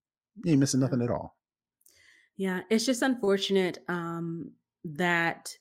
You 0.44 0.52
ain't 0.52 0.61
missing 0.61 0.81
nothing 0.81 1.02
at 1.02 1.11
all. 1.11 1.36
Yeah 2.36 2.61
it's 2.70 2.86
just 2.86 3.02
unfortunate 3.02 3.78
um, 3.89 4.52
that 4.85 5.57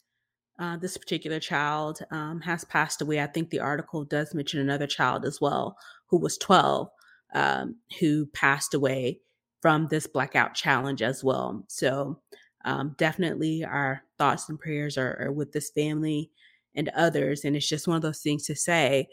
uh, 0.60 0.78
this 0.78 0.98
particular 0.98 1.40
child 1.40 2.00
um, 2.12 2.42
has 2.42 2.64
passed 2.66 3.02
away. 3.02 3.22
I 3.22 3.28
think 3.28 3.50
the 3.50 3.60
article 3.60 4.04
does 4.04 4.34
mention 4.34 4.60
another 4.60 4.88
child 4.88 5.26
as 5.26 5.40
well 5.40 5.78
who 6.08 6.18
was 6.18 6.38
12 6.38 6.90
um, 7.34 7.76
who 8.00 8.26
passed 8.28 8.74
away 8.74 9.20
from 9.62 9.88
this 9.88 10.08
blackout 10.08 10.54
challenge 10.54 11.02
as 11.02 11.24
well. 11.24 11.64
So, 11.68 12.20
um, 12.66 12.96
definitely 12.98 13.64
our 13.64 14.04
thoughts 14.18 14.50
and 14.50 14.60
prayers 14.60 14.98
are, 14.98 15.18
are 15.22 15.32
with 15.32 15.54
this 15.54 15.70
family 15.70 16.30
and 16.76 16.90
others. 16.90 17.46
And 17.46 17.56
it's 17.56 17.68
just 17.68 17.88
one 17.88 17.96
of 17.96 18.02
those 18.02 18.20
things 18.20 18.46
to 18.48 18.56
say 18.56 19.08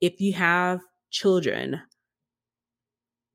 if 0.00 0.20
you 0.20 0.34
have 0.34 0.80
children, 1.10 1.80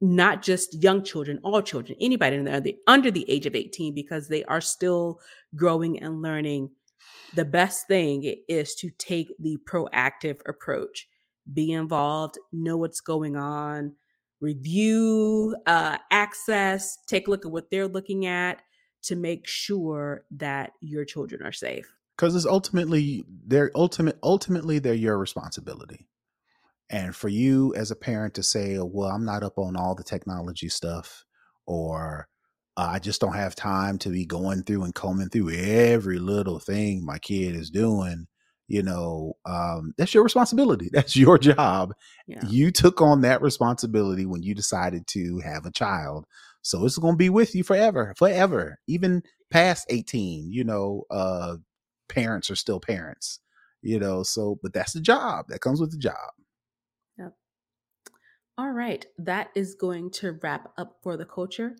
not 0.01 0.41
just 0.41 0.81
young 0.83 1.03
children, 1.03 1.39
all 1.43 1.61
children, 1.61 1.97
anybody 2.01 2.37
under 2.37 2.59
the, 2.59 2.75
under 2.87 3.11
the 3.11 3.29
age 3.29 3.45
of 3.45 3.55
18, 3.55 3.95
because 3.95 4.27
they 4.27 4.43
are 4.45 4.61
still 4.61 5.19
growing 5.55 6.01
and 6.01 6.21
learning, 6.21 6.69
the 7.33 7.45
best 7.45 7.87
thing 7.87 8.35
is 8.47 8.75
to 8.75 8.89
take 8.97 9.33
the 9.39 9.57
proactive 9.69 10.39
approach. 10.47 11.07
Be 11.51 11.71
involved, 11.71 12.37
know 12.51 12.77
what's 12.77 13.01
going 13.01 13.35
on, 13.35 13.93
review, 14.41 15.55
uh, 15.65 15.97
access, 16.11 16.97
take 17.07 17.27
a 17.27 17.31
look 17.31 17.45
at 17.45 17.51
what 17.51 17.69
they're 17.69 17.87
looking 17.87 18.25
at 18.25 18.61
to 19.03 19.15
make 19.15 19.47
sure 19.47 20.25
that 20.31 20.71
your 20.81 21.05
children 21.05 21.43
are 21.43 21.51
safe. 21.51 21.85
Because 22.15 22.35
it's 22.35 22.45
ultimately 22.45 23.25
they're 23.45 23.71
ultimate 23.75 24.17
ultimately 24.23 24.79
they're 24.79 24.93
your 24.93 25.17
responsibility. 25.17 26.07
And 26.89 27.15
for 27.15 27.29
you 27.29 27.73
as 27.75 27.91
a 27.91 27.95
parent 27.95 28.35
to 28.35 28.43
say, 28.43 28.77
well, 28.79 29.09
I'm 29.09 29.25
not 29.25 29.43
up 29.43 29.57
on 29.57 29.75
all 29.75 29.95
the 29.95 30.03
technology 30.03 30.69
stuff, 30.69 31.25
or 31.65 32.27
uh, 32.77 32.89
I 32.93 32.99
just 32.99 33.21
don't 33.21 33.35
have 33.35 33.55
time 33.55 33.97
to 33.99 34.09
be 34.09 34.25
going 34.25 34.63
through 34.63 34.83
and 34.83 34.93
combing 34.93 35.29
through 35.29 35.51
every 35.51 36.19
little 36.19 36.59
thing 36.59 37.05
my 37.05 37.17
kid 37.17 37.55
is 37.55 37.69
doing 37.69 38.27
you 38.67 38.83
know 38.83 39.33
um, 39.45 39.93
that's 39.97 40.13
your 40.13 40.23
responsibility. 40.23 40.89
That's 40.93 41.15
your 41.15 41.37
job. 41.37 41.93
Yeah. 42.27 42.41
you 42.47 42.71
took 42.71 42.99
on 42.99 43.21
that 43.21 43.41
responsibility 43.41 44.25
when 44.25 44.41
you 44.41 44.55
decided 44.55 45.05
to 45.07 45.39
have 45.39 45.65
a 45.65 45.71
child. 45.71 46.25
So 46.63 46.83
it's 46.83 46.97
going 46.97 47.13
to 47.13 47.17
be 47.17 47.29
with 47.29 47.53
you 47.53 47.63
forever 47.63 48.15
forever 48.17 48.79
even 48.87 49.21
past 49.51 49.85
18 49.89 50.51
you 50.51 50.63
know 50.63 51.03
uh 51.11 51.55
parents 52.09 52.49
are 52.49 52.55
still 52.55 52.79
parents 52.79 53.39
you 53.83 53.99
know 53.99 54.23
so 54.23 54.57
but 54.63 54.73
that's 54.73 54.93
the 54.93 54.99
job 54.99 55.45
that 55.47 55.61
comes 55.61 55.79
with 55.79 55.91
the 55.91 55.97
job 55.97 56.31
all 58.57 58.71
right 58.71 59.07
that 59.17 59.49
is 59.55 59.75
going 59.75 60.09
to 60.09 60.37
wrap 60.41 60.71
up 60.77 60.97
for 61.01 61.17
the 61.17 61.25
culture 61.25 61.75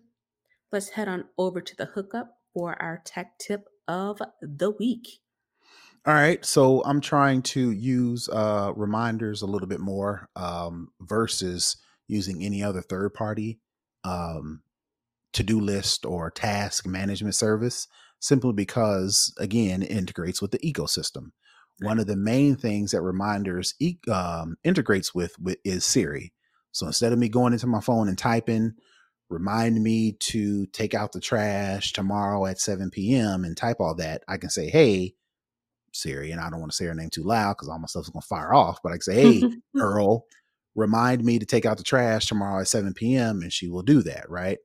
let's 0.72 0.90
head 0.90 1.08
on 1.08 1.24
over 1.38 1.60
to 1.60 1.76
the 1.76 1.86
hookup 1.86 2.38
for 2.52 2.80
our 2.82 3.02
tech 3.04 3.38
tip 3.38 3.68
of 3.88 4.20
the 4.40 4.70
week 4.70 5.20
all 6.06 6.14
right, 6.14 6.44
so 6.44 6.84
I'm 6.84 7.00
trying 7.00 7.42
to 7.42 7.72
use 7.72 8.28
uh, 8.28 8.72
reminders 8.76 9.42
a 9.42 9.46
little 9.46 9.66
bit 9.66 9.80
more 9.80 10.28
um, 10.36 10.92
versus 11.00 11.78
using 12.06 12.44
any 12.44 12.62
other 12.62 12.80
third 12.80 13.12
party 13.12 13.58
um, 14.04 14.62
to 15.32 15.42
do 15.42 15.60
list 15.60 16.06
or 16.06 16.30
task 16.30 16.86
management 16.86 17.34
service, 17.34 17.88
simply 18.20 18.52
because, 18.52 19.34
again, 19.38 19.82
it 19.82 19.90
integrates 19.90 20.40
with 20.40 20.52
the 20.52 20.60
ecosystem. 20.60 21.32
one 21.80 21.98
of 21.98 22.06
the 22.06 22.16
main 22.16 22.54
things 22.54 22.92
that 22.92 23.02
reminders 23.02 23.74
e- 23.80 23.98
um, 24.08 24.56
integrates 24.62 25.12
with, 25.12 25.36
with 25.40 25.58
is 25.64 25.84
Siri. 25.84 26.32
So 26.76 26.86
instead 26.86 27.14
of 27.14 27.18
me 27.18 27.30
going 27.30 27.54
into 27.54 27.66
my 27.66 27.80
phone 27.80 28.06
and 28.06 28.18
typing, 28.18 28.74
remind 29.30 29.82
me 29.82 30.12
to 30.12 30.66
take 30.66 30.92
out 30.92 31.12
the 31.12 31.22
trash 31.22 31.94
tomorrow 31.94 32.44
at 32.44 32.60
7 32.60 32.90
p.m. 32.90 33.46
and 33.46 33.56
type 33.56 33.78
all 33.80 33.94
that, 33.94 34.22
I 34.28 34.36
can 34.36 34.50
say, 34.50 34.68
hey, 34.68 35.14
Siri, 35.94 36.32
and 36.32 36.38
I 36.38 36.50
don't 36.50 36.60
want 36.60 36.72
to 36.72 36.76
say 36.76 36.84
her 36.84 36.94
name 36.94 37.08
too 37.08 37.22
loud 37.22 37.54
because 37.54 37.70
all 37.70 37.78
my 37.78 37.86
stuff's 37.86 38.10
gonna 38.10 38.20
fire 38.20 38.52
off, 38.52 38.80
but 38.82 38.90
I 38.90 38.96
can 38.96 39.00
say, 39.00 39.14
hey, 39.14 39.42
Earl, 39.80 40.26
remind 40.74 41.24
me 41.24 41.38
to 41.38 41.46
take 41.46 41.64
out 41.64 41.78
the 41.78 41.82
trash 41.82 42.26
tomorrow 42.26 42.60
at 42.60 42.68
7 42.68 42.92
p.m. 42.92 43.40
and 43.40 43.50
she 43.50 43.70
will 43.70 43.82
do 43.82 44.02
that, 44.02 44.28
right? 44.28 44.58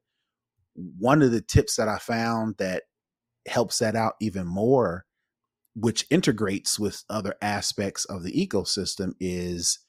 One 0.76 1.22
of 1.22 1.32
the 1.32 1.42
tips 1.42 1.78
that 1.78 1.88
I 1.88 1.98
found 1.98 2.56
that 2.58 2.84
helps 3.48 3.78
that 3.78 3.96
out 3.96 4.16
even 4.20 4.46
more, 4.46 5.06
which 5.76 6.08
integrates 6.10 6.78
with 6.78 7.06
other 7.10 7.36
aspects 7.42 8.04
of 8.04 8.24
the 8.24 8.34
ecosystem, 8.34 9.14
is 9.22 9.80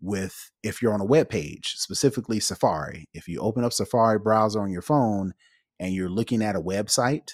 with 0.00 0.50
if 0.62 0.82
you're 0.82 0.94
on 0.94 1.00
a 1.00 1.06
web 1.06 1.28
page, 1.28 1.74
specifically 1.76 2.40
Safari. 2.40 3.06
If 3.14 3.28
you 3.28 3.40
open 3.40 3.64
up 3.64 3.72
Safari 3.72 4.18
browser 4.18 4.60
on 4.60 4.70
your 4.70 4.82
phone 4.82 5.34
and 5.80 5.92
you're 5.92 6.10
looking 6.10 6.42
at 6.42 6.56
a 6.56 6.60
website 6.60 7.30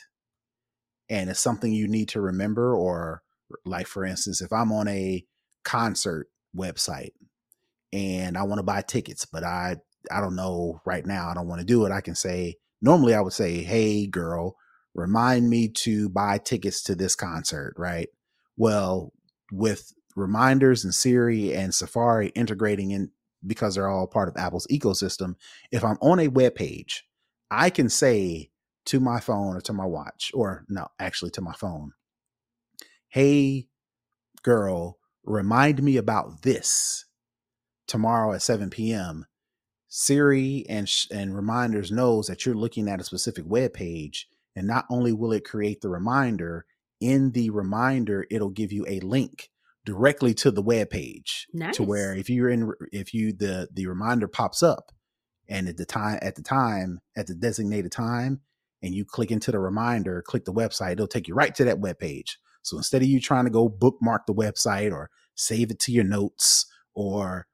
and 1.08 1.28
it's 1.30 1.40
something 1.40 1.72
you 1.72 1.88
need 1.88 2.08
to 2.10 2.20
remember, 2.20 2.74
or 2.76 3.22
like 3.64 3.86
for 3.86 4.04
instance, 4.04 4.40
if 4.40 4.52
I'm 4.52 4.72
on 4.72 4.88
a 4.88 5.24
concert 5.64 6.28
website 6.56 7.12
and 7.92 8.38
I 8.38 8.44
want 8.44 8.58
to 8.58 8.64
buy 8.64 8.82
tickets, 8.82 9.24
but 9.26 9.44
I 9.44 9.76
I 10.10 10.20
don't 10.20 10.36
know 10.36 10.80
right 10.86 11.04
now, 11.04 11.28
I 11.28 11.34
don't 11.34 11.48
want 11.48 11.60
to 11.60 11.66
do 11.66 11.84
it. 11.84 11.92
I 11.92 12.00
can 12.00 12.14
say 12.14 12.56
normally 12.80 13.14
I 13.14 13.20
would 13.20 13.32
say, 13.32 13.62
"Hey 13.62 14.06
girl, 14.06 14.56
remind 14.94 15.50
me 15.50 15.68
to 15.68 16.08
buy 16.08 16.38
tickets 16.38 16.82
to 16.84 16.94
this 16.94 17.14
concert," 17.16 17.74
right? 17.76 18.08
Well, 18.56 19.12
with 19.52 19.92
reminders 20.16 20.84
and 20.84 20.94
Siri 20.94 21.54
and 21.54 21.74
Safari 21.74 22.28
integrating 22.28 22.90
in 22.90 23.10
because 23.46 23.74
they're 23.74 23.88
all 23.88 24.06
part 24.06 24.28
of 24.28 24.36
Apple's 24.36 24.66
ecosystem, 24.70 25.34
if 25.70 25.84
I'm 25.84 25.98
on 26.00 26.20
a 26.20 26.28
web 26.28 26.54
page, 26.54 27.04
I 27.50 27.70
can 27.70 27.88
say 27.88 28.50
to 28.86 29.00
my 29.00 29.20
phone 29.20 29.56
or 29.56 29.60
to 29.62 29.72
my 29.72 29.86
watch, 29.86 30.30
or 30.34 30.64
no, 30.68 30.88
actually 30.98 31.30
to 31.32 31.40
my 31.40 31.52
phone, 31.52 31.92
hey, 33.08 33.68
girl, 34.42 34.98
remind 35.24 35.82
me 35.82 35.96
about 35.96 36.42
this 36.42 37.06
tomorrow 37.86 38.32
at 38.32 38.42
7 38.42 38.70
p.m. 38.70 39.26
Siri 39.88 40.64
and 40.68 40.90
and 41.10 41.34
reminders 41.34 41.90
knows 41.90 42.28
that 42.28 42.46
you're 42.46 42.54
looking 42.54 42.88
at 42.88 43.00
a 43.00 43.04
specific 43.04 43.44
web 43.46 43.74
page, 43.74 44.28
and 44.54 44.66
not 44.66 44.86
only 44.88 45.12
will 45.12 45.32
it 45.32 45.44
create 45.44 45.80
the 45.80 45.88
reminder 45.88 46.66
in 47.00 47.32
the 47.32 47.50
reminder, 47.50 48.26
it'll 48.30 48.50
give 48.50 48.72
you 48.72 48.84
a 48.86 49.00
link 49.00 49.49
directly 49.90 50.32
to 50.34 50.52
the 50.52 50.62
web 50.62 50.88
page 50.88 51.48
nice. 51.52 51.74
to 51.76 51.82
where 51.82 52.14
if 52.14 52.30
you're 52.30 52.48
in 52.48 52.72
if 52.92 53.12
you 53.12 53.32
the 53.32 53.66
the 53.72 53.86
reminder 53.86 54.28
pops 54.28 54.62
up 54.62 54.92
and 55.48 55.66
at 55.68 55.76
the 55.76 55.84
time 55.84 56.16
at 56.22 56.36
the 56.36 56.42
time 56.42 57.00
at 57.16 57.26
the 57.26 57.34
designated 57.34 57.90
time 57.90 58.40
and 58.82 58.94
you 58.94 59.04
click 59.04 59.32
into 59.32 59.50
the 59.50 59.58
reminder 59.58 60.22
click 60.22 60.44
the 60.44 60.52
website 60.52 60.92
it'll 60.92 61.08
take 61.08 61.26
you 61.26 61.34
right 61.34 61.56
to 61.56 61.64
that 61.64 61.80
web 61.80 61.98
page 61.98 62.38
so 62.62 62.76
instead 62.76 63.02
of 63.02 63.08
you 63.08 63.20
trying 63.20 63.44
to 63.44 63.50
go 63.50 63.68
bookmark 63.68 64.26
the 64.26 64.34
website 64.34 64.92
or 64.92 65.10
save 65.34 65.72
it 65.72 65.80
to 65.80 65.90
your 65.90 66.04
notes 66.04 66.66
or 66.94 67.48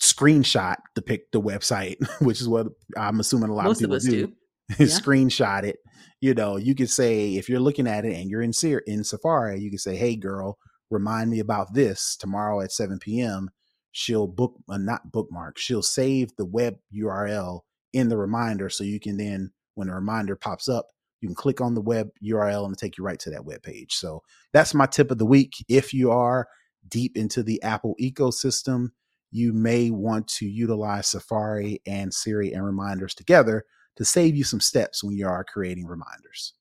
screenshot 0.00 0.76
the 0.94 1.02
pic 1.02 1.30
the 1.32 1.40
website 1.40 1.96
which 2.22 2.40
is 2.40 2.48
what 2.48 2.66
i'm 2.96 3.20
assuming 3.20 3.50
a 3.50 3.54
lot 3.54 3.66
Most 3.66 3.82
of 3.82 3.90
people 3.90 3.96
of 3.96 4.02
do, 4.02 4.26
do. 4.28 4.32
Yeah. 4.78 4.86
screenshot 4.86 5.64
it 5.64 5.76
you 6.22 6.32
know 6.32 6.56
you 6.56 6.74
could 6.74 6.88
say 6.88 7.34
if 7.34 7.50
you're 7.50 7.60
looking 7.60 7.86
at 7.86 8.06
it 8.06 8.16
and 8.18 8.30
you're 8.30 8.40
in 8.40 8.52
in 8.86 9.04
safari 9.04 9.60
you 9.60 9.70
could 9.70 9.80
say 9.80 9.96
hey 9.96 10.16
girl 10.16 10.56
remind 10.90 11.30
me 11.30 11.40
about 11.40 11.74
this 11.74 12.16
tomorrow 12.16 12.60
at 12.60 12.72
7 12.72 12.98
p.m. 12.98 13.50
She'll 13.92 14.26
book, 14.26 14.54
uh, 14.68 14.78
not 14.78 15.12
bookmark, 15.12 15.58
she'll 15.58 15.82
save 15.82 16.34
the 16.36 16.44
web 16.44 16.76
URL 16.94 17.60
in 17.92 18.08
the 18.08 18.16
reminder 18.16 18.68
so 18.68 18.84
you 18.84 19.00
can 19.00 19.16
then, 19.16 19.52
when 19.74 19.88
the 19.88 19.94
reminder 19.94 20.36
pops 20.36 20.68
up, 20.68 20.88
you 21.20 21.28
can 21.28 21.34
click 21.34 21.60
on 21.60 21.74
the 21.74 21.80
web 21.80 22.10
URL 22.22 22.66
and 22.66 22.76
take 22.76 22.98
you 22.98 23.04
right 23.04 23.18
to 23.20 23.30
that 23.30 23.44
web 23.44 23.62
page. 23.62 23.94
So 23.94 24.22
that's 24.52 24.74
my 24.74 24.86
tip 24.86 25.10
of 25.10 25.18
the 25.18 25.26
week. 25.26 25.52
If 25.68 25.94
you 25.94 26.10
are 26.10 26.46
deep 26.88 27.16
into 27.16 27.42
the 27.42 27.62
Apple 27.62 27.94
ecosystem, 28.00 28.88
you 29.30 29.52
may 29.52 29.90
want 29.90 30.28
to 30.28 30.46
utilize 30.46 31.08
Safari 31.08 31.80
and 31.86 32.12
Siri 32.12 32.52
and 32.52 32.64
reminders 32.64 33.14
together 33.14 33.64
to 33.96 34.04
save 34.04 34.36
you 34.36 34.44
some 34.44 34.60
steps 34.60 35.02
when 35.02 35.16
you 35.16 35.26
are 35.26 35.44
creating 35.44 35.86
reminders. 35.86 36.54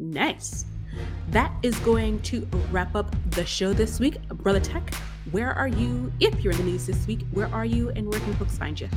Nice. 0.00 0.64
That 1.28 1.52
is 1.62 1.78
going 1.80 2.20
to 2.22 2.48
wrap 2.72 2.96
up 2.96 3.14
the 3.32 3.44
show 3.44 3.72
this 3.74 4.00
week. 4.00 4.20
Brotha 4.28 4.60
Tech, 4.60 4.94
where 5.30 5.52
are 5.52 5.68
you? 5.68 6.10
If 6.18 6.42
you're 6.42 6.52
in 6.52 6.58
the 6.58 6.64
news 6.64 6.86
this 6.86 7.06
week, 7.06 7.26
where 7.32 7.52
are 7.54 7.66
you 7.66 7.90
and 7.90 8.08
where 8.08 8.18
can 8.18 8.34
folks 8.34 8.56
find 8.56 8.80
you? 8.80 8.88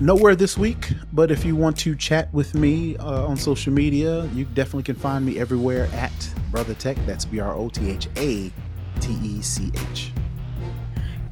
Nowhere 0.00 0.36
this 0.36 0.58
week, 0.58 0.92
but 1.12 1.30
if 1.30 1.44
you 1.44 1.56
want 1.56 1.78
to 1.78 1.96
chat 1.96 2.32
with 2.34 2.54
me 2.54 2.96
uh, 2.98 3.26
on 3.26 3.36
social 3.36 3.72
media, 3.72 4.26
you 4.34 4.44
definitely 4.44 4.82
can 4.82 4.96
find 4.96 5.24
me 5.24 5.38
everywhere 5.38 5.88
at 5.94 6.12
Brotha 6.52 6.74
Tech. 6.74 6.98
That's 7.06 7.24
B 7.24 7.40
R 7.40 7.54
O 7.54 7.70
T 7.70 7.90
H 7.90 8.08
A 8.16 8.52
T 9.00 9.12
E 9.22 9.40
C 9.40 9.72
H. 9.92 10.12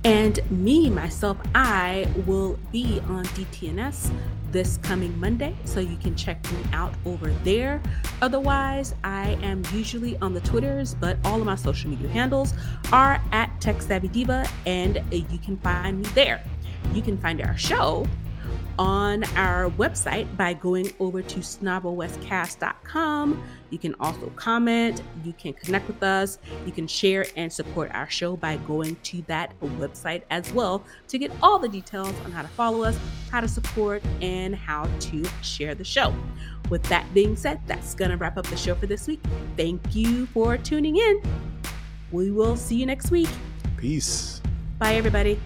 And 0.05 0.41
me, 0.51 0.91
myself, 0.91 1.37
I 1.55 2.09
will 2.27 2.59
be 2.73 3.01
on 3.09 3.25
DTNS 3.27 4.11
this 4.53 4.77
coming 4.79 5.19
Monday, 5.19 5.57
so 5.65 5.81
you 5.81 5.97
can 5.97 6.15
check 6.15 6.43
me 6.53 6.59
out 6.73 6.95
over 7.07 7.31
there. 7.43 7.83
Otherwise, 8.21 8.95
I 9.03 9.39
am 9.43 9.63
usually 9.73 10.17
on 10.19 10.35
the 10.35 10.41
Twitters, 10.41 10.95
but 10.95 11.17
all 11.25 11.41
of 11.41 11.47
my 11.47 11.55
social 11.57 11.91
media 11.91 12.09
handles 12.09 12.55
are 12.93 13.21
at 13.33 13.61
Tech 13.61 13.81
Savvy 13.81 14.09
Diva, 14.09 14.47
and 14.67 15.03
you 15.11 15.39
can 15.39 15.57
find 15.59 16.03
me 16.03 16.09
there. 16.15 16.45
You 16.93 17.01
can 17.03 17.17
find 17.17 17.41
our 17.41 17.57
show 17.57 18.07
on 18.79 19.25
our 19.37 19.71
website 19.71 20.37
by 20.37 20.55
going 20.55 20.93
over 21.01 21.23
to 21.23 21.41
snobblewestcast.com. 21.41 23.43
You 23.71 23.79
can 23.79 23.95
also 24.01 24.31
comment, 24.37 25.03
you 25.25 25.33
can 25.33 25.55
connect 25.55 25.87
with 25.87 26.03
us, 26.03 26.39
you 26.67 26.73
can 26.73 26.87
share 26.87 27.27
and 27.37 27.53
support 27.53 27.91
our 27.93 28.09
show 28.11 28.37
by 28.37 28.57
going 28.59 28.97
to 29.05 29.23
that 29.23 29.59
website 29.61 30.23
as 30.31 30.53
well 30.53 30.85
to 31.09 31.19
get 31.19 31.31
all 31.43 31.59
the 31.59 31.69
details 31.69 32.15
on 32.25 32.33
how 32.33 32.43
to 32.43 32.49
follow 32.49 32.83
us, 32.83 32.99
how 33.31 33.41
to 33.41 33.49
support, 33.49 34.03
and 34.21 34.55
how 34.55 34.89
to 35.01 35.25
share 35.43 35.75
the 35.75 35.85
show. 35.85 36.15
With 36.69 36.83
that 36.85 37.13
being 37.15 37.37
said, 37.37 37.61
that's 37.67 37.95
going 37.95 38.11
to 38.11 38.17
wrap 38.17 38.37
up 38.37 38.47
the 38.47 38.57
show 38.57 38.75
for 38.75 38.87
this 38.87 39.07
week. 39.07 39.21
Thank 39.57 39.95
you 39.95 40.27
for 40.27 40.57
tuning 40.57 40.97
in. 40.97 41.23
We 42.11 42.31
will 42.31 42.57
see 42.57 42.77
you 42.77 42.87
next 42.87 43.11
week. 43.11 43.29
Peace. 43.77 44.41
Bye, 44.79 44.95
everybody. 44.95 45.41